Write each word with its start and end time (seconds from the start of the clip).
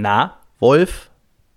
Na, 0.00 0.38
Wolf, 0.60 1.10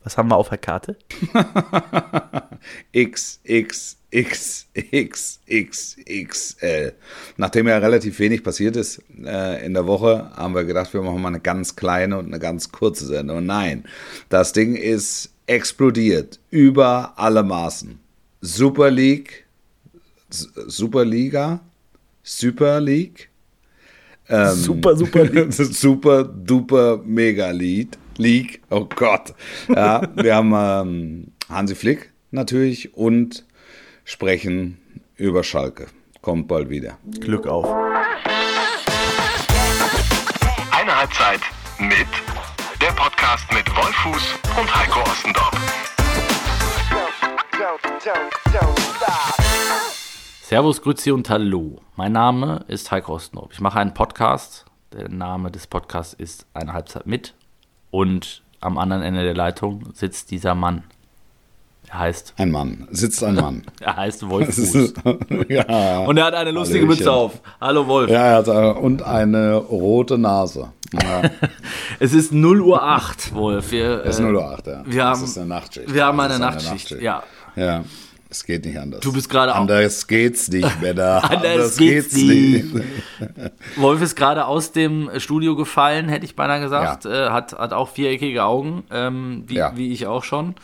was 0.04 0.18
haben 0.18 0.30
wir 0.30 0.36
auf 0.36 0.50
der 0.50 0.58
Karte? 0.58 0.98
X, 2.92 3.40
X, 3.44 3.98
X, 4.10 4.66
X, 4.74 5.40
X, 5.46 5.98
XL. 6.08 6.94
Nachdem 7.38 7.68
ja 7.68 7.78
relativ 7.78 8.18
wenig 8.18 8.44
passiert 8.44 8.78
ist 8.78 9.00
äh, 9.24 9.64
in 9.64 9.76
der 9.76 9.86
Woche, 9.86 10.32
haben 10.36 10.56
wir 10.56 10.64
gedacht, 10.64 10.92
wir 10.92 11.04
machen 11.04 11.22
mal 11.22 11.28
eine 11.28 11.40
ganz 11.40 11.76
kleine 11.76 12.18
und 12.18 12.26
eine 12.26 12.40
ganz 12.40 12.72
kurze 12.72 13.06
Sendung. 13.06 13.46
Nein, 13.46 13.84
das 14.30 14.54
Ding 14.54 14.74
ist 14.76 15.30
explodiert 15.46 16.40
über 16.50 17.14
alle 17.18 17.44
Maßen. 17.44 18.00
Super 18.42 18.90
League, 18.90 19.46
Superliga, 20.32 21.60
Super 22.24 22.82
League. 22.82 23.30
Ähm, 24.30 24.56
super, 24.56 24.98
super 24.98 25.26
League. 25.26 25.54
super, 25.54 26.24
duper, 26.24 26.98
mega 27.06 27.52
Lead. 27.52 28.00
League, 28.22 28.62
oh 28.70 28.86
Gott. 28.86 29.34
Ja, 29.68 30.04
wir 30.16 30.36
haben 30.36 30.54
ähm, 30.56 31.32
Hansi 31.50 31.74
Flick 31.74 32.14
natürlich 32.30 32.96
und 32.96 33.46
sprechen 34.06 34.78
über 35.16 35.44
Schalke. 35.44 35.88
Kommt 36.22 36.48
bald 36.48 36.70
wieder. 36.70 37.00
Glück 37.20 37.48
auf. 37.48 37.66
Eine 40.72 40.96
Halbzeit 40.96 41.42
mit 41.80 42.08
der 42.80 42.92
Podcast 42.92 43.52
mit 43.52 43.68
Wolfuß 43.76 44.36
und 44.60 44.76
Heiko 44.76 45.00
Ostendorf. 45.02 45.52
Servus, 50.44 50.82
Grüezi 50.82 51.12
und 51.12 51.28
Hallo. 51.28 51.82
Mein 51.96 52.12
Name 52.12 52.66
ist 52.68 52.92
Heiko 52.92 53.16
Ostendorf. 53.16 53.50
Ich 53.54 53.62
mache 53.62 53.80
einen 53.80 53.96
Podcast. 53.96 54.66
Der 54.94 55.10
Name 55.10 55.50
des 55.50 55.66
Podcasts 55.66 56.14
ist 56.14 56.46
Eine 56.54 56.74
Halbzeit 56.74 57.08
mit. 57.08 57.34
Und 57.92 58.42
am 58.62 58.78
anderen 58.78 59.04
Ende 59.04 59.24
der 59.24 59.36
Leitung 59.36 59.84
sitzt 59.94 60.32
dieser 60.32 60.56
Mann. 60.56 60.84
Er 61.90 62.00
heißt. 62.00 62.34
Ein 62.38 62.52
Mann. 62.52 62.88
Sitzt 62.92 63.24
ein 63.24 63.36
Mann. 63.36 63.64
er 63.82 63.98
heißt 63.98 64.30
Wolf 64.30 64.56
Fuß. 64.56 64.94
ja. 65.50 66.00
Und 66.00 66.18
er 66.18 66.26
hat 66.26 66.34
eine 66.34 66.52
lustige 66.52 66.86
Hallöchen. 66.86 67.00
Mütze 67.00 67.12
auf. 67.12 67.42
Hallo 67.60 67.86
Wolf. 67.88 68.10
Ja, 68.10 68.24
er 68.24 68.36
hat 68.38 68.48
äh, 68.48 68.80
und 68.80 69.04
eine 69.04 69.56
rote 69.56 70.18
Nase. 70.18 70.72
Ja. 70.94 71.22
es 72.00 72.14
ist 72.14 72.32
0 72.32 72.62
Uhr 72.62 72.82
8, 72.82 73.34
Wolf. 73.34 73.72
Wir, 73.72 74.06
es 74.06 74.16
ist 74.16 74.22
0 74.22 74.36
Uhr 74.36 74.46
8, 74.46 74.68
ja. 74.68 74.84
Wir 74.86 75.06
haben, 75.06 75.22
das 75.22 75.30
ist 75.30 75.38
eine 75.38 75.48
Nachtschicht. 75.48 75.94
Wir 75.94 76.06
haben 76.06 76.20
eine, 76.20 76.36
eine 76.36 76.46
Nachtschicht. 76.46 76.92
Nachtschicht. 76.92 77.02
Ja. 77.02 77.24
Ja. 77.56 77.84
Es 78.32 78.46
geht 78.46 78.64
nicht 78.66 78.80
anders. 78.80 79.02
Du 79.02 79.12
bist 79.12 79.30
gerade 79.30 79.54
auch. 79.54 79.60
Anders 79.60 80.08
geht's 80.08 80.48
nicht, 80.48 80.82
Männer. 80.82 81.22
anders, 81.22 81.52
anders 81.52 81.78
geht's, 81.78 82.16
geht's 82.16 82.16
nicht. 82.16 82.74
nicht. 82.74 82.86
Wolf 83.76 84.02
ist 84.02 84.16
gerade 84.16 84.46
aus 84.46 84.72
dem 84.72 85.12
Studio 85.18 85.58
gefallen, 85.58 86.08
hätte 86.08 86.24
ich 86.24 86.38
beinahe 86.38 86.62
gesagt. 86.62 87.04
Ja. 87.04 87.28
Äh, 87.28 87.30
hat, 87.32 87.52
hat 87.52 87.74
auch 87.74 87.90
viereckige 87.90 88.46
Augen, 88.46 88.86
ähm, 88.90 89.44
wie, 89.48 89.56
ja. 89.56 89.74
wie 89.76 89.92
ich 89.92 90.08
auch 90.08 90.24
schon. 90.24 90.56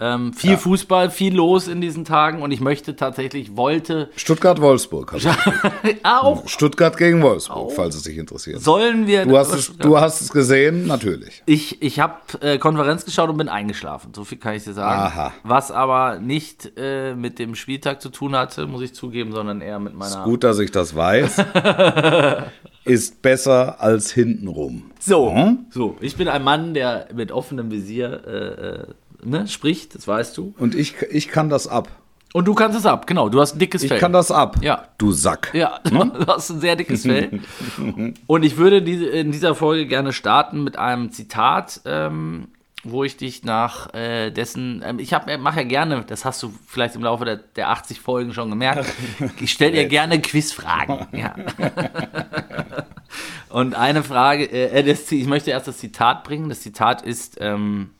Ähm, 0.00 0.32
viel 0.32 0.52
ja. 0.52 0.56
Fußball, 0.56 1.10
viel 1.10 1.34
los 1.34 1.68
in 1.68 1.80
diesen 1.80 2.04
Tagen 2.04 2.42
und 2.42 2.50
ich 2.50 2.60
möchte 2.60 2.96
tatsächlich, 2.96 3.56
wollte. 3.56 4.10
Stuttgart-Wolfsburg. 4.16 5.14
auch. 6.02 6.48
Stuttgart 6.48 6.96
gegen 6.96 7.22
Wolfsburg, 7.22 7.56
auch. 7.56 7.72
falls 7.72 7.94
es 7.94 8.02
dich 8.02 8.18
interessiert. 8.18 8.60
Sollen 8.60 9.06
wir. 9.06 9.24
Du 9.24 9.38
hast, 9.38 9.52
es, 9.52 9.76
du 9.76 9.98
hast 10.00 10.20
es 10.20 10.30
gesehen, 10.30 10.86
natürlich. 10.86 11.42
Ich, 11.46 11.80
ich 11.82 12.00
habe 12.00 12.14
äh, 12.40 12.58
Konferenz 12.58 13.04
geschaut 13.04 13.30
und 13.30 13.36
bin 13.36 13.48
eingeschlafen. 13.48 14.12
So 14.14 14.24
viel 14.24 14.38
kann 14.38 14.54
ich 14.54 14.64
dir 14.64 14.72
sagen. 14.72 15.00
Aha. 15.00 15.32
Was 15.44 15.70
aber 15.70 16.18
nicht 16.18 16.72
äh, 16.76 17.14
mit 17.14 17.38
dem 17.38 17.54
Spieltag 17.54 18.02
zu 18.02 18.08
tun 18.08 18.36
hatte, 18.36 18.66
muss 18.66 18.82
ich 18.82 18.94
zugeben, 18.94 19.32
sondern 19.32 19.60
eher 19.60 19.78
mit 19.78 19.94
meiner. 19.94 20.18
Ist 20.18 20.24
gut, 20.24 20.42
dass 20.42 20.58
ich 20.58 20.72
das 20.72 20.96
weiß. 20.96 21.36
ist 22.84 23.22
besser 23.22 23.80
als 23.80 24.12
hintenrum. 24.12 24.90
So, 24.98 25.32
hm? 25.32 25.66
so. 25.70 25.96
Ich 26.00 26.16
bin 26.16 26.28
ein 26.28 26.42
Mann, 26.42 26.74
der 26.74 27.08
mit 27.14 27.30
offenem 27.30 27.70
Visier. 27.70 28.22
Äh, 28.26 28.80
äh 28.80 28.84
ne, 29.24 29.48
spricht, 29.48 29.94
das 29.94 30.06
weißt 30.06 30.36
du. 30.36 30.54
Und 30.58 30.74
ich, 30.74 30.94
ich 31.10 31.28
kann 31.28 31.48
das 31.48 31.66
ab. 31.66 31.88
Und 32.32 32.48
du 32.48 32.54
kannst 32.54 32.76
es 32.76 32.84
ab, 32.84 33.06
genau. 33.06 33.28
Du 33.28 33.40
hast 33.40 33.54
ein 33.54 33.58
dickes 33.60 33.84
ich 33.84 33.88
Fell. 33.88 33.96
Ich 33.96 34.00
kann 34.00 34.12
das 34.12 34.32
ab. 34.32 34.56
Ja. 34.60 34.88
Du 34.98 35.12
Sack. 35.12 35.52
Ja, 35.54 35.78
hm? 35.88 36.12
du 36.18 36.26
hast 36.26 36.50
ein 36.50 36.60
sehr 36.60 36.74
dickes 36.74 37.02
Fell. 37.02 37.40
Und 38.26 38.42
ich 38.42 38.56
würde 38.56 38.82
diese, 38.82 39.06
in 39.06 39.30
dieser 39.30 39.54
Folge 39.54 39.86
gerne 39.86 40.12
starten 40.12 40.64
mit 40.64 40.76
einem 40.76 41.12
Zitat, 41.12 41.80
ähm, 41.84 42.48
wo 42.82 43.04
ich 43.04 43.16
dich 43.16 43.44
nach 43.44 43.94
äh, 43.94 44.32
dessen, 44.32 44.82
ähm, 44.84 44.98
ich 44.98 45.12
äh, 45.12 45.38
mache 45.38 45.60
ja 45.60 45.66
gerne, 45.66 46.04
das 46.06 46.24
hast 46.24 46.42
du 46.42 46.52
vielleicht 46.66 46.96
im 46.96 47.02
Laufe 47.02 47.24
der, 47.24 47.36
der 47.36 47.70
80 47.70 48.00
Folgen 48.00 48.34
schon 48.34 48.50
gemerkt, 48.50 48.92
ich 49.40 49.52
stelle 49.52 49.72
dir 49.72 49.86
gerne 49.86 50.20
Quizfragen. 50.20 51.06
Ja. 51.12 51.36
Und 53.48 53.76
eine 53.76 54.02
Frage, 54.02 54.44
äh, 54.44 54.80
äh, 54.80 54.82
das, 54.82 55.10
ich 55.12 55.26
möchte 55.28 55.52
erst 55.52 55.68
das 55.68 55.78
Zitat 55.78 56.24
bringen. 56.24 56.48
Das 56.48 56.62
Zitat 56.62 57.02
ist, 57.02 57.36
ähm, 57.40 57.90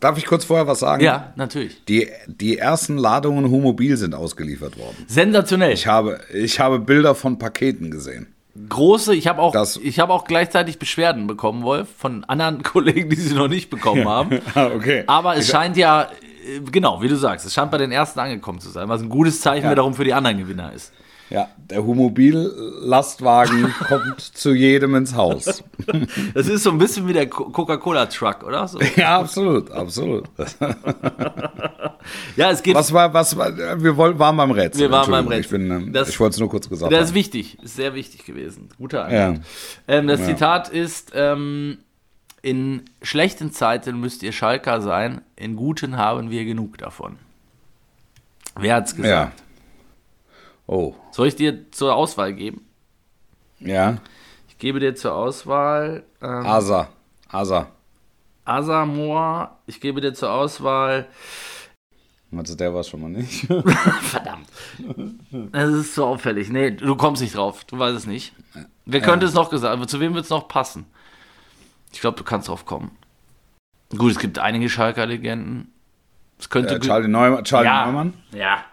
Darf 0.00 0.16
ich 0.16 0.24
kurz 0.24 0.46
vorher 0.46 0.66
was 0.66 0.80
sagen? 0.80 1.04
Ja, 1.04 1.32
natürlich. 1.36 1.84
Die, 1.84 2.08
die 2.26 2.56
ersten 2.56 2.96
Ladungen 2.96 3.50
Homobil 3.50 3.98
sind 3.98 4.14
ausgeliefert 4.14 4.78
worden. 4.78 4.96
Sensationell. 5.06 5.74
Ich 5.74 5.86
habe, 5.86 6.20
ich 6.32 6.58
habe 6.58 6.78
Bilder 6.78 7.14
von 7.14 7.38
Paketen 7.38 7.90
gesehen. 7.90 8.26
Große, 8.68 9.14
ich 9.14 9.26
habe 9.26 9.40
auch, 9.40 9.52
das, 9.52 9.76
ich 9.76 10.00
habe 10.00 10.12
auch 10.12 10.24
gleichzeitig 10.24 10.78
Beschwerden 10.78 11.26
bekommen, 11.26 11.62
Wolf, 11.62 11.88
von 11.96 12.24
anderen 12.24 12.62
Kollegen, 12.64 13.10
die 13.10 13.16
sie 13.16 13.34
noch 13.34 13.48
nicht 13.48 13.70
bekommen 13.70 14.08
haben. 14.08 14.40
Ah, 14.54 14.70
okay. 14.74 15.04
Aber 15.06 15.36
es 15.36 15.44
ich 15.44 15.50
scheint 15.50 15.76
ja, 15.76 16.02
äh, 16.02 16.60
genau, 16.70 17.00
wie 17.02 17.08
du 17.08 17.16
sagst, 17.16 17.46
es 17.46 17.54
scheint 17.54 17.70
bei 17.70 17.78
den 17.78 17.92
ersten 17.92 18.18
angekommen 18.18 18.58
zu 18.58 18.70
sein, 18.70 18.88
was 18.88 19.02
ein 19.02 19.08
gutes 19.08 19.40
Zeichen 19.40 19.66
ja. 19.66 19.70
wiederum 19.70 19.94
für 19.94 20.04
die 20.04 20.14
anderen 20.14 20.38
Gewinner 20.38 20.72
ist. 20.72 20.92
Ja, 21.30 21.48
der 21.58 21.84
Humobil-Lastwagen 21.84 23.72
kommt 23.88 24.20
zu 24.20 24.52
jedem 24.52 24.96
ins 24.96 25.14
Haus. 25.14 25.64
Das 26.34 26.46
ist 26.46 26.62
so 26.62 26.70
ein 26.70 26.78
bisschen 26.78 27.08
wie 27.08 27.12
der 27.12 27.28
Coca-Cola-Truck, 27.28 28.44
oder? 28.44 28.68
So. 28.68 28.78
Ja, 28.96 29.18
absolut, 29.20 29.70
absolut. 29.70 30.28
ja, 32.36 32.50
es 32.50 32.62
geht. 32.62 32.74
Was 32.74 32.92
war, 32.92 33.12
was 33.12 33.36
war, 33.36 33.56
wir 33.56 33.96
waren 33.96 34.36
beim 34.36 34.50
Rätsel. 34.50 34.82
Wir 34.82 34.90
waren 34.90 35.10
beim 35.10 35.26
Rätsel. 35.26 35.60
Ich, 35.60 35.70
ähm, 35.70 35.94
ich 36.08 36.20
wollte 36.20 36.34
es 36.34 36.40
nur 36.40 36.48
kurz 36.48 36.68
gesagt 36.68 36.92
das 36.92 36.96
haben. 36.96 37.00
Das 37.00 37.10
ist 37.10 37.14
wichtig, 37.14 37.58
ist 37.62 37.76
sehr 37.76 37.94
wichtig 37.94 38.24
gewesen. 38.24 38.68
Guter 38.78 39.06
Antwort. 39.06 39.44
Ja. 39.88 39.96
Ähm, 39.96 40.06
das 40.06 40.20
ja. 40.20 40.26
Zitat 40.26 40.68
ist, 40.68 41.12
ähm, 41.14 41.78
in 42.42 42.82
schlechten 43.02 43.52
Zeiten 43.52 43.98
müsst 44.00 44.22
ihr 44.22 44.32
Schalker 44.32 44.80
sein, 44.80 45.22
in 45.36 45.56
guten 45.56 45.96
haben 45.96 46.30
wir 46.30 46.44
genug 46.44 46.78
davon. 46.78 47.16
Wer 48.58 48.76
hat's 48.76 48.94
gesagt? 48.94 49.34
Ja. 49.36 49.49
Oh. 50.70 50.94
Soll 51.10 51.26
ich 51.26 51.34
dir 51.34 51.68
zur 51.72 51.96
Auswahl 51.96 52.32
geben? 52.32 52.64
Ja. 53.58 53.98
Ich 54.48 54.56
gebe 54.58 54.78
dir 54.78 54.94
zur 54.94 55.14
Auswahl. 55.14 56.04
Ähm, 56.22 56.46
Asa. 56.46 56.90
Asa. 57.28 57.66
Asa 58.44 58.86
Moor. 58.86 59.58
Ich 59.66 59.80
gebe 59.80 60.00
dir 60.00 60.14
zur 60.14 60.30
Auswahl. 60.30 61.08
Also 62.30 62.54
der 62.54 62.72
war 62.72 62.84
schon 62.84 63.00
mal 63.00 63.08
nicht. 63.08 63.46
Verdammt. 64.02 64.46
Das 65.50 65.70
ist 65.70 65.96
so 65.96 66.06
auffällig. 66.06 66.50
Nee, 66.50 66.70
du 66.70 66.94
kommst 66.94 67.20
nicht 67.20 67.34
drauf. 67.34 67.64
Du 67.64 67.76
weißt 67.76 67.96
es 67.96 68.06
nicht. 68.06 68.32
Wer 68.86 69.00
könnte 69.00 69.26
ja. 69.26 69.30
es 69.30 69.34
noch 69.34 69.50
gesagt? 69.50 69.90
Zu 69.90 69.98
wem 69.98 70.14
wird 70.14 70.22
es 70.22 70.30
noch 70.30 70.46
passen? 70.46 70.86
Ich 71.92 72.00
glaube, 72.00 72.16
du 72.16 72.22
kannst 72.22 72.46
drauf 72.46 72.64
kommen. 72.64 72.96
Gut, 73.98 74.12
es 74.12 74.20
gibt 74.20 74.38
einige 74.38 74.68
Schalker-Legenden. 74.68 75.72
Es 76.38 76.48
könnte. 76.48 76.76
Äh, 76.76 76.78
Charlie, 76.78 77.08
Neumann, 77.08 77.42
Charlie 77.42 77.66
ja. 77.66 77.86
Neumann? 77.86 78.14
Ja. 78.30 78.64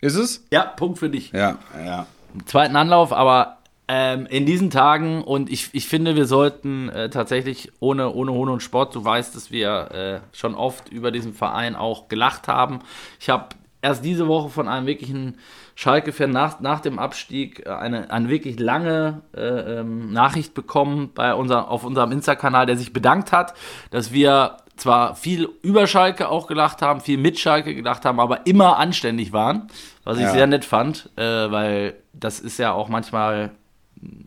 Ist 0.00 0.16
es? 0.16 0.44
Ja, 0.50 0.62
Punkt 0.64 0.98
für 0.98 1.10
dich. 1.10 1.32
Ja, 1.32 1.58
ja. 1.76 2.06
Zweiten 2.46 2.76
Anlauf, 2.76 3.12
aber 3.12 3.58
ähm, 3.88 4.26
in 4.26 4.44
diesen 4.46 4.70
Tagen 4.70 5.22
und 5.22 5.50
ich, 5.50 5.70
ich 5.72 5.88
finde, 5.88 6.14
wir 6.14 6.26
sollten 6.26 6.88
äh, 6.90 7.08
tatsächlich 7.08 7.72
ohne, 7.80 8.12
ohne 8.12 8.32
Hohn 8.32 8.50
und 8.50 8.62
Sport, 8.62 8.94
du 8.94 9.04
weißt, 9.04 9.34
dass 9.34 9.50
wir 9.50 9.90
äh, 9.90 10.36
schon 10.36 10.54
oft 10.54 10.90
über 10.90 11.10
diesen 11.10 11.32
Verein 11.32 11.74
auch 11.74 12.08
gelacht 12.08 12.48
haben. 12.48 12.80
Ich 13.18 13.30
habe 13.30 13.48
erst 13.80 14.04
diese 14.04 14.28
Woche 14.28 14.50
von 14.50 14.68
einem 14.68 14.86
wirklichen 14.86 15.38
Schalke-Fan 15.74 16.30
nach, 16.30 16.60
nach 16.60 16.80
dem 16.80 16.98
Abstieg 16.98 17.64
äh, 17.66 17.70
eine, 17.70 18.10
eine 18.10 18.28
wirklich 18.28 18.60
lange 18.60 19.22
äh, 19.34 19.40
ähm, 19.80 20.12
Nachricht 20.12 20.52
bekommen 20.52 21.10
bei 21.14 21.34
unser, 21.34 21.70
auf 21.70 21.84
unserem 21.84 22.12
Insta-Kanal, 22.12 22.66
der 22.66 22.76
sich 22.76 22.92
bedankt 22.92 23.32
hat, 23.32 23.54
dass 23.90 24.12
wir 24.12 24.58
zwar 24.80 25.14
viel 25.14 25.48
über 25.62 25.86
Schalke 25.86 26.28
auch 26.28 26.46
gelacht 26.46 26.82
haben, 26.82 27.00
viel 27.00 27.18
mit 27.18 27.38
Schalke 27.38 27.74
gedacht 27.74 28.04
haben, 28.04 28.20
aber 28.20 28.46
immer 28.46 28.78
anständig 28.78 29.32
waren, 29.32 29.68
was 30.04 30.18
ich 30.18 30.24
ja. 30.24 30.32
sehr 30.32 30.46
nett 30.46 30.64
fand, 30.64 31.10
äh, 31.16 31.22
weil 31.22 31.94
das 32.12 32.40
ist 32.40 32.58
ja 32.58 32.72
auch 32.72 32.88
manchmal 32.88 33.50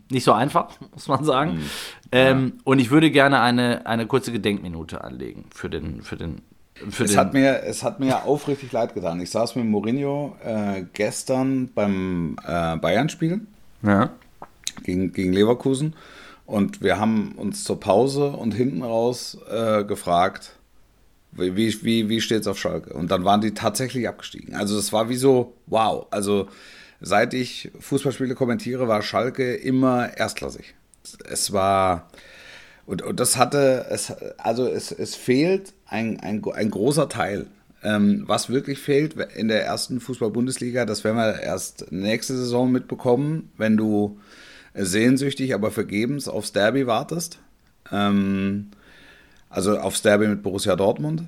nicht 0.10 0.24
so 0.24 0.34
einfach, 0.34 0.70
muss 0.94 1.08
man 1.08 1.24
sagen. 1.24 1.54
Mhm. 1.54 1.70
Ähm, 2.12 2.54
ja. 2.56 2.62
Und 2.66 2.80
ich 2.80 2.92
würde 2.92 3.12
gerne 3.12 3.42
eine, 3.42 3.86
eine 3.86 4.06
kurze 4.06 4.31
Gedenkminute 4.31 5.04
anlegen 5.04 5.46
für 5.54 5.70
den, 5.70 6.02
für 6.02 6.16
den 6.16 6.42
es, 7.00 7.16
hat 7.16 7.34
mir, 7.34 7.64
es 7.64 7.84
hat 7.84 8.00
mir 8.00 8.24
aufrichtig 8.25 8.72
leid 8.72 8.94
getan. 8.94 9.20
Ich 9.22 9.30
saß 9.30 9.56
mit 9.56 9.66
Mourinho 9.66 10.36
äh, 10.44 10.84
gestern 10.94 11.70
beim 11.74 12.36
äh, 12.46 12.78
Bayern-Spiel 12.78 13.42
ja. 13.84 14.10
gegen, 14.84 15.14
gegen 15.14 15.34
Leverkusen 15.34 15.94
und 16.51 16.81
wir 16.81 17.00
haben 17.00 17.31
uns 17.38 17.63
zur 17.63 17.80
Pause 17.80 18.27
und 18.27 18.51
hinten 18.53 18.83
raus 18.83 19.38
äh, 19.50 19.86
gefragt, 19.86 20.51
wie, 21.31 21.56
wie, 21.56 22.09
wie 22.09 22.19
steht 22.19 22.42
es 22.42 22.48
auf 22.48 22.59
Schalke? 22.59 22.94
Und 22.94 23.09
dann 23.09 23.24
waren 23.24 23.39
die 23.39 23.53
tatsächlich 23.53 24.06
abgestiegen. 24.09 24.53
Also 24.53 24.77
es 24.77 24.92
war 24.92 25.07
wie 25.07 25.15
so, 25.15 25.53
wow. 25.68 26.07
Also 26.12 26.50
seit 27.00 27.33
ich 27.33 27.71
Fußballspiele 27.80 28.36
kommentiere, 28.36 28.89
war 28.89 29.01
Schalke 29.01 29.56
immer 29.56 30.18
erstklassig. 30.18 30.75
Es 31.24 31.53
war, 31.53 32.09
Und, 32.86 33.01
und 33.03 33.21
das 33.21 33.38
hatte, 33.38 33.86
es, 33.89 34.12
also 34.38 34.68
es, 34.68 34.92
es 34.92 35.15
fehlt 35.15 35.71
ein, 35.86 36.19
ein, 36.19 36.44
ein 36.44 36.69
großer 36.69 37.07
Teil. 37.07 37.48
Ähm, 37.83 38.24
was 38.27 38.50
wirklich 38.50 38.80
fehlt 38.80 39.15
in 39.36 39.48
der 39.48 39.65
ersten 39.65 40.01
Fußball-Bundesliga, 40.01 40.86
das 40.86 41.06
werden 41.06 41.15
wir 41.15 41.39
erst 41.39 41.92
nächste 41.92 42.36
Saison 42.36 42.71
mitbekommen, 42.71 43.51
wenn 43.57 43.77
du 43.77 44.19
sehnsüchtig, 44.74 45.54
aber 45.54 45.72
vergebens 45.72 46.28
aufs 46.28 46.52
Derby 46.52 46.88
wartest. 46.88 47.40
Ähm, 47.92 48.72
also 49.50 49.78
aufs 49.78 50.02
Derby 50.02 50.28
mit 50.28 50.44
Borussia 50.44 50.76
Dortmund. 50.76 51.24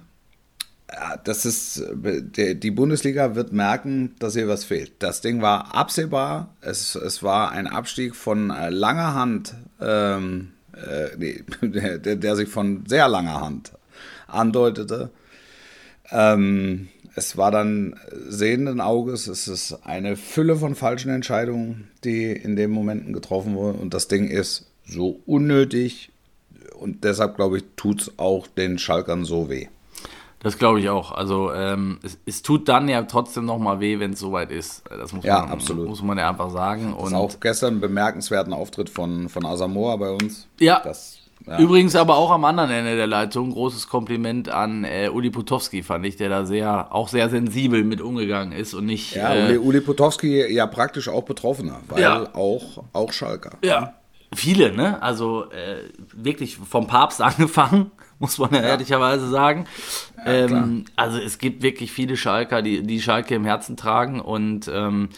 Das 1.23 1.45
ist, 1.45 1.83
die 1.91 2.71
Bundesliga 2.71 3.33
wird 3.35 3.51
merken, 3.51 4.15
dass 4.19 4.35
ihr 4.35 4.47
was 4.47 4.63
fehlt. 4.63 4.91
Das 4.99 5.21
Ding 5.21 5.41
war 5.41 5.73
absehbar. 5.73 6.53
Es, 6.61 6.93
es 6.93 7.23
war 7.23 7.51
ein 7.51 7.65
Abstieg 7.67 8.15
von 8.15 8.49
langer 8.49 9.15
Hand, 9.15 9.55
ähm, 9.81 10.51
äh, 10.73 11.15
nee, 11.17 11.43
der, 11.61 11.97
der, 11.97 12.35
sich 12.35 12.47
von 12.47 12.85
sehr 12.85 13.07
langer 13.07 13.41
Hand 13.41 13.71
andeutete. 14.27 15.09
Ähm, 16.11 16.89
es 17.15 17.37
war 17.37 17.51
dann 17.51 17.95
sehenden 18.27 18.81
Auges, 18.81 19.27
es 19.27 19.47
ist 19.47 19.79
eine 19.83 20.15
Fülle 20.15 20.55
von 20.55 20.75
falschen 20.75 21.11
Entscheidungen, 21.11 21.89
die 22.03 22.31
in 22.31 22.55
den 22.55 22.71
Momenten 22.71 23.13
getroffen 23.13 23.55
wurden. 23.55 23.79
Und 23.79 23.93
das 23.93 24.07
Ding 24.07 24.27
ist 24.27 24.65
so 24.85 25.19
unnötig 25.25 26.11
und 26.79 27.03
deshalb, 27.03 27.35
glaube 27.35 27.57
ich, 27.57 27.63
tut 27.75 28.01
es 28.01 28.19
auch 28.19 28.47
den 28.47 28.77
Schalkern 28.79 29.25
so 29.25 29.49
weh. 29.49 29.67
Das 30.39 30.57
glaube 30.57 30.81
ich 30.81 30.89
auch. 30.89 31.13
Also 31.13 31.53
ähm, 31.53 31.99
es, 32.03 32.17
es, 32.25 32.41
tut 32.41 32.67
dann 32.67 32.89
ja 32.89 33.01
trotzdem 33.03 33.45
nochmal 33.45 33.79
weh, 33.79 33.99
wenn 33.99 34.11
es 34.11 34.19
soweit 34.19 34.51
ist. 34.51 34.83
Das 34.89 35.13
muss, 35.13 35.23
ja, 35.23 35.39
man, 35.39 35.51
absolut. 35.51 35.87
muss 35.87 36.01
man 36.01 36.17
ja 36.17 36.29
einfach 36.29 36.51
sagen. 36.51 36.93
Und 36.93 37.13
auch 37.13 37.39
gestern 37.39 37.75
einen 37.75 37.81
bemerkenswerten 37.81 38.51
Auftritt 38.51 38.89
von, 38.89 39.29
von 39.29 39.45
Asamoah 39.45 39.97
bei 39.97 40.11
uns. 40.11 40.49
Ja. 40.59 40.81
Das, 40.83 41.19
ja. 41.45 41.59
Übrigens 41.59 41.95
aber 41.95 42.15
auch 42.15 42.31
am 42.31 42.45
anderen 42.45 42.71
Ende 42.71 42.95
der 42.95 43.07
Leitung 43.07 43.51
großes 43.51 43.87
Kompliment 43.89 44.49
an 44.49 44.85
äh, 44.85 45.09
Uli 45.09 45.29
Putowski, 45.29 45.83
fand 45.83 46.05
ich, 46.05 46.15
der 46.15 46.29
da 46.29 46.45
sehr, 46.45 46.93
auch 46.93 47.09
sehr 47.09 47.29
sensibel 47.29 47.83
mit 47.83 48.01
umgegangen 48.01 48.53
ist 48.53 48.73
und 48.73 48.85
nicht. 48.85 49.15
Ja, 49.15 49.33
äh, 49.33 49.43
Uli, 49.43 49.57
Uli 49.57 49.81
Putowski 49.81 50.53
ja 50.53 50.67
praktisch 50.67 51.09
auch 51.09 51.23
Betroffener, 51.23 51.81
weil 51.89 52.01
ja. 52.01 52.33
auch, 52.33 52.83
auch 52.93 53.11
Schalker. 53.11 53.57
Ja. 53.63 53.95
Viele, 54.33 54.73
ne? 54.73 55.01
Also 55.03 55.51
äh, 55.51 55.89
wirklich 56.13 56.57
vom 56.57 56.87
Papst 56.87 57.21
angefangen 57.21 57.91
muss 58.19 58.37
man 58.37 58.53
ja, 58.53 58.61
ja. 58.61 58.67
ehrlicherweise 58.69 59.27
sagen. 59.27 59.65
Ähm, 60.25 60.85
also 60.95 61.19
es 61.19 61.37
gibt 61.39 61.61
wirklich 61.61 61.91
viele 61.91 62.15
Schalker, 62.15 62.61
die, 62.61 62.83
die 62.83 63.01
Schalke 63.01 63.35
im 63.35 63.43
Herzen 63.43 63.75
tragen 63.75 64.21
und 64.21 64.71
ähm, 64.73 65.09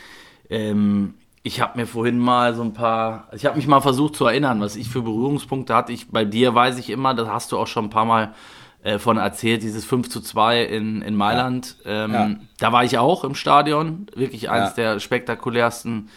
ähm, 0.49 1.13
ich 1.45 1.61
habe 1.61 1.77
mir 1.77 1.85
vorhin 1.85 2.17
mal 2.17 2.55
so 2.55 2.63
ein 2.63 2.73
paar, 2.73 3.27
ich 3.31 3.45
habe 3.45 3.55
mich 3.55 3.67
mal 3.67 3.79
versucht 3.79 4.15
zu 4.15 4.25
erinnern, 4.25 4.59
was 4.61 4.75
ich 4.75 4.89
für 4.89 5.03
Berührungspunkte 5.03 5.75
hatte. 5.75 5.93
Ich, 5.93 6.09
bei 6.09 6.25
dir 6.25 6.55
weiß 6.55 6.79
ich 6.79 6.89
immer, 6.89 7.13
das 7.13 7.27
hast 7.27 7.51
du 7.51 7.59
auch 7.59 7.67
schon 7.67 7.85
ein 7.85 7.89
paar 7.91 8.05
Mal 8.05 8.33
äh, 8.81 8.97
von 8.97 9.17
erzählt, 9.17 9.61
dieses 9.61 9.85
5 9.85 10.09
zu 10.09 10.21
2 10.21 10.63
in, 10.63 11.03
in 11.03 11.15
Mailand. 11.15 11.77
Ja. 11.85 12.05
Ähm, 12.05 12.47
da 12.57 12.71
war 12.71 12.83
ich 12.83 12.97
auch 12.97 13.23
im 13.23 13.35
Stadion, 13.35 14.07
wirklich 14.15 14.49
eines 14.49 14.73
der 14.73 14.99
spektakulärsten 14.99 16.09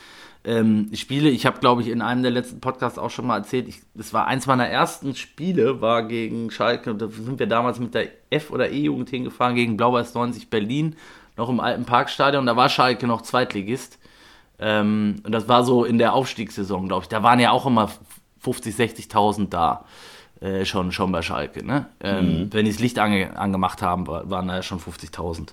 ähm, 0.44 0.88
Spiele. 0.94 1.28
Ich 1.28 1.44
habe, 1.44 1.60
glaube 1.60 1.82
ich, 1.82 1.88
in 1.88 2.00
einem 2.00 2.22
der 2.22 2.32
letzten 2.32 2.60
Podcasts 2.60 2.98
auch 2.98 3.10
schon 3.10 3.26
mal 3.26 3.36
erzählt, 3.36 3.68
ich, 3.68 3.82
das 3.92 4.14
war 4.14 4.28
eins 4.28 4.46
meiner 4.46 4.66
ersten 4.66 5.14
Spiele, 5.14 5.82
war 5.82 6.04
gegen 6.04 6.50
Schalke. 6.50 6.94
Da 6.94 7.06
sind 7.06 7.38
wir 7.38 7.46
damals 7.46 7.78
mit 7.78 7.92
der 7.92 8.08
F- 8.30 8.50
oder 8.50 8.70
E-Jugend 8.70 9.10
hingefahren 9.10 9.56
gegen 9.56 9.76
Blau-Weiß 9.76 10.14
90 10.14 10.48
Berlin, 10.48 10.96
noch 11.36 11.50
im 11.50 11.60
alten 11.60 11.84
Parkstadion. 11.84 12.46
Da 12.46 12.56
war 12.56 12.70
Schalke 12.70 13.06
noch 13.06 13.20
Zweitligist. 13.20 13.98
Ähm, 14.58 15.16
und 15.24 15.32
das 15.32 15.48
war 15.48 15.64
so 15.64 15.84
in 15.84 15.98
der 15.98 16.14
Aufstiegssaison, 16.14 16.88
glaube 16.88 17.04
ich. 17.04 17.08
Da 17.08 17.22
waren 17.22 17.40
ja 17.40 17.50
auch 17.50 17.66
immer 17.66 17.90
50, 18.40 18.74
60.000 18.74 19.48
da. 19.48 19.84
Äh, 20.40 20.64
schon, 20.64 20.92
schon 20.92 21.10
bei 21.10 21.20
Schalke. 21.20 21.66
Ne? 21.66 21.86
Ähm, 22.00 22.42
mhm. 22.42 22.52
Wenn 22.52 22.64
die 22.64 22.70
das 22.70 22.80
Licht 22.80 23.00
ange, 23.00 23.36
angemacht 23.36 23.82
haben, 23.82 24.06
waren 24.06 24.46
da 24.46 24.56
ja 24.56 24.62
schon 24.62 24.78
50.000. 24.78 25.48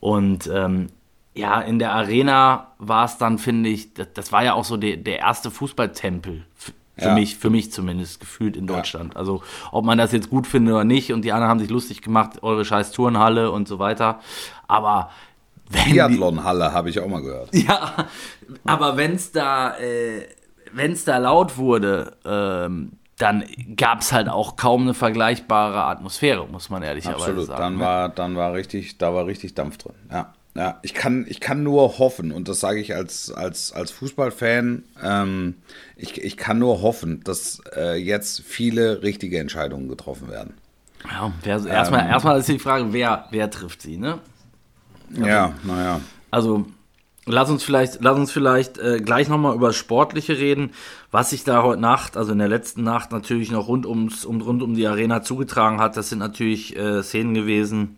Und 0.00 0.50
ähm, 0.52 0.88
ja, 1.34 1.60
in 1.62 1.78
der 1.78 1.92
Arena 1.92 2.72
war 2.78 3.06
es 3.06 3.16
dann, 3.16 3.38
finde 3.38 3.70
ich, 3.70 3.94
das, 3.94 4.08
das, 4.12 4.32
war 4.32 4.44
ja 4.44 4.52
auch 4.52 4.64
so 4.64 4.76
der, 4.76 4.98
der 4.98 5.20
erste 5.20 5.50
Fußballtempel. 5.50 6.44
Für 6.54 6.72
ja. 6.98 7.14
mich, 7.14 7.36
für 7.36 7.48
mich 7.48 7.72
zumindest 7.72 8.20
gefühlt 8.20 8.54
in 8.54 8.66
Deutschland. 8.66 9.14
Ja. 9.14 9.20
Also 9.20 9.42
ob 9.70 9.86
man 9.86 9.96
das 9.96 10.12
jetzt 10.12 10.28
gut 10.28 10.46
findet 10.46 10.74
oder 10.74 10.84
nicht 10.84 11.10
und 11.12 11.22
die 11.22 11.32
anderen 11.32 11.48
haben 11.48 11.60
sich 11.60 11.70
lustig 11.70 12.02
gemacht, 12.02 12.42
eure 12.42 12.66
scheiß 12.66 12.92
Turnhalle 12.92 13.50
und 13.50 13.66
so 13.66 13.78
weiter. 13.78 14.20
Aber 14.68 15.10
Biathlonhalle 15.72 16.72
habe 16.72 16.90
ich 16.90 17.00
auch 17.00 17.08
mal 17.08 17.22
gehört. 17.22 17.50
Ja, 17.52 18.08
aber 18.64 18.96
wenn 18.96 19.14
es 19.14 19.32
da, 19.32 19.78
äh, 19.78 20.26
wenn's 20.72 21.04
da 21.04 21.18
laut 21.18 21.56
wurde, 21.56 22.16
ähm, 22.24 22.92
dann 23.18 23.44
gab 23.76 24.00
es 24.00 24.12
halt 24.12 24.28
auch 24.28 24.56
kaum 24.56 24.82
eine 24.82 24.94
vergleichbare 24.94 25.84
Atmosphäre, 25.84 26.46
muss 26.48 26.70
man 26.70 26.82
ehrlicherweise 26.82 27.24
Absolut. 27.24 27.46
sagen. 27.46 27.60
Dann 27.60 27.74
ne? 27.74 27.80
war, 27.80 28.08
dann 28.08 28.36
war 28.36 28.52
richtig, 28.52 28.98
da 28.98 29.14
war 29.14 29.26
richtig 29.26 29.54
Dampf 29.54 29.78
drin. 29.78 29.94
Ja. 30.10 30.34
Ja, 30.54 30.80
ich 30.82 30.92
kann, 30.92 31.24
ich 31.30 31.40
kann 31.40 31.62
nur 31.62 31.98
hoffen, 31.98 32.30
und 32.30 32.46
das 32.46 32.60
sage 32.60 32.78
ich 32.78 32.94
als, 32.94 33.32
als, 33.32 33.72
als 33.72 33.90
Fußballfan, 33.90 34.82
ähm, 35.02 35.54
ich, 35.96 36.22
ich 36.22 36.36
kann 36.36 36.58
nur 36.58 36.82
hoffen, 36.82 37.22
dass 37.24 37.62
äh, 37.74 37.96
jetzt 37.96 38.42
viele 38.42 39.02
richtige 39.02 39.38
Entscheidungen 39.38 39.88
getroffen 39.88 40.28
werden. 40.28 40.52
Ja, 41.10 41.32
wer, 41.42 41.64
erstmal, 41.64 42.02
ähm, 42.02 42.10
erstmal 42.10 42.38
ist 42.38 42.48
die 42.48 42.58
Frage, 42.58 42.92
wer, 42.92 43.26
wer 43.30 43.50
trifft 43.50 43.80
sie, 43.80 43.96
ne? 43.96 44.18
Also, 45.16 45.26
ja, 45.26 45.52
naja. 45.62 46.00
Also, 46.30 46.66
lass 47.26 47.50
uns 47.50 47.62
vielleicht, 47.62 48.02
lass 48.02 48.16
uns 48.16 48.32
vielleicht 48.32 48.78
äh, 48.78 49.00
gleich 49.00 49.28
nochmal 49.28 49.54
über 49.54 49.68
das 49.68 49.76
Sportliche 49.76 50.38
reden, 50.38 50.70
was 51.10 51.30
sich 51.30 51.44
da 51.44 51.62
heute 51.62 51.80
Nacht, 51.80 52.16
also 52.16 52.32
in 52.32 52.38
der 52.38 52.48
letzten 52.48 52.82
Nacht 52.82 53.12
natürlich 53.12 53.50
noch 53.50 53.68
rund, 53.68 53.86
ums, 53.86 54.24
um, 54.24 54.40
rund 54.40 54.62
um 54.62 54.74
die 54.74 54.86
Arena 54.86 55.22
zugetragen 55.22 55.80
hat. 55.80 55.96
Das 55.96 56.08
sind 56.08 56.18
natürlich 56.18 56.76
äh, 56.76 57.02
Szenen 57.02 57.34
gewesen, 57.34 57.96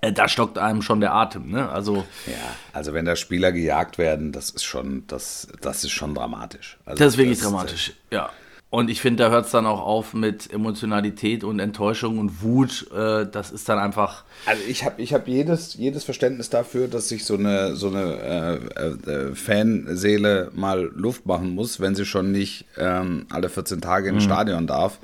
äh, 0.00 0.12
da 0.12 0.28
stockt 0.28 0.58
einem 0.58 0.82
schon 0.82 1.00
der 1.00 1.14
Atem, 1.14 1.50
ne? 1.50 1.68
Also 1.68 2.04
ja, 2.26 2.32
also 2.72 2.92
wenn 2.92 3.04
da 3.04 3.16
Spieler 3.16 3.52
gejagt 3.52 3.98
werden, 3.98 4.32
das 4.32 4.50
ist 4.50 4.64
schon, 4.64 5.06
das, 5.06 5.48
das 5.60 5.84
ist 5.84 5.92
schon 5.92 6.14
dramatisch. 6.14 6.78
Also 6.84 6.98
das 6.98 7.14
ist 7.14 7.18
wirklich 7.18 7.38
das, 7.38 7.48
dramatisch, 7.48 7.92
ja. 8.10 8.30
Und 8.68 8.90
ich 8.90 9.00
finde, 9.00 9.22
da 9.22 9.30
hört 9.30 9.46
es 9.46 9.52
dann 9.52 9.64
auch 9.64 9.80
auf 9.80 10.12
mit 10.12 10.52
Emotionalität 10.52 11.44
und 11.44 11.60
Enttäuschung 11.60 12.18
und 12.18 12.42
Wut. 12.42 12.90
Äh, 12.92 13.26
das 13.30 13.52
ist 13.52 13.68
dann 13.68 13.78
einfach. 13.78 14.24
Also 14.44 14.60
ich 14.68 14.84
habe 14.84 15.00
ich 15.00 15.14
hab 15.14 15.28
jedes, 15.28 15.74
jedes 15.74 16.02
Verständnis 16.02 16.50
dafür, 16.50 16.88
dass 16.88 17.08
sich 17.08 17.24
so 17.24 17.34
eine, 17.34 17.76
so 17.76 17.88
eine 17.88 18.60
äh, 19.06 19.10
äh, 19.10 19.34
Fanseele 19.36 20.50
mal 20.52 20.90
Luft 20.94 21.26
machen 21.26 21.54
muss, 21.54 21.78
wenn 21.78 21.94
sie 21.94 22.04
schon 22.04 22.32
nicht 22.32 22.66
ähm, 22.76 23.26
alle 23.30 23.48
14 23.48 23.80
Tage 23.80 24.08
ins 24.08 24.24
mhm. 24.24 24.28
Stadion 24.28 24.66
darf. 24.66 24.98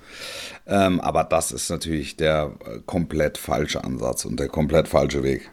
Ähm, 0.66 1.00
aber 1.00 1.22
das 1.22 1.52
ist 1.52 1.70
natürlich 1.70 2.16
der 2.16 2.52
äh, 2.66 2.80
komplett 2.84 3.38
falsche 3.38 3.84
Ansatz 3.84 4.24
und 4.24 4.40
der 4.40 4.48
komplett 4.48 4.88
falsche 4.88 5.22
Weg. 5.22 5.50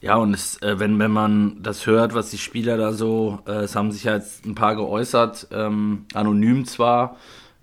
Ja, 0.00 0.16
und 0.16 0.32
es, 0.32 0.60
äh, 0.62 0.78
wenn, 0.78 0.98
wenn 0.98 1.10
man 1.10 1.62
das 1.62 1.86
hört, 1.86 2.14
was 2.14 2.30
die 2.30 2.38
Spieler 2.38 2.78
da 2.78 2.92
so, 2.92 3.40
äh, 3.46 3.64
es 3.64 3.76
haben 3.76 3.92
sich 3.92 4.04
ja 4.04 4.14
jetzt 4.14 4.46
ein 4.46 4.54
paar 4.54 4.74
geäußert, 4.74 5.48
ähm, 5.52 6.06
anonym 6.14 6.64
zwar, 6.64 7.16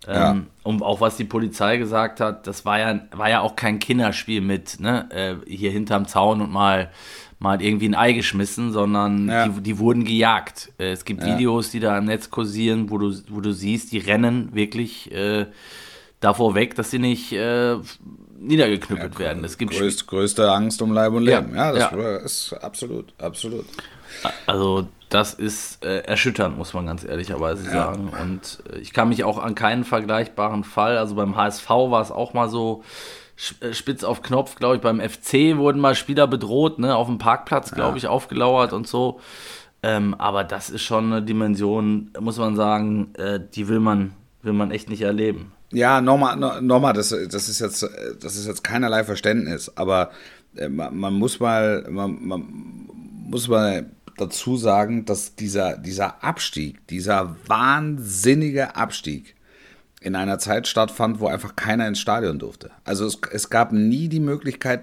ähm, 0.07 0.15
ja. 0.15 0.37
und 0.63 0.83
auch 0.83 1.01
was 1.01 1.17
die 1.17 1.23
Polizei 1.23 1.77
gesagt 1.77 2.19
hat, 2.19 2.45
das 2.45 2.63
war 2.63 2.79
ja, 2.79 2.99
war 3.11 3.29
ja 3.29 3.41
auch 3.41 3.55
kein 3.55 3.79
Kinderspiel 3.79 4.41
mit, 4.41 4.79
ne, 4.79 5.09
äh, 5.11 5.35
hier 5.49 5.71
hinterm 5.71 6.07
Zaun 6.07 6.41
und 6.41 6.51
mal, 6.51 6.91
mal 7.39 7.59
irgendwie 7.59 7.89
ein 7.89 7.95
Ei 7.95 8.13
geschmissen, 8.13 8.71
sondern 8.71 9.27
ja. 9.27 9.47
die, 9.47 9.61
die 9.61 9.79
wurden 9.79 10.05
gejagt. 10.05 10.71
Äh, 10.77 10.91
es 10.91 11.05
gibt 11.05 11.23
ja. 11.23 11.33
Videos, 11.33 11.71
die 11.71 11.79
da 11.79 11.97
im 11.97 12.05
Netz 12.05 12.29
kursieren, 12.29 12.91
wo 12.91 12.99
du, 12.99 13.15
wo 13.29 13.41
du 13.41 13.51
siehst, 13.51 13.91
die 13.91 13.97
rennen 13.97 14.53
wirklich 14.53 15.11
davor 16.19 16.55
weg, 16.55 16.75
dass 16.75 16.91
sie 16.91 16.99
nicht 16.99 17.35
niedergeknüppelt 18.39 19.13
ja, 19.13 19.19
werden. 19.19 19.43
Es 19.43 19.57
gibt 19.57 19.73
größte, 19.73 20.05
größte 20.05 20.51
Angst 20.51 20.81
um 20.81 20.93
Leib 20.93 21.13
und 21.13 21.23
Leben. 21.23 21.55
Ja, 21.55 21.73
ja 21.73 21.89
das 21.89 21.91
ja. 21.91 22.17
ist 22.17 22.53
absolut, 22.53 23.13
absolut. 23.17 23.65
Also 24.45 24.87
das 25.09 25.33
ist 25.33 25.83
äh, 25.85 25.99
erschütternd, 25.99 26.57
muss 26.57 26.73
man 26.73 26.85
ganz 26.85 27.03
ehrlicherweise 27.03 27.63
sagen. 27.63 28.09
Und 28.09 28.63
äh, 28.71 28.79
ich 28.79 28.93
kann 28.93 29.09
mich 29.09 29.23
auch 29.23 29.37
an 29.37 29.55
keinen 29.55 29.83
vergleichbaren 29.83 30.63
Fall, 30.63 30.97
also 30.97 31.15
beim 31.15 31.35
HSV 31.35 31.69
war 31.69 32.01
es 32.01 32.11
auch 32.11 32.33
mal 32.33 32.49
so 32.49 32.83
äh, 33.61 33.73
spitz 33.73 34.03
auf 34.03 34.21
Knopf, 34.21 34.55
glaube 34.55 34.77
ich, 34.77 34.81
beim 34.81 34.99
FC 34.99 35.57
wurden 35.57 35.79
mal 35.79 35.95
Spieler 35.95 36.27
bedroht, 36.27 36.79
ne, 36.79 36.95
auf 36.95 37.07
dem 37.07 37.19
Parkplatz, 37.19 37.71
glaube 37.71 37.97
ich, 37.97 38.07
aufgelauert 38.07 38.73
und 38.73 38.87
so. 38.87 39.19
Ähm, 39.83 40.15
aber 40.15 40.43
das 40.43 40.69
ist 40.69 40.81
schon 40.81 41.11
eine 41.11 41.21
Dimension, 41.21 42.11
muss 42.19 42.37
man 42.37 42.55
sagen, 42.55 43.13
äh, 43.15 43.39
die 43.53 43.67
will 43.67 43.79
man, 43.79 44.13
will 44.41 44.53
man 44.53 44.71
echt 44.71 44.89
nicht 44.89 45.01
erleben. 45.01 45.53
Ja, 45.71 46.01
nochmal, 46.01 46.61
nochmal, 46.61 46.93
das, 46.93 47.09
das 47.09 47.49
ist 47.49 47.59
jetzt, 47.59 47.87
das 48.21 48.37
ist 48.37 48.47
jetzt 48.47 48.63
keinerlei 48.63 49.03
Verständnis, 49.03 49.71
aber 49.75 50.11
äh, 50.55 50.69
man, 50.69 51.13
muss 51.13 51.39
mal, 51.39 51.85
man, 51.89 52.25
man 52.25 52.87
muss 53.29 53.47
mal 53.47 53.89
dazu 54.17 54.57
sagen, 54.57 55.05
dass 55.05 55.35
dieser, 55.35 55.77
dieser 55.77 56.23
Abstieg, 56.23 56.87
dieser 56.87 57.35
wahnsinnige 57.47 58.75
Abstieg, 58.75 59.35
in 59.99 60.15
einer 60.15 60.37
Zeit 60.37 60.67
stattfand, 60.67 61.19
wo 61.19 61.27
einfach 61.27 61.55
keiner 61.55 61.87
ins 61.87 61.99
Stadion 61.99 62.37
durfte. 62.37 62.69
Also 62.83 63.05
es, 63.07 63.19
es 63.31 63.49
gab 63.49 63.71
nie 63.71 64.07
die 64.07 64.19
Möglichkeit, 64.19 64.81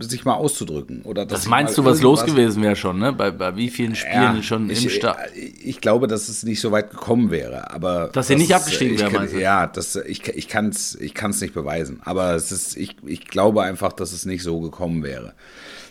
sich 0.00 0.24
mal 0.24 0.34
auszudrücken. 0.34 1.02
Oder 1.02 1.26
das 1.26 1.46
meinst 1.46 1.76
du, 1.76 1.84
was 1.84 2.00
los 2.00 2.24
gewesen 2.24 2.62
wäre 2.62 2.74
schon, 2.74 2.98
ne? 2.98 3.12
Bei, 3.12 3.30
bei 3.30 3.54
wie 3.56 3.68
vielen 3.68 3.94
Spielen 3.94 4.36
ja, 4.36 4.42
schon 4.42 4.70
ich, 4.70 4.82
im 4.82 4.90
Stadion? 4.90 5.26
Ich 5.62 5.82
glaube, 5.82 6.06
dass 6.06 6.30
es 6.30 6.42
nicht 6.42 6.60
so 6.60 6.72
weit 6.72 6.90
gekommen 6.90 7.30
wäre. 7.30 7.70
Aber 7.70 8.08
dass 8.08 8.28
sie 8.28 8.36
nicht 8.36 8.54
abgestiegen 8.54 8.98
wäre, 8.98 9.10
meinst 9.10 9.34
du? 9.34 9.40
Ja, 9.40 9.66
das, 9.66 9.94
ich, 9.96 10.26
ich 10.26 10.48
kann 10.48 10.70
es 10.70 10.94
ich 10.94 11.12
kann's 11.12 11.42
nicht 11.42 11.52
beweisen. 11.52 12.00
Aber 12.04 12.34
es 12.34 12.50
ist, 12.50 12.78
ich, 12.78 12.96
ich 13.04 13.26
glaube 13.26 13.62
einfach, 13.62 13.92
dass 13.92 14.12
es 14.12 14.24
nicht 14.24 14.42
so 14.42 14.60
gekommen 14.60 15.02
wäre 15.02 15.34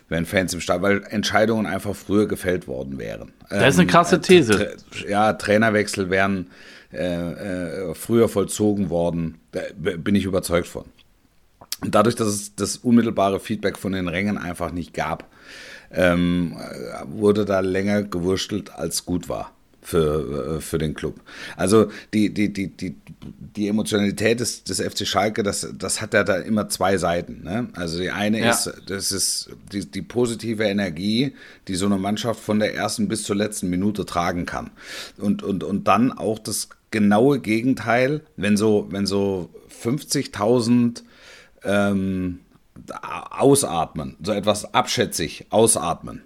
wenn 0.10 0.26
Fans 0.26 0.54
im 0.54 0.62
Stadion, 0.62 0.84
weil 0.84 1.04
Entscheidungen 1.10 1.66
einfach 1.66 1.94
früher 1.94 2.30
gefällt 2.30 2.66
worden 2.66 2.98
wären. 2.98 3.34
Das 3.50 3.74
ist 3.74 3.80
eine 3.82 3.88
krasse 3.88 4.16
ähm, 4.16 4.22
These. 4.22 4.78
Ja, 5.06 5.34
Trainerwechsel 5.34 6.10
wären 6.10 6.48
äh, 6.98 7.92
äh, 7.92 7.96
früher 7.96 8.30
vollzogen 8.30 8.90
worden, 8.90 9.40
bin 9.76 10.16
ich 10.16 10.26
überzeugt 10.26 10.68
von. 10.68 10.86
Und 11.82 11.94
dadurch, 11.94 12.16
dass 12.16 12.28
es 12.28 12.56
das 12.56 12.78
unmittelbare 12.78 13.40
Feedback 13.40 13.78
von 13.78 13.92
den 13.92 14.08
Rängen 14.08 14.38
einfach 14.38 14.72
nicht 14.72 14.94
gab, 14.94 15.30
ähm, 15.92 16.58
wurde 17.06 17.46
da 17.46 17.60
länger 17.60 18.04
gewurstelt, 18.04 18.74
als 18.74 19.06
gut 19.06 19.30
war 19.30 19.52
für, 19.88 20.58
äh, 20.58 20.62
für 20.62 20.78
den 20.78 20.94
Club. 20.94 21.22
Also 21.56 21.90
die, 22.14 22.34
die, 22.34 22.52
die, 22.52 22.68
die, 22.68 22.96
die 23.56 23.68
Emotionalität 23.70 24.42
des, 24.42 24.66
des 24.66 24.82
FC 24.82 25.08
Schalke, 25.08 25.44
das, 25.44 25.68
das 25.78 26.02
hat 26.02 26.14
ja 26.14 26.26
da 26.26 26.36
immer 26.38 26.68
zwei 26.68 26.98
Seiten. 26.98 27.44
Ne? 27.44 27.70
Also 27.74 28.00
die 28.00 28.12
eine 28.12 28.42
ja. 28.42 28.50
ist, 28.50 28.74
das 28.88 29.12
ist 29.14 29.50
die, 29.72 29.86
die 29.86 30.02
positive 30.02 30.66
Energie, 30.66 31.34
die 31.70 31.76
so 31.76 31.86
eine 31.86 31.98
Mannschaft 31.98 32.42
von 32.42 32.60
der 32.60 32.76
ersten 32.76 33.08
bis 33.08 33.24
zur 33.24 33.38
letzten 33.38 33.70
Minute 33.70 34.06
tragen 34.06 34.46
kann. 34.46 34.72
Und, 35.18 35.42
und, 35.42 35.64
und 35.64 35.88
dann 35.88 36.12
auch 36.12 36.40
das 36.40 36.68
genaue 36.92 37.40
Gegenteil, 37.40 38.22
wenn 38.36 38.58
so, 38.58 38.88
wenn 38.90 39.06
so 39.06 39.50
50.000 39.84 41.04
ähm, 41.64 42.40
ausatmen, 43.32 44.16
so 44.22 44.32
etwas 44.32 44.74
abschätzig 44.74 45.48
ausatmen 45.50 46.22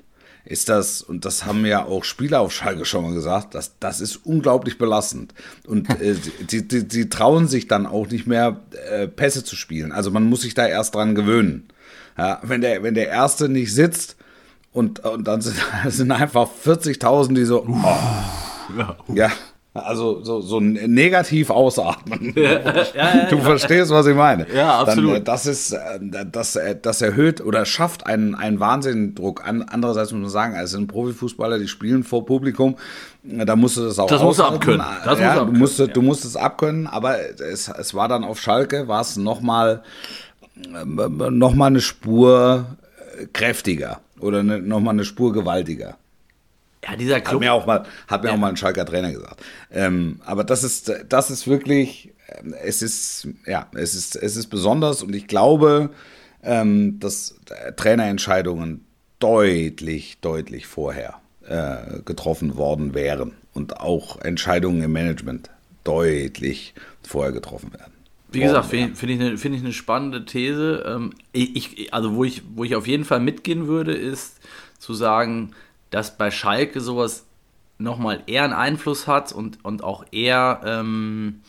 ist 0.46 0.70
das, 0.70 1.02
und 1.02 1.26
das 1.26 1.46
haben 1.46 1.66
ja 1.66 1.86
auch 1.86 2.04
Spieler 2.04 2.42
auf 2.42 2.52
Schalke 2.52 2.86
schon 2.86 3.04
mal 3.04 3.14
gesagt, 3.14 3.54
das, 3.54 3.78
das 3.80 4.02
ist 4.02 4.18
unglaublich 4.18 4.78
belastend. 4.78 5.34
Und 5.68 5.90
äh, 6.02 6.16
die, 6.50 6.68
die, 6.68 6.88
die, 6.88 7.10
trauen 7.10 7.48
sich 7.48 7.68
dann 7.68 7.86
auch 7.86 8.08
nicht 8.08 8.28
mehr, 8.28 8.60
äh, 8.90 9.08
Pässe 9.08 9.44
zu 9.44 9.56
spielen. 9.56 9.92
Also 9.92 10.12
man 10.12 10.24
muss 10.24 10.42
sich 10.42 10.54
da 10.54 10.68
erst 10.68 10.96
dran 10.96 11.16
gewöhnen. 11.16 11.68
Ja, 12.18 12.40
wenn, 12.44 12.62
der, 12.62 12.84
wenn 12.84 12.94
der 12.94 13.08
Erste 13.08 13.50
nicht 13.50 13.74
sitzt 13.74 14.16
und, 14.74 15.00
und 15.02 15.26
dann 15.28 15.42
sind, 15.42 15.56
sind 15.88 16.12
einfach 16.12 16.50
40.000, 16.66 17.34
die 17.36 17.46
so, 17.46 17.66
oh, 17.66 19.14
ja, 19.14 19.32
also 19.74 20.22
so, 20.22 20.42
so 20.42 20.60
negativ 20.60 21.50
ausatmen. 21.50 22.34
Ja, 22.36 22.42
ja, 22.52 22.86
ja, 22.94 23.26
du 23.30 23.38
verstehst, 23.38 23.90
was 23.90 24.06
ich 24.06 24.16
meine. 24.16 24.46
Ja, 24.54 24.80
absolut. 24.80 25.12
Dann, 25.12 25.22
äh, 25.22 25.24
das 25.24 25.46
ist, 25.46 25.72
äh, 25.72 26.26
das, 26.30 26.58
äh, 26.58 26.76
das 26.82 27.02
erhöht 27.02 27.40
oder 27.40 27.66
schafft 27.66 28.06
einen, 28.06 28.36
einen 28.36 28.60
Wahnsinnsdruck. 28.60 29.44
Andererseits 29.46 30.12
muss 30.12 30.22
man 30.22 30.30
sagen, 30.30 30.56
als 30.56 30.72
sind 30.72 30.88
Profifußballer, 30.88 31.58
die 31.58 31.70
spielen 31.70 32.04
vor 32.04 32.26
Publikum, 32.26 32.76
da 33.24 33.56
musst 33.56 33.78
du 33.78 33.84
das 33.84 33.98
auch 33.98 34.08
Das 34.08 34.22
musst 34.22 34.40
du 34.40 34.44
abkönnen. 34.44 34.86
Das 35.06 35.20
ja, 35.20 35.26
musst 35.26 35.38
du, 35.38 35.40
abkönnen, 35.40 35.54
du, 35.54 35.60
musst, 35.60 35.80
ja. 35.80 35.88
du 35.88 36.02
musst 36.02 36.26
es 36.26 36.36
abkönnen, 36.36 36.88
aber 36.88 37.20
es, 37.20 37.70
es 37.70 37.94
war 37.94 38.10
dann 38.10 38.26
auf 38.26 38.42
Schalke, 38.42 38.90
war 38.90 39.02
es 39.02 39.16
nochmal 39.16 39.84
noch 40.54 41.56
mal 41.56 41.68
eine 41.68 41.82
Spur 41.82 42.66
kräftiger 43.34 44.02
oder 44.20 44.40
eine, 44.40 44.60
nochmal 44.60 44.96
eine 44.96 45.06
Spur 45.06 45.32
gewaltiger. 45.32 45.96
Ja, 46.84 46.96
dieser 46.96 47.22
Club. 47.22 47.36
Hat 47.36 47.40
mir 47.42 47.54
auch 47.54 47.66
mal, 47.66 47.86
hat 48.08 48.24
mir 48.24 48.30
ja. 48.30 48.36
auch 48.36 48.40
mal 48.40 48.50
ein 48.50 48.58
Schalker 48.58 48.86
Trainer 48.86 49.12
gesagt. 49.12 49.42
Ähm, 49.72 50.20
aber 50.26 50.44
das 50.44 50.64
ist, 50.64 50.92
das 51.08 51.30
ist 51.30 51.48
wirklich, 51.48 52.12
ähm, 52.28 52.56
es 52.64 52.82
ist, 52.82 53.28
ja, 53.46 53.68
es 53.74 53.94
ist, 53.94 54.16
es 54.16 54.36
ist 54.36 54.48
besonders 54.48 55.04
und 55.04 55.16
ich 55.16 55.28
glaube, 55.28 55.92
ähm, 56.44 57.00
dass 57.00 57.36
Trainerentscheidungen 57.76 58.86
deutlich, 59.20 60.18
deutlich 60.22 60.66
vorher 60.66 61.22
äh, 61.48 62.02
getroffen 62.04 62.58
worden 62.58 62.94
wären 62.94 63.34
und 63.54 63.80
auch 63.80 64.20
Entscheidungen 64.22 64.82
im 64.82 64.92
Management 64.92 65.50
deutlich 65.84 66.74
vorher 67.04 67.32
getroffen 67.32 67.74
werden. 67.74 67.94
Wie 68.32 68.40
gesagt, 68.40 68.68
finde 68.68 68.96
find 68.96 69.12
ich, 69.12 69.20
eine, 69.20 69.38
find 69.38 69.56
ich 69.56 69.62
eine 69.62 69.74
spannende 69.74 70.26
These. 70.26 70.86
Ähm, 70.88 71.12
ich, 71.34 71.94
also 71.94 72.16
wo 72.16 72.24
ich, 72.24 72.44
wo 72.56 72.64
ich 72.64 72.76
auf 72.76 72.88
jeden 72.88 73.04
Fall 73.04 73.20
mitgehen 73.20 73.68
würde, 73.68 73.94
ist 73.94 74.40
zu 74.80 74.94
sagen, 74.94 75.52
dass 75.92 76.18
bei 76.18 76.32
Schalke 76.32 76.82
sowas 76.82 77.26
nochmal 77.78 78.24
eher 78.26 78.44
einen 78.44 78.54
Einfluss 78.54 79.08
hat 79.08 79.32
und, 79.32 79.64
und 79.64 79.84
auch 79.84 80.06
eher 80.12 80.62
ähm, 80.66 81.42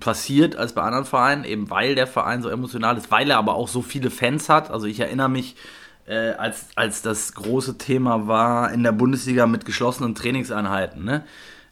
passiert 0.00 0.56
als 0.56 0.72
bei 0.72 0.82
anderen 0.82 1.04
Vereinen, 1.04 1.44
eben 1.44 1.70
weil 1.70 1.94
der 1.94 2.06
Verein 2.06 2.42
so 2.42 2.48
emotional 2.48 2.96
ist, 2.96 3.10
weil 3.10 3.30
er 3.30 3.38
aber 3.38 3.54
auch 3.54 3.68
so 3.68 3.82
viele 3.82 4.10
Fans 4.10 4.48
hat. 4.48 4.70
Also 4.70 4.86
ich 4.86 4.98
erinnere 4.98 5.28
mich, 5.28 5.56
äh, 6.06 6.32
als, 6.32 6.68
als 6.74 7.02
das 7.02 7.34
große 7.34 7.78
Thema 7.78 8.26
war 8.26 8.72
in 8.72 8.82
der 8.82 8.92
Bundesliga 8.92 9.46
mit 9.46 9.64
geschlossenen 9.64 10.14
Trainingseinheiten, 10.14 11.04
ne? 11.04 11.24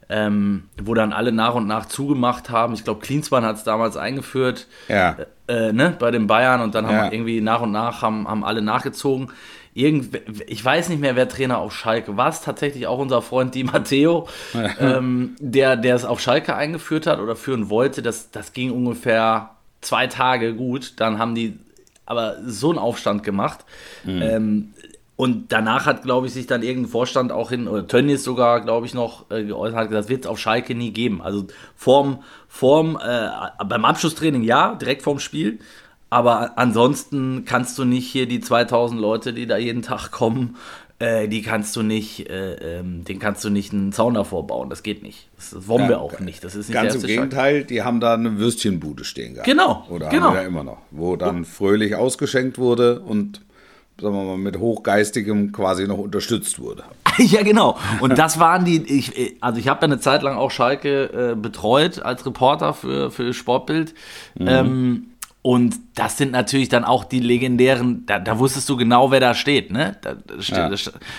Ähm, 0.09 0.65
wo 0.83 0.93
dann 0.93 1.13
alle 1.13 1.33
nach 1.33 1.55
und 1.55 1.67
nach 1.67 1.87
zugemacht 1.87 2.51
haben. 2.51 2.75
Ich 2.75 2.85
glaube, 2.85 3.01
Klinsmann 3.01 3.45
hat 3.45 3.57
es 3.57 3.65
damals 3.65 3.97
eingeführt 3.97 4.67
ja. 4.89 5.17
äh, 5.47 5.69
äh, 5.69 5.73
ne? 5.73 5.97
bei 5.99 6.11
den 6.11 6.27
Bayern 6.27 6.61
und 6.61 6.75
dann 6.75 6.87
haben 6.87 6.97
ja. 6.97 7.13
irgendwie 7.13 7.41
nach 7.41 7.63
und 7.63 7.73
nach 7.73 8.03
haben, 8.03 8.29
haben 8.29 8.45
alle 8.45 8.61
nachgezogen 8.61 9.31
irgend, 9.75 10.21
ich 10.47 10.65
weiß 10.65 10.89
nicht 10.89 11.01
mehr, 11.01 11.17
wer 11.17 11.29
Trainer 11.29 11.59
auf 11.59 11.75
Schalke 11.75 12.17
war. 12.17 12.29
Es 12.29 12.43
tatsächlich 12.43 12.87
auch 12.87 12.99
unser 12.99 13.23
Freund 13.23 13.55
Di 13.55 13.65
Matteo, 13.65 14.29
ähm, 14.81 15.37
der, 15.39 15.77
der 15.77 15.97
es 15.97 16.05
auf 16.05 16.21
Schalke 16.21 16.55
eingeführt 16.55 17.07
hat 17.07 17.21
oder 17.21 17.37
führen 17.37 17.71
wollte. 17.71 18.03
Das, 18.03 18.31
das 18.31 18.53
ging 18.53 18.71
ungefähr 18.71 19.51
zwei 19.81 20.07
Tage 20.07 20.55
gut. 20.55 20.95
Dann 20.97 21.19
haben 21.19 21.35
die 21.35 21.59
aber 22.05 22.37
so 22.45 22.71
einen 22.71 22.79
Aufstand 22.79 23.23
gemacht. 23.23 23.65
Mhm. 24.05 24.23
Ähm, 24.23 24.75
und 25.15 25.53
danach 25.53 25.87
hat, 25.87 26.03
glaube 26.03 26.27
ich, 26.27 26.33
sich 26.33 26.47
dann 26.47 26.63
irgendein 26.63 26.91
Vorstand 26.91 27.31
auch 27.31 27.51
hin, 27.51 27.69
oder 27.69 27.87
Tönnies 27.87 28.25
sogar, 28.25 28.61
glaube 28.61 28.87
ich, 28.87 28.95
noch 28.95 29.31
äh, 29.31 29.45
geäußert, 29.45 29.79
hat 29.79 29.89
gesagt, 29.89 30.05
das 30.05 30.11
wird 30.11 30.25
es 30.25 30.31
auf 30.31 30.39
Schalke 30.39 30.75
nie 30.75 30.91
geben. 30.91 31.23
Also 31.23 31.47
vorm, 31.77 32.25
vorm 32.49 32.99
äh, 33.01 33.29
beim 33.65 33.85
Abschlusstraining 33.85 34.43
ja, 34.43 34.75
direkt 34.75 35.03
vorm 35.03 35.21
Spiel, 35.21 35.61
aber 36.13 36.59
ansonsten 36.59 37.47
kannst 37.47 37.79
du 37.79 37.87
nicht 37.87 38.07
hier 38.07 38.27
die 38.27 38.41
2000 38.41 39.01
Leute, 39.01 39.33
die 39.33 39.47
da 39.47 39.57
jeden 39.57 39.81
Tag 39.81 40.11
kommen, 40.11 40.57
äh, 40.99 41.27
die 41.27 41.41
kannst 41.41 41.75
du 41.75 41.83
nicht, 41.83 42.29
äh, 42.29 42.81
ähm, 42.81 43.03
den 43.05 43.19
kannst 43.19 43.43
du 43.45 43.49
nicht 43.49 43.73
einen 43.73 43.93
Zaun 43.93 44.13
davor 44.13 44.47
bauen. 44.47 44.69
Das 44.69 44.83
geht 44.83 45.03
nicht. 45.03 45.31
Das 45.37 45.67
wollen 45.67 45.85
ja, 45.85 45.89
wir 45.89 46.01
auch 46.03 46.21
nicht. 46.21 46.45
Das 46.45 46.55
ist 46.55 46.69
nicht 46.69 46.75
Ganz 46.75 46.97
im 46.97 47.03
Gegenteil, 47.03 47.57
Schlag. 47.57 47.69
die 47.69 47.83
haben 47.83 48.01
da 48.01 48.13
eine 48.13 48.39
Würstchenbude 48.39 49.05
stehen 49.05 49.33
gehabt. 49.33 49.49
Genau. 49.49 49.87
Oder 49.89 50.11
genau. 50.11 50.27
haben 50.27 50.35
wir 50.35 50.43
ja 50.43 50.47
immer 50.47 50.65
noch. 50.65 50.83
Wo 50.91 51.17
dann 51.17 51.47
fröhlich 51.47 51.97
ausgeschenkt 51.97 52.59
wurde 52.59 53.01
und 53.01 53.41
sagen 53.99 54.15
wir 54.15 54.23
mal, 54.23 54.37
mit 54.37 54.59
hochgeistigem 54.59 55.51
quasi 55.53 55.89
noch 55.89 55.99
unterstützt 55.99 56.59
wurde. 56.59 56.85
ja, 57.17 57.43
genau. 57.43 57.79
Und 58.01 58.19
das 58.19 58.39
waren 58.39 58.67
die, 58.67 58.83
ich, 58.83 59.37
also 59.41 59.59
ich 59.59 59.69
habe 59.69 59.81
ja 59.81 59.85
eine 59.85 59.99
Zeit 59.99 60.23
lang 60.23 60.37
auch 60.37 60.51
Schalke 60.51 61.33
äh, 61.33 61.35
betreut 61.37 62.03
als 62.03 62.27
Reporter 62.27 62.75
für, 62.75 63.11
für 63.11 63.33
Sportbild. 63.33 63.95
Mhm. 64.35 64.47
Ähm, 64.47 65.07
und 65.43 65.75
das 65.97 66.19
sind 66.19 66.31
natürlich 66.31 66.69
dann 66.69 66.85
auch 66.85 67.05
die 67.05 67.19
legendären, 67.19 68.07
da, 68.07 68.21
da 68.21 68.39
wusstest 68.39 68.69
du 68.69 68.77
genau, 68.77 69.11
wer 69.11 69.19
da 69.19 69.35
steht, 69.35 69.73
ne? 69.73 69.97
Da, 70.01 70.15
ja. 70.39 70.69
da 70.69 70.77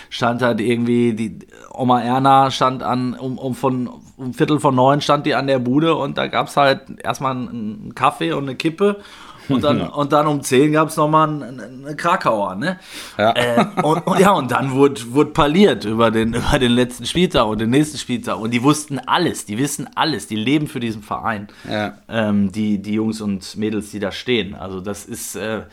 stand 0.10 0.42
halt 0.42 0.62
irgendwie, 0.62 1.14
die 1.14 1.40
Oma 1.74 2.02
Erna 2.02 2.50
stand 2.50 2.84
an, 2.84 3.16
um, 3.16 3.38
um 3.38 3.54
von 3.54 3.90
um 4.16 4.34
Viertel 4.34 4.60
von 4.62 4.76
neun 4.76 5.02
stand 5.02 5.26
die 5.26 5.36
an 5.36 5.48
der 5.48 5.60
Bude 5.60 5.96
und 5.96 6.18
da 6.18 6.28
gab 6.28 6.48
es 6.48 6.56
halt 6.56 6.82
erstmal 7.04 7.32
einen 7.32 7.94
Kaffee 7.96 8.32
und 8.32 8.44
eine 8.44 8.56
Kippe 8.56 9.02
und 9.50 9.64
dann, 9.64 9.82
und 9.90 10.12
dann 10.12 10.28
um 10.28 10.42
10 10.42 10.72
gab 10.72 10.90
es 10.90 10.98
nochmal 10.98 11.30
eine, 11.30 11.64
eine 11.64 11.96
Krakauer, 11.96 12.56
ne? 12.56 12.80
Ja. 13.18 13.32
Äh, 13.36 13.66
und, 13.84 14.06
und, 14.08 14.20
ja, 14.20 14.32
und 14.32 14.52
dann 14.52 14.72
wurde, 14.72 15.02
wurde 15.14 15.32
parliert 15.32 15.86
über 15.86 16.12
den, 16.12 16.34
über 16.34 16.60
den 16.60 16.72
letzten 16.72 17.06
Spieltag 17.06 17.48
und 17.48 17.60
den 17.60 17.70
nächsten 17.70 17.98
Spieltag. 17.98 18.40
Und 18.40 18.52
die 18.52 18.64
wussten 18.64 19.00
alles, 19.00 19.46
die 19.46 19.58
wissen 19.58 19.90
alles, 19.96 20.28
die 20.28 20.36
leben 20.36 20.68
für 20.68 20.80
diesen 20.80 21.04
Verein. 21.04 21.48
Ja. 21.70 21.98
Ähm, 22.08 22.52
die, 22.52 22.82
die 22.82 22.94
Jungs 22.94 23.22
und 23.22 23.56
Mädels, 23.58 23.92
die 23.92 24.00
da 24.00 24.12
stehen. 24.12 24.56
Also 24.56 24.80
das 24.82 25.06
ist, 25.06 25.36
äh, 25.36 25.64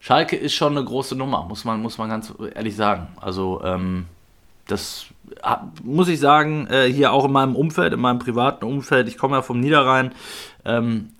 Schalke 0.00 0.36
ist 0.36 0.54
schon 0.54 0.76
eine 0.76 0.84
große 0.84 1.16
Nummer, 1.16 1.44
muss 1.44 1.64
man, 1.64 1.80
muss 1.80 1.98
man 1.98 2.08
ganz 2.08 2.32
ehrlich 2.54 2.76
sagen. 2.76 3.08
Also 3.20 3.60
ähm, 3.64 4.06
das 4.66 5.06
muss 5.82 6.08
ich 6.08 6.20
sagen, 6.20 6.66
äh, 6.68 6.90
hier 6.92 7.12
auch 7.12 7.24
in 7.24 7.32
meinem 7.32 7.56
Umfeld, 7.56 7.92
in 7.92 8.00
meinem 8.00 8.18
privaten 8.18 8.64
Umfeld, 8.64 9.08
ich 9.08 9.18
komme 9.18 9.36
ja 9.36 9.42
vom 9.42 9.60
Niederrhein, 9.60 10.12
ähm, 10.64 11.10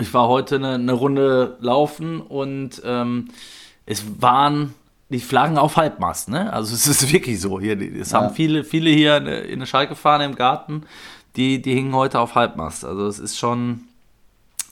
ich 0.00 0.12
war 0.14 0.28
heute 0.28 0.56
eine, 0.56 0.74
eine 0.74 0.92
Runde 0.92 1.56
laufen 1.60 2.20
und 2.20 2.82
ähm, 2.84 3.28
es 3.86 4.04
waren 4.20 4.74
die 5.08 5.20
Flaggen 5.20 5.58
auf 5.58 5.76
Halbmast, 5.76 6.28
ne? 6.28 6.52
Also 6.52 6.74
es 6.74 6.86
ist 6.86 7.12
wirklich 7.12 7.40
so. 7.40 7.60
Hier, 7.60 7.80
es 7.80 8.12
ja. 8.12 8.20
haben 8.20 8.34
viele, 8.34 8.64
viele 8.64 8.90
hier 8.90 9.16
in 9.16 9.26
eine 9.28 9.66
Schalke-Fahne 9.66 10.24
im 10.24 10.34
Garten, 10.34 10.84
die, 11.36 11.60
die 11.60 11.74
hingen 11.74 11.94
heute 11.94 12.20
auf 12.20 12.34
Halbmast. 12.34 12.84
Also 12.84 13.06
es 13.06 13.18
ist 13.18 13.38
schon 13.38 13.82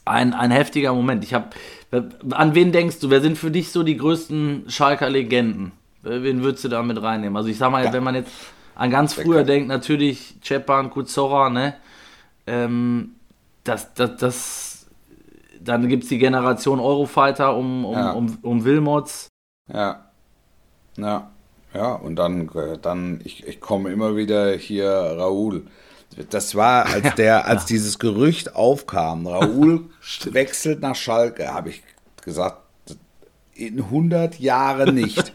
ein, 0.04 0.34
ein 0.34 0.50
heftiger 0.50 0.92
Moment. 0.94 1.24
Ich 1.24 1.34
habe, 1.34 1.50
an 2.30 2.54
wen 2.54 2.72
denkst 2.72 3.00
du? 3.00 3.10
Wer 3.10 3.20
sind 3.20 3.38
für 3.38 3.50
dich 3.50 3.70
so 3.70 3.82
die 3.82 3.96
größten 3.96 4.64
Schalker 4.68 5.10
Legenden? 5.10 5.72
Wen 6.02 6.42
würdest 6.42 6.64
du 6.64 6.68
da 6.68 6.82
mit 6.82 7.00
reinnehmen? 7.02 7.36
Also 7.36 7.48
ich 7.48 7.58
sag 7.58 7.70
mal, 7.70 7.84
ja. 7.84 7.92
wenn 7.92 8.04
man 8.04 8.14
jetzt 8.14 8.32
an 8.74 8.90
ganz 8.90 9.14
früher 9.14 9.42
denkt, 9.42 9.68
natürlich 9.68 10.36
Cepan, 10.42 10.90
Kuzora, 10.90 11.50
ne? 11.50 11.74
Ähm, 12.46 13.10
das, 13.64 13.92
das, 13.94 14.16
das, 14.16 14.67
dann 15.62 15.88
gibt 15.88 16.04
es 16.04 16.08
die 16.08 16.18
Generation 16.18 16.80
Eurofighter 16.80 17.56
um, 17.56 17.84
um, 17.84 17.92
Ja. 17.94 18.12
um, 18.12 18.38
um 18.42 18.64
Wilmots. 18.64 19.28
Ja. 19.72 20.06
Ja. 20.96 21.30
Ja, 21.74 21.92
und 21.92 22.16
dann, 22.16 22.48
äh, 22.54 22.78
dann 22.80 23.20
ich, 23.24 23.46
ich 23.46 23.60
komme 23.60 23.90
immer 23.90 24.16
wieder 24.16 24.52
hier 24.56 24.88
Raoul. 24.88 25.66
Das 26.30 26.54
war, 26.54 26.86
als 26.86 27.14
der, 27.16 27.46
als 27.46 27.66
dieses 27.66 27.98
Gerücht 27.98 28.56
aufkam, 28.56 29.26
Raoul 29.26 29.84
wechselt 30.30 30.80
nach 30.80 30.96
Schalke, 30.96 31.52
habe 31.52 31.68
ich 31.68 31.82
gesagt, 32.24 32.62
in 33.54 33.78
100 33.82 34.38
Jahren 34.40 34.94
nicht. 34.94 35.32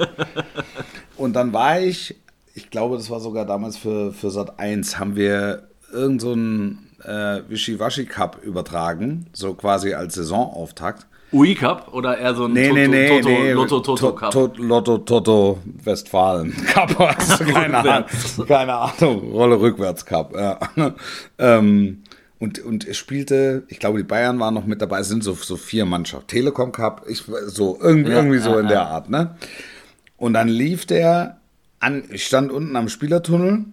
Und 1.18 1.34
dann 1.34 1.54
war 1.54 1.80
ich, 1.80 2.16
ich 2.56 2.70
glaube, 2.72 2.98
das 2.98 3.10
war 3.10 3.20
sogar 3.20 3.46
damals 3.46 3.78
für, 3.78 4.12
für 4.12 4.32
Sat 4.32 4.60
1, 4.60 4.98
haben 4.98 5.16
wir 5.16 5.68
irgend 5.92 6.22
so 6.22 6.32
einen 6.32 6.90
äh, 7.06 7.42
Wischiwaschi 7.50 8.06
Cup 8.06 8.40
übertragen, 8.44 9.28
so 9.34 9.54
quasi 9.54 9.94
als 9.94 10.16
Saisonauftakt. 10.16 11.08
UI 11.32 11.56
Cup 11.56 11.90
oder 11.94 12.18
eher 12.18 12.36
so 12.36 12.46
ein 12.46 12.54
Nee, 12.54 12.68
Toto, 12.70 12.76
nee, 12.80 12.88
nee, 12.88 13.08
Toto, 13.10 13.30
nee. 13.30 13.52
Lotto 13.54 13.80
Toto 13.80 14.08
To- 14.10 14.16
Cup? 14.16 14.32
To- 14.32 14.54
Lotto 14.58 14.98
Toto 15.00 15.60
Westfalen 15.84 16.54
Cup. 16.68 17.00
Also 17.18 17.44
keine 17.46 17.78
Ahnung. 17.80 18.06
Keine 18.48 18.74
Ahnung. 18.76 19.32
Rolle 19.32 19.60
rückwärts 19.60 20.06
Cup. 20.06 20.36
Ja. 20.36 20.60
ähm, 21.40 22.04
und, 22.40 22.60
und 22.60 22.88
es 22.88 22.98
spielte, 22.98 23.64
ich 23.70 23.80
glaube, 23.80 23.98
die 24.00 24.04
Bayern 24.04 24.40
waren 24.40 24.54
noch 24.54 24.66
mit 24.66 24.82
dabei, 24.82 25.00
es 25.00 25.08
sind 25.08 25.24
so, 25.24 25.34
so 25.34 25.56
vier 25.56 25.86
Mannschaften. 25.86 26.28
Telekom 26.28 26.72
Cup, 26.72 27.06
ich, 27.08 27.24
so, 27.48 27.80
irgendwie, 27.82 28.12
Ja, 28.12 28.18
irgendwie 28.18 28.40
so 28.40 28.52
ja, 28.52 28.60
in 28.60 28.68
der 28.68 28.86
Art, 28.88 29.10
ne? 29.10 29.36
Und 30.18 30.34
dann 30.34 30.50
lief 30.50 30.86
der 30.86 31.38
an, 31.80 32.04
ich 32.12 32.26
stand 32.26 32.52
unten 32.52 32.76
am 32.76 32.90
Spielertunnel, 32.90 33.66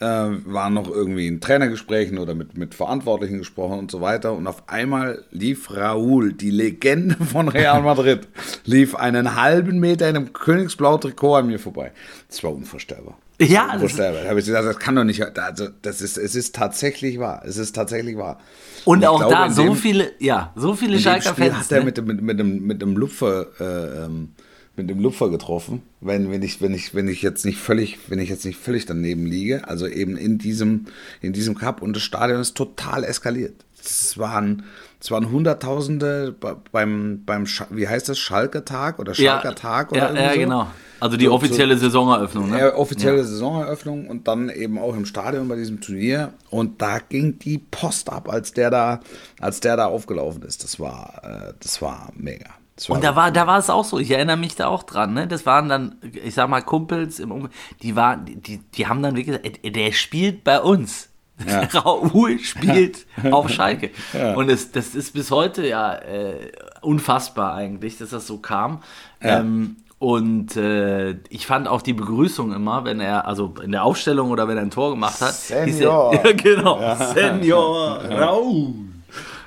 äh, 0.00 0.04
waren 0.04 0.74
noch 0.74 0.88
irgendwie 0.88 1.26
in 1.26 1.40
Trainergesprächen 1.40 2.18
oder 2.18 2.34
mit, 2.34 2.56
mit 2.56 2.74
Verantwortlichen 2.74 3.38
gesprochen 3.38 3.78
und 3.78 3.90
so 3.90 4.00
weiter. 4.00 4.32
Und 4.32 4.46
auf 4.46 4.68
einmal 4.68 5.24
lief 5.30 5.70
Raúl, 5.70 6.32
die 6.32 6.50
Legende 6.50 7.16
von 7.32 7.48
Real 7.48 7.82
Madrid, 7.82 8.28
lief 8.64 8.94
einen 8.94 9.34
halben 9.34 9.80
Meter 9.80 10.08
in 10.08 10.16
einem 10.16 10.32
Königsblau-Trikot 10.32 11.34
an 11.36 11.46
mir 11.48 11.58
vorbei. 11.58 11.92
Das 12.28 12.42
war 12.44 12.52
unvorstellbar. 12.54 13.18
Ja, 13.40 13.66
das, 13.66 13.74
Unvorstellbar. 13.74 14.22
Da 14.22 14.28
habe 14.30 14.40
ich 14.40 14.46
gesagt, 14.46 14.66
das 14.66 14.78
kann 14.80 14.96
doch 14.96 15.04
nicht, 15.04 15.22
also 15.38 15.68
das 15.82 16.00
ist, 16.00 16.16
es 16.18 16.34
ist 16.34 16.54
tatsächlich 16.56 17.20
wahr. 17.20 17.42
Es 17.46 17.56
ist 17.56 17.72
tatsächlich 17.72 18.16
wahr. 18.16 18.38
und 18.84 19.02
ich 19.02 19.06
auch 19.06 19.18
glaube, 19.18 19.32
da 19.34 19.50
so 19.50 19.62
dem- 19.62 19.74
viele, 19.76 20.10
ja, 20.18 20.52
so 20.56 20.74
viele 20.74 20.92
in 20.94 20.98
dem 20.98 21.02
Schalker 21.04 21.30
Spiel 21.30 21.50
Fans. 21.52 21.64
hat 21.64 21.72
er 21.72 21.78
ne? 21.80 21.84
mit, 21.84 21.96
dem- 21.98 22.06
mit, 22.06 22.20
mit, 22.22 22.38
dem, 22.40 22.62
mit 22.66 22.82
dem 22.82 22.96
Lupfer, 22.96 23.46
äh, 23.60 24.04
ähm, 24.06 24.30
mit 24.78 24.88
dem 24.88 25.00
Lupfer 25.00 25.28
getroffen, 25.28 25.82
wenn, 26.00 26.30
wenn, 26.30 26.42
ich, 26.42 26.62
wenn, 26.62 26.72
ich, 26.72 26.94
wenn 26.94 27.08
ich 27.08 27.20
jetzt 27.22 27.44
nicht 27.44 27.58
völlig, 27.58 27.98
wenn 28.08 28.18
ich 28.18 28.28
jetzt 28.30 28.44
nicht 28.46 28.58
völlig 28.58 28.86
daneben 28.86 29.26
liege, 29.26 29.68
also 29.68 29.86
eben 29.86 30.16
in 30.16 30.38
diesem, 30.38 30.86
in 31.20 31.32
diesem 31.32 31.54
Cup 31.56 31.82
und 31.82 31.94
das 31.94 32.02
Stadion 32.02 32.40
ist 32.40 32.56
total 32.56 33.04
eskaliert. 33.04 33.54
Es 33.80 34.18
waren, 34.18 34.64
es 35.00 35.10
waren 35.10 35.30
Hunderttausende 35.30 36.32
be- 36.38 36.56
beim, 36.72 37.22
beim 37.24 37.46
wie 37.70 37.86
heißt 37.88 38.08
das, 38.08 38.18
Schalke-Tag 38.18 38.98
oder 38.98 39.12
ja, 39.12 39.40
Schalker-Tag 39.40 39.92
oder 39.92 40.14
ja, 40.14 40.20
ja, 40.22 40.32
so? 40.34 40.38
genau. 40.40 40.66
Also 41.00 41.16
die 41.16 41.26
So- 41.26 41.32
offizielle 41.32 41.78
Saisoneröffnung, 41.78 42.50
ne? 42.50 42.58
Ja, 42.58 42.74
offizielle 42.74 43.22
Saisoneröffnung 43.24 44.08
und 44.08 44.26
dann 44.26 44.48
eben 44.50 44.78
auch 44.78 44.96
im 44.96 45.06
Stadion 45.06 45.46
bei 45.46 45.54
diesem 45.54 45.80
Turnier. 45.80 46.32
Und 46.50 46.82
da 46.82 46.98
ging 46.98 47.38
die 47.38 47.58
Post 47.58 48.10
ab, 48.10 48.28
als 48.28 48.52
der 48.52 48.70
da, 48.70 49.00
als 49.40 49.60
der 49.60 49.76
da 49.76 49.86
aufgelaufen 49.86 50.42
ist. 50.42 50.64
Das 50.64 50.80
war, 50.80 51.20
äh, 51.22 51.52
das 51.60 51.80
war 51.80 52.10
mega. 52.16 52.50
Und 52.88 53.02
da 53.02 53.16
war, 53.16 53.30
da 53.30 53.46
war 53.46 53.58
es 53.58 53.70
auch 53.70 53.84
so, 53.84 53.98
ich 53.98 54.10
erinnere 54.10 54.36
mich 54.36 54.54
da 54.54 54.68
auch 54.68 54.82
dran, 54.82 55.14
ne? 55.14 55.26
Das 55.26 55.46
waren 55.46 55.68
dann, 55.68 55.96
ich 56.12 56.34
sag 56.34 56.48
mal, 56.48 56.62
Kumpels 56.62 57.18
im 57.18 57.32
Um 57.32 57.48
die 57.82 57.96
waren, 57.96 58.24
die, 58.24 58.58
die 58.58 58.86
haben 58.86 59.02
dann 59.02 59.16
wirklich 59.16 59.42
gesagt, 59.42 59.60
ey, 59.62 59.72
der 59.72 59.92
spielt 59.92 60.44
bei 60.44 60.60
uns. 60.60 61.08
Ja. 61.46 61.60
Raoul 61.72 62.38
spielt 62.40 63.06
auf 63.30 63.48
Schalke. 63.48 63.90
Und 64.36 64.50
es, 64.50 64.72
das 64.72 64.94
ist 64.94 65.12
bis 65.12 65.30
heute 65.30 65.66
ja 65.66 65.94
äh, 65.94 66.52
unfassbar 66.80 67.54
eigentlich, 67.54 67.98
dass 67.98 68.10
das 68.10 68.26
so 68.26 68.38
kam. 68.38 68.82
Ja. 69.22 69.40
Ähm, 69.40 69.76
und 70.00 70.56
äh, 70.56 71.16
ich 71.28 71.46
fand 71.48 71.66
auch 71.66 71.82
die 71.82 71.92
Begrüßung 71.92 72.52
immer, 72.52 72.84
wenn 72.84 73.00
er, 73.00 73.26
also 73.26 73.54
in 73.62 73.72
der 73.72 73.82
Aufstellung 73.82 74.30
oder 74.30 74.46
wenn 74.46 74.56
er 74.56 74.62
ein 74.62 74.70
Tor 74.70 74.90
gemacht 74.90 75.20
hat. 75.20 75.34
hieß 75.34 75.78
Senior. 75.78 76.14
Er, 76.14 76.24
ja, 76.24 76.32
genau. 76.32 76.96
Senior 77.14 78.04
Raoul. 78.04 78.74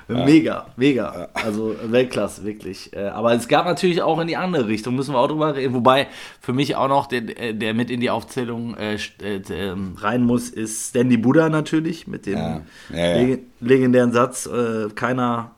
Mega, 0.08 0.66
mega. 0.76 1.28
Also 1.34 1.74
Weltklasse, 1.84 2.44
wirklich. 2.44 2.92
Äh, 2.94 3.08
Aber 3.08 3.32
es 3.34 3.48
gab 3.48 3.66
natürlich 3.66 4.02
auch 4.02 4.18
in 4.20 4.26
die 4.28 4.36
andere 4.36 4.66
Richtung, 4.68 4.94
müssen 4.96 5.14
wir 5.14 5.18
auch 5.18 5.28
drüber 5.28 5.54
reden. 5.54 5.74
Wobei 5.74 6.08
für 6.40 6.52
mich 6.52 6.76
auch 6.76 6.88
noch, 6.88 7.06
der, 7.06 7.52
der 7.52 7.74
mit 7.74 7.90
in 7.90 8.00
die 8.00 8.10
Aufzählung 8.10 8.76
äh, 8.76 8.96
äh, 9.22 9.40
ähm, 9.50 9.96
rein 9.98 10.24
muss, 10.24 10.48
ist 10.50 10.88
Stanley 10.90 11.16
Buddha 11.16 11.48
natürlich 11.48 12.06
mit 12.06 12.26
dem 12.26 12.38
Ja. 12.38 12.60
Ja, 12.90 12.96
ja. 12.98 13.16
leg- 13.16 13.42
legendären 13.60 14.12
Satz, 14.12 14.46
äh, 14.46 14.88
keiner, 14.94 15.52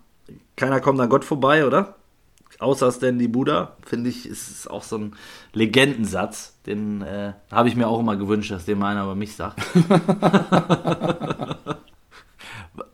keiner 0.57 0.81
kommt 0.81 1.01
an 1.01 1.09
Gott 1.09 1.25
vorbei, 1.25 1.67
oder? 1.67 1.95
Außer 2.61 2.93
Stanley 2.93 3.27
Buddha, 3.29 3.73
finde 3.85 4.11
ich, 4.11 4.27
ist 4.29 4.49
es 4.49 4.69
auch 4.69 4.85
so 4.85 4.97
ein 4.97 5.15
Legendensatz. 5.53 6.55
Den 6.67 7.03
äh, 7.03 7.33
habe 7.51 7.69
ich 7.69 7.75
mir 7.77 7.89
auch 7.89 7.99
immer 7.99 8.17
gewünscht, 8.17 8.53
dass 8.53 8.65
den 8.65 8.79
mal 8.79 8.93
einer 8.93 9.03
über 9.05 9.17
mich 9.17 9.35
sagt. 9.35 9.61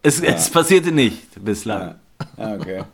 es, 0.02 0.20
es 0.20 0.50
passierte 0.50 0.92
nicht 0.92 1.42
bislang. 1.44 1.96
Ja, 2.36 2.54
okay. 2.54 2.82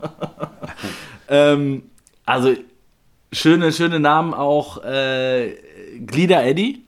Ähm, 1.29 1.83
also 2.25 2.55
schöne, 3.33 3.73
schöne 3.73 3.99
Namen 3.99 4.33
auch. 4.33 4.85
Äh, 4.85 5.57
Glieder 5.99 6.45
Eddie. 6.45 6.85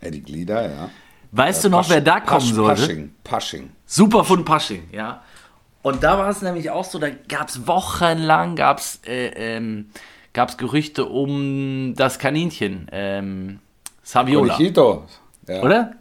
Eddie 0.00 0.20
Glieder, 0.20 0.70
ja. 0.70 0.90
Weißt 1.32 1.64
du 1.64 1.68
noch, 1.68 1.88
wer 1.90 2.00
da 2.00 2.20
kommen 2.20 2.40
Pasch, 2.40 2.52
sollte? 2.52 2.82
Pasching. 2.82 3.14
Pasching. 3.24 3.70
Super 3.84 4.24
von 4.24 4.44
Pasching, 4.44 4.88
ja. 4.92 5.22
Und 5.82 6.02
da 6.02 6.18
war 6.18 6.28
es 6.28 6.42
nämlich 6.42 6.70
auch 6.70 6.84
so, 6.84 6.98
da 6.98 7.08
gab 7.10 7.48
es 7.48 7.66
wochenlang 7.66 8.56
gab's, 8.56 9.00
äh, 9.06 9.56
ähm, 9.56 9.90
gab's 10.32 10.56
Gerüchte 10.56 11.04
um 11.06 11.94
das 11.96 12.18
Kaninchen, 12.18 12.88
ähm, 12.92 13.60
Saviola, 14.02 14.54
Conchito. 14.54 15.06
Ja. 15.46 15.62
oder? 15.62 15.92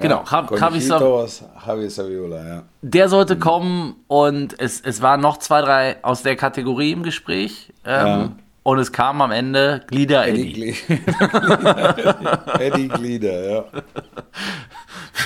Genau, 0.00 0.24
Jav- 0.30 0.50
Javi 0.58 0.80
Sav- 0.80 1.88
Saviola, 1.88 2.46
ja. 2.48 2.62
der 2.82 3.08
sollte 3.08 3.38
kommen 3.38 3.96
und 4.08 4.58
es, 4.60 4.80
es 4.80 5.00
waren 5.02 5.20
noch 5.20 5.38
zwei, 5.38 5.60
drei 5.62 5.96
aus 6.02 6.22
der 6.22 6.36
Kategorie 6.36 6.92
im 6.92 7.02
Gespräch. 7.02 7.72
Ähm, 7.84 8.06
Ja. 8.06 8.32
Und 8.62 8.80
es 8.80 8.90
kam 8.90 9.20
am 9.22 9.30
Ende 9.30 9.82
Glieder 9.86 10.26
Eddie, 10.26 10.50
Eddie. 10.50 10.72
Glieder. 10.72 12.60
Eddie 12.60 12.88
Glieder, 12.88 13.50
ja. 13.50 13.64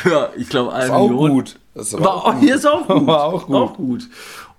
Ja, 0.05 0.29
ich 0.37 0.49
glaube, 0.49 0.77
Ist 0.79 0.91
auch 0.91 1.09
gut. 1.09 1.57
Das 1.75 1.93
war, 1.95 2.01
War, 2.03 2.15
auch 2.17 2.33
gut. 2.35 2.41
hier 2.43 2.55
ist 2.57 2.67
auch 2.67 2.87
gut. 2.87 3.07
War 3.07 3.25
auch 3.25 3.47
gut. 3.47 3.57
Auch 3.57 3.75
gut. 3.77 4.03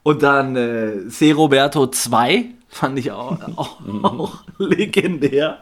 Und 0.03 0.23
dann 0.23 0.55
äh, 0.55 1.07
C. 1.09 1.31
Roberto 1.31 1.85
2 1.87 2.45
fand 2.69 2.97
ich 2.97 3.11
auch, 3.11 3.37
auch, 3.55 3.77
auch 4.03 4.33
legendär. 4.57 5.59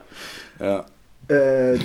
Ja. 0.60 0.86
Äh, 1.30 1.78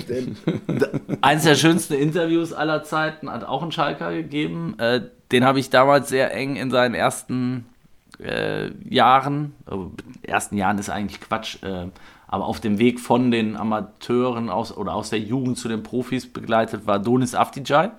eins 1.21 1.43
der 1.43 1.55
schönsten 1.55 1.93
Interviews 1.93 2.51
aller 2.51 2.83
Zeiten 2.83 3.29
hat 3.29 3.43
auch 3.43 3.61
ein 3.61 3.71
Schalker 3.71 4.11
gegeben. 4.11 4.75
Äh, 4.79 5.01
den 5.31 5.45
habe 5.45 5.59
ich 5.59 5.69
damals 5.69 6.09
sehr 6.09 6.33
eng 6.33 6.55
in 6.55 6.71
seinen 6.71 6.95
ersten 6.95 7.65
äh, 8.19 8.71
Jahren, 8.89 9.53
äh, 9.69 10.27
ersten 10.27 10.57
Jahren 10.57 10.79
ist 10.79 10.89
eigentlich 10.89 11.21
Quatsch, 11.21 11.61
äh, 11.63 11.87
aber 12.27 12.45
auf 12.45 12.59
dem 12.59 12.79
Weg 12.79 12.99
von 12.99 13.29
den 13.29 13.55
Amateuren 13.55 14.49
aus 14.49 14.75
oder 14.75 14.95
aus 14.95 15.11
der 15.11 15.19
Jugend 15.19 15.57
zu 15.57 15.67
den 15.67 15.83
Profis 15.83 16.31
begleitet 16.31 16.87
war 16.87 16.97
Donis 16.99 17.35
Afdijay. 17.35 17.91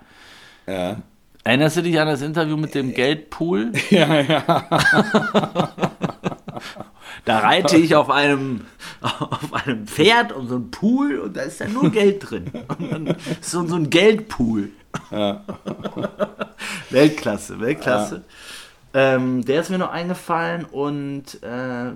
Ja. 0.67 0.97
Erinnerst 1.45 1.77
du 1.77 1.83
dich 1.83 2.01
an 2.01 2.09
das 2.09 2.23
Interview 2.23 2.57
mit 2.57 2.75
dem 2.75 2.93
Geldpool? 2.93 3.73
Ja, 3.91 4.21
ja. 4.21 4.65
Da 7.27 7.41
reite 7.41 7.77
ich 7.77 7.97
auf 7.97 8.09
einem, 8.09 8.63
auf 9.01 9.53
einem 9.53 9.87
Pferd 9.89 10.33
und 10.33 10.49
so 10.49 10.57
ein 10.57 10.71
Pool 10.71 11.19
und 11.19 11.37
da 11.37 11.43
ist 11.43 11.61
dann 11.61 11.73
nur 11.73 11.91
Geld 11.91 12.31
drin. 12.31 12.51
Und 12.79 12.93
dann 12.93 13.07
ist 13.09 13.51
so, 13.51 13.67
so 13.67 13.75
ein 13.75 13.91
Geldpool. 13.91 14.71
Weltklasse, 16.91 17.61
Weltklasse. 17.61 18.23
Ähm, 18.95 19.45
der 19.45 19.61
ist 19.61 19.71
mir 19.71 19.79
noch 19.79 19.91
eingefallen 19.91 20.65
und 20.65 21.43
äh, 21.43 21.91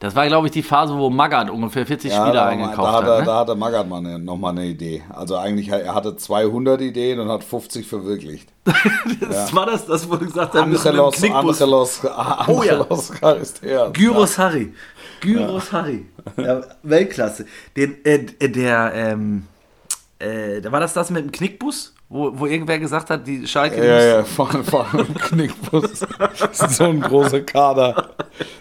das 0.00 0.14
war, 0.14 0.26
glaube 0.26 0.48
ich, 0.48 0.52
die 0.52 0.62
Phase, 0.62 0.96
wo 0.96 1.08
Magath 1.08 1.50
ungefähr 1.50 1.86
40 1.86 2.10
Ja, 2.10 2.16
Spieler 2.22 2.32
da, 2.34 2.46
eingekauft 2.46 2.78
da, 2.78 2.92
hat 2.92 3.06
er, 3.06 3.18
ne? 3.20 3.24
da 3.24 3.38
hatte 3.38 3.54
Magath 3.54 3.88
mal 3.88 3.98
eine, 3.98 4.18
noch 4.18 4.36
mal 4.36 4.50
eine 4.50 4.66
Idee. 4.66 5.02
Also 5.08 5.36
eigentlich, 5.36 5.68
er 5.68 5.94
hatte 5.94 6.16
200 6.16 6.80
Ideen 6.80 7.20
und 7.20 7.28
hat 7.28 7.44
50 7.44 7.86
verwirklicht. 7.86 8.48
das 9.20 9.54
war 9.54 9.66
das, 9.66 9.86
das 9.86 10.08
wurde 10.08 10.26
gesagt, 10.26 10.54
haben, 10.54 10.70
mit 10.70 10.86
einem 10.86 11.00
Angelos. 11.00 11.22
Angelos, 11.24 12.00
Oh 12.48 12.62
ja. 12.62 13.88
Gyros 13.90 14.38
Harry. 14.38 14.72
Gyros 15.20 15.72
Harry. 15.72 16.06
Ja, 16.36 16.60
Weltklasse. 16.82 17.46
Den, 17.76 18.04
äh, 18.04 18.48
der, 18.48 18.92
ähm, 18.94 19.46
äh, 20.18 20.60
da 20.60 20.72
war 20.72 20.80
das 20.80 20.92
das 20.92 21.10
mit 21.10 21.24
dem 21.24 21.32
Knickbus, 21.32 21.93
wo, 22.14 22.30
wo 22.38 22.46
irgendwer 22.46 22.78
gesagt 22.78 23.10
hat, 23.10 23.26
die 23.26 23.44
Schalke 23.46 23.84
Ja, 23.84 23.94
muss- 23.96 24.04
ja, 24.04 24.22
fahren, 24.24 24.62
fahren 24.64 25.06
im 25.08 25.14
Knickbus. 25.14 26.06
Das 26.38 26.60
ist 26.60 26.76
so 26.76 26.84
ein 26.84 27.00
großer 27.00 27.40
Kader. 27.40 28.10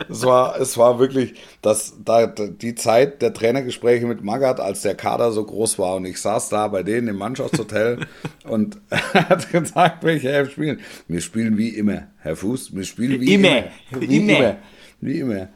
Es 0.10 0.26
war, 0.26 0.60
es 0.60 0.76
war 0.76 0.98
wirklich, 0.98 1.36
das, 1.62 1.94
da, 2.04 2.26
die 2.26 2.74
Zeit 2.74 3.22
der 3.22 3.32
Trainergespräche 3.34 4.08
mit 4.08 4.24
Magath, 4.24 4.60
als 4.60 4.82
der 4.82 4.96
Kader 4.96 5.32
so 5.32 5.44
groß 5.46 5.78
war 5.78 5.96
und 5.98 6.06
ich 6.06 6.20
saß 6.20 6.50
da 6.50 6.68
bei 6.68 6.82
denen 6.82 7.08
im 7.10 7.18
Mannschaftshotel 7.18 8.00
und 8.48 8.82
er 8.89 9.30
hat 9.30 9.52
gesagt, 9.52 10.04
welche 10.04 10.30
Elf 10.32 10.52
spielen. 10.54 10.80
Wir 11.08 11.22
spielen 11.22 11.56
wie 11.58 11.70
immer, 11.70 12.08
Herr 12.22 12.36
Fuß, 12.36 12.76
wir 12.76 12.84
spielen 12.86 13.22
wie 13.22 13.36
Immer. 13.36 13.48
immer. 13.92 14.02
Wie 14.02 14.18
Immer. 14.18 14.38
immer. 14.39 14.56
Wie 15.00 15.20
immer. 15.20 15.48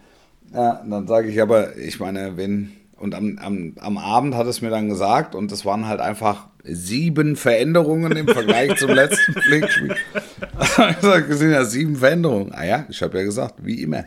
Ja, 0.54 0.84
dann 0.88 1.08
sage 1.08 1.30
ich 1.30 1.42
aber, 1.42 1.76
ich 1.78 2.00
meine, 2.00 2.38
wenn, 2.38 2.72
und 3.00 3.16
am, 3.16 3.38
am, 3.42 3.74
am 3.80 3.98
Abend 3.98 4.36
hat 4.36 4.48
es 4.48 4.62
mir 4.62 4.70
dann 4.70 4.90
gesagt, 4.90 5.36
und 5.36 5.52
es 5.52 5.66
waren 5.66 5.88
halt 5.88 6.00
einfach 6.00 6.48
sieben 6.64 7.36
Veränderungen 7.36 8.12
im 8.14 8.28
Vergleich 8.28 8.78
zum 8.78 8.92
letzten 8.92 9.34
Pflichtspiel. 9.42 9.96
es 11.30 11.40
sind 11.40 11.52
ja 11.52 11.64
sieben 11.64 11.96
Veränderungen. 11.96 12.52
Ah 12.54 12.66
ja, 12.66 12.86
ich 12.90 13.02
habe 13.02 13.18
ja 13.18 13.24
gesagt, 13.24 13.56
wie 13.60 13.82
immer. 13.82 14.06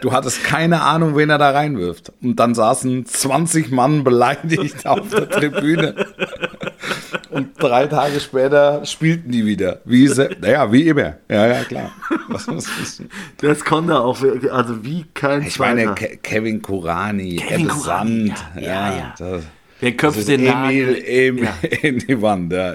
Du 0.00 0.12
hattest 0.12 0.42
keine 0.42 0.82
Ahnung, 0.82 1.16
wen 1.16 1.30
er 1.30 1.38
da 1.38 1.50
reinwirft. 1.50 2.12
Und 2.22 2.40
dann 2.40 2.54
saßen 2.54 3.06
20 3.06 3.70
Mann 3.70 4.02
beleidigt 4.02 4.86
auf 4.86 5.08
der 5.10 5.28
Tribüne. 5.28 5.94
Und 7.32 7.62
drei 7.62 7.86
Tage 7.86 8.20
später 8.20 8.84
spielten 8.84 9.30
die 9.32 9.46
wieder. 9.46 9.80
Wie 9.84 10.06
naja, 10.40 10.70
wie 10.70 10.86
immer. 10.88 11.16
Ja, 11.30 11.46
ja, 11.46 11.64
klar. 11.64 11.92
Was, 12.28 12.46
was 12.46 12.66
ist, 12.80 13.02
Das 13.38 13.64
konnte 13.64 13.94
er 13.94 14.04
auch, 14.04 14.18
also 14.50 14.84
wie 14.84 15.04
kein 15.14 15.42
ich 15.42 15.58
meine. 15.58 15.94
Ke 15.94 16.18
Kevin 16.18 16.60
Kurani, 16.60 17.36
Kevin 17.36 17.68
Kurani, 17.68 18.28
Sand. 18.28 18.44
ja, 18.56 18.62
ja, 18.62 18.96
ja. 18.96 19.14
Das, 19.18 19.42
Wer 19.82 19.90
das 19.90 19.98
köpft 20.00 20.18
ist 20.20 20.28
den 20.28 20.40
Emil, 20.46 20.86
Nagel? 20.86 21.04
Emil 21.04 21.44
Ja. 21.44 21.68
in 21.82 21.98
die 21.98 22.22
Wand, 22.22 22.52
ja, 22.52 22.72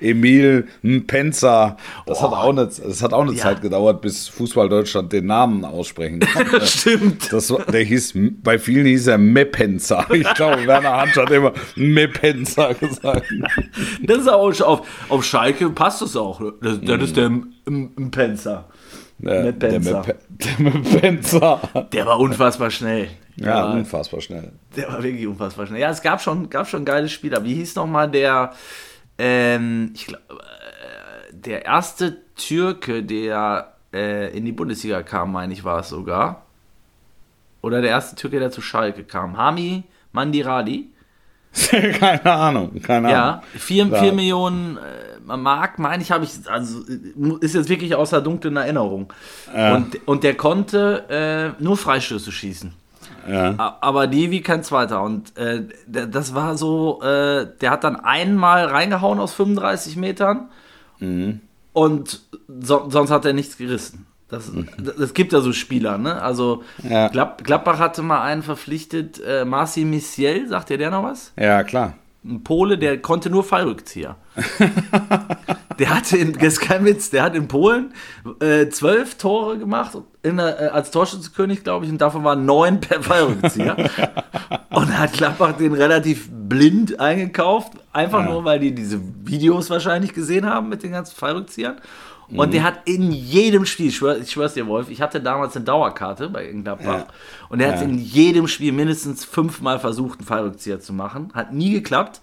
Emil 0.00 0.66
Mpenza. 0.82 1.78
Das 2.06 2.20
hat 2.22 2.30
auch 2.32 2.50
eine, 2.50 2.66
das 2.66 3.02
hat 3.02 3.12
auch 3.14 3.22
eine 3.22 3.32
Ja. 3.32 3.38
Zeit 3.38 3.62
gedauert, 3.62 4.02
bis 4.02 4.28
Fußball 4.28 4.68
Deutschland 4.68 5.12
den 5.14 5.26
Namen 5.26 5.64
aussprechen 5.64 6.20
konnte. 6.20 6.60
Stimmt. 6.66 7.32
Das 7.32 7.50
war, 7.50 7.60
der 7.64 7.82
hieß, 7.82 8.14
bei 8.42 8.58
vielen 8.58 8.84
hieß 8.86 9.06
er 9.08 9.18
Mepenza. 9.18 10.06
Ich 10.20 10.34
glaube, 10.34 10.66
Werner 10.66 10.98
Hansch 10.98 11.16
hat 11.16 11.30
immer 11.30 11.52
Mepenza 11.74 12.74
gesagt. 12.74 13.24
Das 14.02 14.18
ist 14.18 14.28
auch 14.28 14.60
auf, 14.60 14.86
auf 15.08 15.24
Schalke 15.24 15.70
passt 15.70 16.02
das 16.02 16.16
auch. 16.16 16.42
Das, 16.60 16.78
das 16.82 17.02
ist 17.02 17.16
der 17.16 17.30
Mpenza. 17.66 18.66
Der, 19.18 19.44
Mepenza. 19.44 20.02
Der, 20.42 21.60
der. 21.72 21.84
Der 21.92 22.06
war 22.06 22.18
unfassbar 22.20 22.70
schnell. 22.70 23.08
Ja, 23.46 23.64
war, 23.68 23.74
unfassbar 23.74 24.20
schnell. 24.20 24.52
der 24.76 24.88
war 24.88 25.02
wirklich 25.02 25.26
unfassbar 25.26 25.66
schnell. 25.66 25.80
Ja, 25.80 25.90
es 25.90 26.02
gab 26.02 26.20
schon, 26.20 26.48
gab 26.50 26.68
schon 26.68 26.84
geile 26.84 27.08
Spieler. 27.08 27.42
Wie 27.44 27.54
hieß 27.54 27.74
nochmal 27.76 28.10
der, 28.10 28.52
ähm, 29.18 29.92
ich 29.94 30.06
glaube, 30.06 30.24
äh, 30.30 31.32
der 31.32 31.64
erste 31.64 32.18
Türke, 32.36 33.02
der 33.02 33.74
äh, 33.92 34.36
in 34.36 34.44
die 34.44 34.52
Bundesliga 34.52 35.02
kam, 35.02 35.32
meine 35.32 35.52
ich, 35.52 35.64
war 35.64 35.80
es 35.80 35.88
sogar. 35.88 36.46
Oder 37.62 37.80
der 37.80 37.90
erste 37.90 38.16
Türke, 38.16 38.38
der 38.38 38.50
zu 38.50 38.60
Schalke 38.62 39.04
kam. 39.04 39.36
Hami 39.36 39.84
Mandirali. 40.12 40.88
keine 41.98 42.24
Ahnung, 42.26 42.80
keine 42.80 43.10
Ja, 43.10 43.28
Ahnung. 43.30 43.42
4 43.56 43.86
Ja. 43.86 44.12
Millionen 44.12 44.76
äh, 44.76 45.36
Mark, 45.36 45.78
meine 45.78 46.02
ich, 46.02 46.10
habe 46.12 46.24
ich, 46.24 46.30
also 46.48 46.80
äh, 46.88 47.44
ist 47.44 47.54
jetzt 47.54 47.68
wirklich 47.68 47.94
aus 47.94 48.10
der 48.10 48.20
dunklen 48.20 48.56
Erinnerung. 48.56 49.12
Und, 49.52 50.06
und 50.06 50.22
der 50.24 50.34
konnte 50.36 51.54
äh, 51.58 51.62
nur 51.62 51.76
Freistöße 51.76 52.30
schießen. 52.32 52.72
Ja. 53.28 53.76
Aber 53.80 54.06
die 54.06 54.30
wie 54.30 54.40
kein 54.40 54.62
zweiter. 54.62 55.02
Und 55.02 55.36
äh, 55.36 55.64
das 55.86 56.34
war 56.34 56.56
so, 56.56 57.00
äh, 57.02 57.46
der 57.60 57.70
hat 57.70 57.84
dann 57.84 57.96
einmal 57.96 58.66
reingehauen 58.66 59.18
aus 59.18 59.32
35 59.34 59.96
Metern 59.96 60.48
und 61.72 62.20
so, 62.60 62.90
sonst 62.90 63.10
hat 63.10 63.24
er 63.24 63.32
nichts 63.32 63.56
gerissen. 63.56 64.06
Das, 64.28 64.50
das 64.98 65.12
gibt 65.14 65.32
ja 65.32 65.40
so 65.40 65.52
Spieler, 65.52 65.98
ne? 65.98 66.22
Also 66.22 66.62
Ja. 66.88 67.08
Glad, 67.08 67.42
Gladbach 67.42 67.78
hatte 67.78 68.02
mal 68.02 68.22
einen 68.22 68.42
verpflichtet, 68.42 69.20
äh, 69.26 69.44
Marci 69.44 69.84
Missiel, 69.84 70.46
sagt 70.48 70.70
ihr 70.70 70.78
der 70.78 70.90
noch 70.90 71.02
was? 71.02 71.32
ja, 71.36 71.64
klar. 71.64 71.94
Ein 72.24 72.44
Pole, 72.44 72.76
der 72.76 73.00
konnte 73.00 73.30
nur 73.30 73.44
Fallrückzieher. 73.44 74.16
der 75.78 75.94
hatte, 75.94 76.16
in, 76.18 76.34
das 76.34 76.54
ist 76.54 76.60
kein 76.60 76.84
Witz, 76.84 77.10
der 77.10 77.22
hat 77.22 77.34
in 77.34 77.48
Polen 77.48 77.94
äh, 78.40 78.68
zwölf 78.68 79.16
Tore 79.16 79.58
gemacht 79.58 79.96
der, 80.22 80.60
äh, 80.60 80.66
als 80.68 80.90
Torschützenkönig, 80.90 81.64
glaube 81.64 81.86
ich, 81.86 81.90
und 81.90 82.00
davon 82.00 82.22
waren 82.24 82.44
neun 82.44 82.80
per 82.80 83.02
Fallrückzieher. 83.02 83.76
und 84.70 84.98
hat 84.98 85.14
Gladbach 85.14 85.52
den 85.52 85.72
relativ 85.72 86.28
blind 86.30 87.00
eingekauft, 87.00 87.72
einfach 87.92 88.24
nur, 88.24 88.44
weil 88.44 88.60
die 88.60 88.74
diese 88.74 89.00
Videos 89.24 89.70
wahrscheinlich 89.70 90.12
gesehen 90.12 90.46
haben 90.46 90.68
mit 90.68 90.82
den 90.82 90.92
ganzen 90.92 91.16
Fallrückziehern. 91.16 91.76
Und 92.34 92.54
der 92.54 92.62
hat 92.64 92.80
in 92.84 93.10
jedem 93.12 93.66
Spiel, 93.66 93.88
ich, 93.88 93.96
schwör, 93.96 94.18
ich 94.18 94.30
schwör's 94.30 94.54
dir, 94.54 94.66
Wolf, 94.66 94.88
ich 94.90 95.00
hatte 95.02 95.20
damals 95.20 95.56
eine 95.56 95.64
Dauerkarte 95.64 96.28
bei 96.28 96.46
Gladbach. 96.46 96.84
Ja. 96.98 97.06
Und 97.48 97.60
er 97.60 97.72
hat 97.72 97.76
Ja. 97.80 97.82
in 97.82 97.98
jedem 97.98 98.46
Spiel 98.48 98.72
mindestens 98.72 99.24
fünfmal 99.24 99.78
versucht, 99.80 100.20
einen 100.20 100.26
Fallrückzieher 100.28 100.80
zu 100.80 100.92
machen. 100.92 101.30
Hat 101.34 101.52
nie 101.52 101.72
geklappt. 101.72 102.20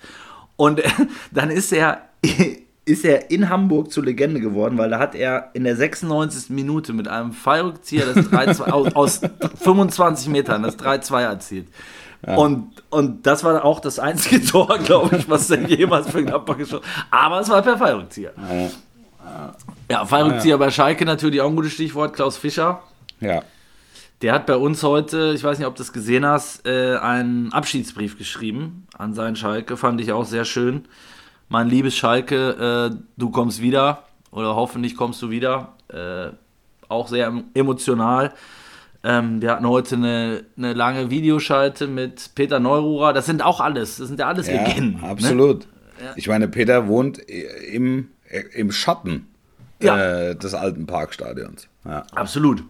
Und 0.56 0.82
dann 1.32 1.50
ist 1.52 1.72
er, 1.74 2.02
ist 2.86 3.04
er 3.06 3.30
in 3.32 3.50
Hamburg 3.50 3.92
zur 3.92 4.06
Legende 4.06 4.40
geworden, 4.40 4.78
weil 4.78 4.90
da 4.90 5.00
hat 5.00 5.14
er 5.14 5.50
in 5.54 5.66
der 5.66 5.76
96. 5.76 6.50
Minute 6.52 6.94
mit 6.94 7.08
einem 7.10 7.34
Fallrückzieher 7.34 8.06
das 8.14 8.26
3-2 8.28 8.62
aus, 8.72 8.96
aus 8.96 9.22
25 9.62 10.30
Metern 10.30 10.64
das 10.64 10.80
3-2 10.80 11.22
erzielt. 11.22 11.68
Und, 12.36 12.72
und 12.90 13.28
das 13.28 13.44
war 13.44 13.64
auch 13.64 13.80
das 13.80 14.00
einzige 14.00 14.44
Tor, 14.44 14.80
glaube 14.80 15.18
ich, 15.18 15.30
was 15.30 15.52
er 15.52 15.62
jemals 15.70 16.10
für 16.10 16.24
Gladbach 16.26 16.58
geschossen 16.58 16.84
hat. 16.84 17.06
Aber 17.12 17.42
es 17.42 17.50
war 17.50 17.62
per 17.62 17.78
Fallrückzieher. 17.78 18.34
Ja, 18.36 18.70
Fallrückzieher 20.06 20.58
bei 20.58 20.70
Schalke 20.72 21.06
natürlich 21.06 21.42
auch 21.42 21.50
ein 21.50 21.56
gutes 21.56 21.74
Stichwort. 21.74 22.14
Klaus 22.14 22.38
Fischer. 22.38 22.84
Ja. 23.20 23.42
Der 24.22 24.34
hat 24.34 24.46
bei 24.48 24.56
uns 24.56 24.82
heute, 24.84 25.34
ich 25.36 25.44
weiß 25.44 25.60
nicht, 25.60 25.68
ob 25.68 25.76
du 25.76 25.80
das 25.82 25.94
gesehen 25.94 26.26
hast, 26.26 26.66
äh, 26.68 26.98
einen 26.98 27.54
Abschiedsbrief 27.54 28.18
geschrieben 28.18 28.88
an 28.98 29.14
seinen 29.14 29.36
Schalke. 29.36 29.78
Fand 29.78 30.02
ich 30.02 30.12
auch 30.12 30.26
sehr 30.26 30.44
schön. 30.46 30.86
Mein 31.50 31.70
liebes 31.70 31.96
Schalke, 31.96 32.90
äh, 32.92 32.98
du 33.18 33.30
kommst 33.30 33.62
wieder 33.62 34.04
oder 34.32 34.56
hoffentlich 34.56 34.98
kommst 34.98 35.22
du 35.22 35.30
wieder. 35.30 35.74
Äh, 35.90 36.30
auch 36.90 37.08
sehr 37.08 37.28
em- 37.28 37.46
emotional. 37.54 38.34
Ähm, 39.04 39.42
wir 39.42 39.52
hatten 39.52 39.68
heute 39.68 39.96
eine, 39.96 40.44
eine 40.58 40.74
lange 40.74 41.10
Videoschalte 41.12 41.86
mit 41.88 42.32
Peter 42.34 42.60
Neururer. 42.60 43.14
Das 43.14 43.28
sind 43.28 43.44
auch 43.44 43.62
alles, 43.62 43.98
das 43.98 44.08
sind 44.08 44.20
ja 44.20 44.28
alles 44.28 44.48
Ja, 44.48 44.54
Legenden. 44.64 45.02
Ne? 45.02 45.08
absolut. 45.08 45.68
Ich 46.16 46.28
meine, 46.28 46.48
Peter 46.48 46.88
wohnt 46.88 47.18
im, 47.20 48.10
im 48.54 48.72
Schatten 48.72 49.28
Ja. 49.82 49.98
äh, 50.30 50.36
des 50.36 50.54
alten 50.54 50.86
Parkstadions. 50.86 51.68
Ja. 51.86 52.04
Absolut. 52.16 52.64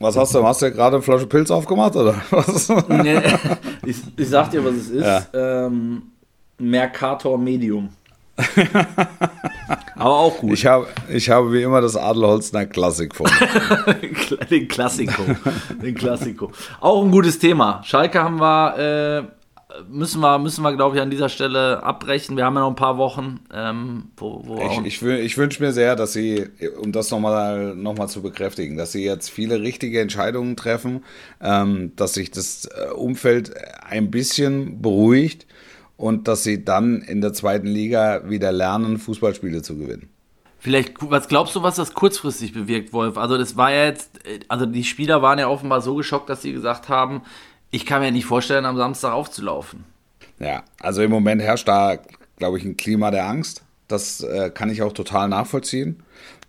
Was 0.00 0.16
hast 0.16 0.34
du? 0.34 0.44
Hast 0.44 0.62
du 0.62 0.70
gerade 0.70 0.96
eine 0.96 1.02
Flasche 1.02 1.26
Pilz 1.26 1.50
aufgemacht 1.50 1.96
oder 1.96 2.14
was? 2.30 2.68
Nee, 2.88 3.20
ich, 3.84 3.96
ich 4.16 4.28
sag 4.28 4.50
dir, 4.50 4.64
was 4.64 4.74
es 4.74 4.90
ist. 4.90 5.28
Ähm, 5.34 6.02
Mercator 6.58 7.36
Medium. 7.38 7.88
Aber 9.96 10.16
auch 10.16 10.38
gut. 10.38 10.52
Ich 10.52 10.64
habe, 10.66 10.86
ich 11.08 11.28
habe 11.28 11.52
wie 11.52 11.62
immer 11.62 11.80
das 11.80 11.96
Adelholzner 11.96 12.66
Klassik 12.66 13.14
vor. 13.14 13.26
mir. 13.28 14.36
Den 14.46 14.68
Klassiko. 14.68 15.22
Den 15.82 15.94
Klassiko. 15.94 16.52
Auch 16.80 17.02
ein 17.04 17.10
gutes 17.10 17.38
Thema. 17.38 17.82
Schalke 17.84 18.22
haben 18.22 18.38
wir, 18.40 18.78
äh, 19.28 19.37
müssen 19.88 20.20
wir, 20.20 20.38
müssen 20.38 20.62
wir, 20.62 20.74
glaube 20.74 20.96
ich, 20.96 21.02
an 21.02 21.10
dieser 21.10 21.28
Stelle 21.28 21.82
abbrechen. 21.82 22.36
Wir 22.36 22.44
haben 22.44 22.54
ja 22.54 22.60
noch 22.60 22.70
ein 22.70 22.76
paar 22.76 22.98
Wochen, 22.98 23.40
ähm, 23.52 24.04
wo, 24.16 24.42
wo 24.44 24.58
Ich, 24.58 25.02
ich, 25.02 25.02
ich 25.02 25.38
wünsche 25.38 25.62
mir 25.62 25.72
sehr, 25.72 25.96
dass 25.96 26.12
Sie, 26.12 26.46
um 26.80 26.92
das 26.92 27.10
nochmal 27.10 27.74
noch 27.74 27.96
mal 27.96 28.08
zu 28.08 28.22
bekräftigen, 28.22 28.76
dass 28.76 28.92
Sie 28.92 29.04
jetzt 29.04 29.30
viele 29.30 29.60
richtige 29.60 30.00
Entscheidungen 30.00 30.56
treffen, 30.56 31.04
ähm, 31.40 31.92
dass 31.96 32.14
sich 32.14 32.30
das 32.30 32.66
äh, 32.66 32.90
Umfeld 32.92 33.54
ein 33.88 34.10
bisschen 34.10 34.82
beruhigt 34.82 35.46
und 35.96 36.28
dass 36.28 36.44
Sie 36.44 36.64
dann 36.64 37.02
in 37.02 37.20
der 37.20 37.32
zweiten 37.32 37.66
Liga 37.66 38.28
wieder 38.28 38.52
lernen, 38.52 38.98
Fußballspiele 38.98 39.62
zu 39.62 39.76
gewinnen. 39.76 40.08
Vielleicht, 40.60 40.94
was 41.00 41.28
glaubst 41.28 41.54
du, 41.54 41.62
was 41.62 41.76
das 41.76 41.94
kurzfristig 41.94 42.52
bewirkt, 42.52 42.92
Wolf? 42.92 43.16
Also, 43.16 43.38
das 43.38 43.56
war 43.56 43.72
ja 43.72 43.84
jetzt, 43.84 44.26
äh, 44.26 44.40
also 44.48 44.66
die 44.66 44.84
Spieler 44.84 45.22
waren 45.22 45.38
ja 45.38 45.48
offenbar 45.48 45.80
so 45.80 45.94
geschockt, 45.94 46.28
dass 46.28 46.42
sie 46.42 46.52
gesagt 46.52 46.88
haben, 46.88 47.22
ich 47.70 47.86
kann 47.86 48.00
mir 48.02 48.10
nicht 48.10 48.24
vorstellen, 48.26 48.64
am 48.64 48.76
Samstag 48.76 49.12
aufzulaufen. 49.12 49.84
Ja, 50.38 50.62
also 50.80 51.02
im 51.02 51.10
Moment 51.10 51.42
herrscht 51.42 51.68
da, 51.68 51.98
glaube 52.36 52.58
ich, 52.58 52.64
ein 52.64 52.76
Klima 52.76 53.10
der 53.10 53.26
Angst. 53.26 53.62
Das 53.88 54.20
äh, 54.22 54.50
kann 54.50 54.70
ich 54.70 54.82
auch 54.82 54.92
total 54.92 55.28
nachvollziehen, 55.28 56.02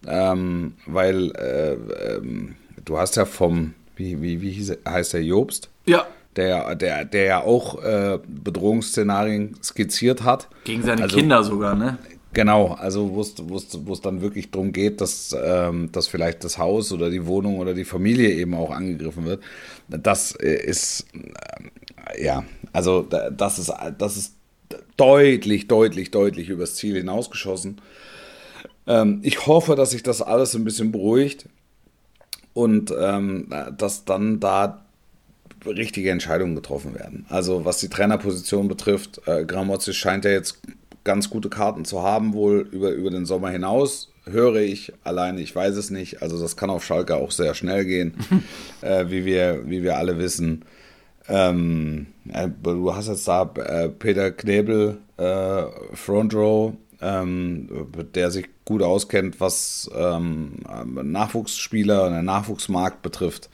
ähm, 0.06 0.74
weil 0.86 1.32
äh, 1.36 1.74
ähm, 2.16 2.56
du 2.86 2.98
hast 2.98 3.16
ja 3.16 3.26
vom, 3.26 3.74
wie, 3.96 4.22
wie, 4.22 4.42
wie 4.42 4.52
hieß 4.52 4.78
heißt 4.88 5.14
der 5.14 5.24
Jobst? 5.24 5.70
Ja. 5.86 6.06
der, 6.36 6.76
der, 6.76 7.06
der 7.06 7.24
ja 7.26 7.42
auch 7.42 7.82
äh, 7.84 8.20
Bedrohungsszenarien 8.28 9.58
skizziert 9.64 10.24
hat. 10.24 10.48
Gegen 10.64 10.84
seine 10.84 11.04
Also- 11.04 11.18
Kinder 11.18 11.44
sogar, 11.44 11.76
ne? 11.76 11.98
Genau, 12.32 12.74
also 12.74 13.10
wo 13.16 13.22
es- 13.22 14.02
dann 14.02 14.22
wirklich 14.22 14.52
darum 14.52 14.72
geht, 14.72 15.02
dass, 15.02 15.36
ähm, 15.44 15.92
dass 15.92 16.08
vielleicht 16.08 16.44
das 16.44 16.60
Haus 16.60 16.92
oder 16.92 17.10
die 17.10 17.26
Wohnung 17.26 17.58
oder 17.58 17.74
die 17.74 17.86
Familie 17.86 18.30
eben 18.32 18.54
auch 18.54 18.70
angegriffen 18.70 19.26
wird. 19.26 19.42
Das 19.88 20.34
äh, 20.36 20.54
ist, 20.64 21.08
äh, 22.14 22.24
ja, 22.24 22.44
also 22.72 23.02
da- 23.02 23.32
das 23.32 23.58
ist, 23.58 23.74
das 23.98 24.18
ist 24.18 24.36
deutlich, 24.98 25.68
deutlich, 25.68 26.12
deutlich 26.12 26.50
übers 26.50 26.76
Ziel 26.76 26.98
hinausgeschossen. 26.98 27.82
Ähm, 28.88 29.20
ich 29.24 29.46
hoffe, 29.48 29.76
dass 29.76 29.92
sich 29.92 30.04
das 30.04 30.22
alles 30.22 30.56
ein 30.56 30.64
bisschen 30.64 30.92
beruhigt 30.92 31.46
und 32.54 32.94
ähm, 33.00 33.48
dass 33.78 34.06
dann 34.06 34.40
da 34.40 34.86
richtige 35.66 36.12
Entscheidungen 36.12 36.56
getroffen 36.56 36.96
werden. 36.96 37.26
Also 37.30 37.66
was 37.66 37.80
die 37.80 37.90
Trainerposition 37.90 38.68
betrifft, 38.68 39.22
äh, 39.28 39.46
Gramozzi 39.46 39.94
scheint 39.94 40.26
ja 40.26 40.32
jetzt 40.32 40.60
ganz 41.04 41.30
gute 41.30 41.50
Karten 41.50 41.86
zu 41.86 42.04
haben, 42.04 42.34
wohl 42.34 42.68
über, 42.72 42.92
über 42.92 43.10
den 43.10 43.26
Sommer 43.26 43.50
hinaus, 43.50 44.12
höre 44.26 44.58
ich. 44.58 44.94
Alleine, 45.04 45.42
ich 45.42 45.56
weiß 45.56 45.76
es 45.76 45.90
nicht. 45.90 46.22
Also 46.22 46.40
das 46.40 46.58
kann 46.58 46.70
auf 46.70 46.84
Schalke 46.84 47.16
auch 47.16 47.32
sehr 47.32 47.54
schnell 47.54 47.86
gehen, 47.86 48.14
äh, 48.82 49.06
wie, 49.10 49.26
wir, 49.26 49.70
wie 49.70 49.84
wir 49.84 49.98
alle 49.98 50.18
wissen. 50.18 50.66
Ähm, 51.28 52.08
äh, 52.32 52.50
du 52.64 52.96
hast 52.96 53.08
jetzt 53.08 53.28
da 53.28 53.44
äh, 53.56 53.90
Peter 53.90 54.32
Knebel, 54.32 54.98
äh, 55.18 55.64
Front 55.94 56.34
Row, 56.34 56.74
ähm, 57.02 57.88
der 58.16 58.32
sich 58.32 58.50
gut 58.66 58.82
auskennt, 58.82 59.40
was 59.40 59.90
ähm, 59.96 60.58
Nachwuchsspieler 60.86 62.06
und 62.06 62.14
den 62.14 62.26
Nachwuchsmarkt 62.26 63.02
betrifft. 63.02 63.50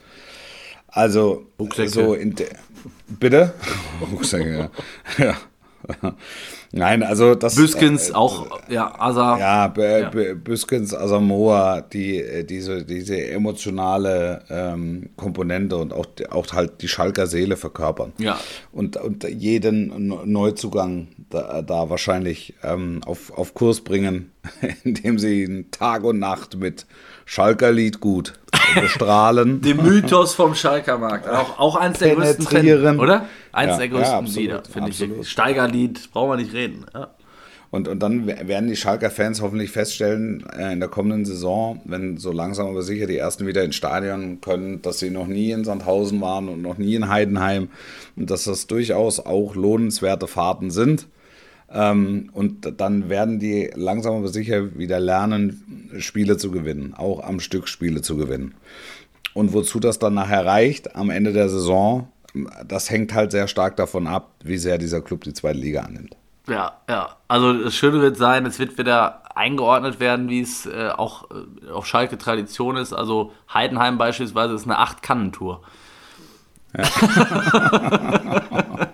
Also, 0.88 1.48
Rucksäcke. 1.60 1.90
so 1.90 2.14
in 2.14 2.36
der. 2.36 2.56
Bitte? 3.08 3.54
Rucksäcke, 4.12 4.70
ja. 5.18 5.36
ja. 6.02 6.16
Nein, 6.78 7.04
also 7.04 7.36
das. 7.36 7.56
Büskens 7.56 8.12
auch, 8.14 8.60
ja, 8.68 8.94
Asa. 9.00 9.40
Ja, 9.40 9.68
B 9.70 9.82
Ja. 10.02 10.10
Büskens, 10.34 10.94
Asamoah, 10.94 11.82
die, 11.82 12.18
äh, 12.18 12.44
diese, 12.44 12.84
diese 12.84 13.30
emotionale 13.30 14.42
ähm, 14.50 15.10
Komponente 15.16 15.78
und 15.78 15.94
auch, 15.94 16.06
auch 16.32 16.52
halt 16.52 16.82
die 16.82 16.90
Schalker 16.90 17.28
Seele 17.28 17.56
verkörpern. 17.56 18.12
Ja. 18.18 18.38
Und, 18.74 18.98
und 18.98 19.24
jeden 19.24 19.88
Ne- 20.08 20.20
Neuzugang 20.26 21.08
da, 21.30 21.62
da 21.62 21.90
wahrscheinlich 21.90 22.56
ähm, 22.62 23.00
auf, 23.06 23.32
auf 23.38 23.54
Kurs 23.54 23.80
bringen, 23.80 24.32
indem 24.84 25.18
sie 25.18 25.44
ihn 25.44 25.72
Tag 25.72 26.04
und 26.04 26.20
Nacht 26.20 26.58
mit 26.58 26.86
Schalker 27.26 27.72
Lied 27.72 28.00
gut 28.00 28.34
bestrahlen. 28.80 29.62
Den 29.64 29.78
Mythos 29.78 30.34
vom 30.34 30.56
Schalker 30.56 30.98
Markt. 30.98 31.28
Auch, 31.28 31.60
auch 31.60 31.76
eins 31.76 32.00
der 32.00 32.16
größten. 32.16 32.46
Fan, 32.46 33.00
oder? 33.00 33.26
Eins 33.52 33.72
Ja, 33.72 33.78
der 33.78 33.86
ja, 33.88 33.92
größten 33.92 34.16
absolut, 34.16 34.36
Lieder, 34.36 34.64
finde 34.64 34.90
ich. 34.92 35.30
Steigerlied, 35.30 36.12
brauchen 36.12 36.32
wir 36.32 36.38
nicht 36.38 36.54
reden. 36.54 36.86
Ja. 36.94 37.10
Und, 37.72 37.90
und 37.90 38.00
dann 38.00 38.26
werden 38.26 38.70
die 38.70 38.78
Schalker 38.78 39.10
Fans 39.10 39.42
hoffentlich 39.42 39.70
feststellen, 39.70 40.46
äh, 40.58 40.72
in 40.72 40.80
der 40.80 40.88
kommenden 40.88 41.26
Saison, 41.26 41.82
wenn 41.84 42.18
so 42.18 42.32
langsam 42.32 42.68
aber 42.68 42.84
sicher 42.84 43.06
die 43.06 43.18
ersten 43.18 43.48
wieder 43.48 43.66
ins 43.66 43.76
Stadion 43.76 44.40
können, 44.40 44.82
dass 44.82 45.00
sie 45.00 45.10
noch 45.10 45.28
nie 45.28 45.52
in 45.52 45.66
Sandhausen 45.66 46.22
waren 46.22 46.48
und 46.48 46.62
noch 46.62 46.78
nie 46.78 46.96
in 46.96 47.10
Heidenheim 47.10 47.70
und 48.16 48.30
dass 48.30 48.46
das 48.46 48.68
durchaus 48.68 49.20
auch 49.20 49.56
lohnenswerte 49.56 50.28
Fahrten 50.28 50.72
sind. 50.72 51.08
Ähm, 51.76 52.30
und 52.32 52.80
dann 52.80 53.10
werden 53.10 53.38
die 53.38 53.70
langsam 53.76 54.16
aber 54.16 54.30
sicher 54.30 54.78
wieder 54.78 55.00
lernen, 55.00 55.92
Spiele 56.00 56.38
zu 56.38 56.50
gewinnen, 56.50 56.94
auch 56.96 57.22
am 57.22 57.42
Stück 57.42 57.68
Spiele 57.68 58.02
zu 58.02 58.16
gewinnen. 58.16 58.56
Und 59.34 59.52
wozu 59.52 59.82
das 59.82 60.00
dann 60.00 60.14
nachher 60.14 60.46
reicht 60.46 60.96
am 60.96 61.10
Ende 61.10 61.34
der 61.34 61.50
Saison, 61.50 62.08
das 62.66 62.90
hängt 62.90 63.14
halt 63.14 63.32
sehr 63.32 63.50
stark 63.50 63.76
davon 63.76 64.08
ab, 64.08 64.32
wie 64.42 64.58
sehr 64.58 64.78
dieser 64.78 65.02
Club 65.02 65.26
die 65.26 65.34
zweite 65.34 65.60
Liga 65.60 65.82
annimmt. 65.82 66.16
Ja, 66.48 66.78
ja. 66.90 67.18
Also 67.28 67.54
das 67.54 67.76
Schöne 67.76 68.02
wird 68.02 68.16
sein, 68.16 68.46
es 68.46 68.58
wird 68.58 68.78
wieder 68.78 69.24
eingeordnet 69.36 70.00
werden, 70.00 70.30
wie 70.30 70.40
es 70.40 70.66
äh, 70.66 70.92
auch 70.96 71.30
äh, 71.32 71.72
auf 71.72 71.86
Schalke 71.86 72.18
Tradition 72.18 72.78
ist. 72.78 72.94
Also 72.94 73.34
Heidenheim 73.54 73.98
beispielsweise 73.98 74.54
ist 74.54 74.64
eine 74.64 74.80
Acht-Kannen-Tour. 74.80 75.62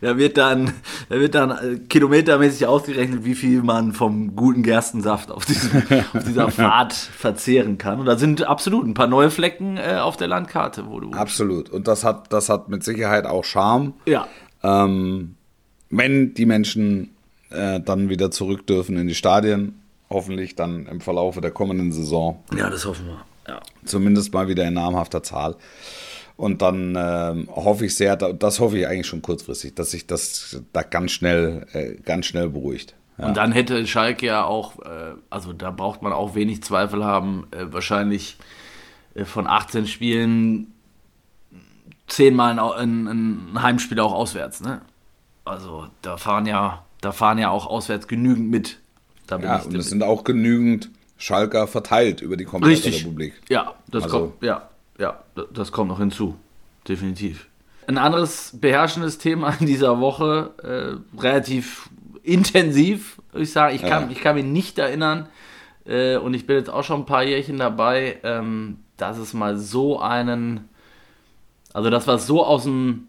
da 0.00 0.16
wird 0.18 0.36
dann, 0.36 0.72
da 1.08 1.18
wird 1.18 1.34
dann 1.34 1.50
äh, 1.50 1.78
kilometermäßig 1.88 2.66
ausgerechnet, 2.66 3.24
wie 3.24 3.34
viel 3.34 3.62
man 3.62 3.92
vom 3.92 4.36
guten 4.36 4.62
Gerstensaft 4.62 5.30
auf, 5.30 5.44
diesem, 5.44 5.82
auf 6.14 6.24
dieser 6.24 6.50
Fahrt 6.50 6.92
verzehren 6.92 7.78
kann. 7.78 8.00
Und 8.00 8.06
da 8.06 8.16
sind 8.16 8.42
absolut 8.44 8.86
ein 8.86 8.94
paar 8.94 9.06
neue 9.06 9.30
Flecken 9.30 9.76
äh, 9.76 9.98
auf 10.00 10.16
der 10.16 10.28
Landkarte, 10.28 10.86
wo 10.88 11.00
du. 11.00 11.10
Absolut. 11.12 11.70
Und 11.70 11.88
das 11.88 12.04
hat, 12.04 12.32
das 12.32 12.48
hat 12.48 12.68
mit 12.68 12.84
Sicherheit 12.84 13.26
auch 13.26 13.44
Charme. 13.44 13.94
Ja. 14.06 14.26
Ähm, 14.62 15.34
wenn 15.90 16.34
die 16.34 16.46
Menschen 16.46 17.10
äh, 17.50 17.80
dann 17.80 18.08
wieder 18.08 18.30
zurück 18.30 18.66
dürfen 18.66 18.96
in 18.96 19.06
die 19.06 19.14
Stadien, 19.14 19.80
hoffentlich 20.10 20.54
dann 20.56 20.86
im 20.86 21.00
Verlaufe 21.00 21.40
der 21.40 21.50
kommenden 21.50 21.92
Saison, 21.92 22.42
Ja, 22.56 22.70
das 22.70 22.84
hoffen 22.84 23.06
wir. 23.06 23.24
Ja. 23.48 23.60
zumindest 23.84 24.32
mal 24.34 24.48
wieder 24.48 24.64
in 24.66 24.74
namhafter 24.74 25.22
Zahl. 25.22 25.56
Und 26.36 26.60
dann 26.60 26.94
ähm, 26.98 27.48
hoffe 27.54 27.86
ich 27.86 27.94
sehr, 27.96 28.14
da- 28.16 28.32
das 28.32 28.60
hoffe 28.60 28.78
ich 28.78 28.86
eigentlich 28.86 29.06
schon 29.06 29.22
kurzfristig, 29.22 29.74
dass 29.74 29.90
sich 29.92 30.06
das 30.06 30.60
da 30.72 30.82
ganz 30.82 31.12
schnell, 31.12 31.66
äh, 31.72 31.94
ganz 32.02 32.26
schnell 32.26 32.50
beruhigt. 32.50 32.94
Ja. 33.18 33.28
Und 33.28 33.36
dann 33.38 33.52
hätte 33.52 33.86
Schalke 33.86 34.26
ja 34.26 34.44
auch, 34.44 34.78
äh, 34.84 35.14
also 35.30 35.54
da 35.54 35.70
braucht 35.70 36.02
man 36.02 36.12
auch 36.12 36.34
wenig 36.34 36.62
Zweifel 36.62 37.02
haben, 37.04 37.46
äh, 37.52 37.72
wahrscheinlich 37.72 38.36
äh, 39.14 39.24
von 39.24 39.46
18 39.46 39.86
Spielen 39.86 40.72
zehnmal 42.06 42.58
ein, 42.58 43.06
ein, 43.08 43.62
Heimspiel 43.62 43.98
auch 44.00 44.12
auswärts. 44.12 44.60
Ne? 44.60 44.82
Also 45.44 45.86
da 46.02 46.16
fahren 46.18 46.46
ja, 46.46 46.84
da 47.00 47.12
fahren 47.12 47.38
ja 47.38 47.50
auch 47.50 47.66
auswärts 47.66 48.06
genügend 48.08 48.50
mit. 48.50 48.78
Ja, 49.30 49.60
und 49.62 49.74
es 49.74 49.88
sind 49.88 50.02
auch 50.04 50.22
genügend 50.22 50.90
Schalker 51.18 51.66
verteilt 51.66 52.20
über 52.20 52.36
die 52.36 52.44
komplette 52.44 52.84
Richtig. 52.84 53.04
Republik. 53.04 53.32
Ja, 53.48 53.74
das 53.88 54.04
Also- 54.04 54.18
kommt, 54.28 54.42
ja, 54.42 54.68
ja, 54.98 55.22
das 55.52 55.72
kommt 55.72 55.88
noch 55.88 55.98
hinzu. 55.98 56.36
Definitiv. 56.88 57.46
Ein 57.86 57.98
anderes 57.98 58.52
beherrschendes 58.60 59.18
Thema 59.18 59.54
in 59.60 59.66
dieser 59.66 60.00
Woche, 60.00 60.50
äh, 60.62 61.20
relativ 61.20 61.88
intensiv, 62.22 63.20
würde 63.32 63.44
ich 63.44 63.52
sagen. 63.52 63.74
Ich 63.76 63.82
kann, 63.82 64.04
Ja. 64.04 64.10
ich 64.10 64.20
kann 64.20 64.34
mich 64.36 64.44
nicht 64.44 64.78
erinnern, 64.78 65.28
äh, 65.84 66.16
und 66.16 66.34
ich 66.34 66.46
bin 66.46 66.56
jetzt 66.56 66.70
auch 66.70 66.82
schon 66.82 67.02
ein 67.02 67.06
paar 67.06 67.22
Jährchen 67.22 67.58
dabei, 67.58 68.18
ähm, 68.24 68.78
dass 68.96 69.18
es 69.18 69.34
mal 69.34 69.56
so 69.56 70.00
einen, 70.00 70.68
also 71.72 71.90
das, 71.90 72.06
was 72.06 72.26
so 72.26 72.44
aus 72.44 72.64
dem 72.64 73.06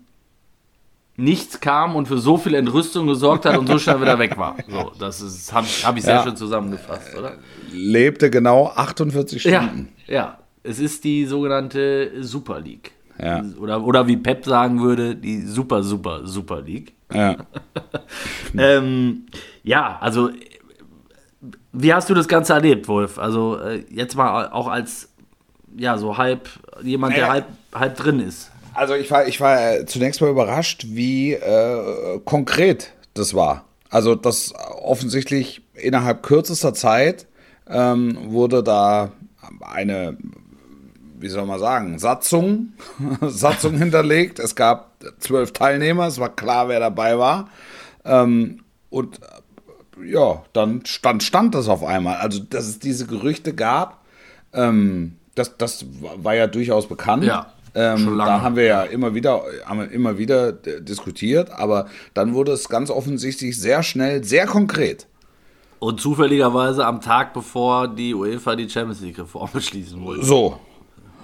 Nichts 1.20 1.60
kam 1.62 1.96
und 1.96 2.08
für 2.08 2.20
so 2.20 2.38
viel 2.38 2.54
Entrüstung 2.54 3.08
gesorgt 3.08 3.46
hat 3.46 3.58
und 3.58 3.66
so 3.66 3.80
schnell 3.80 4.00
wieder 4.02 4.20
weg 4.20 4.38
war. 4.38 4.56
So, 4.70 4.92
das 5.00 5.52
habe 5.52 5.66
hab 5.66 5.98
ich 5.98 6.04
sehr 6.04 6.14
Ja. 6.18 6.24
schön 6.24 6.36
zusammengefasst, 6.38 7.16
oder? 7.18 7.38
Lebte 7.72 8.30
genau 8.30 8.68
48 8.76 9.44
Ja, 9.46 9.64
Stunden. 9.64 9.90
ja. 10.06 10.38
Es 10.68 10.80
ist 10.80 11.04
die 11.04 11.26
sogenannte 11.26 12.12
Super 12.24 12.60
League. 12.60 12.92
Ja. 13.20 13.44
Oder, 13.60 13.84
oder 13.84 14.08
wie 14.08 14.18
Pep 14.18 14.46
sagen 14.46 14.82
würde, 14.82 15.16
die 15.16 15.42
Super, 15.42 15.82
Super, 15.82 16.22
Super 16.26 16.62
League. 16.62 16.94
Ja. 17.14 17.38
Ähm, 18.58 19.28
ja, 19.64 19.98
also, 20.02 20.30
wie 21.74 21.94
hast 21.94 22.10
du 22.10 22.14
das 22.14 22.28
Ganze 22.28 22.54
erlebt, 22.54 22.88
Wolf? 22.88 23.20
Also, 23.20 23.60
äh, 23.60 23.84
jetzt 23.90 24.16
mal 24.16 24.48
auch 24.50 24.68
als, 24.68 25.10
ja, 25.78 25.98
so 25.98 26.18
halb, 26.18 26.50
jemand, 26.82 27.16
der 27.16 27.24
Naja. 27.24 27.34
halb, 27.34 27.46
halb 27.76 27.98
drin 27.98 28.20
ist. 28.20 28.52
Also 28.74 28.94
ich 28.94 29.10
war, 29.12 29.28
ich 29.28 29.42
war 29.42 29.74
äh, 29.76 29.86
zunächst 29.86 30.22
mal 30.22 30.30
überrascht, 30.30 30.86
wie 30.90 31.34
äh, 31.34 32.20
konkret 32.26 32.94
das 33.14 33.34
war. 33.34 33.66
Also 33.90 34.16
das 34.16 34.54
offensichtlich 34.82 35.62
innerhalb 35.74 36.24
kürzester 36.24 36.74
Zeit 36.74 37.26
ähm, 37.68 38.18
wurde 38.26 38.62
da 38.64 39.12
eine, 39.62 40.18
wie 41.20 41.30
soll 41.30 41.46
man 41.46 41.60
sagen, 41.60 42.00
Satzung, 42.00 42.74
Satzung 43.22 43.76
hinterlegt. 43.76 44.40
Es 44.40 44.56
gab 44.56 44.92
zwölf 45.20 45.52
Teilnehmer, 45.52 46.08
es 46.08 46.20
war 46.20 46.30
klar, 46.30 46.70
wer 46.70 46.80
dabei 46.80 47.18
war. 47.18 47.50
Ähm, 48.06 48.62
und 48.90 49.20
äh, 49.22 50.12
ja, 50.12 50.44
dann 50.54 50.86
stand, 50.86 51.24
stand 51.24 51.56
das 51.56 51.68
auf 51.68 51.84
einmal. 51.84 52.18
Also, 52.18 52.40
dass 52.40 52.68
es 52.68 52.80
diese 52.80 53.08
Gerüchte 53.08 53.54
gab, 53.54 54.04
ähm, 54.54 55.18
das, 55.36 55.58
das 55.58 55.86
war 56.18 56.36
ja 56.36 56.48
durchaus 56.48 56.88
bekannt. 56.88 57.24
Ja, 57.24 57.54
ähm, 57.76 57.98
schon 58.00 58.18
lange. 58.18 58.32
Da 58.32 58.42
haben 58.42 58.56
wir 58.56 58.66
ja 58.66 58.84
immer 58.84 59.14
wieder, 59.14 59.44
haben 59.66 59.90
immer 59.90 60.18
wieder 60.18 60.50
äh, 60.66 60.82
diskutiert, 60.82 61.52
aber 61.52 61.88
dann 62.14 62.34
wurde 62.34 62.52
es 62.52 62.70
ganz 62.70 62.90
offensichtlich 62.90 63.60
sehr 63.60 63.84
schnell, 63.84 64.24
sehr 64.24 64.48
konkret. 64.48 65.08
Und 65.80 66.02
zufälligerweise 66.02 66.86
am 66.86 67.02
Tag, 67.02 67.34
bevor 67.34 67.88
die 67.88 68.16
UEFA 68.16 68.56
die 68.56 68.68
Champions 68.68 69.02
League-Reform 69.02 69.50
beschließen 69.54 70.04
wollte. 70.04 70.26
So, 70.26 70.60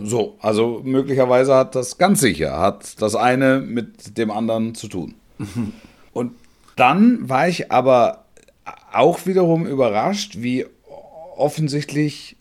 so, 0.01 0.36
also 0.39 0.82
möglicherweise 0.84 1.56
hat 1.56 1.75
das 1.75 1.97
ganz 1.97 2.19
sicher, 2.19 2.60
hat 2.60 3.01
das 3.01 3.15
eine 3.15 3.60
mit 3.60 4.17
dem 4.17 4.32
anderen 4.32 4.75
zu 4.75 4.88
tun. 4.88 5.15
Und 6.13 6.32
dann 6.75 7.27
war 7.29 7.47
ich 7.47 7.71
aber 7.71 8.25
auch 8.91 9.25
wiederum 9.25 9.65
überrascht, 9.65 10.38
wie 10.39 10.65
offensichtlich 11.38 12.36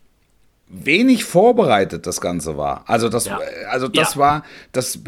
wenig 0.69 1.25
vorbereitet 1.25 2.07
das 2.07 2.21
Ganze 2.21 2.57
war. 2.57 2.85
Also 2.87 3.09
das, 3.09 3.27
Ja. 3.27 3.41
also 3.71 3.88
das 3.88 4.15
Ja. 4.15 4.21
war, 4.21 4.43
das, 4.73 5.01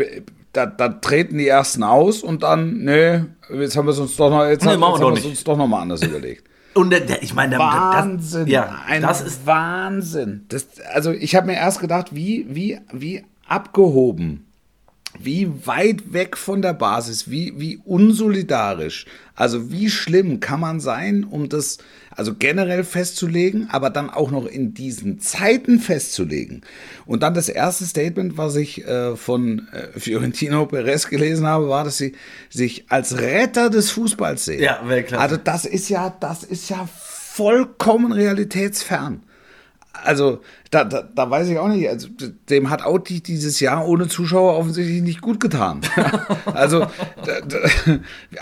da, 0.52 0.66
da 0.66 0.88
treten 0.90 1.38
die 1.38 1.48
ersten 1.48 1.82
aus 1.82 2.22
und 2.22 2.42
dann, 2.42 2.84
nee, 2.84 3.22
jetzt 3.58 3.76
haben 3.76 3.86
wir 3.86 3.92
es 3.92 3.98
uns 3.98 4.16
doch 4.16 4.30
noch, 4.30 4.44
jetzt 4.46 4.64
Nee, 4.64 4.72
haben, 4.72 4.80
jetzt 4.82 5.00
haben 5.00 5.14
wir 5.14 5.18
es 5.20 5.24
uns 5.26 5.44
doch 5.44 5.56
noch 5.56 5.66
mal 5.66 5.80
anders 5.82 6.02
überlegt. 6.02 6.44
Und 6.74 6.90
der, 6.90 7.22
ich 7.22 7.34
meine, 7.34 7.58
Wahnsinn. 7.58 8.46
Das, 8.46 8.50
ja, 8.50 8.82
ein 8.86 9.02
das 9.02 9.20
ist 9.20 9.46
Wahnsinn. 9.46 10.44
Das, 10.48 10.66
also 10.92 11.12
ich 11.12 11.36
habe 11.36 11.46
mir 11.46 11.54
erst 11.54 11.80
gedacht, 11.80 12.14
wie, 12.14 12.46
wie, 12.48 12.80
wie 12.92 13.24
abgehoben 13.46 14.44
wie 15.18 15.66
weit 15.66 16.12
weg 16.12 16.36
von 16.36 16.62
der 16.62 16.72
Basis, 16.72 17.30
wie, 17.30 17.58
wie 17.58 17.78
unsolidarisch, 17.84 19.06
also 19.34 19.70
wie 19.70 19.90
schlimm 19.90 20.40
kann 20.40 20.60
man 20.60 20.80
sein, 20.80 21.24
um 21.24 21.48
das 21.48 21.78
also 22.16 22.34
generell 22.34 22.84
festzulegen, 22.84 23.68
aber 23.70 23.90
dann 23.90 24.10
auch 24.10 24.30
noch 24.30 24.46
in 24.46 24.74
diesen 24.74 25.20
Zeiten 25.20 25.78
festzulegen. 25.80 26.62
Und 27.06 27.22
dann 27.22 27.34
das 27.34 27.48
erste 27.48 27.84
Statement, 27.84 28.36
was 28.38 28.56
ich 28.56 28.86
äh, 28.86 29.16
von 29.16 29.68
äh, 29.72 29.98
Fiorentino 29.98 30.66
Perez 30.66 31.08
gelesen 31.08 31.46
habe, 31.46 31.68
war, 31.68 31.84
dass 31.84 31.98
sie 31.98 32.14
sich 32.50 32.86
als 32.88 33.18
Retter 33.18 33.70
des 33.70 33.90
Fußballs 33.90 34.44
sehen. 34.44 34.62
Ja, 34.62 34.80
Weltklasse. 34.86 35.22
Also 35.22 35.36
das 35.36 35.64
ist 35.64 35.88
ja, 35.88 36.14
das 36.20 36.44
ist 36.44 36.70
ja 36.70 36.88
vollkommen 36.94 38.12
realitätsfern 38.12 39.22
also 40.02 40.40
da, 40.70 40.84
da, 40.84 41.02
da 41.02 41.30
weiß 41.30 41.48
ich 41.48 41.58
auch 41.58 41.68
nicht, 41.68 41.88
also 41.88 42.08
dem 42.50 42.68
hat 42.68 42.84
Audi 42.84 43.20
dieses 43.20 43.60
Jahr 43.60 43.86
ohne 43.86 44.08
Zuschauer 44.08 44.58
offensichtlich 44.58 45.02
nicht 45.02 45.20
gut 45.20 45.38
getan. 45.38 45.82
also, 46.52 46.86
da, 47.24 47.40
da, 47.40 47.58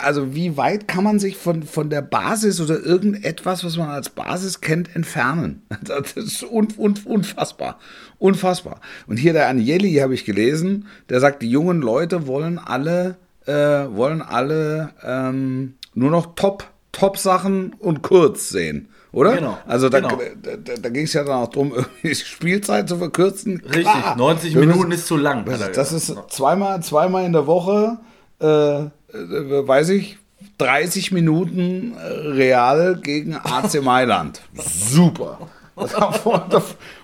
also 0.01 0.35
wie 0.35 0.57
weit 0.57 0.89
kann 0.89 1.05
man 1.05 1.19
sich 1.19 1.37
von, 1.37 1.63
von 1.63 1.91
der 1.91 2.01
Basis 2.01 2.61
oder 2.61 2.81
irgendetwas, 2.81 3.65
was 3.65 3.77
man 3.77 3.91
als 3.91 4.09
Basis 4.09 4.61
kennt, 4.61 4.95
entfernen? 4.97 5.63
Das 5.83 6.13
ist 6.13 6.45
un, 6.45 6.69
un, 6.79 6.95
unfassbar. 7.05 7.79
Unfassbar. 8.19 8.81
Und 9.07 9.19
hier 9.19 9.33
der 9.33 9.49
Agnelli 9.49 9.95
habe 9.97 10.15
ich 10.15 10.25
gelesen, 10.25 10.87
der 11.09 11.21
sagt, 11.21 11.43
die 11.43 11.51
jungen 11.51 11.83
Leute 11.83 12.27
wollen 12.27 12.59
alle, 12.59 13.17
äh, 13.47 13.53
wollen 13.53 14.23
alle 14.23 14.91
ähm, 15.03 15.75
nur 15.95 16.11
noch 16.11 16.35
Top, 16.35 16.65
Top-Sachen 16.93 17.75
und 17.75 18.03
kurz 18.03 18.49
sehen 18.49 18.89
oder? 19.13 19.37
Genau. 19.37 19.59
Also 19.67 19.89
da, 19.89 20.01
genau. 20.01 20.19
da, 20.43 20.57
da, 20.57 20.73
da 20.81 20.89
ging 20.89 21.05
es 21.05 21.13
ja 21.13 21.23
dann 21.23 21.43
auch 21.43 21.49
darum, 21.49 21.75
die 22.03 22.15
Spielzeit 22.15 22.89
zu 22.89 22.97
verkürzen. 22.97 23.61
Richtig, 23.61 23.83
Klar. 23.83 24.17
90 24.17 24.55
Minuten 24.55 24.79
müssen, 24.79 24.93
ist 24.93 25.07
zu 25.07 25.17
lang. 25.17 25.45
Das, 25.45 25.73
das 25.73 25.93
ist 25.93 26.17
zweimal, 26.31 26.83
zweimal 26.83 27.25
in 27.25 27.33
der 27.33 27.47
Woche, 27.47 27.99
äh, 28.41 28.47
äh, 28.47 28.89
weiß 29.13 29.91
ich, 29.91 30.19
30 30.59 31.13
Minuten 31.13 31.95
äh, 31.95 32.29
Real 32.29 32.99
gegen 33.01 33.37
AC 33.37 33.83
Mailand. 33.83 34.41
Super. 34.55 35.39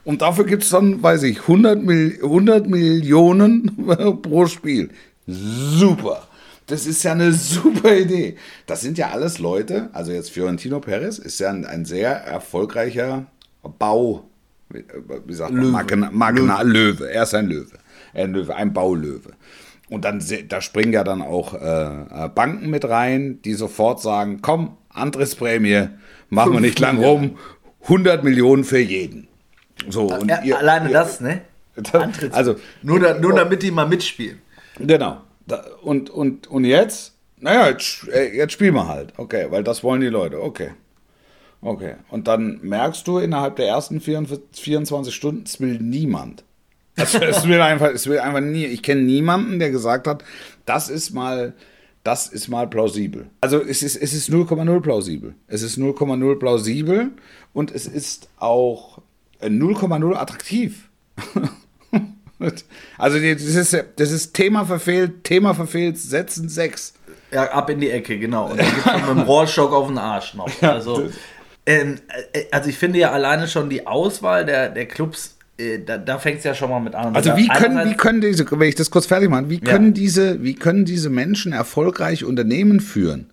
Und 0.04 0.22
dafür 0.22 0.44
gibt 0.44 0.62
es 0.62 0.70
dann, 0.70 1.02
weiß 1.02 1.22
ich, 1.24 1.40
100, 1.42 1.82
Mil 1.82 2.18
100 2.22 2.68
Millionen 2.68 3.76
pro 4.22 4.46
Spiel. 4.46 4.90
Super. 5.26 6.27
Das 6.68 6.87
ist 6.87 7.02
ja 7.02 7.12
eine 7.12 7.33
super 7.33 7.96
Idee. 7.96 8.37
Das 8.66 8.83
sind 8.83 8.96
ja 8.96 9.11
alles 9.11 9.40
Leute, 9.40 9.88
also 9.92 10.12
jetzt 10.12 10.31
Fiorentino 10.31 10.78
Perez 10.78 11.18
ist 11.18 11.40
ja 11.40 11.50
ein, 11.50 11.66
ein 11.66 11.85
sehr 11.85 12.11
erfolgreicher 12.11 13.26
Bau, 13.78 14.24
wie 14.70 15.35
sagt 15.35 15.50
man, 15.52 15.62
Löwe. 15.62 15.72
Magna, 15.72 16.11
Magna 16.12 16.62
Löwe. 16.62 17.04
Löwe. 17.04 17.11
Er 17.11 17.22
ist 17.24 17.35
ein 17.35 17.46
Löwe. 17.46 17.78
Ein 18.14 18.33
Löwe, 18.33 18.54
ein 18.54 18.72
Baulöwe. 18.72 19.33
Und 19.88 20.04
dann 20.04 20.22
da 20.48 20.61
springen 20.61 20.92
ja 20.92 21.02
dann 21.02 21.22
auch 21.22 21.54
äh, 21.54 22.26
äh 22.26 22.28
Banken 22.28 22.68
mit 22.68 22.87
rein, 22.87 23.40
die 23.42 23.54
sofort 23.54 24.02
sagen, 24.02 24.40
komm, 24.42 24.76
Antrittsprämie, 24.90 25.88
machen 26.28 26.52
wir 26.52 26.61
nicht 26.61 26.78
lang 26.81 27.02
rum, 27.02 27.38
100 27.85 28.22
Millionen 28.22 28.64
für 28.64 28.78
jeden. 28.78 29.28
So, 29.88 30.12
und 30.12 30.28
ja, 30.28 30.42
ihr, 30.42 30.59
alleine 30.59 30.88
ihr, 30.88 30.92
das, 30.92 31.20
ne? 31.20 31.40
Also, 32.33 32.57
nur, 32.83 33.00
da, 33.00 33.18
nur 33.18 33.35
damit 33.35 33.62
die 33.62 33.70
mal 33.70 33.87
mitspielen. 33.87 34.40
Genau 34.78 35.22
und, 35.82 36.11
und, 36.11 36.46
und 36.46 36.64
jetzt? 36.64 37.14
Naja, 37.40 37.68
jetzt, 37.68 38.08
äh, 38.08 38.37
jetzt 38.37 38.52
spielen 38.52 38.74
wir 38.74 38.88
halt. 38.88 39.12
Okay, 39.16 39.46
weil 39.50 39.64
das 39.64 39.82
wollen 39.84 40.00
die 40.00 40.08
Leute. 40.08 40.42
Okay. 40.42 40.70
Okay. 41.61 41.94
Und 42.11 42.28
dann 42.28 42.61
merkst 42.62 43.06
du 43.06 43.18
innerhalb 43.18 43.56
der 43.56 43.68
ersten 43.68 44.00
24 44.00 45.14
Stunden, 45.14 45.42
es 45.44 45.61
will 45.61 45.78
niemand. 45.80 46.44
Es, 46.96 47.14
es, 47.20 47.46
will 47.46 47.61
einfach, 47.61 47.88
es 47.88 48.06
will 48.06 48.18
einfach 48.18 48.40
nie. 48.40 48.64
Ich 48.66 48.82
kenne 48.82 49.02
niemanden, 49.02 49.58
der 49.58 49.70
gesagt 49.70 50.06
hat, 50.06 50.24
das 50.66 50.88
ist 50.88 51.11
mal, 51.11 51.54
das 52.04 52.28
ist 52.28 52.48
mal 52.48 52.68
plausibel. 52.68 53.28
Also 53.40 53.61
es 53.61 53.82
ist, 53.82 53.96
es 53.96 54.12
ist 54.12 54.30
0,0 54.30 54.80
plausibel. 54.80 55.34
Es 55.46 55.62
ist 55.62 55.78
0,0 55.78 56.38
plausibel 56.38 57.11
und 57.52 57.70
es 57.70 57.87
ist 57.87 58.28
auch 58.38 59.00
0,0 59.40 60.14
attraktiv. 60.14 60.88
Also 62.98 63.18
das 63.18 63.42
ist, 63.42 63.85
das 63.96 64.11
ist 64.11 64.35
Thema 64.35 64.64
verfehlt, 64.64 65.24
Thema 65.24 65.55
verfehlt, 65.55 65.98
setzen 65.98 66.48
sechs. 66.48 66.94
Ja, 67.31 67.44
ab 67.51 67.68
in 67.70 67.81
die 67.81 67.90
Ecke, 67.90 68.18
genau. 68.18 68.51
Und 68.51 68.59
dann 68.61 68.66
gibt 68.66 68.87
man 68.87 69.01
mit 69.01 69.11
dem 69.11 69.20
Rohrstock 69.20 69.72
auf 69.72 69.88
den 69.88 69.98
Arsch 69.98 70.35
noch. 70.35 70.51
Also, 70.62 71.11
ähm, 71.66 71.96
äh, 72.33 72.44
also 72.51 72.70
ich 72.70 72.79
finde 72.79 72.98
ja 72.98 73.12
alleine 73.12 73.48
schon 73.48 73.68
die 73.68 73.87
Auswahl 73.87 74.46
der, 74.46 74.70
der 74.70 74.87
Clubs 74.87 75.37
äh, 75.59 75.81
da, 75.81 75.98
da 75.98 76.18
fängt 76.18 76.38
es 76.38 76.44
ja 76.44 76.55
schon 76.55 76.70
mal 76.70 76.81
mit 76.81 76.94
an. 76.94 77.14
Also 77.14 77.37
wie 77.37 77.48
können, 77.48 77.90
wie 77.90 77.94
können 77.94 78.20
diese, 78.20 78.46
wenn 78.51 78.68
ich 78.68 78.77
das 78.77 78.90
kurz 78.90 79.07
fertig 79.07 79.29
mache, 79.29 79.51
wie 79.51 79.61
können 79.61 79.87
ja. 79.87 79.92
diese, 79.92 80.42
wie 80.42 80.55
können 80.55 80.85
diese 80.85 81.11
Menschen 81.11 81.53
erfolgreich 81.53 82.24
Unternehmen 82.24 82.81
führen? 82.81 83.31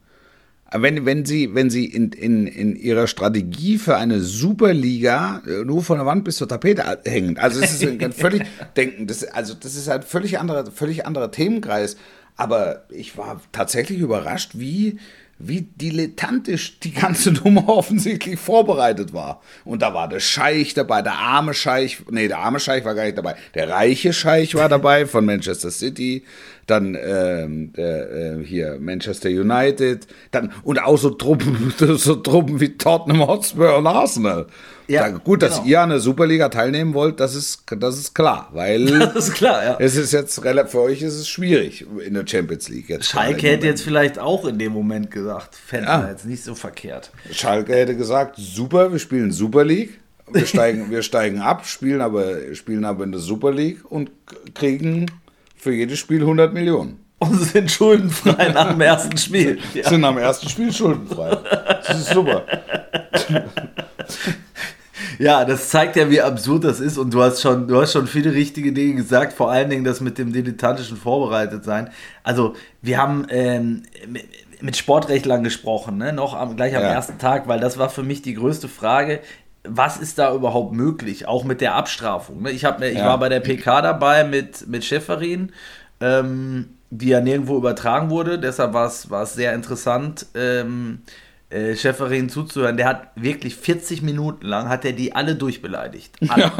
Wenn, 0.71 1.05
wenn 1.05 1.25
sie, 1.25 1.53
wenn 1.53 1.69
sie 1.69 1.85
in, 1.85 2.11
in, 2.11 2.47
in 2.47 2.75
ihrer 2.75 3.07
Strategie 3.07 3.77
für 3.77 3.97
eine 3.97 4.19
Superliga 4.21 5.41
äh, 5.45 5.63
nur 5.63 5.83
von 5.83 5.97
der 5.97 6.05
Wand 6.05 6.23
bis 6.23 6.37
zur 6.37 6.47
Tapete 6.47 6.83
hängen, 7.05 7.37
also 7.37 7.61
es 7.61 7.81
ist 7.81 7.83
ein 7.83 8.11
völlig 8.11 8.43
denken, 8.75 9.07
das, 9.07 9.23
also 9.23 9.53
das 9.53 9.75
ist 9.75 9.89
ein 9.89 10.01
völlig 10.03 10.39
anderer, 10.39 10.69
völlig 10.71 11.05
anderer 11.05 11.31
Themenkreis. 11.31 11.97
Aber 12.37 12.83
ich 12.89 13.17
war 13.17 13.41
tatsächlich 13.53 13.99
überrascht, 13.99 14.51
wie, 14.55 14.99
wie 15.37 15.61
dilettantisch 15.61 16.79
die 16.79 16.91
ganze 16.91 17.31
Nummer 17.31 17.69
offensichtlich 17.69 18.39
vorbereitet 18.39 19.13
war. 19.13 19.41
Und 19.63 19.81
da 19.81 19.93
war 19.93 20.09
der 20.09 20.19
Scheich 20.19 20.73
dabei, 20.73 21.01
der 21.01 21.13
arme 21.13 21.53
Scheich, 21.53 21.99
nee, 22.09 22.27
der 22.27 22.39
arme 22.39 22.59
Scheich 22.59 22.83
war 22.83 22.95
gar 22.95 23.05
nicht 23.05 23.17
dabei, 23.17 23.35
der 23.53 23.69
reiche 23.69 24.11
Scheich 24.11 24.55
war 24.55 24.67
dabei 24.67 25.05
von 25.05 25.25
Manchester 25.25 25.71
City, 25.71 26.23
dann 26.67 26.97
ähm, 26.99 27.73
äh, 27.77 28.43
hier 28.43 28.77
Manchester 28.79 29.29
United, 29.29 30.07
dann 30.31 30.51
und 30.63 30.81
auch 30.81 30.97
so 30.97 31.11
Truppen, 31.11 31.73
so 31.97 32.15
Truppen 32.15 32.59
wie 32.59 32.77
Tottenham 32.77 33.27
Hotspur 33.27 33.77
und 33.77 33.87
Arsenal. 33.87 34.47
Ja, 34.87 35.09
da, 35.09 35.17
gut, 35.17 35.41
dass 35.41 35.55
genau. 35.55 35.67
ihr 35.67 35.81
an 35.81 35.89
der 35.89 35.99
Superliga 35.99 36.49
teilnehmen 36.49 36.93
wollt, 36.93 37.19
das 37.19 37.33
ist, 37.33 37.63
das 37.77 37.97
ist 37.97 38.13
klar, 38.13 38.49
weil 38.53 38.85
das 38.99 39.29
ist 39.29 39.33
klar, 39.33 39.63
ja. 39.63 39.77
es 39.79 39.95
ist 39.95 40.11
jetzt 40.11 40.39
für 40.39 40.81
euch 40.81 41.01
ist 41.01 41.15
es 41.15 41.27
schwierig 41.27 41.85
in 42.05 42.13
der 42.13 42.25
Champions 42.27 42.69
League 42.69 42.89
jetzt. 42.89 43.05
Schalke 43.05 43.47
hätte 43.47 43.65
jetzt 43.65 43.81
vielleicht 43.81 44.19
auch 44.19 44.45
in 44.45 44.59
dem 44.59 44.73
Moment 44.73 45.09
gesagt, 45.09 45.55
fände 45.55 45.87
ja. 45.87 46.09
jetzt 46.09 46.25
nicht 46.25 46.43
so 46.43 46.55
verkehrt. 46.55 47.11
Schalke 47.31 47.73
hätte 47.73 47.95
gesagt, 47.95 48.35
super, 48.37 48.91
wir 48.91 48.99
spielen 48.99 49.31
Super 49.31 49.63
League. 49.63 49.99
Wir 50.31 50.45
steigen, 50.45 50.89
wir 50.89 51.03
steigen 51.03 51.39
ab, 51.39 51.65
spielen 51.65 52.01
aber, 52.01 52.55
spielen 52.55 52.85
aber 52.85 53.03
in 53.03 53.11
der 53.11 53.21
Super 53.21 53.51
League 53.51 53.79
und 53.89 54.11
kriegen 54.53 55.07
für 55.65 55.73
jedes 55.73 55.97
Spiel 55.97 56.21
100 56.21 56.53
Millionen. 56.53 56.99
Und 57.17 57.41
sind 57.41 57.71
schuldenfrei 57.71 58.49
nach 58.49 58.69
dem 58.69 58.81
ersten 58.81 59.17
Spiel. 59.17 59.57
Ja. 59.73 59.89
Sind 59.89 60.05
am 60.05 60.19
ersten 60.19 60.47
Spiel 60.47 60.71
schuldenfrei. 60.71 61.35
Das 61.87 62.01
ist 62.01 62.09
super. 62.11 62.43
Ja, 65.17 65.43
das 65.43 65.69
zeigt 65.69 65.95
ja, 65.95 66.07
wie 66.11 66.21
absurd 66.21 66.65
das 66.65 66.79
ist. 66.79 66.99
Und 66.99 67.11
du 67.15 67.23
hast 67.23 67.41
schon, 67.41 67.67
du 67.67 67.81
hast 67.81 67.93
schon 67.93 68.05
viele 68.05 68.31
richtige 68.31 68.73
Dinge 68.73 68.93
gesagt, 68.93 69.33
vor 69.33 69.49
allen 69.49 69.71
Dingen 69.71 69.83
das 69.83 70.01
mit 70.01 70.19
dem 70.19 70.31
dilettantischen 70.31 70.97
Vorbereitetsein. 70.97 71.89
Also, 72.21 72.55
wir 72.83 72.99
haben 72.99 73.25
ähm, 73.29 73.83
mit 74.61 74.77
Sportrechtlern 74.77 75.43
gesprochen, 75.43 75.97
ne? 75.97 76.13
noch 76.13 76.35
am, 76.35 76.55
gleich 76.55 76.75
am 76.75 76.83
ja. 76.83 76.89
ersten 76.89 77.17
Tag, 77.17 77.47
weil 77.47 77.59
das 77.59 77.79
war 77.79 77.89
für 77.89 78.03
mich 78.03 78.21
die 78.21 78.35
größte 78.35 78.67
Frage 78.67 79.19
was 79.67 79.97
ist 79.97 80.17
da 80.19 80.33
überhaupt 80.33 80.73
möglich, 80.73 81.27
auch 81.27 81.43
mit 81.43 81.61
der 81.61 81.75
Abstrafung. 81.75 82.43
Ne? 82.43 82.51
Ich, 82.51 82.65
hab, 82.65 82.81
ich 82.81 82.97
ja. 82.97 83.05
war 83.05 83.19
bei 83.19 83.29
der 83.29 83.39
PK 83.39 83.81
dabei 83.81 84.23
mit, 84.23 84.67
mit 84.67 84.83
Schäferin, 84.83 85.51
ähm, 86.01 86.69
die 86.89 87.09
ja 87.09 87.21
nirgendwo 87.21 87.57
übertragen 87.57 88.09
wurde, 88.09 88.39
deshalb 88.39 88.73
war 88.73 88.87
es 88.87 89.33
sehr 89.33 89.53
interessant, 89.53 90.27
ähm, 90.35 90.99
äh, 91.49 91.75
Schäferin 91.75 92.27
zuzuhören. 92.27 92.75
Der 92.75 92.87
hat 92.87 93.11
wirklich 93.15 93.55
40 93.55 94.01
Minuten 94.01 94.45
lang, 94.45 94.67
hat 94.67 94.83
er 94.83 94.93
die 94.93 95.15
alle 95.15 95.35
durchbeleidigt. 95.35 96.15
Alle. 96.29 96.51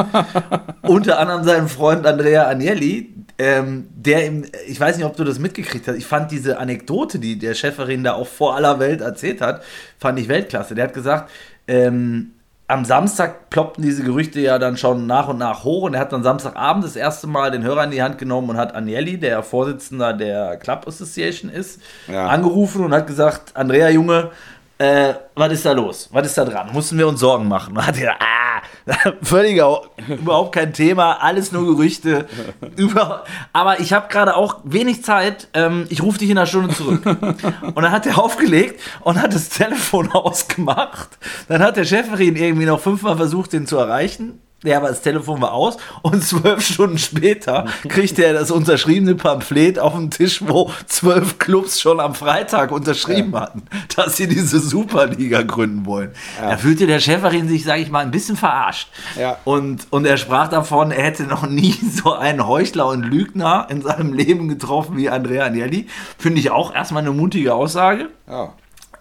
Unter 0.84 1.20
anderem 1.20 1.44
seinen 1.44 1.68
Freund 1.68 2.06
Andrea 2.06 2.48
Agnelli, 2.48 3.14
ähm, 3.38 3.88
der 3.96 4.26
im, 4.26 4.46
ich 4.68 4.80
weiß 4.80 4.98
nicht, 4.98 5.06
ob 5.06 5.18
du 5.18 5.24
das 5.24 5.40
mitgekriegt 5.40 5.88
hast, 5.88 5.96
ich 5.96 6.06
fand 6.06 6.32
diese 6.32 6.60
Anekdote, 6.60 7.20
die 7.20 7.40
der 7.40 7.56
Schäferin 7.56 8.04
da 8.04 8.14
auch 8.14 8.28
vor 8.28 8.56
aller 8.56 8.80
Welt 8.80 9.02
erzählt 9.02 9.42
hat, 9.42 9.64
fand 9.98 10.20
ich 10.20 10.28
Weltklasse. 10.28 10.76
Der 10.76 10.86
hat 10.86 10.94
gesagt, 10.94 11.32
ähm, 11.68 12.35
am 12.68 12.84
Samstag 12.84 13.50
ploppten 13.52 13.84
diese 13.84 14.04
Gerüchte 14.04 14.40
ja 14.40 14.58
dann 14.58 14.76
schon 14.76 15.06
nach 15.06 15.28
und 15.28 15.38
nach 15.38 15.64
hoch 15.64 15.84
und 15.84 15.94
er 15.94 16.00
hat 16.00 16.12
dann 16.12 16.24
Samstagabend 16.24 16.84
das 16.84 16.96
erste 16.96 17.28
Mal 17.28 17.52
den 17.52 17.64
Hörer 17.64 17.84
in 17.84 17.92
die 17.92 18.02
Hand 18.02 18.18
genommen 18.18 18.50
und 18.50 18.58
hat 18.58 18.76
Agnelli, 18.76 19.20
der 19.20 19.44
Vorsitzender 19.44 20.14
der 20.14 20.58
Club 20.58 20.88
Association 20.88 21.52
ist, 21.52 21.80
ja. 22.08 22.28
angerufen 22.28 22.84
und 22.84 22.94
hat 22.94 23.06
gesagt, 23.06 23.56
Andrea 23.56 23.90
Junge, 23.90 24.32
äh, 24.78 25.14
was 25.36 25.54
ist 25.54 25.66
da 25.66 25.72
los? 25.72 26.10
Was 26.12 26.28
ist 26.28 26.38
da 26.38 26.46
dran? 26.46 26.70
Mussten 26.74 26.98
wir 26.98 27.08
uns 27.08 27.20
Sorgen 27.20 27.48
machen? 27.48 27.78
Und 27.78 27.88
hat 27.88 27.98
er, 27.98 28.16
ah, 28.20 28.62
völliger, 29.22 29.82
überhaupt 30.08 30.54
kein 30.54 30.74
Thema, 30.74 31.14
alles 31.22 31.52
nur 31.52 31.66
Gerüchte. 31.66 32.28
Über, 32.76 33.24
aber 33.54 33.80
ich 33.80 33.94
habe 33.94 34.08
gerade 34.10 34.36
auch 34.36 34.60
wenig 34.64 35.04
Zeit. 35.04 35.48
Ähm, 35.54 35.86
ich 35.90 36.04
rufe 36.04 36.20
dich 36.20 36.30
in 36.30 36.38
einer 36.38 36.48
Stunde 36.48 36.74
zurück. 36.74 37.06
Und 37.06 37.78
dann 37.78 37.92
hat 37.92 38.06
er 38.06 38.20
aufgelegt 38.20 38.82
und 39.02 39.22
hat 39.22 39.34
das 39.34 39.50
Telefon 39.50 40.12
ausgemacht. 40.12 41.10
Dann 41.48 41.62
hat 41.62 41.78
der 41.78 41.86
Chefin 41.86 42.36
irgendwie 42.36 42.66
noch 42.66 42.80
fünfmal 42.80 43.16
versucht, 43.16 43.54
den 43.54 43.68
zu 43.68 43.78
erreichen 43.78 44.42
Ja, 44.64 44.78
aber 44.78 44.88
das 44.88 45.02
Telefon 45.02 45.42
war 45.42 45.54
aus 45.54 45.78
und 46.02 46.24
zwölf 46.24 46.66
Stunden 46.66 46.98
später 46.98 47.66
kriegte 47.88 48.26
er 48.26 48.34
das 48.34 48.50
unterschriebene 48.50 49.16
Pamphlet 49.16 49.78
auf 49.78 49.94
dem 49.94 50.10
Tisch, 50.10 50.42
wo 50.46 50.72
zwölf 50.88 51.38
Clubs 51.38 51.80
schon 51.80 52.00
am 52.00 52.16
Freitag 52.16 52.72
unterschrieben 52.72 53.34
ja. 53.34 53.42
hatten, 53.42 53.64
dass 53.96 54.18
sie 54.18 54.28
diese 54.28 54.60
Superliga 54.60 55.44
gründen 55.44 55.86
wollen. 55.86 56.12
Ja. 56.42 56.52
Da 56.52 56.58
fühlte 56.58 56.88
der 56.88 57.00
Schäferin 57.00 57.48
sich, 57.48 57.64
sage 57.64 57.82
ich 57.82 57.92
mal, 57.92 58.00
ein 58.00 58.12
bisschen 58.12 58.38
verarscht. 58.38 58.90
Ja. 59.20 59.38
Und, 59.44 59.88
und 59.92 60.06
er 60.06 60.18
sprach 60.18 60.48
davon, 60.48 60.92
er 60.92 61.04
hätte 61.04 61.24
noch 61.24 61.48
nie 61.48 61.78
so 62.04 62.14
einen 62.14 62.48
Heuchler 62.48 62.88
und 62.88 63.04
Lügner 63.04 63.68
in 63.70 63.82
seinem 63.82 64.14
Leben 64.14 64.48
getroffen 64.48 64.98
wie 64.98 65.10
Andrea 65.10 65.46
Agnelli. 65.46 65.88
Finde 66.18 66.40
ich 66.40 66.50
auch 66.50 66.74
erstmal 66.74 67.04
eine 67.04 67.12
mutige 67.12 67.54
Aussage. 67.54 68.10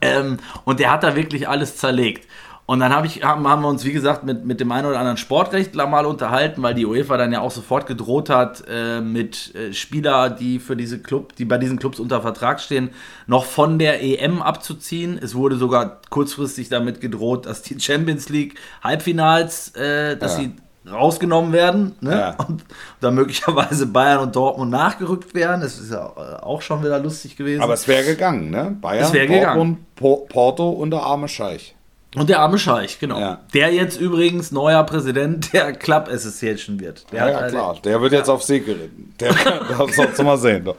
Ähm, 0.01 0.39
und 0.65 0.81
der 0.81 0.91
hat 0.91 1.03
da 1.03 1.17
wirklich 1.17 1.49
alles 1.49 1.79
zerlegt. 1.79 2.29
Und 2.67 2.81
dann 2.81 2.95
hab 2.95 3.05
ich, 3.05 3.23
haben, 3.23 3.47
haben 3.47 3.61
wir 3.61 3.69
uns, 3.69 3.85
wie 3.85 3.93
gesagt, 3.93 4.25
mit, 4.25 4.47
mit 4.47 4.59
dem 4.59 4.73
einen 4.73 4.87
oder 4.87 4.99
anderen 4.99 5.19
Sportrechtler 5.19 5.87
mal 5.87 6.07
unterhalten, 6.07 6.63
weil 6.63 6.73
die 6.73 6.87
UEFA 6.87 7.19
dann 7.19 7.31
ja 7.31 7.41
auch 7.41 7.51
sofort 7.51 7.87
gedroht 7.87 8.31
hat, 8.31 8.65
äh, 8.67 9.03
mit 9.03 9.55
äh, 9.55 9.75
Spieler, 9.75 10.31
die 10.31 10.59
für 10.59 10.75
diese 10.75 10.99
Club, 10.99 11.37
die 11.37 11.45
bei 11.45 11.59
diesen 11.59 11.79
Clubs 11.79 12.01
unter 12.01 12.23
Vertrag 12.23 12.61
stehen, 12.61 12.91
noch 13.27 13.45
von 13.45 13.79
der 13.79 14.03
EM 14.03 14.41
abzuziehen. 14.41 15.19
Es 15.23 15.35
wurde 15.35 15.57
sogar 15.57 16.01
kurzfristig 16.09 16.71
damit 16.71 17.03
gedroht, 17.03 17.45
dass 17.45 17.61
die 17.61 17.79
Champions 17.79 18.31
League 18.31 18.55
Halbfinals, 18.83 19.75
äh, 19.77 20.17
dass 20.17 20.39
ja. 20.39 20.45
sie 20.45 20.53
rausgenommen 20.91 21.53
werden 21.53 21.97
ne? 22.01 22.13
ja. 22.13 22.45
und 22.47 22.65
dann 23.01 23.15
möglicherweise 23.15 23.87
Bayern 23.87 24.21
und 24.21 24.37
Dortmund 24.37 24.71
nachgerückt 24.71 25.35
werden. 25.35 25.61
Das 25.61 25.79
ist 25.79 25.93
ja 25.93 26.07
äh, 26.17 26.43
auch 26.43 26.63
schon 26.63 26.83
wieder 26.83 26.99
lustig 26.99 27.37
gewesen. 27.37 27.61
Aber 27.61 27.75
es 27.75 27.87
wäre 27.87 28.05
gegangen, 28.05 28.51
ne? 28.51 28.75
Bayern, 28.81 29.13
Dortmund, 29.13 29.29
gegangen. 29.29 30.27
Porto 30.29 30.71
und 30.71 30.93
der 30.93 31.03
arme 31.03 31.29
Scheich. 31.29 31.75
Und 32.15 32.29
der 32.29 32.41
arme 32.41 32.59
Scheich, 32.59 32.99
genau. 32.99 33.19
Ja. 33.19 33.41
Der 33.53 33.73
jetzt 33.73 34.01
übrigens 34.01 34.53
neuer 34.53 34.85
Präsident 34.85 35.53
der 35.53 35.73
Club 35.73 36.09
Association 36.09 36.81
wird. 36.81 37.11
Der 37.13 37.27
ja, 37.27 37.41
ja 37.41 37.49
klar. 37.49 37.77
Der 37.83 38.01
wird 38.01 38.13
jetzt 38.13 38.29
auf 38.29 38.43
See 38.43 38.61
geritten. 38.61 39.15
Der, 39.21 39.35
das 39.35 39.97
sollst 39.97 40.19
du 40.19 40.23
mal 40.23 40.39
sehen. 40.39 40.65
Doch. 40.65 40.77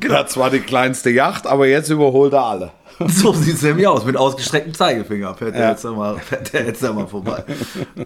Genau. 0.00 0.14
Der 0.14 0.20
hat 0.20 0.30
zwar 0.30 0.50
die 0.50 0.60
kleinste 0.60 1.10
Yacht, 1.10 1.46
aber 1.46 1.66
jetzt 1.66 1.90
überholt 1.90 2.32
er 2.32 2.44
alle. 2.44 2.70
So 3.08 3.32
sieht 3.32 3.56
es 3.56 3.62
nämlich 3.62 3.86
aus. 3.88 4.04
Mit 4.04 4.16
ausgestrecktem 4.16 4.72
Zeigefinger 4.72 5.34
fährt 5.34 5.56
der 5.56 5.70
jetzt 5.70 5.84
einmal, 5.84 6.16
fährt 6.18 6.52
der 6.52 6.66
jetzt 6.66 6.84
einmal 6.84 7.08
vorbei. 7.08 7.42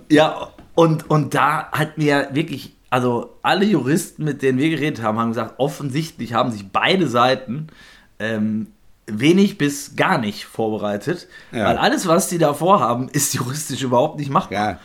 Ja, 0.09 0.49
und, 0.75 1.11
und 1.11 1.35
da 1.35 1.71
hat 1.73 1.99
mir 1.99 2.29
wirklich, 2.33 2.75
also 2.89 3.37
alle 3.43 3.67
Juristen, 3.67 4.25
mit 4.25 4.41
denen 4.41 4.59
wir 4.59 4.71
geredet 4.71 5.03
haben, 5.03 5.19
haben 5.19 5.29
gesagt, 5.29 5.55
offensichtlich 5.59 6.33
haben 6.33 6.51
sich 6.53 6.71
beide 6.73 7.07
Seiten 7.07 7.67
ähm, 8.19 8.69
wenig 9.09 9.59
bis 9.59 9.97
gar 9.97 10.19
nicht 10.19 10.45
vorbereitet, 10.45 11.29
ja. 11.53 11.65
weil 11.67 11.79
alles, 11.79 12.07
was 12.07 12.29
die 12.29 12.39
da 12.39 12.55
vorhaben, 12.55 13.09
ist 13.13 13.35
juristisch 13.35 13.83
überhaupt 13.83 14.19
nicht 14.19 14.31
machbar. 14.31 14.71
Ja. 14.71 14.79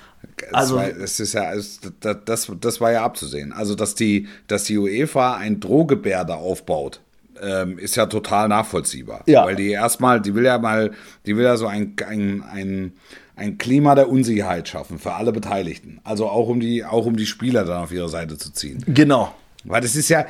Also, 0.52 0.78
war, 0.78 0.90
das, 0.90 1.20
ist 1.20 1.34
ja, 1.34 1.54
das, 1.54 1.80
das, 2.26 2.52
das 2.60 2.82
war 2.82 2.92
ja 2.92 3.04
abzusehen. 3.04 3.52
Also, 3.52 3.76
dass 3.76 3.96
die, 3.96 4.28
dass 4.48 4.64
die 4.64 4.78
UEFA 4.78 5.36
ein 5.36 5.60
Drohgebärde 5.60 6.36
aufbaut, 6.36 7.02
ähm, 7.42 7.78
ist 7.78 7.96
ja 7.96 8.06
total 8.06 8.48
nachvollziehbar. 8.48 9.24
Ja. 9.26 9.46
Weil 9.46 9.56
die 9.56 9.72
erstmal, 9.72 10.22
die 10.22 10.34
will 10.34 10.46
ja 10.46 10.58
mal, 10.58 10.92
die 11.26 11.36
will 11.36 11.44
ja 11.44 11.58
so 11.58 11.68
ein, 11.68 11.96
ein, 12.08 12.44
ein, 12.44 12.94
ein 13.36 13.58
Klima 13.58 13.96
der 13.96 14.10
Unsicherheit 14.10 14.68
schaffen 14.68 15.00
für 15.00 15.14
alle 15.14 15.32
Beteiligten. 15.32 16.00
Also 16.04 16.28
auch 16.28 16.48
um 16.48 16.60
die, 16.60 16.86
auch 16.86 17.06
um 17.06 17.16
die 17.16 17.26
Spieler 17.26 17.66
dann 17.66 17.84
auf 17.84 17.92
ihre 17.92 18.10
Seite 18.10 18.38
zu 18.38 18.54
ziehen. 18.54 18.84
Genau. 18.88 19.34
Weil 19.66 19.82
das 19.82 19.96
ist 19.96 20.10
ja, 20.10 20.26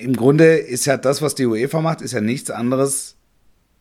im 0.00 0.16
Grunde 0.16 0.56
ist 0.56 0.84
ja 0.84 0.96
das, 0.96 1.22
was 1.22 1.34
die 1.34 1.46
UEFA 1.46 1.80
macht, 1.80 2.00
ist 2.00 2.12
ja 2.12 2.20
nichts 2.20 2.50
anderes 2.50 3.16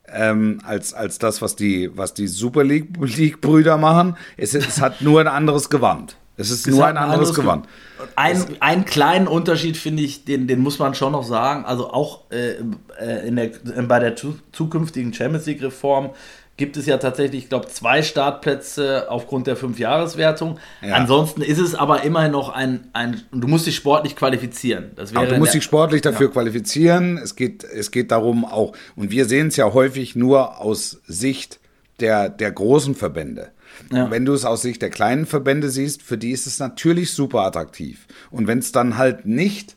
ähm, 0.07 0.59
als, 0.63 0.93
als 0.93 1.17
das, 1.17 1.41
was 1.41 1.55
die, 1.55 1.89
was 1.95 2.13
die 2.13 2.27
Super 2.27 2.63
League-Brüder 2.63 3.77
machen. 3.89 4.17
Es, 4.37 4.53
es 4.53 4.81
hat 4.81 5.01
nur 5.01 5.21
ein 5.21 5.27
anderes 5.27 5.69
Gewand. 5.69 6.17
Es 6.35 6.49
ist 6.49 6.65
es 6.65 6.73
nur 6.73 6.85
ein 6.85 6.97
anderes, 6.97 7.29
anderes 7.29 7.35
Gewand. 7.35 7.67
Ein, 8.15 8.43
einen 8.59 8.85
kleinen 8.85 9.27
Unterschied 9.27 9.77
finde 9.77 10.01
ich, 10.01 10.25
den, 10.25 10.47
den 10.47 10.61
muss 10.61 10.79
man 10.79 10.95
schon 10.95 11.11
noch 11.11 11.23
sagen. 11.23 11.63
Also 11.65 11.91
auch 11.91 12.31
äh, 12.31 12.55
äh 12.99 13.27
in 13.27 13.35
der, 13.35 13.51
bei 13.83 13.99
der 13.99 14.15
zukünftigen 14.51 15.13
Champions 15.13 15.45
League-Reform 15.45 16.09
gibt 16.55 16.77
es 16.77 16.85
ja 16.85 16.97
tatsächlich, 16.97 17.43
ich 17.43 17.49
glaube, 17.49 17.67
zwei 17.67 18.03
Startplätze 18.03 19.09
aufgrund 19.09 19.47
der 19.47 19.55
Fünfjahreswertung. 19.55 20.59
Ja. 20.81 20.95
Ansonsten 20.95 21.41
ist 21.41 21.57
es 21.57 21.73
aber 21.73 22.03
immerhin 22.03 22.31
noch 22.31 22.49
ein, 22.49 22.87
ein, 22.93 23.21
du 23.31 23.47
musst 23.47 23.65
dich 23.65 23.75
sportlich 23.75 24.15
qualifizieren. 24.15 24.91
Das 24.95 25.13
wäre 25.13 25.27
du 25.27 25.37
musst 25.37 25.53
dich 25.53 25.63
sportlich 25.63 26.01
dafür 26.01 26.27
ja. 26.27 26.33
qualifizieren. 26.33 27.17
Es 27.17 27.35
geht, 27.35 27.63
es 27.63 27.89
geht 27.89 28.11
darum 28.11 28.45
auch, 28.45 28.73
und 28.95 29.09
wir 29.09 29.25
sehen 29.25 29.47
es 29.47 29.55
ja 29.55 29.73
häufig 29.73 30.15
nur 30.15 30.59
aus 30.59 31.01
Sicht 31.07 31.59
der, 31.99 32.29
der 32.29 32.51
großen 32.51 32.95
Verbände. 32.95 33.49
Ja. 33.91 34.11
Wenn 34.11 34.25
du 34.25 34.33
es 34.33 34.45
aus 34.45 34.61
Sicht 34.61 34.81
der 34.83 34.91
kleinen 34.91 35.25
Verbände 35.25 35.69
siehst, 35.69 36.03
für 36.03 36.17
die 36.17 36.31
ist 36.31 36.45
es 36.45 36.59
natürlich 36.59 37.11
super 37.11 37.41
attraktiv. 37.41 38.07
Und 38.29 38.45
wenn 38.45 38.59
es 38.59 38.71
dann 38.71 38.97
halt 38.97 39.25
nicht 39.25 39.75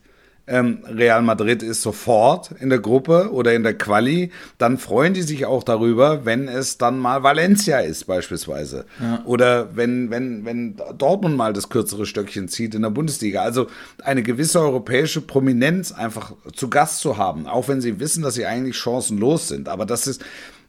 ähm, 0.48 0.84
Real 0.88 1.22
Madrid 1.22 1.62
ist 1.62 1.82
sofort 1.82 2.52
in 2.60 2.70
der 2.70 2.78
Gruppe 2.78 3.30
oder 3.32 3.54
in 3.54 3.64
der 3.64 3.76
Quali, 3.76 4.30
dann 4.58 4.78
freuen 4.78 5.12
die 5.12 5.22
sich 5.22 5.44
auch 5.44 5.64
darüber, 5.64 6.24
wenn 6.24 6.46
es 6.46 6.78
dann 6.78 6.98
mal 6.98 7.22
Valencia 7.22 7.80
ist 7.80 8.04
beispielsweise. 8.04 8.86
Ja. 9.00 9.22
Oder 9.24 9.76
wenn, 9.76 10.10
wenn, 10.10 10.44
wenn 10.44 10.76
Dortmund 10.98 11.36
mal 11.36 11.52
das 11.52 11.68
kürzere 11.68 12.06
Stöckchen 12.06 12.48
zieht 12.48 12.74
in 12.74 12.82
der 12.82 12.90
Bundesliga. 12.90 13.42
Also 13.42 13.66
eine 14.04 14.22
gewisse 14.22 14.60
europäische 14.60 15.20
Prominenz 15.20 15.90
einfach 15.90 16.32
zu 16.54 16.70
Gast 16.70 17.00
zu 17.00 17.16
haben, 17.16 17.46
auch 17.48 17.66
wenn 17.66 17.80
sie 17.80 17.98
wissen, 17.98 18.22
dass 18.22 18.34
sie 18.34 18.46
eigentlich 18.46 18.76
chancenlos 18.76 19.48
sind. 19.48 19.68
Aber 19.68 19.84
das 19.84 20.06
ist, 20.06 20.24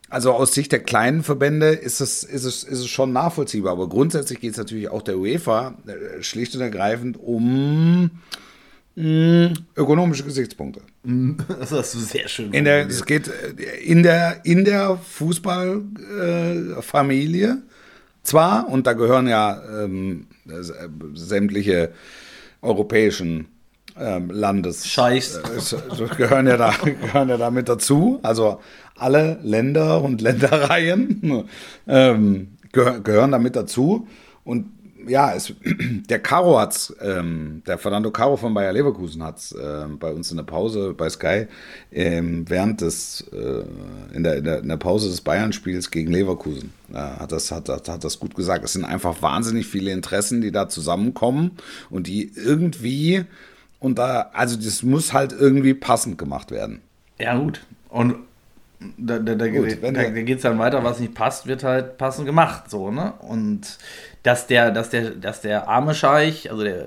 also 0.10 0.34
aus 0.34 0.56
Sicht 0.56 0.72
der 0.72 0.80
kleinen 0.80 1.22
Verbände 1.22 1.68
ist 1.68 2.02
es, 2.02 2.24
ist 2.24 2.46
es, 2.46 2.64
ist 2.64 2.80
es 2.80 2.88
schon 2.88 3.14
nachvollziehbar. 3.14 3.74
Aber 3.74 3.90
grundsätzlich 3.90 4.40
geht 4.40 4.52
es 4.52 4.58
natürlich 4.58 4.90
auch 4.90 5.04
der 5.04 5.20
UEFA 5.20 5.76
äh, 5.86 6.24
schlicht 6.24 6.56
und 6.56 6.62
ergreifend 6.62 7.18
um 7.22 8.10
Mm, 9.00 9.54
ökonomische 9.76 10.24
Gesichtspunkte. 10.24 10.82
Mm, 11.04 11.34
das 11.60 11.72
hast 11.72 11.94
du 11.94 12.00
sehr 12.00 12.28
schön 12.28 12.52
in 12.52 12.66
der, 12.66 12.88
Es 12.88 13.06
geht 13.06 13.30
in 13.86 14.02
der, 14.02 14.44
in 14.44 14.66
der 14.66 14.98
Fußballfamilie 14.98 17.50
äh, 17.50 17.58
zwar, 18.24 18.68
und 18.68 18.88
da 18.88 18.94
gehören 18.94 19.28
ja 19.28 19.62
ähm, 19.84 20.26
sämtliche 21.14 21.92
europäischen 22.64 23.50
ähm, 24.00 24.32
Landes... 24.32 24.88
Scheiß. 24.88 25.38
Äh, 25.38 25.42
gehören, 26.18 26.48
ja 26.48 26.58
da, 26.58 26.74
gehören 26.84 27.30
ja 27.30 27.38
da 27.38 27.52
mit 27.52 27.70
dazu. 27.70 28.20
Also 28.24 28.62
alle 28.96 29.38
Länder 29.44 30.02
und 30.02 30.22
Ländereien 30.26 31.48
ähm, 31.88 32.48
gehör, 32.72 33.00
gehören 33.02 33.32
da 33.32 33.38
mit 33.38 33.56
dazu. 33.56 34.08
Und 34.44 34.72
ja, 35.08 35.34
es, 35.34 35.54
der 36.10 36.20
Caro 36.20 36.60
hat's, 36.60 36.96
ähm, 37.02 37.62
der 37.66 37.78
Fernando 37.78 38.12
Caro 38.12 38.38
von 38.38 38.54
Bayer 38.54 38.74
Leverkusen 38.74 39.24
hat's 39.24 39.52
äh, 39.52 39.86
bei 40.00 40.12
uns 40.12 40.32
in 40.32 40.38
der 40.38 40.44
Pause 40.44 40.94
bei 40.96 41.10
Sky 41.10 41.48
ähm, 41.92 42.46
während 42.50 42.82
des 42.82 43.22
äh, 43.32 43.64
in, 44.14 44.24
der, 44.24 44.38
in, 44.38 44.44
der, 44.44 44.60
in 44.60 44.68
der 44.68 44.78
Pause 44.78 45.10
des 45.10 45.22
Bayern-Spiels 45.22 45.92
gegen 45.92 46.12
Leverkusen 46.12 46.74
äh, 46.92 46.98
hat 46.98 47.32
das 47.32 47.52
hat, 47.52 47.70
hat, 47.70 47.90
hat 47.90 48.04
das 48.04 48.20
gut 48.20 48.36
gesagt. 48.36 48.64
Es 48.64 48.74
sind 48.74 48.86
einfach 48.86 49.22
wahnsinnig 49.22 49.68
viele 49.68 49.92
Interessen, 49.92 50.42
die 50.42 50.52
da 50.52 50.70
zusammenkommen 50.70 51.52
und 51.90 52.08
die 52.08 52.32
irgendwie 52.36 53.26
und 53.80 54.00
da 54.00 54.30
also 54.34 54.56
das 54.58 54.84
muss 54.84 55.14
halt 55.14 55.34
irgendwie 55.34 55.74
passend 55.74 56.18
gemacht 56.18 56.52
werden. 56.52 56.82
Ja 57.20 57.38
gut 57.38 57.62
und 57.90 58.16
da, 58.80 59.20
da, 59.20 59.36
da, 59.36 59.48
Gut, 59.48 59.78
da, 59.82 59.92
da 59.92 60.10
geht 60.10 60.38
es 60.38 60.44
dann 60.44 60.60
weiter, 60.60 60.84
was 60.84 61.00
nicht 61.00 61.16
passt, 61.16 61.48
wird 61.48 61.64
halt 61.64 61.98
passend 61.98 62.28
gemacht, 62.28 62.70
so, 62.70 62.92
ne? 62.92 63.14
Und 63.20 63.78
dass 64.28 64.46
der, 64.46 64.72
dass 64.72 64.90
der, 64.90 65.12
dass 65.12 65.40
der 65.40 65.70
arme 65.70 65.96
Scheich, 65.96 66.52
also 66.52 66.62
der 66.62 66.86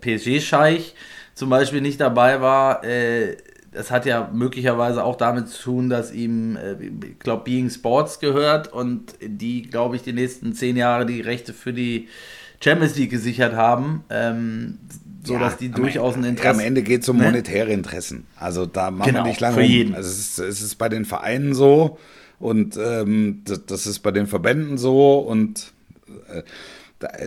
PSG-Scheich 0.00 0.94
zum 1.34 1.48
Beispiel 1.48 1.80
nicht 1.80 1.98
dabei 1.98 2.42
war, 2.42 2.84
äh, 2.84 3.38
das 3.72 3.90
hat 3.90 4.04
ja 4.04 4.30
möglicherweise 4.30 5.02
auch 5.02 5.16
damit 5.16 5.48
zu 5.48 5.62
tun, 5.62 5.88
dass 5.88 6.12
ihm, 6.12 6.56
äh, 6.56 6.74
ich 7.06 7.18
glaube, 7.20 7.44
Being 7.44 7.70
Sports 7.70 8.20
gehört 8.20 8.70
und 8.70 9.14
die, 9.22 9.62
glaube 9.62 9.96
ich, 9.96 10.02
die 10.02 10.12
nächsten 10.12 10.52
zehn 10.52 10.76
Jahre 10.76 11.06
die 11.06 11.22
Rechte 11.22 11.54
für 11.54 11.72
die 11.72 12.08
Champions 12.62 12.96
League 12.96 13.10
gesichert 13.10 13.54
haben. 13.54 14.04
Ähm, 14.10 14.78
so 15.24 15.38
dass 15.38 15.56
die 15.56 15.70
durchaus 15.70 16.16
ein 16.16 16.24
Interesse. 16.24 16.60
Am 16.60 16.60
Ende 16.60 16.82
geht 16.82 17.02
es 17.02 17.08
um 17.08 17.16
ne? 17.16 17.24
monetäre 17.24 17.72
Interessen. 17.72 18.26
Also 18.36 18.66
da 18.66 18.90
machen 18.90 19.10
genau, 19.10 19.24
wir 19.24 19.28
nicht 19.28 19.40
lange 19.40 19.54
für 19.54 19.62
jeden. 19.62 19.94
Also 19.94 20.10
es 20.10 20.18
ist, 20.18 20.38
es 20.38 20.60
ist 20.60 20.74
bei 20.74 20.90
den 20.90 21.06
Vereinen 21.06 21.54
so 21.54 21.98
und 22.38 22.76
ähm, 22.76 23.40
das, 23.46 23.64
das, 23.64 23.86
ist 23.86 24.00
bei 24.00 24.10
den 24.10 24.26
Verbänden 24.26 24.76
so 24.76 25.18
und 25.18 25.72
äh, 26.28 26.42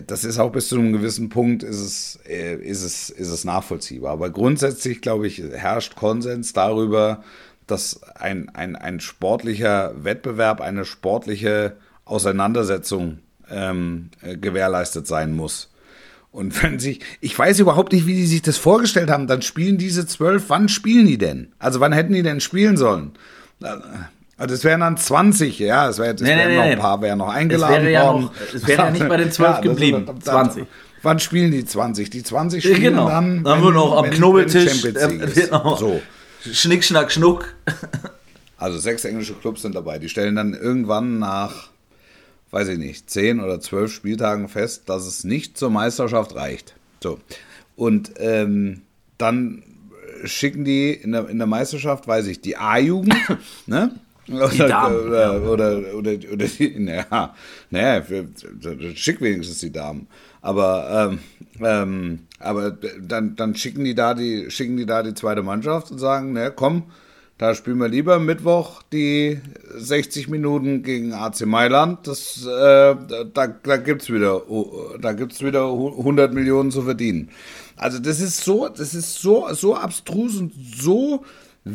das 0.05 0.23
ist 0.23 0.39
auch 0.39 0.51
bis 0.51 0.67
zu 0.69 0.77
einem 0.77 0.93
gewissen 0.93 1.29
Punkt 1.29 1.63
ist 1.63 1.79
es, 1.79 2.19
äh, 2.27 2.55
ist 2.55 2.83
es, 2.83 3.09
ist 3.09 3.29
es 3.29 3.45
nachvollziehbar. 3.45 4.13
Aber 4.13 4.29
grundsätzlich, 4.29 5.01
glaube 5.01 5.27
ich, 5.27 5.39
herrscht 5.39 5.95
Konsens 5.95 6.53
darüber, 6.53 7.23
dass 7.67 8.01
ein, 8.15 8.49
ein, 8.49 8.75
ein 8.75 8.99
sportlicher 8.99 9.93
Wettbewerb, 10.03 10.61
eine 10.61 10.85
sportliche 10.85 11.75
Auseinandersetzung 12.05 13.19
ähm, 13.49 14.09
äh, 14.21 14.37
gewährleistet 14.37 15.07
sein 15.07 15.35
muss. 15.35 15.69
Und 16.31 16.61
wenn 16.61 16.79
sich, 16.79 17.01
ich 17.19 17.37
weiß 17.37 17.59
überhaupt 17.59 17.93
nicht, 17.93 18.05
wie 18.05 18.15
die 18.15 18.27
sich 18.27 18.41
das 18.41 18.57
vorgestellt 18.57 19.09
haben, 19.09 19.27
dann 19.27 19.41
spielen 19.41 19.77
diese 19.77 20.05
zwölf, 20.05 20.45
wann 20.49 20.69
spielen 20.69 21.07
die 21.07 21.17
denn? 21.17 21.51
Also 21.59 21.79
wann 21.79 21.93
hätten 21.93 22.13
die 22.13 22.23
denn 22.23 22.41
spielen 22.41 22.77
sollen? 22.77 23.11
Also 24.37 24.53
es 24.53 24.63
wären 24.63 24.81
dann 24.81 24.97
20, 24.97 25.57
ja, 25.59 25.89
es, 25.89 25.97
wär, 25.97 26.13
es 26.13 26.21
Nee, 26.21 26.27
wären 26.29 26.49
nee, 26.49 26.55
noch 26.57 26.63
ein 26.63 26.79
paar 26.79 27.01
wären 27.01 27.17
noch 27.17 27.29
eingeladen 27.29 27.85
wäre 27.85 27.91
ja 27.91 28.05
worden. 28.13 28.25
noch- 28.25 28.31
es 28.53 28.67
wären 28.67 28.85
ja 28.85 28.91
nicht 28.91 29.09
bei 29.09 29.17
den 29.17 29.31
12 29.31 29.55
das- 29.55 29.61
geblieben, 29.63 30.05
das- 30.05 30.15
das- 30.17 30.25
20. 30.25 30.65
Wann 31.03 31.19
spielen 31.19 31.51
die 31.51 31.65
20? 31.65 32.09
Die 32.09 32.21
20 32.23 32.63
Ja, 32.63 32.71
spielen 32.75 32.93
genau. 32.93 33.07
dann, 33.07 33.43
Dann 33.43 33.63
wird 33.63 33.73
noch 33.73 33.97
am 33.97 34.05
wenn- 34.05 34.11
Knobeltisch, 34.13 34.83
wenn 34.83 34.95
äh, 34.95 35.47
So. 35.77 36.01
Schnick, 36.51 36.83
Schnack, 36.83 37.11
Schnuck. 37.11 37.55
Also 38.57 38.77
sechs 38.79 39.05
englische 39.05 39.33
Clubs 39.33 39.61
sind 39.61 39.75
dabei. 39.75 39.99
Die 39.99 40.09
stellen 40.09 40.35
dann 40.35 40.53
irgendwann 40.53 41.19
nach, 41.19 41.69
weiß 42.51 42.67
ich 42.69 42.77
nicht, 42.79 43.09
zehn 43.09 43.39
oder 43.39 43.59
zwölf 43.59 43.91
Spieltagen 43.93 44.49
fest, 44.49 44.83
dass 44.89 45.05
es 45.05 45.23
nicht 45.23 45.57
zur 45.57 45.69
Meisterschaft 45.69 46.35
reicht. 46.35 46.73
So. 47.01 47.19
Und 47.75 48.11
ähm, 48.19 48.81
dann 49.17 49.63
schicken 50.25 50.65
die 50.65 50.91
in 50.93 51.11
der, 51.11 51.29
in 51.29 51.37
der 51.37 51.47
Meisterschaft, 51.47 52.07
weiß 52.07 52.25
ich, 52.27 52.41
die 52.41 52.57
A-Jugend, 52.57 53.15
ne? 53.67 53.91
Oder, 54.29 54.67
Damen, 54.67 55.07
oder, 55.07 55.41
oder, 55.43 55.77
oder, 55.95 56.11
oder 56.33 56.45
die, 56.45 56.79
naja, 56.79 57.33
naja, 57.69 58.03
schick 58.93 59.21
wenigstens 59.21 59.59
die 59.59 59.71
Damen. 59.71 60.07
Aber, 60.41 61.11
ähm, 61.11 61.19
ähm, 61.61 62.19
aber 62.39 62.71
dann, 62.71 63.35
dann 63.35 63.55
schicken 63.55 63.85
die 63.85 63.95
da 63.95 64.13
die, 64.13 64.51
schicken 64.51 64.77
die 64.77 64.85
da 64.85 65.01
die 65.03 65.13
zweite 65.13 65.43
Mannschaft 65.43 65.91
und 65.91 65.99
sagen, 65.99 66.33
ne, 66.33 66.51
komm, 66.53 66.83
da 67.37 67.53
spielen 67.53 67.77
wir 67.77 67.87
lieber 67.87 68.19
Mittwoch 68.19 68.81
die 68.91 69.39
60 69.75 70.27
Minuten 70.27 70.81
gegen 70.81 71.13
AC 71.13 71.45
Mailand. 71.45 72.07
Das, 72.07 72.43
äh, 72.45 72.95
da 73.33 73.47
da 73.47 73.77
gibt 73.77 74.01
es 74.01 74.09
wieder, 74.11 74.49
oh, 74.49 74.95
da 74.99 75.13
gibt's 75.13 75.43
wieder 75.43 75.65
100 75.65 76.33
Millionen 76.33 76.71
zu 76.71 76.81
verdienen. 76.81 77.29
Also 77.75 77.99
das 77.99 78.19
ist 78.19 78.43
so, 78.43 78.67
das 78.69 78.95
ist 78.95 79.21
so, 79.21 79.47
so 79.53 79.75
abstrus 79.75 80.37
und 80.37 80.51
so 80.75 81.23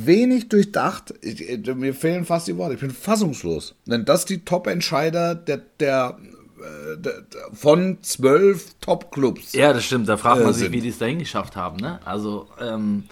wenig 0.06 0.48
durchdacht. 0.48 1.14
Ich, 1.22 1.40
ich, 1.48 1.74
mir 1.74 1.94
fehlen 1.94 2.24
fast 2.24 2.48
die 2.48 2.56
Worte. 2.56 2.74
Ich 2.74 2.80
bin 2.80 2.90
fassungslos. 2.90 3.74
Wenn 3.86 4.04
das 4.04 4.24
die 4.24 4.44
Top-Entscheider 4.44 5.34
der, 5.34 5.58
der, 5.80 6.16
äh, 6.58 6.96
der, 6.98 7.22
der 7.22 7.40
von 7.52 7.98
zwölf 8.02 8.74
Top-Clubs 8.80 9.52
Ja, 9.52 9.72
das 9.72 9.84
stimmt. 9.84 10.08
Da 10.08 10.16
fragt 10.16 10.40
man 10.40 10.50
Äh, 10.50 10.52
sich, 10.54 10.62
sind. 10.64 10.72
wie 10.72 10.80
die 10.80 10.88
es 10.88 10.98
dahin 10.98 11.18
geschafft 11.18 11.56
haben. 11.56 11.76
Ne? 11.76 12.00
Also, 12.04 12.46
ähm, 12.60 13.04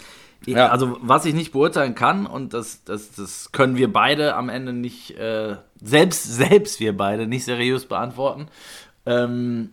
Ja. 0.46 0.68
also, 0.68 0.96
was 1.02 1.24
ich 1.26 1.34
nicht 1.34 1.52
beurteilen 1.52 1.94
kann, 1.94 2.26
und 2.26 2.54
das, 2.54 2.82
das, 2.84 3.12
das 3.12 3.52
können 3.52 3.76
wir 3.76 3.92
beide 3.92 4.34
am 4.34 4.48
Ende 4.48 4.72
nicht, 4.72 5.18
äh, 5.18 5.56
selbst, 5.82 6.24
selbst 6.24 6.80
wir 6.80 6.96
beide 6.96 7.26
nicht 7.26 7.44
seriös 7.44 7.84
beantworten, 7.86 8.46
ähm, 9.06 9.70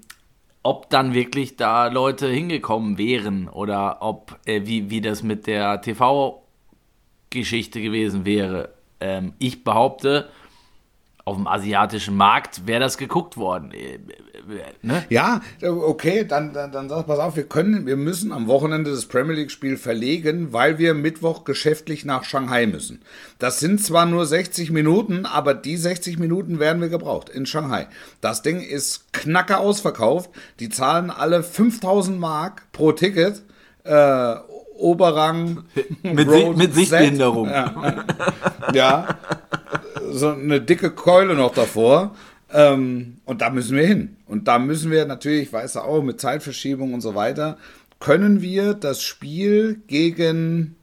ob 0.63 0.89
dann 0.89 1.13
wirklich 1.13 1.55
da 1.55 1.87
Leute 1.87 2.27
hingekommen 2.27 2.97
wären 2.97 3.47
oder 3.47 4.01
ob, 4.01 4.37
äh, 4.45 4.61
wie, 4.65 4.89
wie 4.89 4.99
das 4.99 5.23
mit 5.23 5.47
der 5.47 5.81
TV-Geschichte 7.31 7.81
gewesen 7.81 8.25
wäre. 8.25 8.69
Ähm, 8.99 9.33
ich 9.39 9.63
behaupte, 9.63 10.29
auf 11.27 11.35
dem 11.35 11.45
asiatischen 11.45 12.15
Markt 12.15 12.67
wäre 12.67 12.79
das 12.79 12.97
geguckt 12.97 13.35
worden. 13.35 13.71
Äh, 13.71 13.95
äh, 13.95 13.99
ne? 14.81 15.03
Ja, 15.09 15.41
okay, 15.61 16.23
dann, 16.23 16.53
dann, 16.53 16.71
dann 16.71 16.87
sag 16.87 17.05
pass 17.05 17.19
auf, 17.19 17.35
wir 17.35 17.43
können, 17.43 17.85
wir 17.85 17.97
müssen 17.97 18.31
am 18.31 18.47
Wochenende 18.47 18.91
das 18.91 19.07
Premier 19.07 19.35
League-Spiel 19.35 19.75
verlegen, 19.75 20.53
weil 20.53 20.77
wir 20.77 20.93
Mittwoch 20.93 21.43
geschäftlich 21.43 22.05
nach 22.05 22.23
Shanghai 22.23 22.65
müssen. 22.65 23.01
Das 23.39 23.59
sind 23.59 23.83
zwar 23.83 24.05
nur 24.05 24.25
60 24.25 24.71
Minuten, 24.71 25.25
aber 25.25 25.53
die 25.53 25.75
60 25.75 26.17
Minuten 26.17 26.59
werden 26.59 26.81
wir 26.81 26.89
gebraucht 26.89 27.27
in 27.27 27.45
Shanghai. 27.45 27.87
Das 28.21 28.41
Ding 28.41 28.61
ist 28.61 29.11
knacker 29.11 29.59
ausverkauft. 29.59 30.29
Die 30.61 30.69
zahlen 30.69 31.11
alle 31.11 31.43
5000 31.43 32.17
Mark 32.17 32.71
pro 32.71 32.93
Ticket. 32.93 33.43
Äh, 33.83 34.35
Oberrang 34.77 35.63
Mit, 36.03 36.27
Road 36.27 36.55
Si- 36.55 36.61
mit. 36.63 36.73
Sichtbehinderung. 36.73 37.49
Ja, 38.73 39.17
so 40.11 40.29
eine 40.29 40.61
dicke 40.61 40.91
Keule 40.91 41.35
noch 41.35 41.53
davor. 41.53 42.15
Ähm, 42.53 43.17
und 43.25 43.41
da 43.41 43.49
müssen 43.49 43.75
wir 43.75 43.85
hin. 43.85 44.15
Und 44.25 44.47
da 44.47 44.57
müssen 44.59 44.89
wir 44.89 45.05
natürlich, 45.05 45.51
weißt 45.51 45.75
du 45.75 45.79
auch, 45.81 46.01
mit 46.01 46.21
Zeitverschiebung 46.21 46.93
und 46.93 47.01
so 47.01 47.13
weiter, 47.13 47.57
können 47.99 48.41
wir 48.41 48.73
das 48.73 49.01
Spiel 49.03 49.81
gegen 49.87 50.75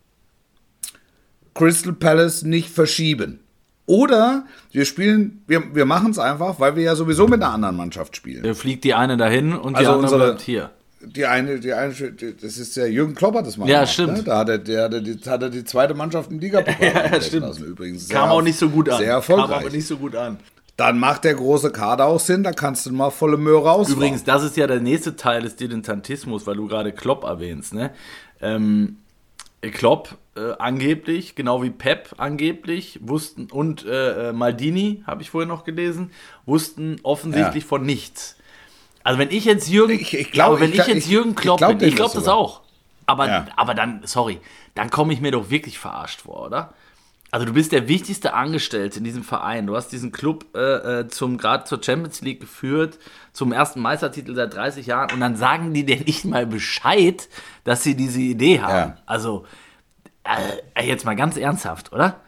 Crystal 1.55 1.93
Palace 1.93 2.43
nicht 2.43 2.69
verschieben. 2.69 3.41
Oder 3.87 4.45
wir 4.73 4.85
spielen, 4.87 5.43
wir, 5.47 5.75
wir 5.75 5.85
machen 5.85 6.11
es 6.11 6.19
einfach, 6.19 6.59
weil 6.59 6.75
wir 6.75 6.83
ja 6.83 6.97
sowieso 6.97 7.27
mit 7.29 7.43
einer 7.43 7.53
anderen 7.53 7.77
Mannschaft 7.77 8.17
spielen. 8.17 8.43
Da 8.43 8.55
fliegt 8.55 8.83
die 8.85 8.95
eine 8.95 9.17
dahin 9.17 9.53
und 9.53 9.75
die 9.75 9.79
Also 9.87 9.93
andere 9.93 10.03
unsere- 10.13 10.27
bleibt 10.31 10.41
hier. 10.43 10.71
Die 11.07 11.27
eine, 11.27 11.61
die 11.61 11.73
eine, 11.73 11.93
das 11.93 12.59
ist 12.59 12.77
der 12.77 12.91
Jürgen 12.91 13.15
Klopp 13.15 13.35
hat 13.37 13.47
das 13.47 13.57
mal 13.57 13.69
Ja, 13.69 13.79
gemacht, 13.81 13.93
stimmt. 13.93 14.13
Ne? 14.19 14.23
Da 14.25 14.39
hat 14.39 14.49
er, 14.49 14.59
der, 14.59 14.85
hat 14.85 14.95
er 14.95 15.01
die, 15.01 15.21
hat 15.31 15.43
er 15.43 15.51
die 15.51 15.65
zweite 15.65 15.95
Mannschaft 15.95 16.31
im 16.31 16.39
Ligapokal 16.39 17.11
Ja, 17.13 17.21
stimmt. 17.21 17.47
lassen 17.47 17.65
übrigens. 17.65 18.09
Kam 18.09 18.29
Sehr- 18.29 18.33
auch 18.33 18.43
nicht 18.43 18.59
so 18.59 18.69
gut 18.69 18.89
an. 18.89 18.99
Sehr 18.99 19.07
Kam 19.09 19.17
erfolgreich. 19.17 19.57
aber 19.61 19.71
nicht 19.71 19.87
so 19.87 19.97
gut 19.97 20.17
an. 20.17 20.39
Dann 20.77 20.99
macht 20.99 21.23
der 21.25 21.35
große 21.35 21.71
Kader 21.71 22.07
auch 22.07 22.19
Sinn, 22.19 22.43
da 22.43 22.51
kannst 22.53 22.85
du 22.87 22.93
mal 22.93 23.11
volle 23.11 23.37
Möhre 23.37 23.65
raus. 23.69 23.91
Übrigens, 23.91 24.25
das 24.25 24.43
ist 24.43 24.57
ja 24.57 24.67
der 24.67 24.81
nächste 24.81 25.15
Teil 25.15 25.43
des 25.43 25.55
Dilettantismus, 25.57 26.47
weil 26.49 26.57
du 26.57 26.67
gerade 26.67 26.91
Klopp 26.93 27.23
erwähnst. 27.25 27.75
Ne? 27.75 27.91
Ähm, 28.43 28.97
Klopp 29.73 30.17
äh, 30.37 30.53
angeblich, 30.59 31.37
genau 31.37 31.63
wie 31.63 31.71
Pep 31.71 32.15
angeblich, 32.19 32.99
wussten 33.03 33.47
und 33.51 33.87
äh, 33.87 34.31
äh, 34.31 34.33
Maldini, 34.33 35.03
habe 35.07 35.23
ich 35.23 35.31
vorher 35.31 35.47
noch 35.49 35.65
gelesen, 35.65 36.11
wussten 36.45 36.97
offensichtlich 37.05 37.63
Ja. 37.63 37.69
von 37.69 37.87
nichts. 37.87 38.37
Also 39.05 39.19
wenn 39.21 39.31
ich 39.31 39.45
jetzt 39.45 39.69
Jürgen, 39.69 39.93
Ich- 40.01 40.13
ich 40.15 40.33
glaub- 40.33 40.59
wenn 40.61 40.71
ich 40.71 40.71
ich, 40.71 40.75
glaub- 40.85 40.89
jetzt 40.89 41.05
ich- 41.05 41.11
Jürgen 41.11 41.31
ich 41.31 41.37
Klopp 41.37 41.59
glaub 41.59 41.71
bin, 41.71 41.79
dem 41.79 41.89
ich 41.89 41.95
glaube 41.95 42.09
das 42.15 42.15
das 42.15 42.25
sogar. 42.25 42.39
auch. 42.39 42.63
Aber, 43.07 43.29
Ja. 43.29 43.47
aber 43.57 43.75
dann, 43.75 44.01
sorry, 44.05 44.41
dann 44.75 44.91
komme 44.91 45.13
ich 45.13 45.21
mir 45.21 45.31
doch 45.31 45.51
wirklich 45.51 45.79
verarscht 45.79 46.23
vor, 46.23 46.47
oder? 46.47 46.73
Also 47.31 47.47
du 47.47 47.53
bist 47.53 47.73
der 47.73 47.89
wichtigste 47.89 48.33
Angestellte 48.33 48.99
in 48.99 49.05
diesem 49.05 49.25
Verein. 49.25 49.67
Du 49.67 49.77
hast 49.77 49.89
diesen 49.89 50.13
Club 50.13 50.47
äh, 50.55 51.01
äh, 51.01 51.09
zum 51.09 51.37
gerade 51.37 51.65
zur 51.65 51.83
Champions 51.83 52.21
League 52.23 52.41
geführt, 52.41 52.99
zum 53.33 53.53
ersten 53.53 53.81
Meistertitel 53.81 54.35
seit 54.37 54.55
30 54.55 54.87
Jahren 54.87 55.11
und 55.13 55.19
dann 55.21 55.35
sagen 55.37 55.75
die 55.75 55.85
dir 55.85 55.97
nicht 56.01 56.25
mal 56.25 56.47
Bescheid, 56.47 57.29
dass 57.65 57.83
sie 57.83 57.97
diese 57.97 58.21
Idee 58.21 58.61
haben. 58.61 58.91
Ja. 58.91 58.97
Also 59.05 59.45
äh, 60.77 60.87
jetzt 60.87 61.05
mal 61.05 61.17
ganz 61.17 61.37
ernsthaft, 61.37 61.93
oder? 61.93 62.21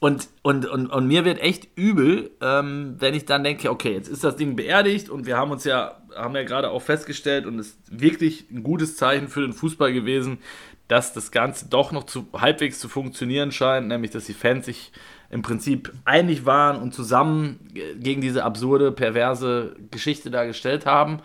Und, 0.00 0.28
und, 0.42 0.64
und, 0.64 0.86
und 0.86 1.06
mir 1.08 1.24
wird 1.24 1.40
echt 1.40 1.68
übel, 1.76 2.30
ähm, 2.40 2.94
wenn 2.98 3.14
ich 3.14 3.24
dann 3.24 3.42
denke, 3.42 3.68
okay, 3.70 3.94
jetzt 3.94 4.08
ist 4.08 4.22
das 4.22 4.36
Ding 4.36 4.54
beerdigt 4.54 5.10
und 5.10 5.26
wir 5.26 5.36
haben 5.36 5.50
uns 5.50 5.64
ja, 5.64 6.00
haben 6.14 6.36
ja 6.36 6.44
gerade 6.44 6.70
auch 6.70 6.82
festgestellt 6.82 7.46
und 7.46 7.58
es 7.58 7.68
ist 7.70 8.00
wirklich 8.00 8.48
ein 8.50 8.62
gutes 8.62 8.96
Zeichen 8.96 9.26
für 9.26 9.40
den 9.40 9.52
Fußball 9.52 9.92
gewesen, 9.92 10.38
dass 10.86 11.12
das 11.12 11.32
Ganze 11.32 11.68
doch 11.68 11.90
noch 11.90 12.04
zu, 12.04 12.28
halbwegs 12.32 12.78
zu 12.78 12.88
funktionieren 12.88 13.50
scheint, 13.50 13.88
nämlich 13.88 14.12
dass 14.12 14.26
die 14.26 14.34
Fans 14.34 14.66
sich 14.66 14.92
im 15.30 15.42
Prinzip 15.42 15.92
einig 16.04 16.46
waren 16.46 16.80
und 16.80 16.94
zusammen 16.94 17.68
äh, 17.74 17.96
gegen 17.96 18.20
diese 18.20 18.44
absurde, 18.44 18.92
perverse 18.92 19.74
Geschichte 19.90 20.30
da 20.30 20.44
gestellt 20.44 20.86
haben 20.86 21.18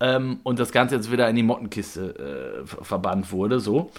ähm, 0.00 0.40
und 0.42 0.58
das 0.58 0.72
Ganze 0.72 0.96
jetzt 0.96 1.12
wieder 1.12 1.30
in 1.30 1.36
die 1.36 1.44
Mottenkiste 1.44 2.62
äh, 2.62 2.66
ver- 2.66 2.84
verbannt 2.84 3.30
wurde, 3.30 3.60
so. 3.60 3.92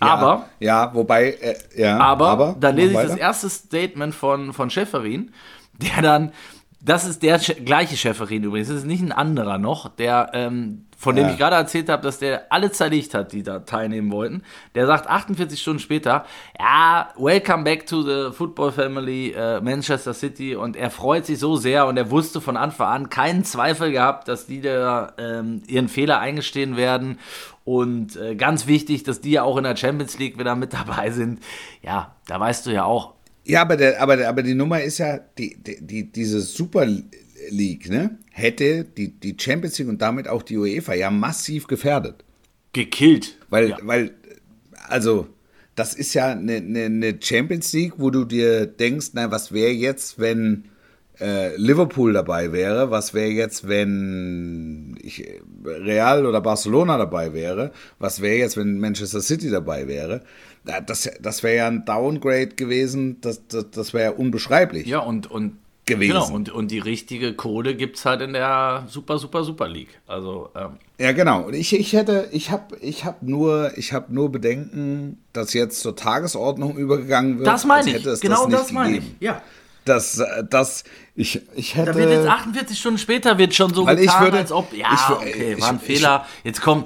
Aber 0.00 0.48
Ja, 0.60 0.94
wobei, 0.94 1.30
äh, 1.32 1.56
ja. 1.76 1.98
aber, 1.98 2.56
dann 2.60 2.76
lese 2.76 2.88
ich 2.88 2.94
mach 2.94 3.02
das 3.02 3.12
weiter. 3.12 3.20
erste 3.20 3.50
Statement 3.50 4.14
von, 4.14 4.52
von 4.52 4.70
Schäferin, 4.70 5.32
der 5.72 6.02
dann, 6.02 6.32
das 6.80 7.04
ist 7.04 7.22
der 7.22 7.38
gleiche 7.38 7.96
Schäferin 7.96 8.44
übrigens, 8.44 8.68
das 8.68 8.78
ist 8.78 8.86
nicht 8.86 9.02
ein 9.02 9.12
anderer 9.12 9.58
noch, 9.58 9.88
der, 9.88 10.30
ähm, 10.34 10.86
von 11.00 11.14
dem 11.14 11.26
Ja. 11.26 11.32
ich 11.32 11.38
gerade 11.38 11.54
erzählt 11.54 11.88
habe, 11.88 12.02
dass 12.02 12.18
der 12.18 12.52
alle 12.52 12.72
zerlegt 12.72 13.14
hat, 13.14 13.32
die 13.32 13.44
da 13.44 13.60
teilnehmen 13.60 14.10
wollten. 14.10 14.42
Der 14.74 14.86
sagt 14.88 15.06
48 15.06 15.60
Stunden 15.60 15.78
später, 15.78 16.26
ja, 16.58 17.10
welcome 17.16 17.62
back 17.62 17.86
to 17.86 18.02
the 18.02 18.34
football 18.36 18.72
family 18.72 19.30
äh, 19.30 19.60
Manchester 19.60 20.12
City 20.12 20.56
und 20.56 20.74
er 20.76 20.90
freut 20.90 21.24
sich 21.24 21.38
so 21.38 21.54
sehr 21.56 21.86
und 21.86 21.96
er 21.96 22.10
wusste 22.10 22.40
von 22.40 22.56
Anfang 22.56 22.88
an 22.88 23.10
keinen 23.10 23.44
Zweifel 23.44 23.92
gehabt, 23.92 24.26
dass 24.26 24.46
die 24.46 24.60
da 24.60 25.12
ähm, 25.18 25.62
ihren 25.68 25.88
Fehler 25.88 26.18
eingestehen 26.18 26.76
werden 26.76 27.20
und 27.64 28.16
äh, 28.16 28.34
ganz 28.34 28.66
wichtig, 28.66 29.04
dass 29.04 29.20
die 29.20 29.30
ja 29.30 29.44
auch 29.44 29.56
in 29.56 29.64
der 29.64 29.76
Champions 29.76 30.18
League 30.18 30.36
wieder 30.36 30.56
mit 30.56 30.72
dabei 30.72 31.10
sind. 31.12 31.38
Ja, 31.80 32.16
da 32.26 32.40
weißt 32.40 32.66
du 32.66 32.70
ja 32.70 32.82
auch. 32.84 33.14
Ja, 33.44 33.62
aber, 33.62 33.76
der, 33.76 34.02
aber, 34.02 34.16
der, 34.16 34.28
aber 34.28 34.42
die 34.42 34.54
Nummer 34.54 34.82
ist 34.82 34.98
ja, 34.98 35.18
die, 35.38 35.56
die, 35.62 35.78
die, 35.80 36.12
diese 36.12 36.40
Super 36.40 36.86
League, 37.50 37.88
ne, 37.88 38.18
hätte 38.30 38.84
die, 38.84 39.08
die 39.08 39.36
Champions 39.38 39.78
League 39.78 39.88
und 39.88 40.00
damit 40.02 40.28
auch 40.28 40.42
die 40.42 40.56
UEFA 40.56 40.94
ja 40.94 41.10
massiv 41.10 41.66
gefährdet. 41.66 42.24
Gekillt. 42.72 43.36
Weil, 43.50 43.70
ja. 43.70 43.78
weil, 43.82 44.12
also, 44.88 45.26
das 45.74 45.94
ist 45.94 46.14
ja 46.14 46.32
eine, 46.32 46.56
eine, 46.56 46.84
eine 46.84 47.18
Champions 47.20 47.72
League, 47.72 47.94
wo 47.98 48.10
du 48.10 48.24
dir 48.24 48.66
denkst, 48.66 49.08
na, 49.12 49.30
was 49.30 49.52
wäre 49.52 49.70
jetzt, 49.72 50.18
wenn 50.18 50.64
äh, 51.20 51.56
Liverpool 51.56 52.12
dabei 52.12 52.52
wäre? 52.52 52.90
Was 52.90 53.14
wäre 53.14 53.30
jetzt, 53.30 53.66
wenn 53.68 54.96
ich, 55.02 55.24
Real 55.64 56.26
oder 56.26 56.40
Barcelona 56.40 56.96
dabei 56.98 57.32
wäre? 57.32 57.72
Was 57.98 58.20
wäre 58.20 58.36
jetzt, 58.38 58.56
wenn 58.56 58.78
Manchester 58.78 59.20
City 59.20 59.50
dabei 59.50 59.86
wäre? 59.88 60.22
Da- 60.64 60.80
Das, 60.80 61.08
das 61.20 61.42
wäre 61.42 61.56
ja 61.56 61.66
ein 61.68 61.84
Downgrade 61.84 62.48
gewesen, 62.48 63.20
das, 63.20 63.46
das, 63.48 63.70
das 63.70 63.94
wäre 63.94 64.12
ja 64.12 64.16
unbeschreiblich. 64.18 64.86
ja, 64.86 64.98
und, 65.00 65.30
und 65.30 65.56
gewesen. 65.88 66.12
Genau, 66.12 66.30
und, 66.32 66.50
und 66.50 66.70
die 66.70 66.78
richtige 66.78 67.34
Kohle 67.34 67.74
gibt 67.74 67.96
es 67.96 68.04
halt 68.04 68.20
in 68.20 68.32
der 68.34 68.84
Super, 68.88 69.18
Super, 69.18 69.42
Super 69.42 69.66
League. 69.68 69.98
Also, 70.06 70.50
ähm, 70.54 70.78
Ja, 70.98 71.12
genau. 71.12 71.42
Und 71.42 71.54
ich, 71.54 71.72
ich 71.74 71.92
hätte, 71.94 72.28
ich 72.32 72.50
habe 72.52 72.76
ich 72.80 73.04
hab 73.04 73.22
nur, 73.22 73.72
ich 73.76 73.92
hab 73.92 74.10
nur 74.10 74.30
Bedenken, 74.30 75.18
dass 75.32 75.52
jetzt 75.54 75.80
zur 75.80 75.96
Tagesordnung 75.96 76.76
übergegangen 76.76 77.38
wird. 77.38 77.48
das 77.48 77.64
meine 77.64 77.90
ich. 77.96 78.04
Genau 78.20 78.46
nicht 78.46 78.58
das 78.58 78.70
meine 78.72 78.98
ich. 78.98 79.04
Ja. 79.20 79.42
Das, 79.84 80.18
äh, 80.18 80.44
das, 80.48 80.84
ich, 81.14 81.40
ich 81.56 81.74
hätte. 81.74 81.92
Da 81.92 81.98
wird 81.98 82.10
jetzt 82.10 82.28
48 82.28 82.78
Stunden 82.78 82.98
später 82.98 83.38
wird 83.38 83.54
schon 83.54 83.72
so 83.72 83.84
getan, 83.86 84.22
würde- 84.24 84.36
als 84.38 84.52
ob, 84.52 84.72
ja, 84.76 84.88
ich 84.92 85.16
okay, 85.16 85.54
ich- 85.54 85.60
war 85.62 85.70
ein 85.70 85.80
Fehler. 85.80 86.26
Jetzt 86.44 86.60
komm, 86.60 86.84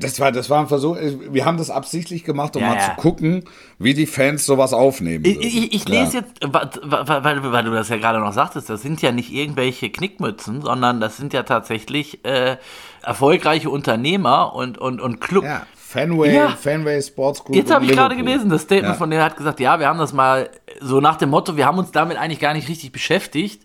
Das 0.00 0.20
war, 0.20 0.32
das 0.32 0.50
war 0.50 0.60
ein 0.60 0.68
Versuch. 0.68 0.98
Wir 1.30 1.46
haben 1.46 1.56
das 1.56 1.70
absichtlich 1.70 2.22
gemacht, 2.22 2.54
um 2.56 2.62
Ja, 2.62 2.68
mal 2.68 2.76
ja. 2.76 2.80
zu 2.90 2.90
gucken, 3.00 3.44
wie 3.78 3.94
die 3.94 4.06
Fans 4.06 4.44
sowas 4.44 4.74
aufnehmen. 4.74 5.24
Ich, 5.24 5.38
ich, 5.40 5.72
ich 5.74 5.88
lese 5.88 6.18
jetzt, 6.18 6.32
wa- 6.42 6.68
wa- 6.82 7.24
weil, 7.24 7.52
weil 7.52 7.64
du 7.64 7.70
das 7.70 7.88
ja 7.88 7.96
gerade 7.96 8.18
noch 8.20 8.34
sagtest, 8.34 8.68
das 8.68 8.82
sind 8.82 9.00
ja 9.00 9.12
nicht 9.12 9.32
irgendwelche 9.32 9.88
Knickmützen, 9.88 10.60
sondern 10.60 11.00
das 11.00 11.16
sind 11.16 11.32
ja 11.32 11.42
tatsächlich 11.42 12.22
äh, 12.26 12.58
erfolgreiche 13.02 13.70
Unternehmer 13.70 14.54
und, 14.54 14.76
und, 14.76 15.00
und 15.00 15.20
Club. 15.22 15.44
Ja, 15.44 15.62
Fanway, 15.74 16.34
Ja. 16.34 16.50
Fanway 16.50 17.00
Sports 17.00 17.42
Group. 17.42 17.56
Jetzt 17.56 17.70
habe 17.72 17.86
ich 17.86 17.92
gerade 17.92 18.14
gelesen, 18.14 18.50
das 18.50 18.62
Statement 18.62 18.92
Ja. 18.92 18.98
von 18.98 19.10
dem 19.10 19.22
hat 19.22 19.38
gesagt, 19.38 19.58
ja, 19.58 19.80
wir 19.80 19.86
haben 19.86 19.98
das 19.98 20.12
mal 20.12 20.50
so 20.82 21.00
nach 21.00 21.16
dem 21.16 21.30
Motto, 21.30 21.56
wir 21.56 21.64
haben 21.64 21.78
uns 21.78 21.92
damit 21.92 22.18
eigentlich 22.18 22.40
gar 22.40 22.52
nicht 22.52 22.68
richtig 22.68 22.92
beschäftigt 22.92 23.62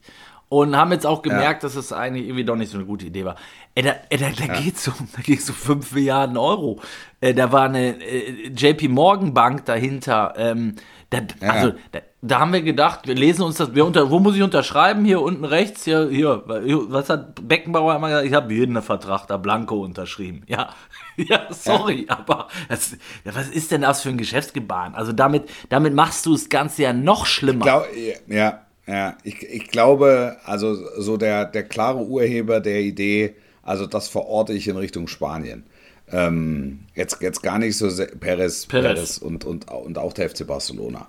und 0.62 0.76
haben 0.76 0.92
jetzt 0.92 1.06
auch 1.06 1.22
gemerkt, 1.22 1.64
dass 1.64 1.76
es 1.76 1.92
eigentlich 1.94 2.26
irgendwie 2.26 2.46
doch 2.46 2.56
nicht 2.56 2.72
so 2.72 2.78
eine 2.78 2.86
gute 2.86 3.06
Idee 3.06 3.26
war. 3.26 3.36
Ey, 3.76 3.84
da, 3.84 3.96
ey, 4.10 4.18
da, 4.18 4.30
da 4.30 4.54
geht's 4.62 4.88
um, 4.88 4.94
da 5.16 5.22
geht's 5.22 5.50
um 5.50 5.56
5 5.56 5.92
Milliarden 5.94 6.38
Euro. 6.38 6.80
Äh, 7.22 7.34
da 7.34 7.52
war 7.52 7.64
eine 7.64 8.00
äh, 8.02 8.48
JP 8.50 8.88
Morgan 8.90 9.34
Bank 9.34 9.66
dahinter. 9.66 10.34
Ähm, 10.38 10.76
da, 11.10 11.20
Also, 11.48 11.74
da, 11.92 12.00
da 12.22 12.40
haben 12.40 12.54
wir 12.54 12.62
gedacht, 12.62 13.02
wir 13.08 13.14
lesen 13.16 13.44
uns 13.44 13.58
das, 13.58 13.76
wir 13.76 13.86
unter, 13.86 14.10
wo 14.10 14.20
muss 14.20 14.36
ich 14.36 14.42
unterschreiben? 14.42 15.06
Hier 15.06 15.22
unten 15.22 15.46
rechts, 15.46 15.84
hier, 15.84 16.10
hier, 16.10 16.44
was 16.46 17.10
hat 17.10 17.48
Beckenbauer 17.48 17.96
immer 17.96 18.08
gesagt? 18.10 18.28
Ich 18.28 18.34
habe 18.34 18.54
jeden 18.54 18.82
Vertrag 18.82 19.28
da 19.28 19.38
blanko 19.38 19.84
unterschrieben. 19.84 20.44
Ja, 20.48 20.70
ja, 21.18 21.48
sorry, 21.52 22.06
aber 22.10 22.48
das, 22.70 22.98
ja, 23.26 23.36
was 23.36 23.50
ist 23.50 23.72
denn 23.72 23.82
das 23.82 24.02
für 24.02 24.10
ein 24.10 24.18
Geschäftsgebaren? 24.18 24.96
Also 24.96 25.12
damit, 25.14 25.50
damit 25.70 25.94
machst 25.94 26.26
du 26.26 26.32
das 26.34 26.50
Ganze 26.50 26.84
ja 26.84 26.94
noch 26.94 27.26
schlimmer. 27.26 27.66
Glau- 27.66 27.86
ja, 28.28 28.62
ja, 28.88 29.18
ich, 29.24 29.44
ich 29.44 29.68
glaube, 29.70 30.38
also 30.46 30.76
so 31.00 31.18
der, 31.18 31.46
der 31.46 31.64
klare 31.64 32.06
Urheber 32.06 32.60
der 32.60 32.82
Idee, 32.82 33.36
also 33.62 33.86
das 33.86 34.08
verorte 34.08 34.54
ich 34.54 34.68
in 34.68 34.78
Richtung 34.78 35.08
Spanien. 35.08 35.64
Ähm, 36.12 36.80
jetzt, 36.94 37.22
jetzt 37.22 37.42
gar 37.42 37.60
nicht 37.60 37.78
so 37.78 37.90
sehr, 37.90 38.08
Perez, 38.08 38.66
Perez. 38.66 38.68
Perez, 38.68 39.18
und, 39.18 39.46
und, 39.46 39.72
und 39.72 39.98
auch 39.98 40.14
der 40.14 40.30
FC 40.30 40.46
Barcelona. 40.46 41.08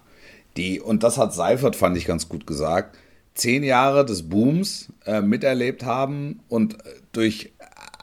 Die, 0.57 0.81
und 0.81 1.03
das 1.03 1.18
hat 1.18 1.35
Seifert, 1.35 1.75
fand 1.75 1.97
ich 1.97 2.07
ganz 2.07 2.29
gut 2.29 2.47
gesagt, 2.47 2.97
zehn 3.35 3.64
Jahre 3.64 4.05
des 4.05 4.29
Booms 4.29 4.93
äh, 5.05 5.20
miterlebt 5.20 5.85
haben 5.85 6.41
und 6.49 6.79
durch 7.11 7.53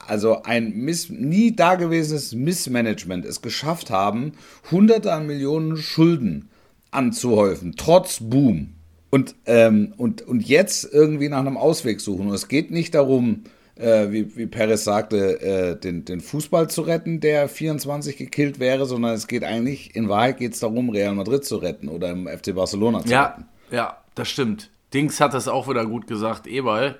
also 0.05 0.43
ein 0.43 0.75
Miss, 0.75 1.09
nie 1.09 1.55
dagewesenes 1.55 2.33
Missmanagement 2.33 3.23
es 3.23 3.41
geschafft 3.41 3.89
haben, 3.89 4.33
hunderte 4.69 5.13
an 5.13 5.27
Millionen 5.27 5.77
Schulden 5.77 6.49
anzuhäufen, 6.91 7.75
trotz 7.77 8.19
Boom. 8.19 8.73
Und, 9.11 9.35
ähm, 9.45 9.93
und, 9.97 10.21
und 10.23 10.41
jetzt 10.47 10.91
irgendwie 10.91 11.29
nach 11.29 11.39
einem 11.39 11.57
Ausweg 11.57 12.01
suchen. 12.01 12.27
Und 12.29 12.33
es 12.33 12.47
geht 12.47 12.71
nicht 12.71 12.95
darum, 12.95 13.43
äh, 13.75 14.09
wie, 14.09 14.35
wie 14.37 14.47
Perez 14.47 14.83
sagte, 14.85 15.41
äh, 15.41 15.79
den, 15.79 16.05
den 16.05 16.21
Fußball 16.21 16.69
zu 16.69 16.81
retten, 16.81 17.19
der 17.19 17.47
24 17.49 18.15
gekillt 18.17 18.59
wäre, 18.59 18.85
sondern 18.85 19.13
es 19.13 19.27
geht 19.27 19.43
eigentlich, 19.43 19.95
in 19.95 20.07
Wahrheit 20.09 20.37
geht 20.37 20.53
es 20.53 20.59
darum, 20.61 20.89
Real 20.89 21.13
Madrid 21.13 21.43
zu 21.45 21.57
retten 21.57 21.89
oder 21.89 22.09
im 22.09 22.27
FC 22.27 22.55
Barcelona 22.55 23.01
zu 23.03 23.11
Ja, 23.11 23.25
retten. 23.27 23.45
ja, 23.71 23.97
das 24.15 24.29
stimmt. 24.29 24.69
Dings 24.93 25.19
hat 25.19 25.33
das 25.33 25.47
auch 25.47 25.67
wieder 25.69 25.85
gut 25.85 26.07
gesagt, 26.07 26.47
Eberl. 26.47 26.97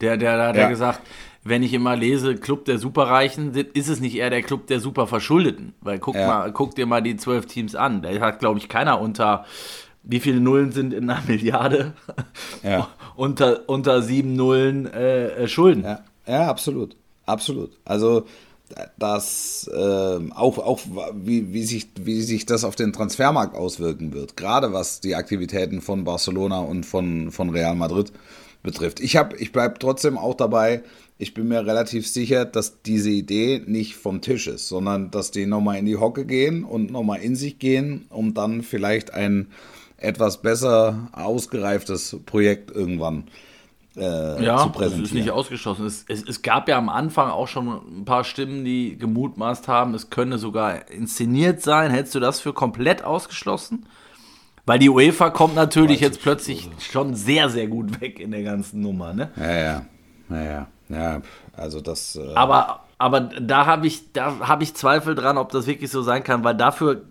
Der, 0.00 0.16
der, 0.16 0.36
der 0.36 0.46
hat 0.48 0.56
ja 0.56 0.68
gesagt, 0.68 1.00
wenn 1.44 1.62
ich 1.62 1.72
immer 1.74 1.94
lese, 1.94 2.36
Club 2.36 2.64
der 2.64 2.78
Superreichen, 2.78 3.54
ist 3.54 3.88
es 3.88 4.00
nicht 4.00 4.16
eher 4.16 4.30
der 4.30 4.42
Club 4.42 4.66
der 4.66 4.80
Superverschuldeten. 4.80 5.74
Weil 5.82 5.98
guck, 5.98 6.14
Ja. 6.16 6.26
mal, 6.26 6.52
guck 6.52 6.74
dir 6.74 6.86
mal 6.86 7.02
die 7.02 7.16
zwölf 7.16 7.46
Teams 7.46 7.74
an. 7.74 8.02
Da 8.02 8.08
hat, 8.20 8.40
glaube 8.40 8.58
ich, 8.58 8.68
keiner 8.68 9.00
unter, 9.00 9.44
wie 10.04 10.20
viele 10.20 10.40
Nullen 10.40 10.72
sind 10.72 10.92
in 10.92 11.08
einer 11.10 11.22
Milliarde? 11.26 11.94
Ja. 12.62 12.88
unter, 13.16 13.68
unter 13.68 14.02
sieben 14.02 14.34
Nullen 14.36 14.86
äh, 14.86 15.28
äh, 15.44 15.48
Schulden. 15.48 15.84
Ja, 15.84 16.04
ja 16.26 16.48
absolut. 16.48 16.96
Absolut. 17.26 17.70
Also 17.84 18.26
das 18.98 19.70
ähm, 19.74 20.32
auch, 20.32 20.58
auch 20.58 20.80
wie, 21.14 21.52
wie, 21.52 21.64
sich, 21.64 21.88
wie 22.00 22.20
sich 22.22 22.46
das 22.46 22.64
auf 22.64 22.76
den 22.76 22.92
Transfermarkt 22.92 23.54
auswirken 23.54 24.12
wird, 24.12 24.36
gerade 24.36 24.72
was 24.72 25.00
die 25.00 25.14
Aktivitäten 25.14 25.80
von 25.80 26.04
Barcelona 26.04 26.58
und 26.60 26.84
von, 26.84 27.30
von 27.30 27.50
Real 27.50 27.74
Madrid 27.74 28.12
betrifft. 28.62 29.00
Ich, 29.00 29.16
hab- 29.16 29.38
ich 29.40 29.52
bleibe 29.52 29.78
trotzdem 29.78 30.16
auch 30.18 30.34
dabei, 30.34 30.82
ich 31.18 31.34
bin 31.34 31.46
mir 31.48 31.64
relativ 31.66 32.08
sicher, 32.08 32.44
dass 32.44 32.82
diese 32.82 33.10
Idee 33.10 33.62
nicht 33.66 33.94
vom 33.94 34.20
Tisch 34.20 34.48
ist, 34.48 34.66
sondern 34.68 35.10
dass 35.10 35.30
die 35.30 35.46
nochmal 35.46 35.78
in 35.78 35.86
die 35.86 35.96
Hocke 35.96 36.24
gehen 36.24 36.64
und 36.64 36.90
nochmal 36.90 37.20
in 37.20 37.36
sich 37.36 37.58
gehen, 37.58 38.06
um 38.10 38.34
dann 38.34 38.62
vielleicht 38.62 39.12
ein 39.14 39.48
etwas 40.04 40.42
besser 40.42 41.08
ausgereiftes 41.12 42.16
Projekt 42.26 42.70
irgendwann 42.70 43.24
äh, 43.96 44.44
Ja, 44.44 44.58
zu 44.58 44.70
präsentieren. 44.70 45.04
ist 45.04 45.14
nicht 45.14 45.30
ausgeschlossen. 45.30 45.86
Es, 45.86 46.04
es, 46.08 46.22
es 46.28 46.42
gab 46.42 46.68
ja 46.68 46.78
am 46.78 46.88
Anfang 46.88 47.30
auch 47.30 47.48
schon 47.48 47.68
ein 47.68 48.04
paar 48.04 48.24
Stimmen, 48.24 48.64
die 48.64 48.96
gemutmaßt 48.98 49.68
haben, 49.68 49.94
es 49.94 50.10
könne 50.10 50.38
sogar 50.38 50.90
inszeniert 50.90 51.62
sein. 51.62 51.90
Hältst 51.90 52.14
du 52.14 52.20
das 52.20 52.40
für 52.40 52.52
komplett 52.52 53.04
ausgeschlossen? 53.04 53.86
Weil 54.66 54.78
die 54.78 54.88
UEFA 54.88 55.28
kommt 55.30 55.54
natürlich 55.54 56.00
jetzt 56.00 56.22
plötzlich 56.22 56.70
schon 56.78 57.14
sehr, 57.14 57.50
sehr 57.50 57.66
gut 57.66 58.00
weg 58.00 58.18
in 58.18 58.30
der 58.30 58.42
ganzen 58.42 58.80
Nummer. 58.80 59.12
Ne? 59.12 59.30
Ja, 59.36 59.50
ja, 59.52 59.86
ja, 60.30 60.42
ja, 60.42 60.66
ja. 60.88 61.22
Also 61.52 61.80
das. 61.82 62.16
Äh, 62.16 62.34
Aber, 62.34 62.80
aber 62.96 63.20
da 63.20 63.66
habe 63.66 63.86
ich, 63.86 64.12
da 64.12 64.38
hab 64.40 64.62
ich 64.62 64.72
Zweifel 64.74 65.14
dran, 65.14 65.36
ob 65.36 65.50
das 65.52 65.66
wirklich 65.66 65.90
so 65.90 66.00
sein 66.02 66.24
kann, 66.24 66.44
weil 66.44 66.54
dafür, 66.56 67.02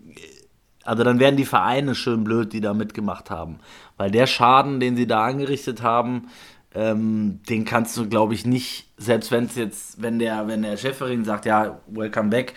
also 0.83 1.03
dann 1.03 1.19
wären 1.19 1.37
die 1.37 1.45
Vereine 1.45 1.95
schön 1.95 2.23
blöd, 2.23 2.53
die 2.53 2.61
da 2.61 2.73
mitgemacht 2.73 3.29
haben. 3.29 3.59
Weil 3.97 4.11
der 4.11 4.27
Schaden, 4.27 4.79
den 4.79 4.95
sie 4.95 5.07
da 5.07 5.25
angerichtet 5.25 5.81
haben, 5.81 6.27
ähm, 6.75 7.39
den 7.49 7.65
kannst 7.65 7.95
du, 7.97 8.09
glaube 8.09 8.33
ich, 8.33 8.45
nicht, 8.45 8.87
selbst 8.97 9.31
wenn 9.31 9.45
es 9.45 9.55
jetzt, 9.55 10.01
wenn 10.01 10.19
der, 10.19 10.47
wenn 10.47 10.63
der 10.63 10.77
Schäferin 10.77 11.23
sagt, 11.23 11.45
ja, 11.45 11.79
welcome 11.87 12.29
back, 12.29 12.53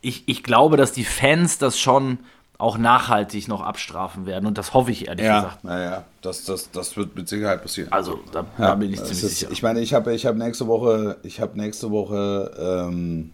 ich, 0.00 0.24
ich 0.26 0.42
glaube, 0.42 0.76
dass 0.76 0.92
die 0.92 1.04
Fans 1.04 1.58
das 1.58 1.78
schon 1.78 2.18
auch 2.58 2.76
nachhaltig 2.76 3.48
noch 3.48 3.62
abstrafen 3.62 4.26
werden 4.26 4.46
und 4.46 4.58
das 4.58 4.74
hoffe 4.74 4.90
ich 4.90 5.08
ehrlich 5.08 5.24
ja, 5.24 5.40
gesagt. 5.40 5.64
ja, 5.64 5.80
ja. 5.80 6.04
Das, 6.20 6.44
das, 6.44 6.70
das 6.70 6.96
wird 6.96 7.16
mit 7.16 7.28
Sicherheit 7.28 7.62
passieren. 7.62 7.90
Also 7.90 8.20
da, 8.32 8.44
da 8.58 8.68
ja, 8.68 8.74
bin 8.74 8.92
ich 8.92 8.98
ziemlich 8.98 9.22
ist, 9.22 9.38
sicher. 9.38 9.50
Ich 9.50 9.62
meine, 9.62 9.80
ich 9.80 9.94
habe 9.94 10.12
ich 10.14 10.26
hab 10.26 10.36
nächste 10.36 10.66
Woche, 10.66 11.16
ich 11.22 11.40
habe 11.40 11.58
nächste 11.58 11.90
Woche 11.90 12.86
ähm, 12.90 13.30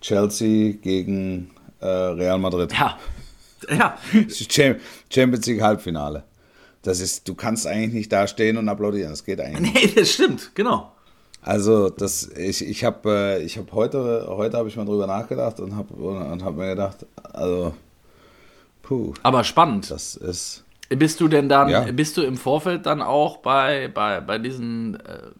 Chelsea 0.00 0.72
gegen 0.72 1.52
äh, 1.80 1.86
Real 1.86 2.38
Madrid. 2.38 2.72
ja, 2.72 2.98
ja, 3.70 3.96
Cham- 4.48 4.76
Champions 5.12 5.46
League 5.46 5.60
Halbfinale. 5.62 6.24
Das 6.82 7.00
ist, 7.00 7.28
du 7.28 7.34
kannst 7.34 7.66
eigentlich 7.66 7.92
nicht 7.92 8.12
da 8.12 8.26
stehen 8.26 8.56
und 8.56 8.68
applaudieren. 8.68 9.10
Das 9.10 9.24
geht 9.24 9.40
eigentlich. 9.40 9.72
nicht. 9.74 9.94
nee, 9.96 10.00
das 10.00 10.12
stimmt, 10.12 10.50
genau. 10.54 10.92
Also 11.42 11.88
das, 11.90 12.28
ich, 12.36 12.66
ich 12.66 12.84
habe 12.84 13.08
äh, 13.10 13.42
ich 13.42 13.56
hab 13.58 13.72
heute, 13.72 14.26
heute 14.28 14.56
habe 14.58 14.68
ich 14.68 14.76
mal 14.76 14.84
drüber 14.84 15.06
nachgedacht 15.06 15.58
und 15.60 15.74
habe 15.76 15.94
und 15.94 16.44
hab 16.44 16.54
mir 16.56 16.68
gedacht, 16.70 17.06
also, 17.32 17.74
puh, 18.82 19.14
Aber 19.22 19.44
spannend. 19.44 19.90
das 19.90 20.16
ist. 20.16 20.64
Bist 20.90 21.20
du 21.20 21.28
denn 21.28 21.48
dann, 21.48 21.68
Ja. 21.68 21.82
bist 21.92 22.16
du 22.16 22.22
im 22.22 22.36
Vorfeld 22.36 22.84
dann 22.84 23.00
auch 23.00 23.36
bei, 23.38 23.86
bei, 23.88 24.20
bei 24.20 24.38
diesen 24.38 24.96
äh, 24.96 25.30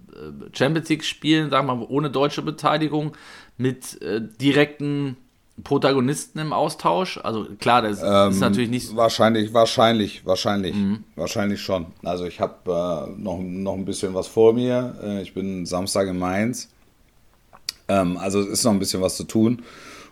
Champions 0.57 0.89
League-Spielen, 0.89 1.51
sagen 1.51 1.67
wir 1.67 1.75
mal, 1.75 1.87
ohne 1.89 2.09
deutsche 2.11 2.43
Beteiligung, 2.43 3.17
mit 3.57 4.01
äh, 4.01 4.21
direkten 4.41 5.17
Protagonisten 5.63 6.39
im 6.39 6.53
Austausch? 6.53 7.19
Also 7.23 7.47
klar, 7.59 7.83
das 7.83 8.01
Ähm, 8.03 8.31
ist 8.33 8.41
natürlich 8.41 8.71
nicht. 8.71 8.97
Wahrscheinlich, 8.97 9.53
wahrscheinlich, 9.55 10.25
wahrscheinlich, 10.27 10.75
Mhm. 10.75 11.05
wahrscheinlich 11.17 11.61
schon. 11.61 11.87
Also 12.03 12.25
ich 12.25 12.41
habe 12.41 12.55
äh, 12.67 13.21
noch, 13.21 13.39
noch 13.41 13.75
ein 13.75 13.85
bisschen 13.85 14.15
was 14.15 14.27
vor 14.27 14.53
mir. 14.53 14.95
Äh, 15.03 15.23
ich 15.23 15.35
bin 15.35 15.67
Samstag 15.67 16.09
in 16.09 16.19
Mainz. 16.19 16.69
Ähm, 17.89 18.17
also 18.17 18.41
es 18.41 18.47
ist 18.49 18.65
noch 18.65 18.73
ein 18.73 18.79
bisschen 18.79 19.03
was 19.03 19.17
zu 19.17 19.25
tun. 19.25 19.63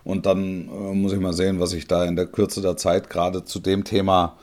Und 0.05 0.27
dann 0.27 0.69
äh, 0.69 0.95
muss 0.95 1.13
ich 1.13 1.21
mal 1.21 1.33
sehen, 1.33 1.61
was 1.61 1.73
ich 1.73 1.87
da 1.87 2.05
in 2.05 2.17
der 2.17 2.27
Kürze 2.27 2.61
der 2.63 2.77
Zeit 2.77 3.11
gerade 3.11 3.45
zu 3.45 3.59
dem 3.59 3.85
Thema 3.85 4.37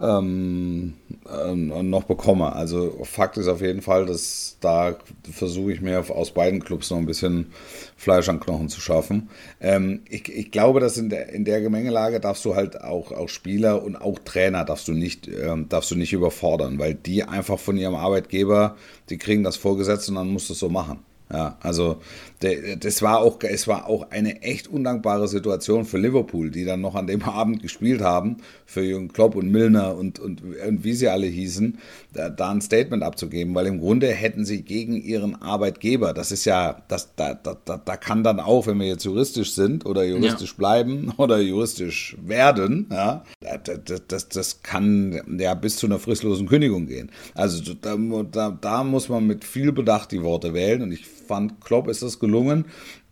ähm, 0.00 0.94
ähm, 1.28 1.90
noch 1.90 2.04
bekomme. 2.04 2.52
Also 2.52 3.04
Fakt 3.04 3.36
ist 3.36 3.48
auf 3.48 3.60
jeden 3.60 3.82
Fall, 3.82 4.06
dass 4.06 4.56
da 4.60 4.96
versuche 5.30 5.72
ich 5.72 5.80
mir 5.80 6.04
aus 6.10 6.30
beiden 6.30 6.62
Clubs 6.62 6.90
noch 6.90 6.98
ein 6.98 7.06
bisschen 7.06 7.52
Fleisch 7.96 8.28
an 8.28 8.38
Knochen 8.38 8.68
zu 8.68 8.80
schaffen. 8.80 9.28
Ähm, 9.60 10.02
ich, 10.08 10.28
ich 10.28 10.50
glaube, 10.52 10.78
dass 10.80 10.96
in 10.96 11.10
der, 11.10 11.30
in 11.30 11.44
der 11.44 11.60
Gemengelage 11.60 12.20
darfst 12.20 12.44
du 12.44 12.54
halt 12.54 12.80
auch, 12.80 13.10
auch 13.10 13.28
Spieler 13.28 13.82
und 13.82 13.96
auch 13.96 14.18
Trainer 14.20 14.64
darfst 14.64 14.86
du 14.86 14.92
nicht, 14.92 15.28
ähm, 15.28 15.68
darfst 15.68 15.90
du 15.90 15.96
nicht 15.96 16.12
überfordern, 16.12 16.78
weil 16.78 16.94
die 16.94 17.24
einfach 17.24 17.58
von 17.58 17.76
ihrem 17.76 17.96
Arbeitgeber, 17.96 18.76
die 19.10 19.18
kriegen 19.18 19.42
das 19.42 19.56
vorgesetzt 19.56 20.08
und 20.08 20.14
dann 20.14 20.28
musst 20.28 20.48
du 20.48 20.52
es 20.52 20.60
so 20.60 20.68
machen. 20.68 21.00
Ja, 21.30 21.58
also 21.60 22.00
das 22.40 23.02
war 23.02 23.18
auch, 23.18 23.38
es 23.42 23.66
war 23.66 23.88
auch 23.88 24.10
eine 24.10 24.42
echt 24.42 24.68
undankbare 24.68 25.26
Situation 25.26 25.84
für 25.84 25.98
Liverpool, 25.98 26.50
die 26.50 26.64
dann 26.64 26.80
noch 26.80 26.94
an 26.94 27.08
dem 27.08 27.22
Abend 27.24 27.62
gespielt 27.62 28.00
haben, 28.00 28.36
für 28.64 28.82
Jürgen 28.82 29.12
Klopp 29.12 29.34
und 29.34 29.50
Milner 29.50 29.96
und, 29.96 30.18
und, 30.18 30.42
und 30.42 30.84
wie 30.84 30.92
sie 30.92 31.08
alle 31.08 31.26
hießen, 31.26 31.78
da, 32.12 32.28
da, 32.28 32.50
ein 32.50 32.60
Statement 32.60 33.02
abzugeben, 33.02 33.54
weil 33.54 33.66
im 33.66 33.80
Grunde 33.80 34.08
hätten 34.08 34.44
sie 34.44 34.62
gegen 34.62 34.94
ihren 34.94 35.40
Arbeitgeber, 35.42 36.14
das 36.14 36.30
ist 36.30 36.44
ja, 36.44 36.82
das, 36.88 37.14
da, 37.16 37.34
da, 37.34 37.54
da 37.54 37.96
kann 37.96 38.22
dann 38.22 38.40
auch, 38.40 38.66
wenn 38.66 38.78
wir 38.78 38.86
jetzt 38.86 39.04
juristisch 39.04 39.52
sind 39.52 39.84
oder 39.84 40.04
juristisch 40.04 40.50
ja. 40.50 40.58
bleiben 40.58 41.12
oder 41.16 41.40
juristisch 41.40 42.16
werden, 42.24 42.86
ja, 42.90 43.24
das, 43.40 44.02
das, 44.06 44.28
das 44.28 44.62
kann 44.62 45.38
ja 45.38 45.54
bis 45.54 45.76
zu 45.76 45.86
einer 45.86 45.98
fristlosen 45.98 46.46
Kündigung 46.46 46.86
gehen. 46.86 47.10
Also 47.34 47.74
da, 47.74 47.96
da, 48.30 48.56
da 48.60 48.84
muss 48.84 49.08
man 49.08 49.26
mit 49.26 49.44
viel 49.44 49.72
Bedacht 49.72 50.12
die 50.12 50.22
Worte 50.22 50.54
wählen 50.54 50.82
und 50.82 50.92
ich 50.92 51.04
fand, 51.28 51.60
Klopp 51.60 51.88
ist 51.88 52.02
das 52.02 52.18
gelungen 52.18 52.64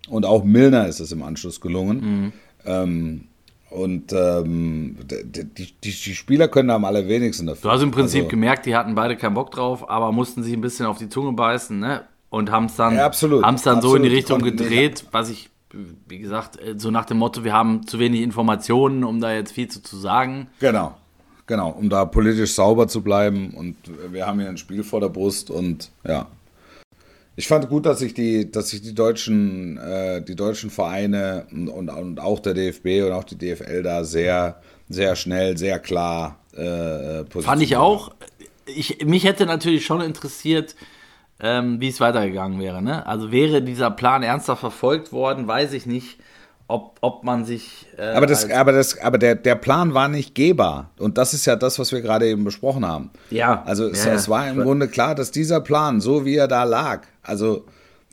und 0.08 0.24
auch 0.24 0.44
Milner 0.44 0.88
ist 0.88 1.00
es 1.00 1.12
im 1.12 1.22
Anschluss 1.22 1.60
gelungen. 1.60 2.00
Mhm. 2.00 2.32
Ähm, 2.64 3.20
und 3.70 4.12
ähm, 4.12 4.96
die, 5.04 5.44
die, 5.44 5.72
die, 5.82 5.92
Spieler 5.92 6.48
können 6.48 6.70
am 6.70 6.84
allerwenigsten 6.84 7.46
dafür. 7.46 7.62
Du 7.62 7.74
hast 7.74 7.82
im 7.82 7.90
Prinzip 7.90 8.20
also, 8.20 8.30
gemerkt, 8.30 8.64
die 8.64 8.76
hatten 8.76 8.94
beide 8.94 9.16
keinen 9.16 9.34
Bock 9.34 9.50
drauf, 9.50 9.90
aber 9.90 10.12
mussten 10.12 10.42
sich 10.42 10.52
ein 10.52 10.60
bisschen 10.60 10.86
auf 10.86 10.98
die 10.98 11.08
Zunge 11.08 11.32
beißen, 11.32 11.78
ne? 11.78 12.02
Und 12.30 12.50
haben 12.50 12.66
es 12.66 12.76
dann, 12.76 12.94
ja, 12.94 13.06
absolut, 13.06 13.44
haben's 13.44 13.62
dann 13.62 13.76
absolut. 13.76 13.98
so 13.98 14.02
in 14.04 14.08
die 14.08 14.14
Richtung 14.16 14.40
gedreht, 14.40 15.06
was 15.10 15.30
ich, 15.30 15.50
wie 16.08 16.18
gesagt, 16.18 16.58
so 16.76 16.90
nach 16.90 17.04
dem 17.06 17.18
Motto, 17.18 17.44
wir 17.44 17.52
haben 17.52 17.86
zu 17.86 17.98
wenig 17.98 18.20
Informationen, 18.20 19.04
um 19.04 19.20
da 19.20 19.32
jetzt 19.32 19.52
viel 19.52 19.68
zu, 19.68 19.82
zu 19.82 19.96
sagen. 19.96 20.48
Genau, 20.60 20.94
genau, 21.46 21.70
um 21.70 21.88
da 21.88 22.04
politisch 22.04 22.54
sauber 22.54 22.88
zu 22.88 23.02
bleiben. 23.02 23.50
Und 23.50 23.76
wir 24.10 24.26
haben 24.26 24.40
hier 24.40 24.48
ein 24.48 24.58
Spiel 24.58 24.84
vor 24.84 25.00
der 25.00 25.08
Brust 25.08 25.50
und 25.50 25.90
ja, 26.06 26.26
ich 27.36 27.48
fand 27.48 27.68
gut, 27.68 27.84
dass 27.84 27.98
sich 27.98 28.14
die, 28.14 28.50
dass 28.50 28.70
sich 28.70 28.80
die 28.80 28.94
deutschen, 28.94 29.76
äh, 29.76 30.22
die 30.22 30.34
deutschen 30.34 30.70
Vereine 30.70 31.46
und, 31.52 31.68
und, 31.68 32.18
auch 32.18 32.40
der 32.40 32.54
DFB 32.54 33.04
und 33.04 33.12
auch 33.12 33.24
die 33.24 33.36
DFL 33.36 33.82
da 33.82 34.04
sehr, 34.04 34.60
sehr 34.88 35.16
schnell, 35.16 35.58
sehr 35.58 35.78
klar 35.78 36.40
äh, 36.56 37.24
Fand 37.42 37.62
ich 37.62 37.76
auch. 37.76 38.12
Ich, 38.64 39.04
mich 39.04 39.24
hätte 39.24 39.44
natürlich 39.44 39.84
schon 39.84 40.00
interessiert, 40.00 40.74
ähm, 41.38 41.80
wie 41.80 41.88
es 41.88 42.00
weitergegangen 42.00 42.58
wäre. 42.58 42.80
Ne? 42.80 43.06
Also 43.06 43.30
wäre 43.30 43.60
dieser 43.60 43.90
Plan 43.90 44.22
ernsthaft 44.22 44.60
verfolgt 44.60 45.12
worden, 45.12 45.46
weiß 45.46 45.74
ich 45.74 45.84
nicht 45.84 46.18
ob, 46.68 46.98
ob 47.00 47.24
man 47.24 47.44
sich. 47.44 47.86
Äh, 47.96 48.02
aber 48.02 48.26
das, 48.26 48.50
aber 48.50 48.72
das, 48.72 48.98
aber 48.98 49.18
der, 49.18 49.34
der 49.34 49.54
Plan 49.54 49.94
war 49.94 50.08
nicht 50.08 50.34
gehbar. 50.34 50.90
Und 50.98 51.18
das 51.18 51.34
ist 51.34 51.46
ja 51.46 51.56
das, 51.56 51.78
was 51.78 51.92
wir 51.92 52.00
gerade 52.00 52.26
eben 52.26 52.44
besprochen 52.44 52.84
haben. 52.84 53.10
Ja. 53.30 53.62
Also 53.66 53.88
es, 53.88 54.04
ja, 54.04 54.12
es 54.12 54.28
war 54.28 54.48
im 54.48 54.60
Grunde 54.60 54.88
klar, 54.88 55.14
dass 55.14 55.30
dieser 55.30 55.60
Plan, 55.60 56.00
so 56.00 56.24
wie 56.24 56.36
er 56.36 56.48
da 56.48 56.64
lag, 56.64 57.02
also 57.22 57.64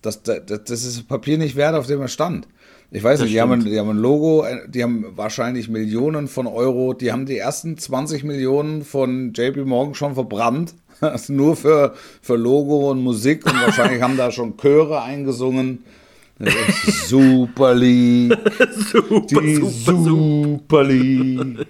das, 0.01 0.21
das, 0.21 0.41
das 0.45 0.69
ist 0.83 1.07
Papier 1.07 1.37
nicht 1.37 1.55
wert, 1.55 1.75
auf 1.75 1.87
dem 1.87 2.01
er 2.01 2.07
stand. 2.07 2.47
Ich 2.91 3.03
weiß 3.03 3.19
das 3.19 3.25
nicht, 3.25 3.35
die 3.35 3.41
haben, 3.41 3.65
die 3.65 3.79
haben 3.79 3.89
ein 3.89 3.97
Logo, 3.97 4.45
die 4.67 4.83
haben 4.83 5.05
wahrscheinlich 5.15 5.67
Millionen 5.67 6.27
von 6.27 6.45
Euro, 6.45 6.93
die 6.93 7.11
haben 7.11 7.25
die 7.25 7.39
ersten 7.39 7.75
20 7.75 8.23
Millionen 8.23 8.83
von 8.83 9.33
JP 9.33 9.65
Morgan 9.65 9.95
schon 9.95 10.13
verbrannt. 10.13 10.75
nur 11.27 11.55
für, 11.55 11.93
für 12.21 12.35
Logo 12.35 12.91
und 12.91 13.01
Musik 13.01 13.45
und 13.45 13.59
wahrscheinlich 13.61 14.01
haben 14.01 14.15
da 14.15 14.31
schon 14.31 14.57
Chöre 14.57 15.01
eingesungen. 15.01 15.83
Super 17.07 17.73
League. 17.75 18.37
super, 18.91 19.41
die 19.41 19.55
super, 19.55 20.03
Super 20.03 20.83
League. 20.83 21.67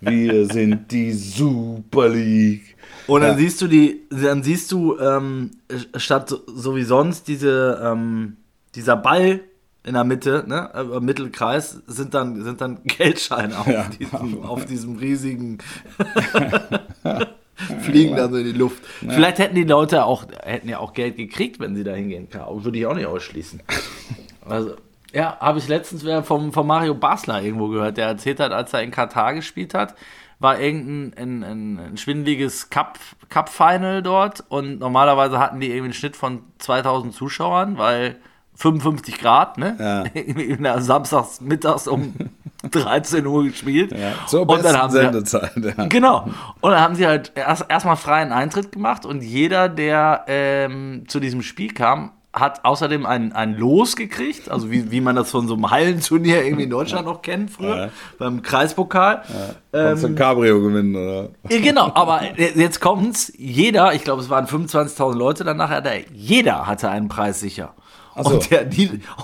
Wir 0.00 0.46
sind 0.46 0.90
die 0.90 1.12
Super 1.12 2.08
League. 2.08 2.76
Und 3.06 3.20
dann 3.20 3.32
ja. 3.32 3.38
siehst 3.38 3.60
du 3.60 3.66
die, 3.66 4.02
dann 4.10 4.42
siehst 4.42 4.72
du 4.72 4.98
ähm, 4.98 5.50
statt 5.96 6.28
so, 6.28 6.42
so, 6.46 6.76
wie 6.76 6.84
sonst 6.84 7.28
diese, 7.28 7.80
ähm, 7.82 8.36
dieser 8.74 8.96
Ball 8.96 9.40
in 9.84 9.94
der 9.94 10.04
Mitte, 10.04 10.44
ne, 10.46 10.70
im 10.74 11.04
Mittelkreis, 11.04 11.82
sind 11.86 12.14
dann, 12.14 12.42
sind 12.42 12.60
dann 12.60 12.80
Geldscheine 12.84 13.58
auf, 13.58 13.66
ja. 13.66 13.88
diesem, 13.88 14.42
auf 14.44 14.64
diesem 14.64 14.96
riesigen 14.96 15.58
fliegen 17.82 18.16
dann 18.16 18.32
so 18.32 18.38
in 18.38 18.44
die 18.44 18.52
Luft. 18.52 18.82
Ja. 19.02 19.10
Vielleicht 19.10 19.38
hätten 19.38 19.54
die 19.54 19.64
Leute 19.64 20.04
auch, 20.04 20.26
hätten 20.42 20.68
ja 20.68 20.78
auch 20.78 20.92
Geld 20.92 21.16
gekriegt, 21.16 21.60
wenn 21.60 21.76
sie 21.76 21.84
da 21.84 21.92
hingehen. 21.92 22.28
Würde 22.32 22.78
ich 22.78 22.86
auch 22.86 22.94
nicht 22.94 23.06
ausschließen. 23.06 23.62
Also, 24.48 24.76
ja, 25.12 25.38
habe 25.38 25.58
ich 25.58 25.68
letztens 25.68 26.04
vom, 26.26 26.52
vom 26.52 26.66
Mario 26.66 26.94
Basler 26.94 27.40
irgendwo 27.40 27.68
gehört, 27.68 27.96
der 27.96 28.08
erzählt 28.08 28.40
hat, 28.40 28.52
als 28.52 28.72
er 28.72 28.82
in 28.82 28.90
Katar 28.90 29.34
gespielt 29.34 29.74
hat, 29.74 29.94
war 30.40 30.58
irgendein 30.58 31.42
ein, 31.42 31.44
ein, 31.44 31.78
ein 31.78 31.96
schwindeliges 31.96 32.68
Cup-Final 32.70 34.02
Cup 34.02 34.04
dort 34.04 34.44
und 34.48 34.80
normalerweise 34.80 35.38
hatten 35.38 35.60
die 35.60 35.68
irgendwie 35.68 35.84
einen 35.84 35.92
Schnitt 35.94 36.16
von 36.16 36.42
2000 36.58 37.14
Zuschauern, 37.14 37.78
weil 37.78 38.16
55 38.56 39.18
Grad, 39.18 39.58
ne? 39.58 40.04
Ja. 40.14 40.80
Samstags 40.80 41.40
mittags 41.40 41.88
um 41.88 42.14
13 42.70 43.26
Uhr 43.26 43.44
gespielt. 43.44 43.92
Ja, 43.92 44.12
zur 44.26 44.48
und 44.48 44.64
dann 44.64 44.76
haben 44.76 44.90
sie 44.90 44.98
Sendezeit, 44.98 45.52
ja. 45.56 45.86
Genau. 45.86 46.28
Und 46.60 46.70
dann 46.70 46.80
haben 46.80 46.94
sie 46.94 47.06
halt 47.06 47.32
erst 47.34 47.66
erstmal 47.68 47.96
freien 47.96 48.32
Eintritt 48.32 48.72
gemacht 48.72 49.04
und 49.04 49.22
jeder, 49.22 49.68
der 49.68 50.24
ähm, 50.28 51.04
zu 51.08 51.20
diesem 51.20 51.42
Spiel 51.42 51.72
kam, 51.72 52.12
hat 52.34 52.64
außerdem 52.64 53.06
ein, 53.06 53.32
ein 53.32 53.56
Los 53.56 53.94
gekriegt, 53.94 54.50
also 54.50 54.70
wie, 54.70 54.90
wie 54.90 55.00
man 55.00 55.14
das 55.14 55.30
von 55.30 55.46
so 55.46 55.54
einem 55.54 55.70
Hallenturnier 55.70 56.44
irgendwie 56.44 56.64
in 56.64 56.70
Deutschland 56.70 57.06
noch 57.06 57.22
kennt 57.22 57.50
früher, 57.50 57.76
ja. 57.76 57.88
beim 58.18 58.42
Kreispokal. 58.42 59.22
Ja. 59.72 59.92
Ähm, 59.92 60.04
ein 60.04 60.14
Cabrio 60.16 60.60
gewinnen, 60.60 60.96
oder? 60.96 61.28
Ja, 61.48 61.60
genau, 61.60 61.92
aber 61.94 62.22
jetzt 62.36 62.80
kommt's, 62.80 63.32
jeder, 63.38 63.94
ich 63.94 64.02
glaube 64.02 64.20
es 64.20 64.28
waren 64.30 64.46
25.000 64.46 65.14
Leute 65.14 65.44
danach, 65.44 65.70
jeder 66.12 66.66
hatte 66.66 66.90
einen 66.90 67.08
Preis 67.08 67.38
sicher. 67.38 67.74
So. 68.16 68.30
Und, 68.30 68.50
der, 68.50 68.68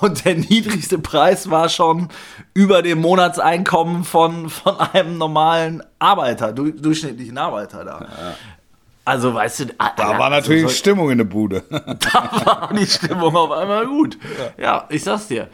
und 0.01 0.25
der 0.25 0.35
niedrigste 0.35 0.99
Preis 0.99 1.51
war 1.51 1.69
schon 1.69 2.09
über 2.55 2.83
dem 2.83 3.01
Monatseinkommen 3.01 4.05
von, 4.05 4.49
von 4.49 4.79
einem 4.79 5.19
normalen 5.19 5.83
Arbeiter, 5.99 6.53
durchschnittlichen 6.53 7.39
Arbeiter 7.39 7.85
da. 7.85 8.07
Also, 9.05 9.35
weißt 9.35 9.61
du, 9.61 9.65
da 9.67 9.95
ja, 9.99 10.19
war 10.19 10.31
natürlich 10.31 10.65
also, 10.65 10.75
Stimmung 10.75 11.11
in 11.11 11.19
der 11.19 11.25
Bude. 11.25 11.63
da 11.71 12.31
war 12.45 12.71
die 12.73 12.87
Stimmung 12.87 13.35
auf 13.35 13.51
einmal 13.51 13.87
gut. 13.87 14.19
Ja, 14.57 14.65
ja 14.65 14.89
ich 14.89 15.03
sag's 15.03 15.29
dir. 15.29 15.49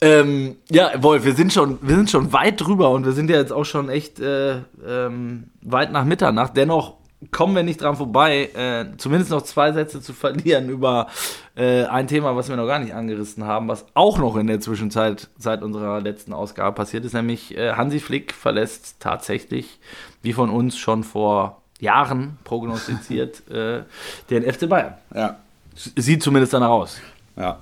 Ähm, 0.00 0.56
ja, 0.70 1.02
Wolf, 1.02 1.24
wir 1.24 1.34
sind 1.34 1.52
schon, 1.52 1.78
wir 1.80 1.96
sind 1.96 2.10
schon 2.10 2.32
weit 2.32 2.60
drüber 2.60 2.90
und 2.90 3.06
wir 3.06 3.12
sind 3.12 3.30
ja 3.30 3.36
jetzt 3.36 3.52
auch 3.52 3.64
schon 3.64 3.88
echt 3.88 4.20
äh, 4.20 4.58
ähm, 4.86 5.50
weit 5.62 5.90
nach 5.90 6.04
Mitternacht. 6.04 6.56
Dennoch 6.56 6.96
kommen 7.30 7.56
wir 7.56 7.62
nicht 7.62 7.80
dran 7.80 7.96
vorbei, 7.96 8.50
äh, 8.54 8.96
zumindest 8.98 9.30
noch 9.30 9.42
zwei 9.42 9.72
Sätze 9.72 10.02
zu 10.02 10.12
verlieren 10.12 10.68
über 10.68 11.06
äh, 11.54 11.84
ein 11.84 12.08
Thema, 12.08 12.36
was 12.36 12.48
wir 12.50 12.56
noch 12.56 12.66
gar 12.66 12.78
nicht 12.78 12.94
angerissen 12.94 13.44
haben, 13.44 13.68
was 13.68 13.86
auch 13.94 14.18
noch 14.18 14.36
in 14.36 14.46
der 14.46 14.60
Zwischenzeit 14.60 15.28
seit 15.38 15.62
unserer 15.62 16.00
letzten 16.00 16.34
Ausgabe 16.34 16.74
passiert 16.74 17.04
ist, 17.04 17.14
nämlich 17.14 17.56
äh, 17.56 17.72
Hansi 17.72 18.00
Flick 18.00 18.34
verlässt 18.34 18.96
tatsächlich, 19.00 19.80
wie 20.22 20.34
von 20.34 20.50
uns 20.50 20.76
schon 20.76 21.04
vor 21.04 21.62
Jahren 21.80 22.38
prognostiziert, 22.44 23.48
äh, 23.50 23.82
den 24.30 24.50
FC 24.50 24.68
Bayern. 24.68 24.94
Ja. 25.14 25.38
Sieht 25.74 26.22
zumindest 26.22 26.52
danach 26.52 26.70
aus. 26.70 26.98
Ja. 27.36 27.58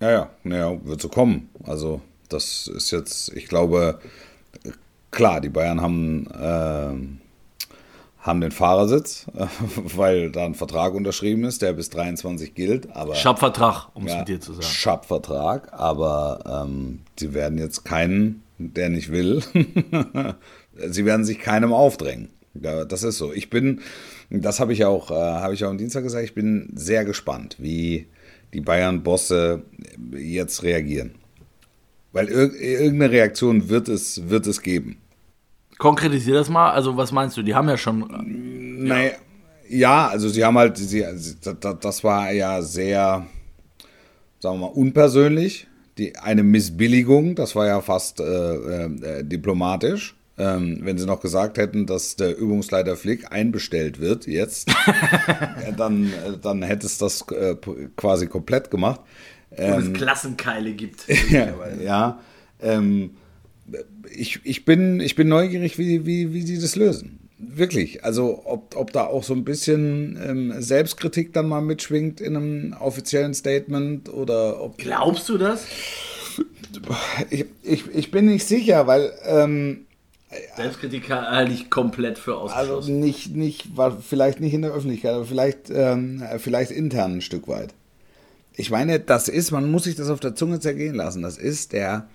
Ja, 0.00 0.10
ja, 0.10 0.30
naja, 0.42 0.76
wird 0.84 1.00
so 1.00 1.08
kommen. 1.08 1.48
Also, 1.64 2.00
das 2.28 2.66
ist 2.66 2.90
jetzt, 2.90 3.32
ich 3.32 3.46
glaube, 3.46 4.00
klar, 5.10 5.40
die 5.40 5.48
Bayern 5.48 5.80
haben 5.80 6.26
äh, 6.30 7.24
haben 8.24 8.40
den 8.40 8.52
Fahrersitz, 8.52 9.26
weil 9.76 10.32
da 10.32 10.46
ein 10.46 10.54
Vertrag 10.54 10.94
unterschrieben 10.94 11.44
ist, 11.44 11.60
der 11.60 11.74
bis 11.74 11.90
23 11.90 12.54
gilt. 12.54 12.90
Aber 12.96 13.14
Schappvertrag, 13.14 13.88
um 13.94 14.06
es 14.06 14.12
ja, 14.12 14.18
mit 14.20 14.28
dir 14.28 14.40
zu 14.40 14.54
sagen. 14.54 14.64
Schappvertrag, 14.64 15.72
aber 15.72 16.64
ähm, 16.66 17.00
sie 17.18 17.34
werden 17.34 17.58
jetzt 17.58 17.84
keinen, 17.84 18.42
der 18.56 18.88
nicht 18.88 19.12
will, 19.12 19.42
sie 20.88 21.04
werden 21.04 21.24
sich 21.24 21.38
keinem 21.38 21.74
aufdrängen. 21.74 22.30
Ja, 22.60 22.84
das 22.84 23.02
ist 23.02 23.18
so. 23.18 23.32
Ich 23.32 23.50
bin, 23.50 23.80
das 24.30 24.60
habe 24.60 24.72
ich 24.72 24.84
auch, 24.84 25.10
äh, 25.10 25.14
habe 25.14 25.54
ich 25.54 25.64
auch 25.64 25.70
am 25.70 25.78
Dienstag 25.78 26.02
gesagt, 26.02 26.24
ich 26.24 26.34
bin 26.34 26.70
sehr 26.74 27.04
gespannt, 27.04 27.56
wie 27.58 28.06
die 28.52 28.60
Bayern-Bosse 28.60 29.62
jetzt 30.12 30.62
reagieren. 30.62 31.16
Weil 32.12 32.28
ir 32.28 32.54
irgendeine 32.60 33.10
Reaktion 33.10 33.68
wird 33.68 33.88
es, 33.88 34.28
wird 34.28 34.46
es 34.46 34.62
geben. 34.62 34.98
Konkretisier 35.78 36.34
das 36.34 36.48
mal. 36.48 36.70
Also, 36.70 36.96
was 36.96 37.10
meinst 37.10 37.36
du? 37.36 37.42
Die 37.42 37.54
haben 37.54 37.68
ja 37.68 37.76
schon. 37.76 38.02
Äh, 38.02 38.86
naja, 38.86 39.10
ja, 39.68 40.08
also 40.08 40.28
sie 40.28 40.44
haben 40.44 40.56
halt, 40.56 40.76
sie, 40.76 41.04
das 41.80 42.04
war 42.04 42.30
ja 42.32 42.62
sehr, 42.62 43.26
sagen 44.38 44.60
wir 44.60 44.66
mal, 44.66 44.72
unpersönlich. 44.72 45.66
Die, 45.98 46.16
eine 46.16 46.42
Missbilligung, 46.42 47.34
das 47.34 47.54
war 47.54 47.66
ja 47.66 47.80
fast 47.80 48.20
äh, 48.20 48.24
äh, 48.24 49.24
diplomatisch. 49.24 50.16
Ähm, 50.36 50.80
wenn 50.82 50.98
sie 50.98 51.06
noch 51.06 51.20
gesagt 51.20 51.58
hätten, 51.58 51.86
dass 51.86 52.16
der 52.16 52.36
Übungsleiter 52.36 52.96
Flick 52.96 53.30
einbestellt 53.30 54.00
wird 54.00 54.26
jetzt, 54.26 54.68
dann, 55.76 56.06
äh, 56.06 56.38
dann 56.42 56.62
hätte 56.62 56.86
es 56.86 56.98
das 56.98 57.24
äh, 57.30 57.54
quasi 57.96 58.26
komplett 58.26 58.68
gemacht. 58.68 59.00
Ähm, 59.56 59.74
Und 59.74 59.86
es 59.86 59.92
Klassenkeile 59.92 60.72
gibt. 60.72 61.06
ja, 61.30 61.54
ja 61.80 62.20
ähm, 62.60 63.10
ich, 64.12 64.40
ich, 64.44 64.64
bin, 64.64 65.00
ich 65.00 65.14
bin 65.14 65.28
neugierig, 65.28 65.78
wie, 65.78 66.04
wie, 66.04 66.32
wie 66.32 66.42
sie 66.42 66.60
das 66.60 66.76
lösen. 66.76 67.20
wirklich. 67.38 68.04
Also 68.04 68.42
ob, 68.44 68.76
ob 68.76 68.92
da 68.92 69.06
auch 69.06 69.22
so 69.22 69.34
ein 69.34 69.44
bisschen 69.44 70.18
ähm, 70.20 70.54
Selbstkritik 70.58 71.32
dann 71.32 71.48
mal 71.48 71.60
mitschwingt 71.60 72.20
in 72.20 72.36
einem 72.36 72.76
offiziellen 72.78 73.34
Statement 73.34 74.08
oder 74.08 74.60
ob. 74.60 74.78
Glaubst 74.78 75.28
du 75.28 75.38
das? 75.38 75.64
Ich, 77.30 77.46
ich, 77.62 77.84
ich 77.94 78.10
bin 78.10 78.26
nicht 78.26 78.46
sicher, 78.46 78.86
weil. 78.86 79.12
Selbstkritik 80.56 81.10
halte 81.10 81.52
ich 81.52 81.70
komplett 81.70 82.18
für 82.18 82.36
ausgeschlossen. 82.36 82.74
Also 82.74 82.92
nicht, 82.92 83.34
nicht, 83.34 83.68
vielleicht 84.06 84.40
nicht 84.40 84.54
in 84.54 84.62
der 84.62 84.72
Öffentlichkeit, 84.72 85.14
aber 85.14 85.24
vielleicht, 85.24 85.70
ähm, 85.70 86.22
vielleicht 86.38 86.70
intern 86.70 87.16
ein 87.16 87.20
Stück 87.20 87.48
weit. 87.48 87.74
Ich 88.56 88.70
meine, 88.70 89.00
das 89.00 89.28
ist, 89.28 89.50
man 89.50 89.70
muss 89.70 89.84
sich 89.84 89.96
das 89.96 90.10
auf 90.10 90.20
der 90.20 90.34
Zunge 90.34 90.60
zergehen 90.60 90.94
lassen. 90.94 91.22
Das 91.22 91.38
ist 91.38 91.72
der, 91.72 92.06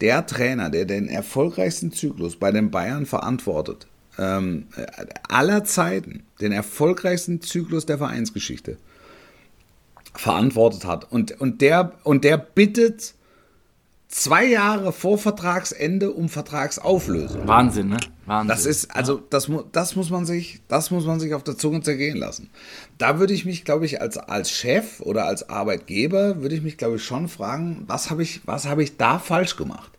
der 0.00 0.26
Trainer, 0.26 0.70
der 0.70 0.84
den 0.84 1.08
erfolgreichsten 1.08 1.92
Zyklus 1.92 2.36
bei 2.36 2.52
den 2.52 2.70
Bayern 2.70 3.06
verantwortet. 3.06 3.86
Ähm, 4.18 4.66
aller 5.28 5.64
Zeiten, 5.64 6.24
den 6.40 6.52
erfolgreichsten 6.52 7.40
Zyklus 7.40 7.86
der 7.86 7.98
Vereinsgeschichte 7.98 8.76
verantwortet 10.14 10.84
hat. 10.84 11.10
Und, 11.10 11.40
und, 11.40 11.60
der, 11.60 11.92
und 12.04 12.24
der 12.24 12.36
bittet 12.36 13.14
zwei 14.08 14.46
Jahre 14.46 14.92
vor 14.92 15.18
Vertragsende 15.18 16.12
um 16.12 16.28
Vertragsauflösung. 16.28 17.46
Wahnsinn, 17.46 17.88
ne? 17.88 17.98
Wahnsinn. 18.26 18.48
Das 18.48 18.66
ist, 18.66 18.94
also, 18.94 19.22
das, 19.30 19.50
das, 19.72 19.96
muss 19.96 20.10
man 20.10 20.26
sich, 20.26 20.60
das 20.68 20.90
muss 20.90 21.06
man 21.06 21.20
sich 21.20 21.34
auf 21.34 21.44
der 21.44 21.56
Zunge 21.56 21.82
zergehen 21.82 22.16
lassen. 22.16 22.50
Da 22.96 23.18
würde 23.18 23.34
ich 23.34 23.44
mich, 23.44 23.64
glaube 23.64 23.86
ich, 23.86 24.00
als, 24.00 24.16
als 24.16 24.50
Chef 24.50 25.00
oder 25.00 25.26
als 25.26 25.48
Arbeitgeber, 25.48 26.42
würde 26.42 26.54
ich 26.54 26.62
mich, 26.62 26.78
glaube 26.78 26.96
ich, 26.96 27.04
schon 27.04 27.28
fragen, 27.28 27.84
was 27.86 28.10
habe 28.10 28.22
ich, 28.22 28.40
was 28.46 28.66
habe 28.66 28.82
ich 28.82 28.96
da 28.96 29.18
falsch 29.18 29.56
gemacht? 29.56 29.92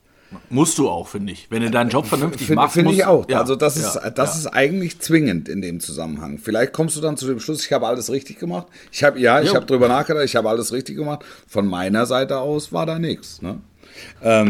Musst 0.49 0.77
du 0.77 0.87
auch, 0.89 1.07
finde 1.07 1.33
ich. 1.33 1.47
Wenn 1.49 1.63
du 1.63 1.71
deinen 1.71 1.89
Job 1.89 2.05
vernünftig 2.05 2.47
Find, 2.47 2.57
machst. 2.57 2.75
Finde 2.75 2.93
ich 2.93 3.03
auch. 3.03 3.27
Ja, 3.27 3.39
also 3.39 3.55
das, 3.55 3.77
ist, 3.77 3.95
ja, 3.95 4.11
das 4.11 4.33
ja. 4.33 4.39
ist 4.41 4.47
eigentlich 4.47 4.99
zwingend 4.99 5.49
in 5.49 5.61
dem 5.61 5.79
Zusammenhang. 5.79 6.37
Vielleicht 6.37 6.71
kommst 6.71 6.95
du 6.95 7.01
dann 7.01 7.17
zu 7.17 7.25
dem 7.25 7.39
Schluss, 7.39 7.65
ich 7.65 7.73
habe 7.73 7.87
alles 7.87 8.11
richtig 8.11 8.37
gemacht. 8.37 8.67
Ich 8.91 9.03
habe, 9.03 9.19
ja, 9.19 9.41
ich 9.41 9.55
habe 9.55 9.65
drüber 9.65 9.87
nachgedacht, 9.87 10.25
ich 10.25 10.35
habe 10.35 10.49
alles 10.49 10.71
richtig 10.71 10.97
gemacht. 10.97 11.25
Von 11.47 11.65
meiner 11.65 12.05
Seite 12.05 12.37
aus 12.39 12.71
war 12.71 12.85
da 12.85 12.99
nichts. 12.99 13.41
Ne? 13.41 13.59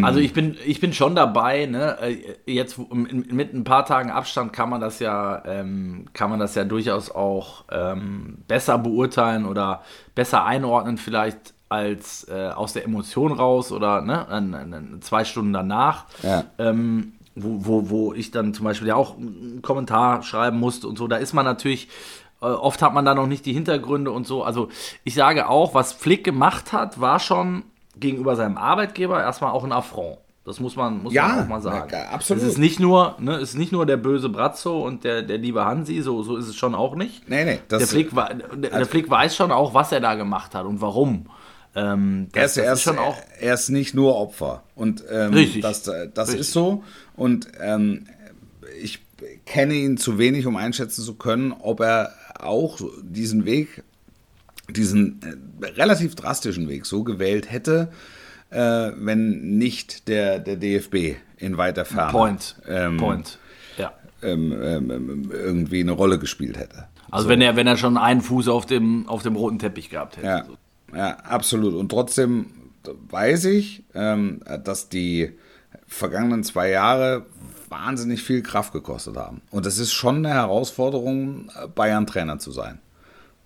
Also 0.04 0.20
ich 0.20 0.34
bin, 0.34 0.58
ich 0.66 0.80
bin 0.80 0.94
schon 0.94 1.16
dabei, 1.16 1.66
ne? 1.66 1.98
Äh, 2.02 2.52
Jetzt 2.52 2.80
mit 2.92 3.54
ein 3.54 3.64
paar 3.64 3.86
Tagen 3.86 4.12
Abstand 4.12 4.54
kann 4.54 4.70
man 4.70 4.82
das 4.82 5.00
ja, 5.00 5.44
ähm, 5.46 6.06
kann 6.14 6.30
man 6.30 6.40
das 6.40 6.56
ja 6.56 6.64
durchaus 6.64 7.12
auch 7.12 7.66
ähm, 7.72 8.40
besser 8.48 8.78
beurteilen 8.78 9.46
oder 9.46 9.84
besser 10.16 10.46
einordnen, 10.46 10.98
vielleicht 10.98 11.54
als 11.70 12.28
äh, 12.30 12.50
aus 12.50 12.74
der 12.74 12.84
Emotion 12.84 13.32
raus 13.32 13.72
oder 13.72 14.02
ne, 14.02 15.00
zwei 15.02 15.24
Stunden 15.24 15.54
danach. 15.54 16.06
Ja. 16.24 16.46
Ähm, 16.58 17.14
wo, 17.36 17.66
wo, 17.66 17.90
wo 17.90 18.14
ich 18.14 18.32
dann 18.32 18.54
zum 18.54 18.66
Beispiel 18.66 18.88
ja 18.90 18.96
auch 18.96 19.18
einen 19.18 19.62
Kommentar 19.62 20.24
schreiben 20.24 20.60
musste 20.60 20.88
und 20.88 20.98
so, 20.98 21.08
da 21.08 21.18
ist 21.18 21.34
man 21.34 21.46
natürlich, 21.46 21.88
äh, 22.42 22.46
oft 22.46 22.82
hat 22.82 22.94
man 22.94 23.06
da 23.06 23.16
noch 23.16 23.28
nicht 23.28 23.46
die 23.46 23.54
Hintergründe 23.54 24.12
und 24.12 24.28
so. 24.28 24.44
Also 24.44 24.70
ich 25.04 25.14
sage 25.14 25.48
auch, 25.48 25.74
was 25.74 25.94
Flick 25.94 26.24
gemacht 26.24 26.74
hat, 26.74 27.00
war 27.00 27.20
schon 27.20 27.64
gegenüber 28.00 28.36
seinem 28.36 28.58
Arbeitgeber 28.58 29.22
erstmal 29.22 29.52
auch 29.52 29.64
ein 29.64 29.72
Affront. 29.72 30.18
Das 30.46 30.60
muss 30.60 30.76
man, 30.76 31.04
muss 31.04 31.14
Ja, 31.14 31.28
man 31.28 31.44
auch 31.44 31.48
mal 31.48 31.62
sagen. 31.62 31.90
ja, 31.92 32.10
absolut. 32.10 32.42
Es 32.42 32.50
ist 32.50 32.58
nicht 32.58 32.80
nur, 32.80 33.16
ne, 33.20 33.36
es 33.36 33.50
ist 33.52 33.58
nicht 33.58 33.72
nur 33.72 33.86
der 33.86 33.98
böse 33.98 34.30
Brazzo 34.30 34.84
und 34.84 35.04
der, 35.04 35.22
der 35.22 35.38
liebe 35.38 35.64
Hansi, 35.66 36.02
so, 36.02 36.24
so 36.24 36.38
ist 36.38 36.48
es 36.48 36.56
schon 36.56 36.74
auch 36.74 36.96
nicht. 36.96 37.30
Nee, 37.30 37.46
nee. 37.46 37.60
Der, 37.70 37.82
Flick, 37.82 38.16
wa- 38.16 38.34
der, 38.34 38.72
der 38.72 38.86
Flick 38.88 39.10
weiß 39.10 39.36
schon 39.36 39.52
auch, 39.52 39.74
was 39.76 39.92
er 39.92 40.00
da 40.00 40.16
gemacht 40.16 40.56
hat 40.56 40.66
und 40.66 40.82
warum. 40.82 41.28
Ähm, 41.76 42.30
er 42.34 42.44
das, 42.44 42.58
ist, 42.58 42.66
das 42.66 42.88
er, 42.88 42.94
ist 43.12 43.24
er 43.42 43.54
ist 43.54 43.70
nicht 43.70 43.94
nur 43.94 44.16
Opfer. 44.16 44.64
Und 44.74 45.04
ähm, 45.12 45.34
Richtig. 45.34 45.62
das, 45.62 45.88
äh, 45.88 46.10
das 46.12 46.30
Richtig. 46.30 46.42
ist 46.42 46.54
so. 46.54 46.84
Und 47.16 47.48
ähm, 47.62 48.08
ich 48.82 49.02
kenne 49.46 49.76
ihn 49.76 49.98
zu 49.98 50.18
wenig, 50.18 50.48
um 50.48 50.56
einschätzen 50.56 51.04
zu 51.04 51.14
können, 51.16 51.52
ob 51.60 51.82
er 51.82 52.12
auch 52.40 52.80
diesen 53.04 53.46
Weg, 53.46 53.84
diesen 54.74 55.20
äh, 55.62 55.66
relativ 55.66 56.16
drastischen 56.16 56.68
Weg 56.68 56.86
so 56.86 57.04
gewählt 57.04 57.52
hätte, 57.52 57.92
äh, 58.50 58.58
wenn 58.96 59.58
nicht 59.58 60.08
der, 60.08 60.40
der 60.40 60.56
DFB 60.56 61.18
in 61.38 61.58
weiter 61.58 61.86
Ferne 61.86 62.12
Point. 62.12 62.56
ähm, 62.68 62.98
Point. 62.98 63.38
Ja. 63.78 63.94
ähm, 64.22 64.52
ähm, 64.62 64.92
ähm, 64.92 65.32
irgendwie 65.32 65.82
eine 65.82 65.92
Rolle 65.92 66.20
gespielt 66.20 66.58
hätte. 66.58 66.88
Also 67.12 67.28
wenn 67.30 67.42
er, 67.42 67.56
wenn 67.56 67.68
er 67.68 67.78
schon 67.78 67.98
einen 67.98 68.22
Fuß 68.22 68.48
auf 68.50 68.66
dem, 68.66 69.08
auf 69.08 69.24
dem 69.24 69.36
roten 69.36 69.58
Teppich 69.60 69.90
gehabt 69.90 70.18
hätte. 70.18 70.28
Ja, 70.28 70.46
So. 70.46 70.96
ja, 70.96 71.16
absolut. 71.18 71.74
Und 71.74 71.90
trotzdem 71.90 72.48
weiß 73.10 73.46
ich, 73.46 73.84
ähm, 73.94 74.42
dass 74.64 74.90
die 74.90 75.32
vergangenen 75.88 76.44
zwei 76.44 76.70
Jahre 76.70 77.26
wahnsinnig 77.70 78.22
viel 78.24 78.42
Kraft 78.42 78.74
gekostet 78.74 79.16
haben. 79.18 79.42
Und 79.52 79.66
es 79.66 79.78
ist 79.78 79.92
schon 79.94 80.18
eine 80.18 80.30
Herausforderung, 80.34 81.52
Bayern-Trainer 81.76 82.40
zu 82.40 82.52
sein. 82.52 82.80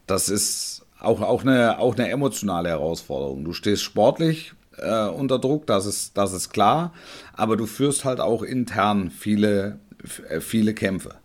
Das 0.08 0.30
ist 0.30 0.83
auch, 1.04 1.22
auch, 1.22 1.42
eine, 1.42 1.80
auch 1.80 1.96
eine 1.96 2.10
emotionale 2.10 2.70
Herausforderung. 2.70 3.44
Du 3.44 3.54
stehst 3.54 3.84
sportlich 3.84 4.54
äh, 4.78 5.08
unter 5.08 5.40
Druck, 5.40 5.68
das 5.68 5.86
ist, 5.86 6.18
das 6.18 6.34
ist 6.34 6.50
klar, 6.52 6.94
aber 7.34 7.58
du 7.58 7.66
führst 7.66 8.06
halt 8.06 8.20
auch 8.20 8.42
intern 8.44 9.12
viele, 9.12 9.80
äh, 10.30 10.40
viele 10.40 10.74
Kämpfe. 10.74 11.16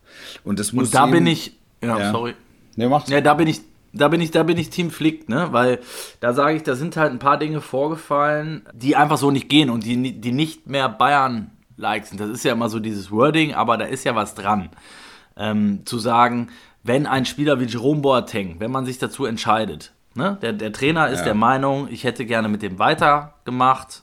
Und 0.44 0.58
das 0.58 0.72
muss 0.72 0.88
Und 0.88 0.94
da 0.94 1.06
ihm- 1.06 1.12
bin 1.12 1.26
ich, 1.26 1.56
ja, 1.82 1.98
Ja. 1.98 2.12
sorry. 2.12 2.34
Nee, 2.76 2.88
mach's. 2.88 3.08
Ja, 3.10 3.20
da 3.20 3.34
bin 3.34 3.48
ich, 3.48 3.60
da 3.92 4.08
bin 4.08 4.20
ich, 4.20 4.30
da 4.30 4.42
bin 4.42 4.58
ich 4.58 4.70
Team 4.70 4.90
Flick, 4.90 5.28
ne? 5.28 5.48
Weil 5.50 5.80
da 6.20 6.32
sage 6.34 6.56
ich, 6.56 6.62
da 6.62 6.74
sind 6.76 6.96
halt 6.96 7.10
ein 7.12 7.18
paar 7.18 7.38
Dinge 7.38 7.60
vorgefallen, 7.60 8.62
die 8.74 8.96
einfach 8.96 9.18
so 9.18 9.30
nicht 9.30 9.48
gehen 9.48 9.70
und 9.70 9.84
die, 9.84 10.12
die 10.20 10.32
nicht 10.32 10.66
mehr 10.68 10.88
Bayern-like 10.88 12.06
sind. 12.06 12.20
Das 12.20 12.30
ist 12.30 12.44
ja 12.44 12.52
immer 12.52 12.68
so 12.68 12.78
dieses 12.80 13.10
Wording, 13.10 13.54
aber 13.54 13.76
da 13.76 13.86
ist 13.86 14.04
ja 14.04 14.14
was 14.14 14.34
dran. 14.34 14.68
Ähm, 15.36 15.82
zu 15.84 15.98
sagen, 15.98 16.48
wenn 16.82 17.06
ein 17.06 17.24
Spieler 17.26 17.60
wie 17.60 17.64
Jerome 17.64 18.00
Boateng, 18.00 18.56
wenn 18.60 18.70
man 18.70 18.86
sich 18.86 18.98
dazu 18.98 19.24
entscheidet, 19.26 19.92
ne? 20.14 20.38
der, 20.42 20.52
der 20.52 20.72
Trainer 20.72 21.08
ist 21.08 21.20
Ja. 21.20 21.24
der 21.26 21.34
Meinung, 21.34 21.88
ich 21.90 22.04
hätte 22.04 22.24
gerne 22.24 22.48
mit 22.48 22.62
dem 22.62 22.78
weitergemacht, 22.78 24.02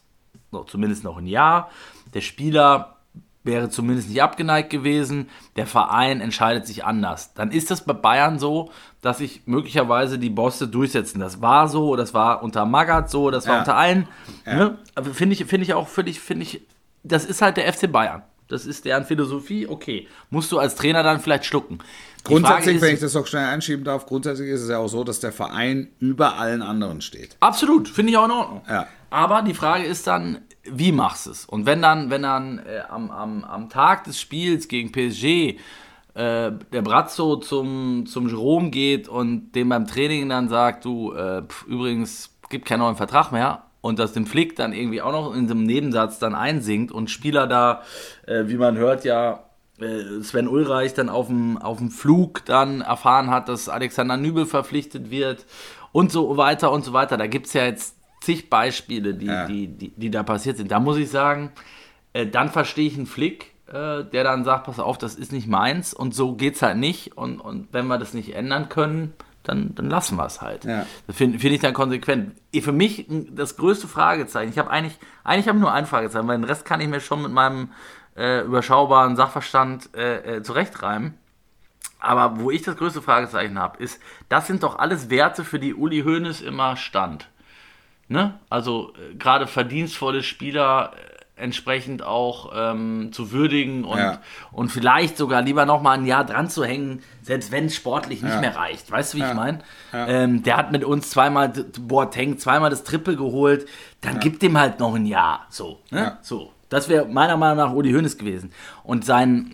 noch, 0.52 0.66
zumindest 0.66 1.04
noch 1.04 1.18
ein 1.18 1.28
Jahr. 1.28 1.70
Der 2.14 2.22
Spieler 2.22 2.98
wäre 3.44 3.70
zumindest 3.70 4.10
nicht 4.10 4.24
abgeneigt 4.24 4.70
gewesen. 4.72 5.30
Der 5.56 5.68
Verein 5.68 6.20
entscheidet 6.22 6.66
sich 6.66 6.84
anders. 6.84 7.34
Dann 7.36 7.52
ist 7.52 7.70
das 7.70 7.86
bei 7.86 7.94
Bayern 7.94 8.40
so, 8.40 8.72
dass 9.02 9.20
sich 9.20 9.44
möglicherweise 9.46 10.18
die 10.18 10.32
Bosse 10.32 10.68
durchsetzen. 10.68 11.20
Das 11.20 11.42
war 11.42 11.68
so, 11.68 11.96
das 11.96 12.14
war 12.16 12.42
unter 12.42 12.66
Magath 12.66 13.10
so, 13.12 13.30
das 13.30 13.46
war 13.48 13.56
Ja. 13.56 13.60
unter 13.60 13.76
allen. 13.78 14.08
Ne? 14.46 14.78
Aber 14.96 15.14
finde 15.14 15.34
ich, 15.34 15.46
finde 15.46 15.64
ich 15.66 15.74
auch 15.76 15.88
völlig, 15.88 16.20
finde 16.20 16.44
ich, 16.44 16.62
das 17.04 17.24
ist 17.26 17.42
halt 17.44 17.58
der 17.58 17.72
FC 17.72 17.92
Bayern. 17.92 18.24
Das 18.48 18.66
ist 18.66 18.86
deren 18.86 19.06
Philosophie. 19.06 19.68
Okay, 19.68 20.08
musst 20.32 20.52
du 20.52 20.58
als 20.60 20.76
Trainer 20.76 21.04
dann 21.04 21.20
vielleicht 21.20 21.46
schlucken. 21.46 21.80
Grundsätzlich, 22.26 22.76
ist- 22.78 22.82
wenn 22.82 22.94
ich 22.94 23.00
das 23.00 23.14
noch 23.14 23.28
schnell 23.28 23.46
einschieben 23.46 23.86
darf, 23.86 24.06
grundsätzlich 24.06 24.50
ist 24.50 24.62
es 24.62 24.70
ja 24.70 24.78
auch 24.80 24.88
so, 24.88 25.04
dass 25.04 25.20
der 25.20 25.32
Verein 25.32 25.90
über 26.00 26.38
allen 26.38 26.62
anderen 26.62 27.02
steht. 27.02 27.38
Absolut, 27.40 27.88
finde 27.88 28.12
ich 28.12 28.18
auch 28.18 28.26
in 28.26 28.32
Ordnung. 28.32 28.62
Ja. 28.70 28.88
Aber 29.10 29.42
die 29.42 29.54
Frage 29.54 29.86
ist 29.86 30.08
dann, 30.08 30.40
wie 30.64 30.92
machst 30.92 31.28
du 31.28 31.32
es? 31.32 31.46
Und 31.46 31.66
wenn 31.66 31.82
dann, 31.82 32.10
wenn 32.10 32.24
dann 32.24 32.60
äh, 32.60 32.82
am, 32.90 33.12
am, 33.12 33.44
am 33.44 33.70
Tag 33.70 34.04
des 34.06 34.20
Spiels 34.20 34.68
gegen 34.68 34.92
PSG 34.92 35.24
äh, 35.24 36.52
der 36.74 36.82
Brazzo 36.82 37.36
zum, 37.38 38.06
zum 38.08 38.28
Jerome 38.28 38.72
geht 38.72 39.08
und 39.08 39.52
dem 39.54 39.70
beim 39.70 39.86
Training 39.88 40.28
dann 40.30 40.50
sagt, 40.50 40.84
du, 40.86 41.14
äh, 41.14 41.44
pf, 41.44 41.66
übrigens, 41.68 42.32
gibt 42.50 42.66
keinen 42.66 42.80
neuen 42.80 42.96
Vertrag 42.96 43.32
mehr 43.32 43.64
und 43.82 44.00
das 44.00 44.14
dem 44.14 44.26
Flick 44.26 44.56
dann 44.56 44.74
irgendwie 44.74 45.02
auch 45.02 45.12
noch 45.12 45.36
in 45.36 45.48
so 45.48 45.54
einem 45.54 45.64
Nebensatz 45.64 46.18
dann 46.20 46.34
einsingt 46.36 46.92
und 46.92 47.10
Spieler 47.12 47.48
da, 47.48 47.82
äh, 48.26 48.44
wie 48.48 48.56
man 48.56 48.78
hört, 48.78 49.04
ja, 49.06 49.45
Sven 49.78 50.48
Ulreich 50.48 50.94
dann 50.94 51.10
auf 51.10 51.28
dem, 51.28 51.58
auf 51.58 51.80
dem 51.80 51.92
Flug 51.92 52.46
dann 52.46 52.82
erfahren 52.82 53.30
hat, 53.30 53.50
dass 53.50 53.68
Alexander 53.68 54.16
Nübel 54.18 54.46
verpflichtet 54.46 55.12
wird 55.12 55.46
und 55.92 56.12
so 56.12 56.38
weiter 56.38 56.72
und 56.72 56.86
so 56.86 56.94
weiter. 56.94 57.18
Da 57.18 57.28
gibt 57.28 57.48
es 57.48 57.54
ja 57.54 57.66
jetzt 57.66 57.96
zig 58.22 58.50
Beispiele, 58.50 59.14
die, 59.14 59.26
Ja. 59.26 59.46
die, 59.48 59.68
die, 59.68 59.90
die 59.96 60.10
da 60.10 60.24
passiert 60.24 60.58
sind. 60.58 60.72
Da 60.72 60.80
muss 60.80 60.98
ich 60.98 61.10
sagen, 61.10 61.52
äh, 62.14 62.26
dann 62.26 62.50
verstehe 62.50 62.88
ich 62.88 62.96
einen 62.96 63.06
Flick, 63.06 63.52
äh, 63.68 64.04
der 64.06 64.24
dann 64.24 64.46
sagt, 64.46 64.66
pass 64.66 64.80
auf, 64.80 64.98
das 64.98 65.16
ist 65.16 65.32
nicht 65.34 65.48
meins 65.48 65.94
und 65.94 66.16
so 66.16 66.34
geht's 66.36 66.62
halt 66.62 66.78
nicht 66.78 67.18
und, 67.18 67.40
und 67.42 67.68
wenn 67.74 67.88
wir 67.88 67.98
das 67.98 68.14
nicht 68.14 68.34
ändern 68.34 68.70
können, 68.70 69.14
dann, 69.44 69.76
dann 69.76 69.90
lassen 69.90 70.16
wir 70.16 70.26
es 70.26 70.42
halt. 70.42 70.66
Ja. 70.66 70.86
Das 71.06 71.18
finde 71.18 71.38
find 71.38 71.54
ich 71.54 71.62
dann 71.62 71.74
konsequent. 71.74 72.32
Für 72.62 72.72
mich 72.72 73.06
das 73.32 73.58
größte 73.58 73.88
Fragezeichen, 73.88 74.50
ich 74.52 74.58
habe 74.58 74.72
eigentlich, 74.72 74.98
eigentlich 75.24 75.48
habe 75.48 75.60
nur 75.60 75.72
ein 75.72 75.86
Fragezeichen, 75.86 76.28
weil 76.28 76.38
den 76.38 76.46
Rest 76.46 76.66
kann 76.66 76.82
ich 76.82 76.88
mir 76.88 77.00
schon 77.00 77.22
mit 77.22 77.32
meinem 77.32 77.70
äh, 78.16 78.42
überschaubaren 78.42 79.16
Sachverstand 79.16 79.90
äh, 79.96 80.38
äh, 80.38 80.44
zurechtreimen. 80.44 81.16
Aber 82.00 82.40
wo 82.40 82.52
ich 82.52 82.62
das 82.62 82.78
größte 82.78 83.02
Fragezeichen 83.02 83.58
habe, 83.58 83.82
ist, 83.82 84.00
das 84.30 84.48
sind 84.48 84.64
doch 84.64 84.78
alles 84.80 85.10
Werte, 85.10 85.44
für 85.44 85.60
die 85.60 85.74
Uli 85.74 86.02
Hoeneß 86.04 86.42
immer 86.42 86.76
stand. 86.78 87.28
Ne? 88.08 88.40
Also 88.50 88.94
äh, 89.12 89.16
gerade 89.16 89.48
verdienstvolle 89.48 90.22
Spieler 90.22 90.92
äh, 90.96 91.42
entsprechend 91.42 92.02
auch 92.04 92.52
ähm, 92.56 93.10
zu 93.12 93.32
würdigen 93.32 93.84
und, 93.84 93.98
Ja. 93.98 94.20
und 94.54 94.70
vielleicht 94.72 95.18
sogar 95.18 95.42
lieber 95.42 95.66
noch 95.66 95.82
mal 95.82 95.94
ein 95.98 96.06
Jahr 96.06 96.24
dran 96.24 96.50
zu 96.50 96.64
hängen, 96.64 97.02
selbst 97.24 97.52
wenn 97.52 97.66
es 97.66 97.76
sportlich 97.76 98.22
nicht 98.22 98.36
Ja. 98.36 98.40
mehr 98.40 98.56
reicht. 98.56 98.90
Weißt 98.90 99.14
du, 99.14 99.18
wie 99.18 99.22
Ja. 99.22 99.30
ich 99.30 99.36
meine? 99.36 99.60
Ähm, 99.92 100.44
der 100.44 100.56
hat 100.58 100.72
mit 100.72 100.84
uns 100.86 101.10
zweimal 101.10 101.50
Boateng 101.50 102.38
zweimal 102.38 102.70
das 102.70 102.84
Triple 102.84 103.18
geholt, 103.18 103.68
dann 104.02 104.20
gibt 104.20 104.44
dem 104.44 104.58
halt 104.58 104.80
noch 104.80 104.94
ein 104.96 105.06
Jahr. 105.06 105.46
So, 105.50 105.82
ne? 105.92 106.00
Ja. 106.00 106.18
so. 106.22 106.54
Das 106.76 106.90
wäre 106.90 107.06
meiner 107.06 107.38
Meinung 107.38 107.58
nach 107.58 107.74
Uli 107.74 107.94
Hoeneß 107.94 108.18
gewesen. 108.18 108.52
Und 108.84 109.06
sein 109.06 109.50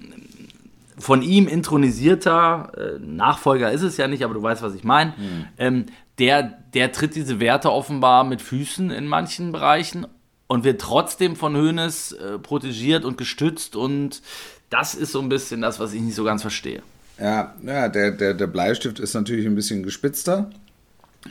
von 0.98 1.22
ihm 1.22 1.48
intronisierter 1.48 2.72
äh, 2.76 3.00
Nachfolger 3.00 3.72
ist 3.72 3.84
es 3.84 3.98
ja 3.98 4.08
nicht, 4.08 4.24
aber 4.24 4.34
du 4.34 4.42
weißt, 4.42 4.64
was 4.64 4.74
ich 4.74 4.84
meine. 4.84 5.12
Mhm. 5.12 5.46
Ähm, 5.60 5.86
der, 6.18 6.42
der 6.74 6.92
tritt 6.92 7.16
diese 7.16 7.40
Werte 7.40 7.72
offenbar 7.72 8.24
mit 8.24 8.42
Füßen 8.42 8.90
in 8.90 9.06
manchen 9.06 9.52
Bereichen 9.52 10.08
und 10.48 10.64
wird 10.64 10.82
trotzdem 10.82 11.36
von 11.36 11.56
Hoeneß 11.56 12.14
äh, 12.14 12.40
protegiert 12.40 13.06
und 13.06 13.20
gestützt 13.20 13.76
und 13.76 14.24
das 14.72 14.96
ist 14.96 15.12
so 15.12 15.22
ein 15.22 15.30
bisschen 15.30 15.62
das, 15.62 15.80
was 15.80 15.94
ich 15.94 16.02
nicht 16.02 16.16
so 16.16 16.24
ganz 16.24 16.42
verstehe. 16.42 16.82
Ja, 17.20 17.54
ja 17.62 17.88
der, 17.88 18.12
der, 18.12 18.34
der 18.34 18.48
Bleistift 18.48 19.00
ist 19.00 19.14
natürlich 19.14 19.46
ein 19.46 19.56
bisschen 19.56 19.84
gespitzter 19.84 20.50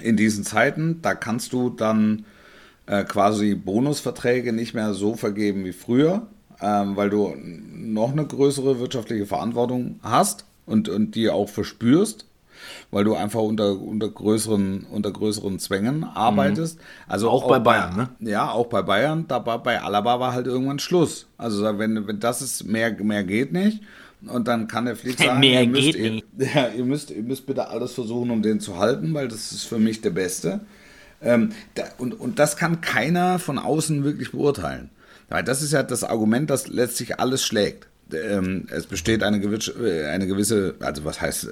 in 0.01 0.16
diesen 0.16 0.45
Zeiten. 0.45 1.03
Da 1.03 1.16
kannst 1.16 1.53
du 1.53 1.68
dann 1.68 2.26
äh, 2.91 3.05
quasi 3.05 3.55
Bonusverträge 3.55 4.53
nicht 4.53 4.74
mehr 4.74 4.95
so 4.95 5.14
vergeben 5.14 5.64
wie 5.64 5.72
früher, 5.72 6.26
ähm, 6.61 6.97
weil 6.97 7.09
du 7.09 7.34
noch 7.36 8.11
eine 8.11 8.26
größere 8.26 8.80
wirtschaftliche 8.80 9.26
Verantwortung 9.26 10.01
hast 10.03 10.45
und, 10.66 10.88
und 10.88 11.14
die 11.14 11.30
auch 11.30 11.49
verspürst 11.49 12.26
weil 12.91 13.05
du 13.05 13.14
einfach 13.14 13.41
unter, 13.41 13.80
unter, 13.80 14.09
größeren, 14.09 14.86
unter 14.91 15.11
größeren 15.11 15.59
Zwängen 15.59 16.05
arbeitest. 16.05 16.78
Mhm. 16.78 16.84
Also 17.09 17.30
auch, 17.30 17.45
auch, 17.45 17.49
bei 17.49 17.59
Bayern, 17.59 17.97
ne? 17.97 18.09
Ja, 18.20 18.51
auch 18.51 18.66
bei 18.66 18.82
Bayern. 18.82 19.24
Da 19.28 19.38
bei 19.38 19.80
Alaba 19.80 20.20
war 20.20 20.34
halt 20.34 20.47
irgendwann 20.47 20.78
Schluss. 20.78 21.26
Also 21.38 21.78
wenn, 21.78 22.07
wenn 22.07 22.20
das 22.20 22.43
ist, 22.43 22.64
mehr, 22.64 22.93
mehr 23.03 23.24
geht 23.24 23.53
nicht. 23.53 23.80
Und 24.26 24.47
dann 24.47 24.68
kann 24.68 24.84
der 24.84 24.97
Flick 24.97 25.18
sagen, 25.24 25.41
mehr 25.41 25.62
ihr, 25.62 25.68
müsst, 25.68 25.95
ihr, 25.95 26.22
ja, 26.55 26.68
ihr, 26.68 26.84
müsst, 26.84 27.11
ihr 27.11 27.22
müsst 27.22 27.47
bitte 27.47 27.68
alles 27.68 27.93
versuchen, 27.93 28.30
um 28.30 28.43
den 28.43 28.61
zu 28.61 28.76
halten, 28.76 29.14
weil 29.14 29.28
das 29.28 29.53
ist 29.53 29.64
für 29.64 29.78
mich 29.78 30.03
der 30.03 30.11
Beste. 30.11 30.61
Ähm, 31.23 31.51
da, 31.75 31.85
und, 31.99 32.18
und 32.18 32.39
das 32.39 32.57
kann 32.57 32.81
keiner 32.81 33.39
von 33.39 33.59
außen 33.59 34.05
wirklich 34.05 34.33
beurteilen. 34.33 34.91
Weil 35.29 35.45
das 35.45 35.62
ist 35.62 35.73
ja 35.73 35.83
das 35.83 36.05
Argument, 36.05 36.51
das 36.51 36.68
letztlich 36.68 37.21
alles 37.21 37.45
schlägt. 37.45 37.87
Ähm, 38.12 38.66
es 38.71 38.87
besteht 38.87 39.23
eine 39.23 39.39
gewisse, 39.39 39.73
äh, 39.73 40.09
eine 40.09 40.27
gewisse, 40.27 40.75
also 40.81 41.05
was 41.05 41.21
heißt 41.21 41.49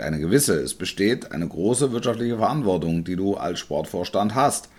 eine 0.00 0.18
gewisse, 0.18 0.54
es 0.54 0.74
besteht 0.74 1.32
eine 1.32 1.46
große 1.46 1.92
wirtschaftliche 1.92 2.38
Verantwortung, 2.38 3.04
die 3.04 3.16
du 3.16 3.36
als 3.36 3.58
Sportvorstand 3.58 4.34
hast, 4.34 4.70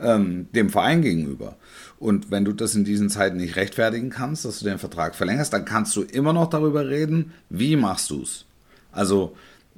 ähm, 0.00 0.48
dem 0.54 0.70
Verein 0.70 1.02
gegenüber. 1.02 1.56
Und 1.98 2.30
wenn 2.30 2.44
du 2.44 2.52
das 2.52 2.74
in 2.74 2.84
diesen 2.84 3.10
Zeiten 3.10 3.36
nicht 3.36 3.56
rechtfertigen 3.56 4.10
kannst, 4.10 4.44
dass 4.44 4.60
du 4.60 4.64
den 4.64 4.78
Vertrag 4.78 5.14
verlängerst, 5.14 5.52
dann 5.52 5.64
kannst 5.64 5.94
du 5.94 6.02
immer 6.02 6.32
noch 6.32 6.48
darüber 6.48 6.88
reden, 6.88 7.32
wie 7.50 7.76
machst 7.76 8.10
du 8.10 8.22
es. 8.22 8.46
Also 8.90 9.36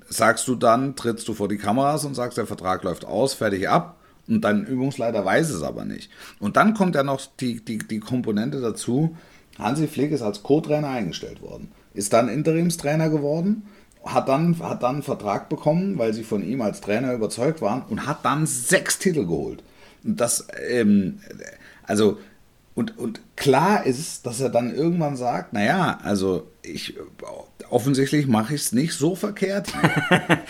sagst 0.08 0.46
du 0.48 0.54
dann, 0.54 0.96
trittst 0.96 1.28
du 1.28 1.34
vor 1.34 1.48
die 1.48 1.58
Kameras 1.58 2.04
und 2.04 2.14
sagst, 2.14 2.38
der 2.38 2.46
Vertrag 2.46 2.82
läuft 2.84 3.04
aus, 3.04 3.34
fertig 3.34 3.68
ab. 3.68 3.96
Und 4.26 4.42
dein 4.42 4.64
Übungsleiter 4.64 5.24
weiß 5.24 5.50
es 5.50 5.62
aber 5.62 5.84
nicht. 5.84 6.10
Und 6.40 6.56
dann 6.56 6.74
kommt 6.74 6.94
ja 6.94 7.02
noch 7.02 7.20
die, 7.40 7.62
die, 7.62 7.78
die 7.78 8.00
Komponente 8.00 8.60
dazu, 8.60 9.16
Hansi 9.58 9.86
Flick 9.86 10.12
ist 10.12 10.22
als 10.22 10.42
Co-Trainer 10.42 10.88
eingestellt 10.88 11.42
worden, 11.42 11.70
ist 11.92 12.12
dann 12.12 12.28
Interimstrainer 12.28 13.10
geworden, 13.10 13.64
hat 14.04 14.28
dann, 14.28 14.58
hat 14.58 14.82
dann 14.82 14.96
einen 14.96 15.02
Vertrag 15.02 15.48
bekommen, 15.48 15.98
weil 15.98 16.12
sie 16.12 16.24
von 16.24 16.42
ihm 16.44 16.60
als 16.60 16.80
Trainer 16.80 17.12
überzeugt 17.12 17.62
waren 17.62 17.82
und 17.88 18.06
hat 18.06 18.24
dann 18.24 18.46
sechs 18.46 18.98
Titel 18.98 19.26
geholt. 19.26 19.62
Und 20.02 20.20
das, 20.20 20.46
ähm, 20.68 21.20
also, 21.84 22.18
und, 22.74 22.98
und 22.98 23.20
klar 23.36 23.86
ist, 23.86 24.26
dass 24.26 24.40
er 24.40 24.50
dann 24.50 24.74
irgendwann 24.74 25.16
sagt, 25.16 25.52
naja, 25.52 25.98
also 26.02 26.48
ich 26.62 26.96
offensichtlich 27.74 28.28
mache 28.28 28.54
ich 28.54 28.62
es 28.62 28.72
nicht 28.72 28.94
so 28.94 29.14
verkehrt. 29.14 29.72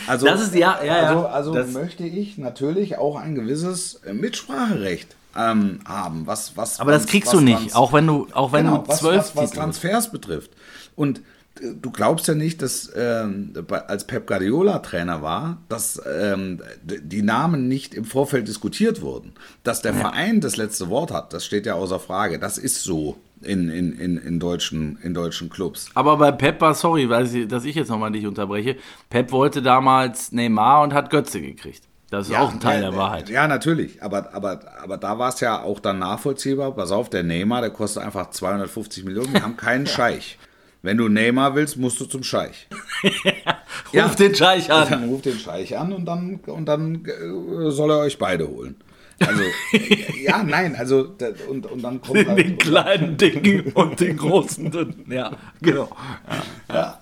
Also, 0.07 0.27
das 0.27 0.43
ist 0.43 0.55
ja, 0.55 0.85
ja, 0.85 1.13
ja. 1.13 1.25
Also, 1.27 1.53
also 1.53 1.79
möchte 1.79 2.05
ich 2.05 2.37
natürlich 2.37 2.99
auch 2.99 3.17
ein 3.17 3.35
gewisses 3.35 4.01
Mitspracherecht 4.13 5.17
ähm, 5.35 5.81
haben. 5.87 6.27
Was, 6.27 6.57
was, 6.57 6.79
Aber 6.79 6.93
das 6.93 7.07
kriegst 7.07 7.33
du 7.33 7.41
nicht, 7.41 7.75
auch 7.75 7.93
wenn 7.95 8.07
du, 8.07 8.27
auch 8.33 8.53
wenn 8.53 8.67
genau, 8.67 8.79
du 8.79 8.93
zwölf 8.93 9.19
was, 9.19 9.37
was, 9.37 9.45
was 9.45 9.51
Transfers 9.53 10.13
betrifft. 10.13 10.51
Und 10.95 11.21
äh, 11.61 11.73
du 11.81 11.91
glaubst 11.91 12.29
ja 12.29 12.35
nicht, 12.35 12.61
dass 12.61 12.91
ähm, 12.95 13.55
als 13.89 14.05
Pep 14.05 14.27
Guardiola 14.27 14.81
Trainer 14.81 15.23
war, 15.23 15.59
dass 15.71 16.01
ähm, 16.07 16.63
die 16.83 17.23
Namen 17.23 17.67
nicht 17.67 17.95
im 17.95 18.05
Vorfeld 18.05 18.47
diskutiert 18.47 19.01
wurden. 19.01 19.33
Dass 19.63 19.81
der 19.81 19.93
ja. 19.93 20.01
Verein 20.01 20.41
das 20.43 20.59
letzte 20.59 20.91
Wort 20.91 21.11
hat, 21.11 21.33
das 21.33 21.47
steht 21.47 21.65
ja 21.65 21.75
außer 21.75 22.01
Frage. 22.01 22.39
Das 22.39 22.59
ist 22.59 22.83
so 22.83 23.17
in, 23.45 23.69
in, 23.69 23.93
in, 23.99 24.17
in, 24.17 24.41
deutschen, 24.41 24.99
in 25.03 25.15
deutschen 25.15 25.51
Clubs. 25.51 25.91
Aber 25.95 26.17
bei 26.17 26.33
Pep 26.33 26.61
war, 26.61 26.75
sorry, 26.75 27.09
weil 27.09 27.27
ich, 27.27 27.49
dass 27.49 27.65
ich 27.65 27.75
jetzt 27.75 27.89
nochmal 27.89 28.13
dich 28.13 28.27
unterbreche, 28.27 28.77
Pep 29.11 29.33
wollte 29.33 29.63
damals 29.63 30.33
Neymar 30.33 30.83
und 30.83 30.95
hat 30.95 31.11
Götze 31.11 31.41
gekriegt. 31.41 31.83
Das 32.11 32.27
ist 32.27 32.33
ja, 32.33 32.43
auch 32.43 32.53
ein 32.53 32.61
Teil 32.61 32.83
ja, 32.83 32.91
der 32.91 32.99
Wahrheit. 32.99 33.29
Ja, 33.29 33.49
natürlich. 33.49 34.03
Aber, 34.03 34.33
aber, 34.35 34.61
aber 34.81 34.97
da 34.99 35.19
war 35.19 35.31
es 35.31 35.41
ja 35.41 35.63
auch 35.63 35.81
dann 35.81 35.99
nachvollziehbar. 35.99 36.73
Pass 36.73 36.93
auf, 36.93 37.11
der 37.11 37.23
Neymar, 37.25 37.61
der 37.61 37.71
kostet 37.71 38.05
einfach 38.05 38.31
250 38.31 39.05
Millionen. 39.05 39.33
Wir 39.33 39.43
haben 39.43 39.57
keinen 39.57 39.87
Scheich. 39.89 40.39
Wenn 40.83 40.99
du 40.99 41.09
Neymar 41.09 41.55
willst, 41.55 41.79
musst 41.79 41.99
du 41.99 42.05
zum 42.05 42.23
Scheich. 42.23 42.69
ruf 43.03 43.93
ja, 43.93 44.07
den 44.09 44.35
Scheich 44.35 44.71
an. 44.71 44.89
Dann 44.89 45.05
ruf 45.09 45.23
den 45.23 45.39
Scheich 45.39 45.77
an 45.79 45.93
und 45.93 46.05
dann, 46.05 46.41
und 46.47 46.67
dann 46.67 47.07
äh, 47.07 47.71
soll 47.71 47.91
er 47.91 48.01
euch 48.01 48.19
beide 48.19 48.47
holen. 48.49 48.77
Also, 49.27 49.43
ja, 50.23 50.43
nein, 50.43 50.77
also, 50.77 51.15
und, 51.49 51.67
und 51.67 51.83
dann 51.83 52.01
kommt 52.01 52.27
halt, 52.27 52.39
Den 52.39 52.59
kleinen, 52.59 53.17
dicken 53.19 53.73
und 53.73 54.01
den 54.01 54.17
großen, 54.17 54.71
dünnen. 54.71 55.05
Ja, 55.09 55.33
genau. 55.61 55.89
Ja. 56.69 56.75
ja. 56.75 57.01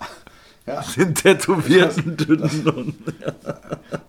Ja. 0.64 0.84
Den 0.96 1.12
tätowierten 1.12 2.16
Dünnen. 2.16 2.68
Und, 2.68 2.94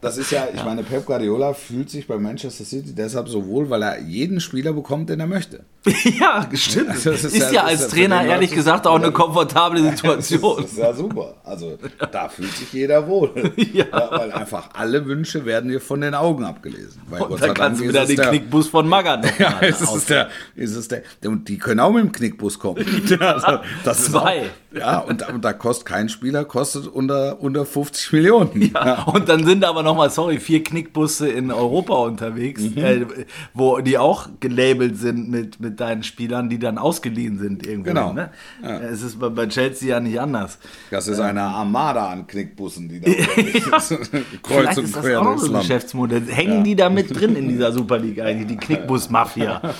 Das 0.01 0.18
ist 0.18 0.32
ja, 0.32 0.47
ich 0.53 0.64
meine, 0.64 0.84
Pep 0.84 1.05
Guardiola 1.05 1.53
fühlt 1.53 1.89
sich 1.89 2.05
bei 2.05 2.18
Manchester 2.18 2.64
City 2.64 2.93
deshalb 2.93 3.28
so 3.28 3.47
wohl, 3.47 3.72
weil 3.72 3.82
er 3.82 3.99
jeden 4.01 4.39
Spieler 4.39 4.72
bekommt, 4.72 5.09
den 5.09 5.20
er 5.20 5.26
möchte. 5.26 5.66
ja, 6.20 6.48
stimmt. 6.54 6.92
Also 6.92 7.12
ist, 7.12 7.26
ist, 7.26 7.38
ja, 7.38 7.52
ja 7.52 7.64
als 7.64 7.82
ist 7.82 7.92
Trainer 7.92 8.24
ehrlich 8.24 8.52
gesagt 8.52 8.88
auch 8.88 8.96
eine 8.96 9.12
komfortable 9.12 9.82
Situation. 9.92 10.62
das 10.62 10.72
ist 10.72 10.78
ja 10.78 10.94
super. 10.94 11.36
Also 11.44 11.78
da 12.12 12.30
fühlt 12.30 12.52
sich 12.54 12.72
jeder 12.72 13.06
wohl. 13.06 13.54
ja. 13.74 13.86
Weil 13.92 14.32
einfach 14.32 14.70
alle 14.74 15.06
Wünsche 15.06 15.46
werden 15.46 15.70
dir 15.70 15.82
von 15.82 16.00
den 16.00 16.16
Augen 16.16 16.46
abgelesen. 16.46 17.02
Weil 17.10 17.24
und 17.24 17.42
dann 17.42 17.54
kannst 17.54 17.82
du 17.82 17.88
wieder 17.90 18.06
den 18.06 18.16
der, 18.16 18.30
Knickbus 18.30 18.70
von 18.70 18.88
Maga 18.88 19.18
noch 19.18 19.40
ja, 19.40 19.60
ist 19.60 19.82
es 19.82 20.06
der, 20.06 20.30
ist 20.56 20.76
es 20.76 20.88
der, 20.88 21.04
Und 21.26 21.50
die 21.50 21.58
können 21.58 21.82
auch 21.82 21.92
mit 21.92 22.04
dem 22.04 22.12
Knickbus 22.14 22.60
kommen. 22.60 22.86
also, 23.20 23.60
das 23.84 24.06
Zwei. 24.06 24.38
Ist 24.38 24.46
auch, 24.46 24.80
ja, 24.80 24.98
und, 25.00 25.28
und 25.30 25.46
da 25.46 25.54
kostet 25.54 25.86
kein 25.86 26.10
Spieler 26.10 26.46
kostet 26.46 26.88
unter, 26.88 27.40
unter 27.42 27.66
50 27.66 28.12
Millionen. 28.14 28.72
Ja, 28.74 28.86
ja. 28.86 29.04
Und 29.04 29.30
dann 29.30 29.46
sind 29.46 29.64
aber 29.66 29.84
nochmal, 29.84 30.10
sorry, 30.10 30.40
vier 30.40 30.64
Knickbusse 30.64 31.30
in 31.30 31.52
Europa 31.52 31.94
unterwegs, 31.96 32.62
mhm. 32.62 32.78
äh, 32.78 33.06
wo 33.54 33.80
die 33.80 33.98
auch 33.98 34.30
gelabelt 34.40 34.98
sind 34.98 35.30
mit, 35.30 35.60
mit 35.60 35.72
deinen 35.80 36.03
Spielern, 36.03 36.49
die 36.49 36.59
dann 36.59 36.78
ausgeliehen 36.78 37.38
sind 37.38 37.65
irgendwo. 37.65 37.89
Genau. 37.89 38.13
Ne? 38.13 38.30
Ja. 38.61 38.80
Es 38.80 39.01
ist 39.01 39.19
bei, 39.19 39.30
bei, 39.30 39.47
Chelsea 39.47 39.89
ja 39.89 39.99
nicht 39.99 40.19
anders. 40.19 40.57
Das 40.91 41.07
ist 41.07 41.19
eine 41.19 41.41
Armada 41.41 42.09
an 42.09 42.28
Knickbussen, 42.28 42.89
die 42.89 42.99
da 42.99 43.11
kreuz 44.43 44.78
und 44.78 44.93
quer 44.93 45.21
auch 45.21 45.38
so 45.38 45.53
ein 45.53 45.59
Geschäftsmodell. 45.61 46.24
Hängen 46.28 46.63
die 46.63 46.76
da 46.76 46.89
mit 46.89 47.15
drin 47.15 47.36
in 47.36 47.47
dieser 47.49 47.71
Super 47.71 47.99
League 47.99 48.19
eigentlich, 48.19 48.47
die 48.47 48.57
Knickbus-Mafia? 48.57 49.61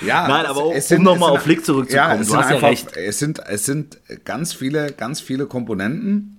Ja, 0.00 0.28
Nein, 0.28 0.46
aber 0.46 0.74
es, 0.74 0.92
um 0.92 1.02
nochmal 1.02 1.32
auf 1.32 1.42
Flick 1.42 1.66
zurückzukommen, 1.66 2.08
ja, 2.08 2.16
du 2.16 2.20
hast 2.20 2.46
einfach, 2.46 2.62
ja 2.62 2.68
recht. 2.68 2.96
Es 2.96 3.18
sind, 3.18 3.40
es 3.46 3.66
sind 3.66 3.98
ganz 4.24 4.52
viele, 4.52 4.92
ganz 4.92 5.20
viele 5.20 5.46
Komponenten. 5.46 6.37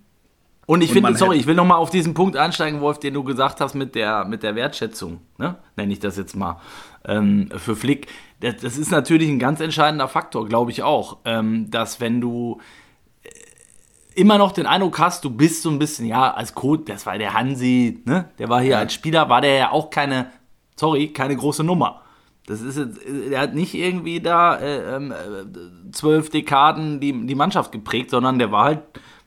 Und 0.70 0.84
ich 0.84 0.94
finde, 0.94 1.16
sorry, 1.18 1.38
ich 1.38 1.48
will 1.48 1.56
nochmal 1.56 1.80
auf 1.80 1.90
diesen 1.90 2.14
Punkt 2.14 2.38
einsteigen, 2.38 2.80
Wolf, 2.80 3.00
den 3.00 3.16
du 3.16 3.24
gesagt 3.24 3.60
hast 3.60 3.74
mit 3.74 3.96
der, 3.96 4.24
mit 4.26 4.44
der 4.44 4.54
Wertschätzung, 4.54 5.20
ne? 5.40 5.56
nenne 5.76 5.92
ich 5.92 5.98
das 5.98 6.16
jetzt 6.16 6.36
mal, 6.36 6.62
ähm, 7.06 7.50
für 7.58 7.76
Flick. 7.76 8.06
Das, 8.42 8.58
das, 8.58 8.78
ist 8.78 8.92
natürlich 8.92 9.30
ein 9.30 9.40
ganz 9.40 9.62
entscheidender 9.62 10.08
Faktor, 10.08 10.48
glaube 10.48 10.70
ich 10.70 10.84
auch, 10.84 11.18
ähm, 11.26 11.72
dass 11.72 12.00
wenn 12.00 12.22
du 12.22 12.60
äh, 13.24 13.30
immer 14.14 14.38
noch 14.38 14.52
den 14.52 14.68
Eindruck 14.68 15.00
hast, 15.00 15.26
du 15.26 15.32
bist 15.32 15.64
so 15.64 15.72
ein 15.72 15.80
bisschen, 15.80 16.06
ja, 16.06 16.36
als 16.36 16.54
Code, 16.54 16.84
das 16.86 17.08
war 17.08 17.18
der 17.18 17.34
Hansi, 17.34 18.04
ne? 18.06 18.30
der 18.38 18.50
war 18.50 18.62
hier 18.62 18.78
als 18.78 18.94
Spieler, 18.94 19.28
war 19.28 19.42
der 19.42 19.56
ja 19.56 19.72
auch 19.72 19.90
keine, 19.90 20.28
sorry, 20.76 21.08
keine 21.08 21.36
große 21.36 21.64
Nummer. 21.64 22.04
Das 22.46 22.62
ist 22.62 22.78
jetzt, 22.78 23.00
er 23.32 23.42
hat 23.42 23.56
nicht 23.56 23.74
irgendwie 23.74 24.20
da 24.20 24.56
äh, 24.58 24.98
ähm, 24.98 25.12
äh, 25.14 25.92
zwölf 25.94 26.30
Dekaden 26.30 27.00
die, 27.00 27.26
die 27.26 27.34
Mannschaft 27.34 27.72
geprägt, 27.72 28.12
sondern 28.12 28.38
der 28.38 28.52
war 28.52 28.66
halt, 28.66 28.82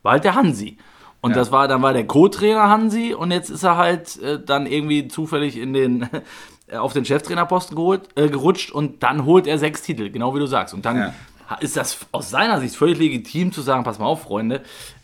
war 0.05 0.13
halt 0.13 0.23
der 0.23 0.37
Hansi. 0.37 0.79
Und 1.23 1.31
ja. 1.31 1.37
das 1.37 1.53
war, 1.53 1.69
dann 1.69 1.83
war 1.83 1.93
der 1.93 2.05
Co-Trainer 2.05 2.69
Hansi 2.69 3.15
und 3.15 3.31
jetzt 3.31 3.49
ist 3.49 3.63
er 3.63 3.77
halt 3.77 4.21
äh, 4.21 4.45
dann 4.45 4.67
irgendwie 4.67 5.07
zufällig 5.07 5.57
in 5.57 5.73
den, 5.73 6.09
auf 6.73 6.93
den 6.93 7.05
Cheftrainerposten 7.05 7.77
geholt, 7.77 8.09
äh, 8.17 8.29
gerutscht 8.29 8.73
und 8.73 9.05
dann 9.05 9.25
holt 9.25 9.47
er 9.47 9.57
sechs 9.57 9.83
Titel, 9.83 10.11
genau 10.11 10.35
wie 10.35 10.41
du 10.41 10.47
sagst. 10.47 10.75
Und 10.75 10.85
dann 10.85 10.97
ja. 10.97 11.15
ist 11.61 11.77
das 11.77 11.99
aus 12.11 12.29
seiner 12.29 12.61
Sicht 12.61 12.75
völlig 12.75 12.99
legitim 12.99 13.53
zu 13.53 13.63
sagen, 13.63 13.85
pass 13.85 14.01
mal 14.01 14.07
auf, 14.07 14.23
Freunde, 14.25 14.63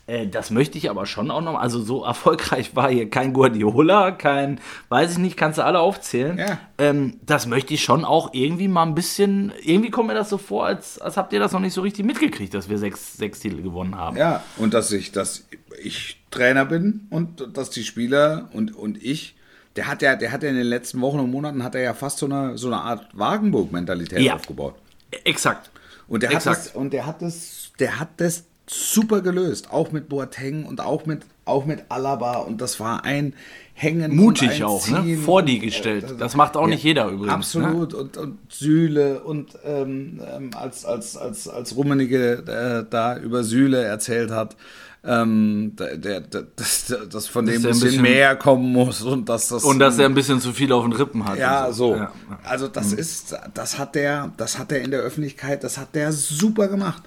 äh, 0.09 0.27
das 0.27 0.49
möchte 0.49 0.77
ich 0.77 0.89
aber 0.89 1.05
schon 1.05 1.29
auch 1.29 1.41
noch. 1.41 1.59
Also 1.59 1.81
so 1.81 2.03
erfolgreich 2.03 2.75
war 2.75 2.89
hier 2.89 3.09
kein 3.09 3.33
Guardiola, 3.33 4.11
kein, 4.11 4.59
weiß 4.89 5.13
ich 5.13 5.17
nicht, 5.19 5.37
kannst 5.37 5.59
du 5.59 5.63
alle 5.63 5.79
aufzählen. 5.79 6.37
Ja. 6.37 6.59
Ähm, 6.77 7.19
das 7.25 7.45
möchte 7.45 7.73
ich 7.73 7.83
schon 7.83 8.03
auch 8.03 8.33
irgendwie 8.33 8.67
mal 8.67 8.83
ein 8.83 8.95
bisschen, 8.95 9.53
irgendwie 9.63 9.91
kommt 9.91 10.07
mir 10.07 10.15
das 10.15 10.29
so 10.29 10.37
vor, 10.37 10.65
als, 10.65 10.99
als 10.99 11.15
habt 11.17 11.31
ihr 11.33 11.39
das 11.39 11.51
noch 11.51 11.59
nicht 11.59 11.73
so 11.73 11.81
richtig 11.81 12.05
mitgekriegt, 12.05 12.53
dass 12.53 12.69
wir 12.69 12.77
sechs, 12.77 13.17
sechs 13.17 13.39
Titel 13.39 13.61
gewonnen 13.61 13.95
haben. 13.95 14.17
Ja, 14.17 14.43
und 14.57 14.73
dass 14.73 14.91
ich, 14.91 15.11
dass 15.11 15.47
ich 15.81 16.19
Trainer 16.31 16.65
bin 16.65 17.07
und 17.09 17.55
dass 17.55 17.69
die 17.69 17.83
Spieler 17.83 18.49
und, 18.53 18.75
und 18.75 19.01
ich 19.03 19.35
der 19.75 19.87
hat 19.87 20.01
ja, 20.01 20.15
der 20.15 20.31
hat 20.31 20.43
ja 20.43 20.49
in 20.49 20.55
den 20.55 20.65
letzten 20.65 20.99
Wochen 20.99 21.19
und 21.19 21.29
Monaten 21.31 21.63
hat 21.63 21.75
er 21.75 21.81
ja 21.81 21.93
fast 21.93 22.17
so 22.17 22.25
eine, 22.25 22.57
so 22.57 22.67
eine 22.67 22.81
Art 22.81 23.07
Wagenburg-Mentalität 23.13 24.19
ja. 24.19 24.33
aufgebaut. 24.33 24.75
Exakt. 25.23 25.69
Und 26.07 26.23
der 26.23 26.31
hat 26.31 26.37
Exakt. 26.37 26.57
das, 26.57 26.75
und 26.75 26.91
der 26.91 27.05
hat 27.05 27.21
das, 27.21 27.71
der 27.79 27.99
hat 27.99 28.09
das 28.17 28.45
super 28.69 29.21
gelöst, 29.21 29.71
auch 29.71 29.91
mit 29.91 30.09
Boateng 30.09 30.65
und 30.65 30.81
auch 30.81 31.05
mit 31.05 31.21
auch 31.45 31.65
mit 31.65 31.83
Alaba 31.89 32.37
und 32.37 32.61
das 32.61 32.79
war 32.79 33.03
ein 33.03 33.33
Hängen 33.73 34.15
Mutig 34.15 34.49
und 34.49 34.55
ein 34.55 34.63
auch, 34.63 34.87
ne? 34.87 35.01
Ziehen 35.03 35.23
Vor 35.23 35.41
die 35.41 35.57
gestellt. 35.57 36.15
Das 36.19 36.35
macht 36.35 36.55
auch 36.55 36.67
nicht 36.67 36.83
jeder 36.83 37.07
übrigens, 37.07 37.55
ne? 37.55 37.65
Absolut 37.65 37.93
und, 37.95 38.17
und 38.17 38.37
Süle 38.49 39.21
und 39.21 39.57
ähm, 39.65 40.19
ähm, 40.31 40.51
als 40.55 40.85
als 40.85 41.17
als 41.17 41.47
als 41.47 41.75
Rummenigge 41.75 42.43
äh, 42.85 42.85
da 42.89 43.17
über 43.17 43.43
Süle 43.43 43.81
erzählt 43.83 44.29
hat. 44.31 44.55
Ähm, 45.01 45.77
der, 45.79 45.95
der, 45.95 46.19
der, 46.19 46.43
das, 46.57 46.93
das 47.09 47.27
von 47.27 47.45
dem 47.45 47.55
ein 47.55 47.61
bisschen, 47.61 47.79
bisschen- 47.87 48.01
mehr 48.01 48.35
kommen 48.35 48.71
muss 48.73 49.01
und 49.01 49.29
dass 49.29 49.47
das 49.47 49.63
Und 49.63 49.79
dass 49.79 49.97
er 49.97 50.05
ein 50.07 50.13
bisschen 50.13 50.41
zu 50.41 50.51
viel 50.51 50.73
auf 50.73 50.83
den 50.83 50.91
Rippen 50.91 51.25
hat. 51.25 51.39
ja, 51.39 51.67
und 51.67 51.73
so. 51.73 51.95
Ja. 51.95 52.11
Also 52.43 52.67
das 52.67 52.91
ist, 52.91 53.33
das 53.53 53.79
hat 53.79 53.95
der, 53.95 54.33
das 54.35 54.59
hat 54.59 54.71
der 54.71 54.81
in 54.81 54.91
der 54.91 54.99
Öffentlichkeit, 54.99 55.63
das 55.63 55.77
hat 55.77 55.95
der 55.95 56.11
super 56.11 56.67
gemacht. 56.67 57.03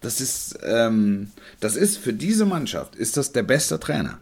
Das 0.00 0.20
ist, 0.20 0.58
ähm, 0.62 1.30
das 1.60 1.74
ist 1.76 1.98
für 1.98 2.12
diese 2.12 2.46
Mannschaft 2.46 2.94
ist 2.94 3.16
das 3.16 3.32
der 3.32 3.42
beste 3.42 3.80
Trainer. 3.80 4.18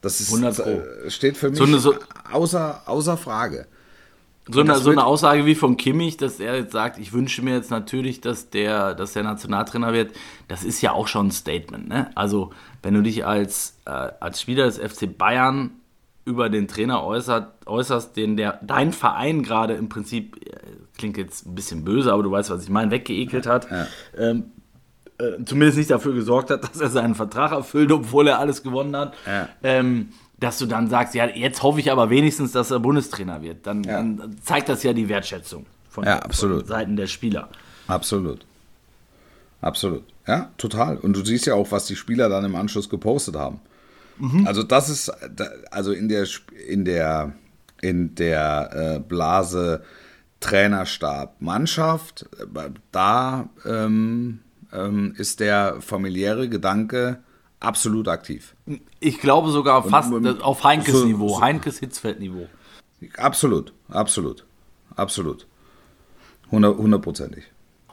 Das 0.00 0.20
ist, 0.20 0.28
100 0.30 0.56
Pro. 0.56 0.68
äh, 0.70 1.10
steht 1.10 1.36
für 1.36 1.48
mich 1.50 1.58
So 1.58 1.64
eine- 1.64 1.78
so- 1.78 1.94
außer, 2.30 2.82
außer 2.86 3.16
Frage. 3.16 3.66
So 4.50 4.60
eine, 4.60 4.76
so 4.78 4.90
eine 4.90 5.04
Aussage 5.04 5.44
wie 5.44 5.54
von 5.54 5.76
Kimmich, 5.76 6.16
dass 6.16 6.40
er 6.40 6.56
jetzt 6.56 6.72
sagt, 6.72 6.98
ich 6.98 7.12
wünsche 7.12 7.42
mir 7.42 7.54
jetzt 7.54 7.70
natürlich, 7.70 8.22
dass 8.22 8.48
der, 8.48 8.94
dass 8.94 9.12
der 9.12 9.22
Nationaltrainer 9.22 9.92
wird, 9.92 10.12
das 10.46 10.64
ist 10.64 10.80
ja 10.80 10.92
auch 10.92 11.06
schon 11.06 11.26
ein 11.26 11.30
Statement. 11.32 11.86
Ne? 11.88 12.10
Also, 12.14 12.50
wenn 12.82 12.94
du 12.94 13.02
dich 13.02 13.26
als, 13.26 13.74
äh, 13.84 13.90
als 13.90 14.40
Spieler 14.40 14.64
des 14.64 14.78
FC 14.78 15.06
Bayern 15.06 15.72
über 16.24 16.48
den 16.48 16.66
Trainer 16.66 17.04
äußert, 17.04 17.66
äußerst, 17.66 18.16
den 18.16 18.36
der 18.38 18.58
dein 18.62 18.92
Verein 18.94 19.42
gerade 19.42 19.74
im 19.74 19.88
Prinzip, 19.90 20.36
äh, 20.46 20.56
klingt 20.96 21.18
jetzt 21.18 21.44
ein 21.46 21.54
bisschen 21.54 21.84
böse, 21.84 22.10
aber 22.12 22.22
du 22.22 22.30
weißt, 22.30 22.48
was 22.48 22.62
ich 22.62 22.70
meine, 22.70 22.90
weggeekelt 22.90 23.46
hat, 23.46 23.68
ähm, 24.16 24.44
äh, 25.18 25.44
zumindest 25.44 25.78
nicht 25.78 25.90
dafür 25.90 26.14
gesorgt 26.14 26.50
hat, 26.50 26.62
dass 26.68 26.80
er 26.80 26.88
seinen 26.90 27.14
Vertrag 27.14 27.52
erfüllt, 27.52 27.90
obwohl 27.92 28.28
er 28.28 28.38
alles 28.38 28.62
gewonnen 28.62 28.96
hat, 28.96 29.14
Ja. 29.26 29.48
ähm, 29.62 30.10
dass 30.40 30.58
du 30.58 30.66
dann 30.66 30.88
sagst, 30.88 31.14
ja, 31.14 31.26
jetzt 31.26 31.62
hoffe 31.64 31.80
ich 31.80 31.90
aber 31.90 32.10
wenigstens, 32.10 32.52
dass 32.52 32.70
er 32.70 32.78
Bundestrainer 32.78 33.42
wird. 33.42 33.66
Dann, 33.66 33.82
Ja. 33.84 33.96
dann 33.96 34.36
zeigt 34.42 34.68
das 34.68 34.82
ja 34.84 34.92
die 34.92 35.08
Wertschätzung 35.08 35.66
von, 35.90 36.04
Ja, 36.04 36.20
von 36.30 36.64
Seiten 36.64 36.96
der 36.96 37.08
Spieler. 37.08 37.48
Absolut. 37.88 38.46
Absolut. 39.60 40.04
Ja, 40.26 40.50
total. 40.58 40.98
Und 40.98 41.16
du 41.16 41.24
siehst 41.24 41.46
ja 41.46 41.54
auch, 41.54 41.72
was 41.72 41.86
die 41.86 41.96
Spieler 41.96 42.28
dann 42.28 42.44
im 42.44 42.54
Anschluss 42.54 42.88
gepostet 42.88 43.34
haben. 43.36 43.60
Also 44.46 44.62
das 44.64 44.88
ist, 44.88 45.10
also 45.72 45.92
in 45.92 46.08
der, 46.08 46.26
in 46.68 46.84
der, 46.84 47.32
in 47.80 48.14
der 48.16 48.96
äh, 48.96 48.98
Blase 49.00 49.82
Trainerstab 50.40 51.40
Mannschaft, 51.40 52.26
äh, 52.54 52.70
da 52.92 53.48
ähm, 53.64 54.40
ähm, 54.72 55.14
ist 55.16 55.40
der 55.40 55.80
familiäre 55.80 56.48
Gedanke 56.48 57.22
absolut 57.60 58.08
aktiv. 58.08 58.54
Ich 59.00 59.18
glaube 59.20 59.50
sogar 59.50 59.82
fast 59.84 60.12
und- 60.12 60.42
auf 60.42 60.64
Heinkes 60.64 60.92
so- 60.94 61.04
Niveau, 61.06 61.28
so- 61.28 61.40
Heinkes 61.40 61.78
Hitzfeld-Niveau. 61.78 62.46
Absolut, 63.16 63.72
absolut, 63.88 64.44
absolut. 64.96 65.46
Hundert- 66.50 66.78
Hundertprozentig. 66.78 67.44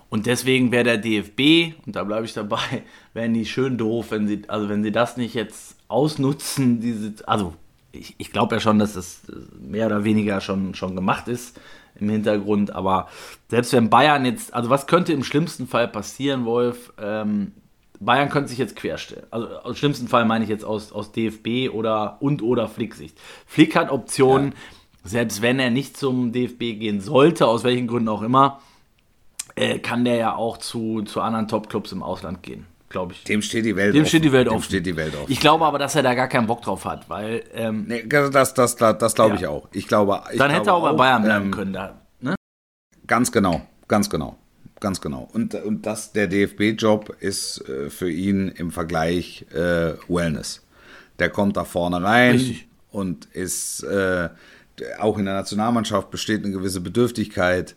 Und 0.09 0.27
deswegen 0.27 0.71
wäre 0.71 0.83
der 0.83 0.97
DFB, 0.97 1.73
und 1.85 1.95
da 1.95 2.03
bleibe 2.03 2.25
ich 2.25 2.33
dabei, 2.33 2.59
wären 3.13 3.33
die 3.33 3.45
schön 3.45 3.77
doof, 3.77 4.07
wenn 4.11 4.27
sie, 4.27 4.43
also 4.47 4.69
wenn 4.69 4.83
sie 4.83 4.91
das 4.91 5.17
nicht 5.17 5.33
jetzt 5.33 5.75
ausnutzen, 5.87 6.79
diese, 6.79 7.13
also 7.27 7.53
ich, 7.91 8.15
ich 8.17 8.31
glaube 8.31 8.55
ja 8.55 8.61
schon, 8.61 8.79
dass 8.79 8.93
das 8.93 9.21
mehr 9.59 9.87
oder 9.87 10.03
weniger 10.03 10.41
schon, 10.41 10.73
schon 10.75 10.95
gemacht 10.95 11.27
ist 11.27 11.59
im 11.99 12.09
Hintergrund, 12.09 12.73
aber 12.75 13.07
selbst 13.49 13.73
wenn 13.73 13.89
Bayern 13.89 14.25
jetzt, 14.25 14.53
also 14.53 14.69
was 14.69 14.87
könnte 14.87 15.13
im 15.13 15.23
schlimmsten 15.23 15.67
Fall 15.67 15.87
passieren, 15.87 16.45
Wolf? 16.45 16.93
Ähm, 17.01 17.53
Bayern 17.99 18.29
könnte 18.29 18.49
sich 18.49 18.57
jetzt 18.57 18.75
querstellen. 18.75 19.25
Also 19.31 19.47
im 19.65 19.75
schlimmsten 19.75 20.07
Fall 20.07 20.25
meine 20.25 20.43
ich 20.43 20.49
jetzt 20.49 20.65
aus, 20.65 20.91
aus 20.91 21.11
DFB 21.11 21.73
oder 21.73 22.17
und 22.19 22.41
oder 22.41 22.67
Flick-Sicht. 22.67 23.17
Flick 23.45 23.75
hat 23.75 23.91
Optionen, 23.91 24.53
selbst 25.03 25.41
wenn 25.41 25.59
er 25.59 25.69
nicht 25.69 25.97
zum 25.97 26.31
DFB 26.31 26.79
gehen 26.79 26.99
sollte, 26.99 27.47
aus 27.47 27.63
welchen 27.63 27.87
Gründen 27.87 28.09
auch 28.09 28.21
immer, 28.21 28.59
äh, 29.55 29.79
kann 29.79 30.03
der 30.03 30.15
ja 30.15 30.35
auch 30.35 30.57
zu, 30.57 31.03
zu 31.03 31.21
anderen 31.21 31.47
Top-Clubs 31.47 31.91
im 31.91 32.03
Ausland 32.03 32.43
gehen, 32.43 32.65
glaube 32.89 33.13
ich. 33.13 33.23
Dem 33.23 33.41
steht 33.41 33.65
die 33.65 33.75
Welt 33.75 33.93
Dem 33.95 34.01
offen. 34.01 34.09
steht 34.09 34.23
die 34.25 34.31
Welt 34.31 34.47
Dem 34.47 34.53
offen. 34.53 34.63
steht 34.63 34.85
die 34.85 34.95
Welt 34.95 35.15
offen. 35.15 35.31
Ich 35.31 35.39
glaube 35.39 35.65
aber, 35.65 35.79
dass 35.79 35.95
er 35.95 36.03
da 36.03 36.13
gar 36.13 36.27
keinen 36.27 36.47
Bock 36.47 36.61
drauf 36.61 36.85
hat, 36.85 37.09
weil 37.09 37.43
ähm, 37.53 37.85
Nee, 37.87 38.03
das, 38.07 38.53
das, 38.53 38.75
das, 38.75 38.97
das 38.97 39.13
glaube 39.15 39.31
Ja. 39.35 39.39
ich 39.41 39.47
auch. 39.47 39.67
Ich 39.71 39.87
glaube, 39.87 40.21
ich 40.31 40.37
dann 40.37 40.49
glaube 40.49 40.53
hätte 40.53 40.69
er 40.69 40.73
auch 40.75 40.81
bei 40.83 40.93
Bayern 40.93 41.23
bleiben 41.23 41.45
ähm, 41.45 41.51
können. 41.51 41.73
Da, 41.73 42.01
ne? 42.21 42.35
Ganz 43.07 43.31
genau, 43.31 43.61
ganz 43.87 44.09
genau, 44.09 44.37
ganz 44.79 45.01
genau. 45.01 45.27
Und, 45.33 45.53
und 45.55 45.85
das, 45.85 46.11
der 46.13 46.27
DFB-Job 46.27 47.15
ist 47.19 47.67
äh, 47.67 47.89
für 47.89 48.09
ihn 48.09 48.49
im 48.49 48.71
Vergleich 48.71 49.45
äh, 49.53 49.93
Wellness. 50.07 50.61
Der 51.19 51.29
kommt 51.29 51.55
da 51.57 51.63
vorne 51.63 52.01
rein 52.03 52.31
Richtig. 52.33 52.67
und 52.91 53.25
ist 53.33 53.83
äh, 53.83 54.29
auch 54.99 55.17
in 55.17 55.25
der 55.25 55.33
Nationalmannschaft 55.35 56.11
besteht 56.11 56.43
eine 56.43 56.53
gewisse 56.53 56.81
Bedürftigkeit. 56.81 57.75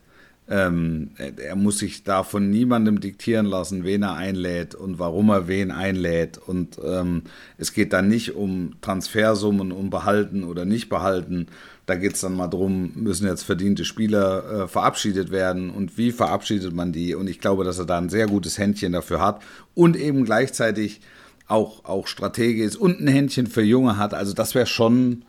Ähm, 0.51 1.11
er, 1.19 1.57
muss 1.57 1.79
sich 1.79 2.05
da 2.05 2.23
von 2.23 2.49
niemandem 2.49 3.01
diktieren 3.01 3.45
lassen, 3.45 3.85
wen 3.85 4.03
er 4.03 4.15
einlädt 4.15 4.75
und 4.75 4.99
warum 4.99 5.29
er 5.29 5.47
wen 5.47 5.71
einlädt. 5.71 6.39
Und 6.39 6.79
ähm, 6.83 7.23
es 7.59 7.75
geht 7.75 7.93
dann 7.93 8.09
nicht 8.09 8.35
um 8.35 8.73
Transfersummen, 8.81 9.73
um 9.73 9.91
behalten 9.91 10.45
oder 10.45 10.65
nicht 10.65 10.89
behalten. 10.89 11.49
Da 11.85 11.97
geht 11.97 12.15
es 12.15 12.21
dann 12.21 12.35
mal 12.35 12.49
drum, 12.49 12.93
müssen 12.95 13.27
jetzt 13.27 13.43
verdiente 13.43 13.85
Spieler 13.85 14.65
äh, 14.65 14.69
verabschiedet 14.69 15.31
werden 15.31 15.71
und 15.71 15.99
wie 15.99 16.13
verabschiedet 16.13 16.75
man 16.75 16.93
die? 16.93 17.15
Und 17.15 17.29
ich 17.29 17.41
glaube, 17.41 17.65
dass 17.65 17.79
er 17.79 17.87
da 17.87 17.99
ein 17.99 18.11
sehr 18.11 18.27
gutes 18.27 18.59
Händchen 18.59 18.93
dafür 18.93 19.21
hat 19.21 19.43
und 19.75 19.97
eben 19.97 20.25
gleichzeitig 20.25 21.01
auch, 21.47 21.85
auch 21.85 22.07
Stratege 22.07 22.63
ist 22.63 22.77
und 22.77 23.01
ein 23.01 23.09
Händchen 23.09 23.47
für 23.47 23.63
Junge 23.63 23.97
hat. 23.97 24.15
Also 24.15 24.35
das 24.35 24.55
wäre 24.55 24.67
schon, 24.67 25.25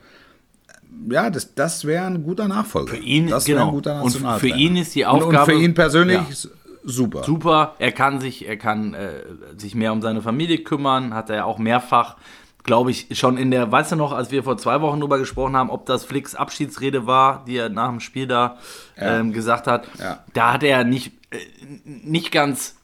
ja, 1.09 1.29
das, 1.29 1.53
das 1.55 1.85
wäre 1.85 2.05
ein 2.05 2.23
guter 2.23 2.47
Nachfolger. 2.47 2.93
Für 2.95 2.97
ihn, 3.01 3.27
das 3.27 3.45
genau. 3.45 3.67
ein 3.67 3.71
guter 3.71 4.01
Und 4.03 4.11
für 4.39 4.47
ihn 4.49 4.75
ist 4.77 4.95
die 4.95 5.03
Und- 5.03 5.09
Aufgabe- 5.23 5.37
Und 5.53 5.57
für 5.59 5.63
ihn 5.63 5.73
persönlich 5.73 6.17
Ja. 6.17 6.49
super. 6.83 7.23
Super, 7.23 7.75
er 7.79 7.91
kann 7.91 8.19
sich, 8.19 8.47
er 8.47 8.57
kann 8.57 8.93
äh, 8.93 9.09
sich 9.57 9.75
mehr 9.75 9.93
um 9.93 10.01
seine 10.01 10.21
Familie 10.21 10.59
kümmern, 10.59 11.13
hat 11.13 11.29
er 11.29 11.35
ja 11.37 11.43
auch 11.45 11.57
mehrfach, 11.59 12.17
glaube 12.63 12.91
ich, 12.91 13.07
schon 13.17 13.37
in 13.37 13.51
der, 13.51 13.71
weißt 13.71 13.93
du 13.93 13.95
noch, 13.95 14.11
als 14.11 14.31
wir 14.31 14.43
vor 14.43 14.57
zwei 14.57 14.81
Wochen 14.81 14.99
drüber 14.99 15.17
gesprochen 15.17 15.55
haben, 15.55 15.69
ob 15.69 15.85
das 15.85 16.03
Flicks 16.03 16.35
Abschiedsrede 16.35 17.07
war, 17.07 17.43
die 17.45 17.55
er 17.57 17.69
nach 17.69 17.89
dem 17.89 17.99
Spiel 17.99 18.27
da 18.27 18.57
ähm, 18.97 19.31
gesagt 19.31 19.65
hat, 19.67 19.87
Ja. 19.99 20.23
da 20.33 20.53
hat 20.53 20.63
er 20.63 20.83
nicht, 20.83 21.13
äh, 21.31 21.37
nicht 21.83 22.31
ganz 22.31 22.75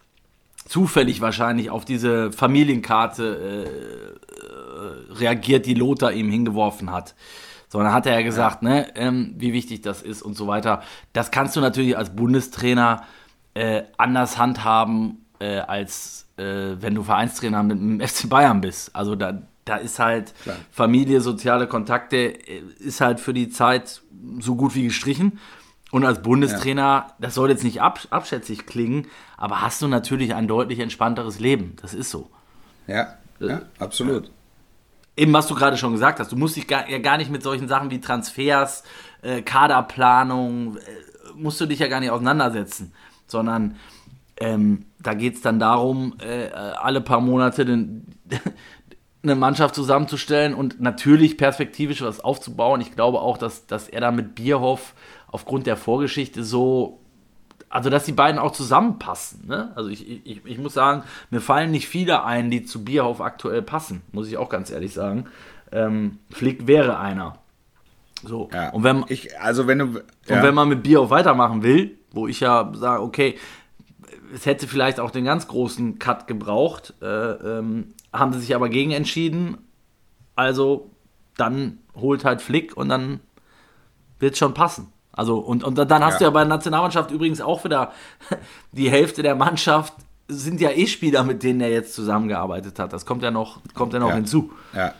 zufällig 0.68 1.22
wahrscheinlich 1.22 1.70
auf 1.70 1.86
diese 1.86 2.32
Familienkarte 2.32 3.68
äh, 3.68 5.13
reagiert, 5.13 5.66
die 5.66 5.74
Lothar 5.76 6.11
ihm 6.11 6.30
hingeworfen 6.30 6.91
hat. 6.91 7.16
Sondern 7.76 7.91
hat 7.91 8.05
er 8.05 8.13
ja 8.13 8.21
gesagt, 8.21 8.63
ne, 8.63 8.95
ähm, 8.95 9.34
wie 9.36 9.51
wichtig 9.51 9.82
das 9.82 10.01
ist 10.01 10.21
und 10.21 10.38
so 10.38 10.47
weiter. 10.47 10.82
Das 11.11 11.30
kannst 11.30 11.57
du 11.57 11.59
natürlich 11.59 11.97
als 11.97 12.15
Bundestrainer 12.15 13.03
äh, 13.53 13.84
anders 13.97 14.38
handhaben, 14.38 15.26
äh, 15.39 15.57
als 15.57 16.30
äh, 16.38 16.78
wenn 16.80 16.95
du 16.95 17.03
Vereinstrainer 17.03 17.63
mit 17.63 17.78
dem 17.78 17.99
FC 18.07 18.30
Bayern 18.30 18.61
bist. 18.61 18.95
Also 18.95 19.17
da, 19.17 19.41
da 19.65 19.76
ist 19.76 19.99
halt 19.99 20.34
Klar. 20.43 20.55
Familie, 20.71 21.19
soziale 21.19 21.67
Kontakte, 21.67 22.15
äh, 22.47 22.61
ist 22.80 23.01
halt 23.01 23.19
für 23.19 23.34
die 23.34 23.49
Zeit 23.49 24.01
so 24.39 24.55
gut 24.55 24.73
wie 24.73 24.84
gestrichen. 24.84 25.41
Und 25.91 26.05
als 26.05 26.21
Bundestrainer, 26.21 27.07
das 27.19 27.36
soll 27.36 27.49
jetzt 27.49 27.65
nicht 27.65 27.82
ab, 27.82 27.99
abschätzig 28.09 28.65
klingen, 28.65 29.07
aber 29.36 29.61
hast 29.61 29.82
du 29.82 29.89
natürlich 29.89 30.34
ein 30.34 30.47
deutlich 30.47 30.80
entspannteres 30.80 31.41
Leben. 31.41 31.76
Das 31.82 31.93
ist 31.93 32.09
so. 32.09 32.30
Ja, 32.88 33.15
ja, 33.41 33.63
absolut. 33.80 34.32
Eben, 35.18 35.32
was 35.34 35.47
du 35.47 35.55
gerade 35.55 35.78
schon 35.78 35.93
gesagt 35.93 36.20
hast, 36.20 36.32
du 36.32 36.36
musst 36.36 36.55
dich 36.55 36.68
gar, 36.68 36.89
ja 36.89 36.99
gar 36.99 37.18
nicht 37.18 37.32
mit 37.32 37.41
solchen 37.41 37.68
Sachen 37.68 37.89
wie 37.89 38.01
Transfers, 38.01 38.84
äh, 39.22 39.41
Kaderplanung, 39.41 40.78
äh, 40.78 40.82
musst 41.36 41.59
du 41.61 41.66
dich 41.66 41.80
ja 41.80 41.88
gar 41.88 41.99
nicht 41.99 42.11
auseinandersetzen, 42.11 42.93
sondern 43.28 43.78
ähm, 44.38 44.86
da 44.99 45.13
geht 45.13 45.36
es 45.36 45.41
dann 45.41 45.59
darum, 45.59 46.16
äh, 46.20 46.49
alle 46.51 46.99
paar 46.99 47.22
Monate 47.22 47.66
den, 47.66 48.07
eine 49.24 49.36
Mannschaft 49.36 49.74
zusammenzustellen 49.74 50.53
und 50.53 50.82
natürlich 50.82 51.38
perspektivisch 51.38 52.01
was 52.01 52.20
aufzubauen. 52.20 52.82
Ich 52.82 52.91
glaube 52.93 53.22
auch, 53.22 53.38
dass, 53.38 53.66
dass 53.68 53.88
er 53.88 54.01
da 54.01 54.11
mit 54.11 54.36
Bierhoff 54.36 54.93
aufgrund 55.28 55.66
der 55.66 55.78
Vorgeschichte 55.78 56.43
so 56.43 57.05
also 57.76 57.89
dass 57.89 58.05
die 58.05 58.13
beiden 58.13 58.39
auch 58.39 58.53
zusammenpassen. 58.53 59.47
Ne? 59.47 59.73
Also 59.76 59.89
ich, 59.89 60.26
ich, 60.26 60.45
ich 60.45 60.57
muss 60.57 60.73
sagen, 60.73 61.03
mir 61.30 61.41
fallen 61.41 61.71
nicht 61.71 61.89
viele 61.89 62.23
ein, 62.23 62.49
die 62.49 62.63
zu 62.63 62.86
Bierhoff 62.86 63.19
aktuell 63.19 63.61
passen, 63.61 64.01
muss 64.13 64.30
ich 64.30 64.38
auch 64.38 64.47
ganz 64.47 64.71
ehrlich 64.71 64.93
sagen. 64.93 65.26
Ähm, 65.73 66.19
Flick 66.32 66.67
wäre 66.67 66.97
einer. 66.99 67.38
So. 68.23 68.49
Ja. 68.53 68.69
Und, 68.69 68.86
wenn, 68.86 69.03
ich, 69.09 69.38
also 69.41 69.67
wenn 69.67 69.80
du, 69.80 69.86
und 69.88 70.03
ja, 70.26 70.41
wenn 70.41 70.55
man 70.55 70.69
mit 70.69 70.84
Bierhoff 70.84 71.09
weitermachen 71.09 71.63
will, 71.63 71.97
wo 72.11 72.28
ich 72.28 72.39
ja 72.39 72.71
sage, 72.76 73.03
okay, 73.03 73.38
es 74.34 74.45
hätte 74.45 74.69
vielleicht 74.69 75.02
auch 75.02 75.11
den 75.11 75.26
ganz 75.26 75.49
großen 75.49 75.99
Cut 75.99 76.27
gebraucht, 76.27 76.93
äh, 77.02 77.06
ähm, 77.06 77.93
haben 78.14 78.31
sie 78.31 78.39
sich 78.39 78.56
aber 78.56 78.69
gegen 78.69 78.91
entschieden. 78.91 79.57
Also 80.38 80.91
dann 81.35 81.80
holt 81.93 82.23
halt 82.23 82.41
Flick 82.41 82.77
und 82.77 82.88
dann 82.88 83.19
wird 84.19 84.31
es 84.31 84.39
schon 84.39 84.53
passen. 84.53 84.93
Also, 85.16 85.38
und, 85.38 85.64
und 85.64 85.76
dann 85.78 86.04
hast 86.04 86.14
Ja. 86.14 86.18
du 86.20 86.24
ja 86.26 86.30
bei 86.32 86.42
der 86.42 86.50
Nationalmannschaft 86.50 87.12
übrigens 87.12 87.42
auch 87.42 87.64
wieder 87.64 87.92
die 88.72 88.90
Hälfte 88.90 89.24
der 89.24 89.36
Mannschaft 89.36 89.94
sind 90.28 90.60
ja 90.60 90.72
eh 90.72 90.88
Spieler, 90.88 91.24
mit 91.24 91.44
denen 91.44 91.62
er 91.62 91.70
jetzt 91.70 91.94
zusammengearbeitet 91.94 92.80
hat. 92.80 92.92
Das 92.94 93.06
kommt 93.06 93.22
ja 93.24 93.32
noch, 93.32 93.60
kommt 93.74 93.94
ja 93.94 94.00
noch 94.00 94.10
Ja. 94.10 94.16
hinzu. 94.16 94.52
Ja, 94.74 94.94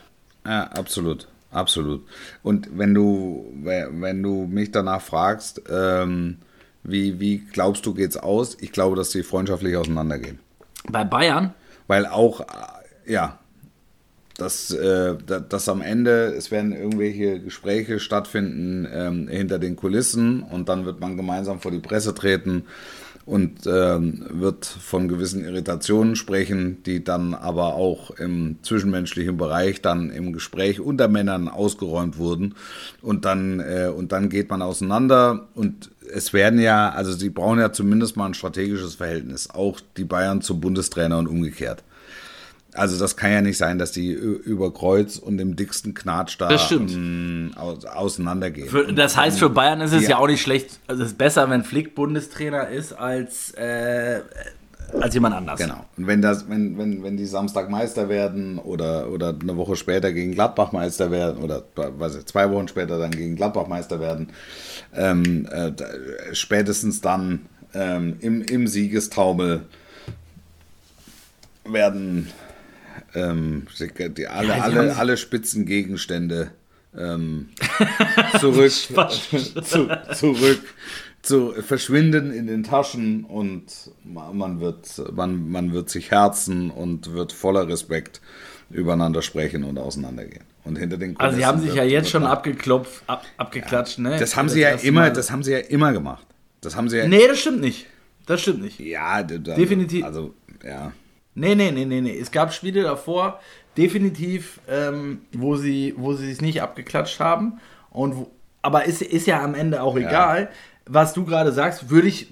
ja, 0.46 0.62
absolut. 0.68 1.26
Absolut. 1.50 2.04
Und 2.42 2.68
wenn 2.76 2.92
du, 2.94 3.46
we- 3.62 3.88
wenn 3.92 4.22
du 4.22 4.46
mich 4.46 4.70
danach 4.72 5.00
fragst, 5.00 5.62
ähm, 5.70 6.38
wie, 6.82 7.18
wie 7.18 7.38
glaubst 7.38 7.86
du, 7.86 7.94
geht's 7.94 8.16
aus? 8.16 8.56
Ich 8.60 8.72
glaube, 8.72 8.94
dass 8.96 9.10
die 9.10 9.22
freundschaftlich 9.22 9.76
auseinandergehen. 9.76 10.38
Bei 10.90 11.02
Bayern, 11.04 11.54
Weil 11.88 12.06
auch, 12.06 12.40
äh, 12.40 13.12
ja, 13.12 13.38
dass, 14.38 14.70
äh, 14.70 15.16
da- 15.26 15.40
dass 15.40 15.68
am 15.68 15.80
Ende, 15.80 16.34
es 16.36 16.50
werden 16.50 16.72
irgendwelche 16.72 17.40
Gespräche 17.40 18.00
stattfinden 18.00 18.86
ähm, 18.92 19.28
hinter 19.28 19.58
den 19.58 19.76
Kulissen 19.76 20.42
und 20.42 20.68
dann 20.68 20.84
wird 20.84 21.00
man 21.00 21.16
gemeinsam 21.16 21.60
vor 21.60 21.70
die 21.70 21.78
Presse 21.78 22.14
treten 22.14 22.64
und 23.24 23.66
ähm, 23.66 24.24
wird 24.30 24.64
von 24.66 25.08
gewissen 25.08 25.44
Irritationen 25.44 26.14
sprechen, 26.14 26.82
die 26.84 27.02
dann 27.02 27.34
aber 27.34 27.74
auch 27.74 28.10
im 28.12 28.58
zwischenmenschlichen 28.62 29.36
Bereich 29.36 29.82
dann 29.82 30.10
im 30.10 30.32
Gespräch 30.32 30.80
unter 30.80 31.08
Männern 31.08 31.48
ausgeräumt 31.48 32.18
wurden 32.18 32.54
und 33.02 33.24
dann 33.24 33.58
äh, 33.60 33.88
und 33.94 34.12
dann 34.12 34.28
geht 34.28 34.48
man 34.50 34.62
auseinander 34.62 35.48
und 35.54 35.90
es 36.12 36.32
werden 36.32 36.60
ja, 36.60 36.90
also 36.90 37.10
sie 37.12 37.30
brauchen 37.30 37.58
ja 37.58 37.72
zumindest 37.72 38.16
mal 38.16 38.26
ein 38.26 38.34
strategisches 38.34 38.94
Verhältnis, 38.94 39.50
auch 39.50 39.80
die 39.96 40.04
Bayern 40.04 40.40
zum 40.40 40.60
Bundestrainer 40.60 41.18
und 41.18 41.26
umgekehrt. 41.26 41.82
Also 42.76 42.98
das 42.98 43.16
kann 43.16 43.32
ja 43.32 43.40
nicht 43.40 43.58
sein, 43.58 43.78
dass 43.78 43.92
die 43.92 44.10
über 44.10 44.72
Kreuz 44.72 45.16
und 45.16 45.38
im 45.40 45.56
dicksten 45.56 45.94
Knatsch 45.94 46.36
da 46.38 46.48
aus, 46.48 47.84
auseinandergehen. 47.84 48.94
das 48.94 49.16
heißt 49.16 49.38
für 49.38 49.50
Bayern 49.50 49.80
ist 49.80 49.92
es 49.92 50.02
ja, 50.04 50.10
Ja. 50.10 50.18
auch 50.18 50.26
nicht 50.28 50.42
schlecht. 50.42 50.78
Also 50.86 51.02
es 51.02 51.10
ist 51.10 51.18
besser, 51.18 51.48
wenn 51.50 51.64
Flick 51.64 51.94
Bundestrainer 51.94 52.68
ist, 52.68 52.92
als, 52.92 53.52
äh, 53.52 54.20
als 55.00 55.14
jemand 55.14 55.34
anders. 55.34 55.58
Genau. 55.58 55.84
Und 55.96 56.06
wenn 56.06 56.22
das, 56.22 56.48
wenn, 56.48 56.78
wenn, 56.78 57.02
wenn 57.02 57.16
die 57.16 57.26
Samstag 57.26 57.70
Meister 57.70 58.08
werden 58.08 58.58
oder, 58.58 59.10
oder 59.10 59.34
eine 59.40 59.56
Woche 59.56 59.76
später 59.76 60.12
gegen 60.12 60.32
Gladbach 60.32 60.72
Meister 60.72 61.10
werden 61.10 61.42
oder 61.42 61.62
weiß 61.74 62.16
ich, 62.16 62.26
zwei 62.26 62.50
Wochen 62.50 62.68
später 62.68 62.98
dann 62.98 63.10
gegen 63.10 63.36
Gladbach 63.36 63.66
Meister 63.66 64.00
werden, 64.00 64.28
ähm, 64.94 65.48
äh, 65.50 65.72
spätestens 66.32 67.00
dann 67.00 67.46
ähm, 67.74 68.16
im, 68.20 68.42
im 68.42 68.66
Siegestaumel 68.66 69.62
werden 71.64 72.28
ähm, 73.16 73.66
die, 74.16 74.26
alle, 74.28 74.48
Ja, 74.48 74.54
alle, 74.62 74.88
sich- 74.90 74.98
alle 74.98 75.16
Spitzengegenstände 75.16 76.50
ähm, 76.96 77.48
zurück, 78.40 78.70
zu, 78.70 79.88
zurück 80.14 80.60
zu 81.22 81.52
verschwinden 81.60 82.30
in 82.32 82.46
den 82.46 82.62
Taschen 82.62 83.24
und 83.24 83.64
ma- 84.04 84.32
man 84.32 84.60
wird, 84.60 84.86
man, 85.12 85.48
man 85.50 85.72
wird 85.72 85.90
sich 85.90 86.10
herzen 86.10 86.70
und 86.70 87.12
wird 87.12 87.32
voller 87.32 87.66
Respekt 87.68 88.20
übereinander 88.70 89.22
sprechen 89.22 89.64
und 89.64 89.78
auseinandergehen. 89.78 90.44
Und 90.64 90.76
hinter 90.76 90.96
den 90.96 91.16
Also 91.18 91.36
sie 91.36 91.46
haben 91.46 91.60
sich 91.60 91.74
ja 91.74 91.84
jetzt 91.84 92.10
schon 92.10 92.24
abgeklopft, 92.24 93.02
ab, 93.06 93.24
abgeklatscht, 93.36 93.98
ne? 93.98 94.16
Das 94.18 94.36
haben 94.36 94.48
sie 94.48 94.60
ja 94.60 94.70
immer, 94.70 95.02
Mal. 95.02 95.12
das 95.12 95.30
haben 95.30 95.42
sie 95.42 95.52
ja 95.52 95.58
immer 95.58 95.92
gemacht. 95.92 96.26
Das 96.60 96.74
haben 96.76 96.88
sie 96.88 96.98
ja. 96.98 97.06
Nee, 97.06 97.28
das 97.28 97.38
stimmt 97.40 97.60
nicht. 97.60 97.86
Das 98.26 98.40
stimmt 98.42 98.62
nicht. 98.62 98.80
Ja, 98.80 99.22
d- 99.22 99.38
d- 99.38 99.54
Definitiv. 99.54 100.04
Also, 100.04 100.34
ja. 100.64 100.92
Nee, 101.36 101.54
nee, 101.54 101.70
nee, 101.70 101.84
nee, 101.84 102.00
nee. 102.00 102.18
Es 102.18 102.32
gab 102.32 102.52
Spiele 102.52 102.82
davor, 102.82 103.40
definitiv, 103.76 104.58
ähm, 104.68 105.20
wo 105.32 105.56
sie 105.56 105.94
wo 105.96 106.14
sie 106.14 106.30
es 106.32 106.40
nicht 106.40 106.62
abgeklatscht 106.62 107.20
haben. 107.20 107.60
Und 107.90 108.16
wo, 108.16 108.30
aber 108.62 108.86
ist, 108.86 109.02
ist 109.02 109.26
ja 109.26 109.44
am 109.44 109.54
Ende 109.54 109.82
auch 109.82 109.96
egal. 109.96 110.48
Was 110.86 111.12
du 111.12 111.24
gerade 111.24 111.52
sagst, 111.52 111.90
würde 111.90 112.08
ich, 112.08 112.28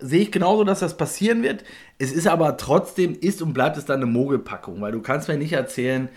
sehe 0.00 0.22
ich 0.22 0.32
genauso, 0.32 0.64
dass 0.64 0.80
das 0.80 0.96
passieren 0.96 1.42
wird. 1.42 1.64
Es 1.98 2.12
ist 2.12 2.28
aber 2.28 2.56
trotzdem, 2.56 3.18
ist 3.20 3.42
und 3.42 3.52
bleibt 3.52 3.76
es 3.76 3.84
dann 3.84 3.96
eine 3.96 4.06
Mogelpackung, 4.06 4.80
weil 4.80 4.92
du 4.92 5.02
kannst 5.02 5.28
mir 5.28 5.36
nicht 5.36 5.52
erzählen, 5.52 6.08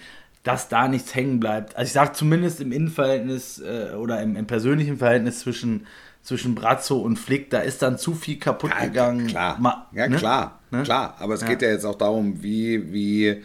dass 0.43 0.69
da 0.69 0.87
nichts 0.87 1.15
hängen 1.15 1.39
bleibt. 1.39 1.75
Also 1.75 1.87
ich 1.87 1.93
sage 1.93 2.13
zumindest 2.13 2.61
im 2.61 2.71
Innenverhältnis 2.71 3.59
äh, 3.59 3.95
oder 3.95 4.21
im, 4.21 4.35
im 4.35 4.45
persönlichen 4.45 4.97
Verhältnis 4.97 5.39
zwischen, 5.39 5.87
zwischen 6.21 6.53
Brazzo 6.55 6.97
und 6.99 7.17
Flick, 7.17 7.49
da 7.49 7.59
ist 7.59 7.81
dann 7.81 7.97
zu 7.97 8.13
viel 8.13 8.37
kaputt 8.37 8.71
gegangen. 8.79 9.27
Klar. 9.27 9.57
Ma- 9.59 9.87
ja, 9.93 10.07
ne? 10.07 10.17
klar. 10.17 10.59
Ne? 10.71 10.83
Klar. 10.83 11.15
Aber 11.19 11.33
es 11.33 11.41
Ja. 11.41 11.47
geht 11.47 11.61
ja 11.61 11.69
jetzt 11.69 11.85
auch 11.85 11.95
darum, 11.95 12.43
wie, 12.43 12.91
wie, 12.93 13.27
äh, 13.27 13.41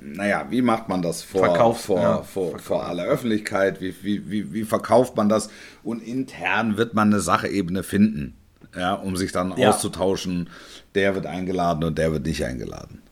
naja, 0.00 0.46
wie 0.50 0.62
macht 0.62 0.88
man 0.88 1.02
das 1.02 1.22
vor, 1.22 1.42
Verkaufs- 1.44 1.84
vor, 1.86 2.00
ja, 2.00 2.22
vor, 2.22 2.58
vor 2.58 2.86
aller 2.86 3.04
Öffentlichkeit? 3.04 3.80
Wie, 3.80 3.94
wie, 4.02 4.30
wie, 4.30 4.52
wie 4.52 4.64
verkauft 4.64 5.16
man 5.16 5.28
das? 5.28 5.50
Und 5.82 6.02
intern 6.02 6.76
wird 6.76 6.94
man 6.94 7.08
eine 7.12 7.20
Sachebene 7.20 7.82
finden, 7.82 8.34
ja, 8.76 8.94
um 8.94 9.16
sich 9.16 9.32
dann 9.32 9.54
Ja. 9.56 9.70
auszutauschen. 9.70 10.48
Der 10.94 11.14
wird 11.14 11.26
eingeladen 11.26 11.84
und 11.84 11.98
der 11.98 12.12
wird 12.12 12.24
nicht 12.26 12.44
eingeladen. 12.44 13.02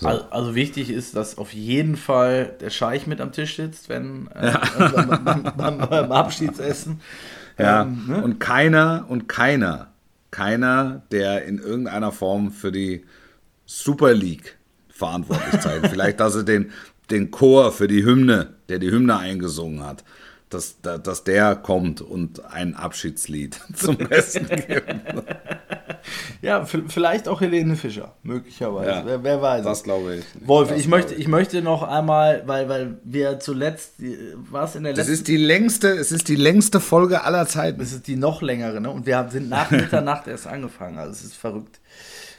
So. 0.00 0.08
Also, 0.08 0.24
also 0.30 0.54
wichtig 0.54 0.90
ist, 0.90 1.14
dass 1.14 1.38
auf 1.38 1.52
jeden 1.52 1.96
Fall 1.96 2.52
der 2.60 2.70
Scheich 2.70 3.06
mit 3.06 3.20
am 3.20 3.32
Tisch 3.32 3.56
sitzt, 3.56 3.88
wenn 3.88 4.28
äh, 4.34 4.52
beim, 4.92 5.24
beim, 5.24 5.52
beim, 5.56 5.78
beim 5.78 6.12
Abschiedsessen. 6.12 7.00
Ja, 7.58 7.82
Ähm, 7.82 8.04
ne? 8.08 8.22
und 8.22 8.40
keiner 8.40 9.06
und 9.08 9.28
keiner, 9.28 9.92
keiner, 10.32 11.02
der 11.12 11.44
in 11.44 11.58
irgendeiner 11.58 12.10
Form 12.10 12.50
für 12.50 12.72
die 12.72 13.04
Super 13.66 14.12
League 14.14 14.56
verantwortlich 14.88 15.62
sein. 15.62 15.82
Vielleicht, 15.88 16.18
dass 16.18 16.34
er 16.34 16.42
den, 16.42 16.72
den 17.10 17.30
Chor 17.30 17.70
für 17.70 17.86
die 17.86 18.04
Hymne, 18.04 18.54
der 18.68 18.80
die 18.80 18.90
Hymne 18.90 19.16
eingesungen 19.18 19.84
hat, 19.84 20.04
dass, 20.50 20.80
da- 20.82 20.98
dass 20.98 21.24
der 21.24 21.56
kommt 21.56 22.00
und 22.00 22.44
ein 22.44 22.74
Abschiedslied 22.76 23.58
zum 23.74 23.96
Besten 23.96 24.46
gibt. 24.48 24.94
Ja, 26.42 26.64
vielleicht 26.66 27.28
auch 27.28 27.40
Helene 27.40 27.76
Fischer, 27.76 28.14
möglicherweise. 28.22 28.90
Ja, 28.90 29.02
wer, 29.06 29.24
wer 29.24 29.40
weiß. 29.42 29.64
Das 29.64 29.78
es. 29.78 29.84
glaube 29.84 30.16
ich. 30.16 30.24
Wolf, 30.46 30.68
Das 30.68 30.78
ich 30.78 30.86
möchte, 30.88 31.14
ich 31.14 31.28
möchte 31.28 31.62
noch 31.62 31.82
einmal, 31.82 32.42
weil, 32.46 32.68
weil 32.68 32.98
wir 33.04 33.40
zuletzt, 33.40 33.94
war 34.50 34.64
es 34.64 34.76
in 34.76 34.84
der 34.84 34.92
Das 34.92 35.06
letzten, 35.08 35.12
ist 35.14 35.28
die 35.28 35.36
längste, 35.38 35.88
es 35.88 36.12
ist 36.12 36.28
die 36.28 36.36
längste 36.36 36.80
Folge 36.80 37.24
aller 37.24 37.46
Zeiten. 37.46 37.78
das 37.78 37.92
ist 37.92 38.06
die 38.06 38.16
noch 38.16 38.42
längere, 38.42 38.80
ne? 38.82 38.90
Und 38.90 39.06
wir 39.06 39.16
haben, 39.16 39.30
sind 39.30 39.48
nach 39.48 39.70
Mitternacht 39.70 40.26
erst 40.26 40.46
angefangen, 40.46 40.98
also 40.98 41.12
es 41.12 41.24
ist 41.24 41.36
verrückt. 41.36 41.80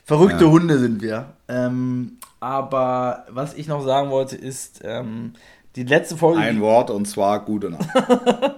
Verrückte 0.08 0.48
Hunde 0.52 0.78
sind 0.78 1.02
wir. 1.02 1.34
Ähm, 1.48 2.20
aber 2.40 3.26
was 3.30 3.56
ich 3.56 3.68
noch 3.68 3.84
sagen 3.84 4.12
wollte, 4.12 4.36
ist, 4.36 4.82
ähm, 4.84 5.34
die 5.76 5.84
letzte 5.84 6.18
Folge. 6.18 6.40
Ein 6.40 6.62
Wort 6.62 6.90
und 6.90 7.06
zwar 7.06 7.44
gute 7.46 7.70
Nacht. 7.72 7.88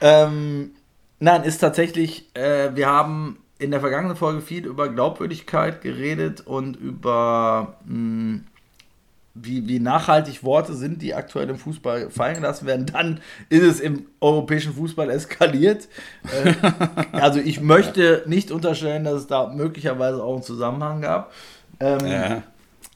Ähm, 0.00 0.72
nein, 1.20 1.44
ist 1.44 1.58
tatsächlich, 1.58 2.28
äh, 2.34 2.74
wir 2.74 2.88
haben 2.88 3.38
in 3.58 3.70
der 3.70 3.80
vergangenen 3.80 4.16
Folge 4.16 4.40
viel 4.42 4.66
über 4.66 4.88
Glaubwürdigkeit 4.88 5.80
geredet 5.80 6.42
und 6.42 6.76
über 6.76 7.76
mh, 7.86 8.40
wie, 9.34 9.66
wie 9.66 9.80
nachhaltig 9.80 10.44
Worte 10.44 10.74
sind, 10.74 11.00
die 11.00 11.14
aktuell 11.14 11.48
im 11.48 11.56
Fußball 11.56 12.10
fallen 12.10 12.34
gelassen 12.34 12.66
werden. 12.66 12.86
Dann 12.86 13.20
ist 13.48 13.62
es 13.62 13.80
im 13.80 14.06
europäischen 14.20 14.74
Fußball 14.74 15.08
eskaliert. 15.10 15.88
Äh, 16.24 16.54
also 17.12 17.40
ich 17.40 17.60
möchte 17.60 18.24
nicht 18.26 18.50
unterstellen, 18.50 19.04
dass 19.04 19.14
es 19.14 19.26
da 19.26 19.48
möglicherweise 19.48 20.22
auch 20.22 20.34
einen 20.34 20.42
Zusammenhang 20.42 21.00
gab. 21.00 21.32
Ähm, 21.80 22.06
Ja. 22.06 22.42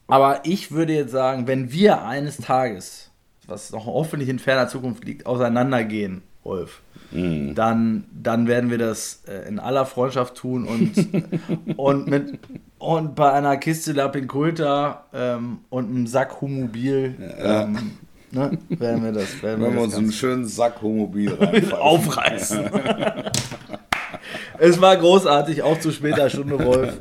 aber 0.09 0.41
ich 0.45 0.73
würde 0.73 0.93
jetzt 0.93 1.13
sagen, 1.13 1.47
wenn 1.47 1.73
wir 1.73 2.05
eines 2.05 2.37
Tages, 2.37 3.08
was 3.49 3.73
noch 3.73 3.87
hoffentlich 3.87 4.29
in 4.29 4.39
ferner 4.39 4.69
Zukunft 4.69 5.05
liegt, 5.05 5.27
auseinandergehen, 5.27 6.23
Wolf, 6.45 6.83
dann, 7.11 8.05
dann 8.13 8.47
werden 8.47 8.71
wir 8.71 8.77
das 8.77 9.23
äh, 9.27 9.49
in 9.49 9.59
aller 9.59 9.87
Freundschaft 9.87 10.35
tun 10.35 10.67
und, 10.67 11.77
und, 11.79 12.07
mit, 12.07 12.39
und 12.79 13.15
bei 13.15 13.33
einer 13.33 13.57
Kiste 13.57 13.93
Lapinkulta 13.93 15.07
ähm, 15.15 15.61
und 15.71 15.89
einem 15.89 16.07
Sack 16.07 16.43
Humobil 16.43 17.17
ähm, 17.39 17.93
ne, 18.31 18.59
werden 18.69 19.05
wir 19.05 19.13
das, 19.13 19.43
werden 19.43 19.63
Wenn 19.63 19.71
wir 19.73 19.79
wir 19.79 19.85
uns 19.85 19.97
einen 19.97 20.13
schönen 20.13 20.45
Sack 20.45 20.83
Homobil 20.83 21.33
reinpfeifen. 21.41 21.73
aufreißen. 21.73 22.71
es 24.59 24.81
war 24.81 24.97
großartig, 24.99 25.63
auch 25.63 25.81
zu 25.81 25.93
später 25.93 26.29
Stunde, 26.29 26.63
Wolf. 26.63 27.01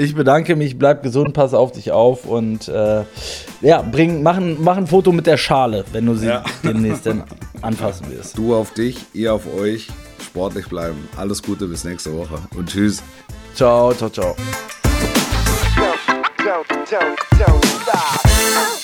Ich 0.00 0.14
bedanke 0.14 0.56
mich, 0.56 0.78
bleib 0.78 1.02
gesund, 1.02 1.34
pass 1.34 1.52
auf 1.52 1.72
dich 1.72 1.92
auf 1.92 2.24
und 2.24 2.68
äh, 2.68 3.04
ja, 3.60 3.82
bring, 3.82 4.22
mach, 4.22 4.38
ein, 4.38 4.56
mach 4.58 4.78
ein 4.78 4.86
Foto 4.86 5.12
mit 5.12 5.26
der 5.26 5.36
Schale, 5.36 5.84
wenn 5.92 6.06
du 6.06 6.14
sie 6.14 6.28
Ja. 6.28 6.42
demnächst 6.64 7.04
dann 7.04 7.24
anfassen 7.60 8.10
wirst. 8.10 8.38
Du 8.38 8.54
auf 8.54 8.72
dich, 8.72 8.96
ihr 9.12 9.34
auf 9.34 9.42
euch. 9.54 9.88
Sportlich 10.24 10.68
bleiben. 10.68 11.06
Alles 11.18 11.42
Gute, 11.42 11.66
bis 11.66 11.84
nächste 11.84 12.16
Woche. 12.16 12.38
Und 12.56 12.70
tschüss. 12.70 13.02
Ciao, 13.54 13.92
ciao, 13.92 14.08
ciao. 14.08 14.34
don't, 16.38 16.66
don't, 16.88 17.16
don't 17.38 17.66
stop. 17.82 18.79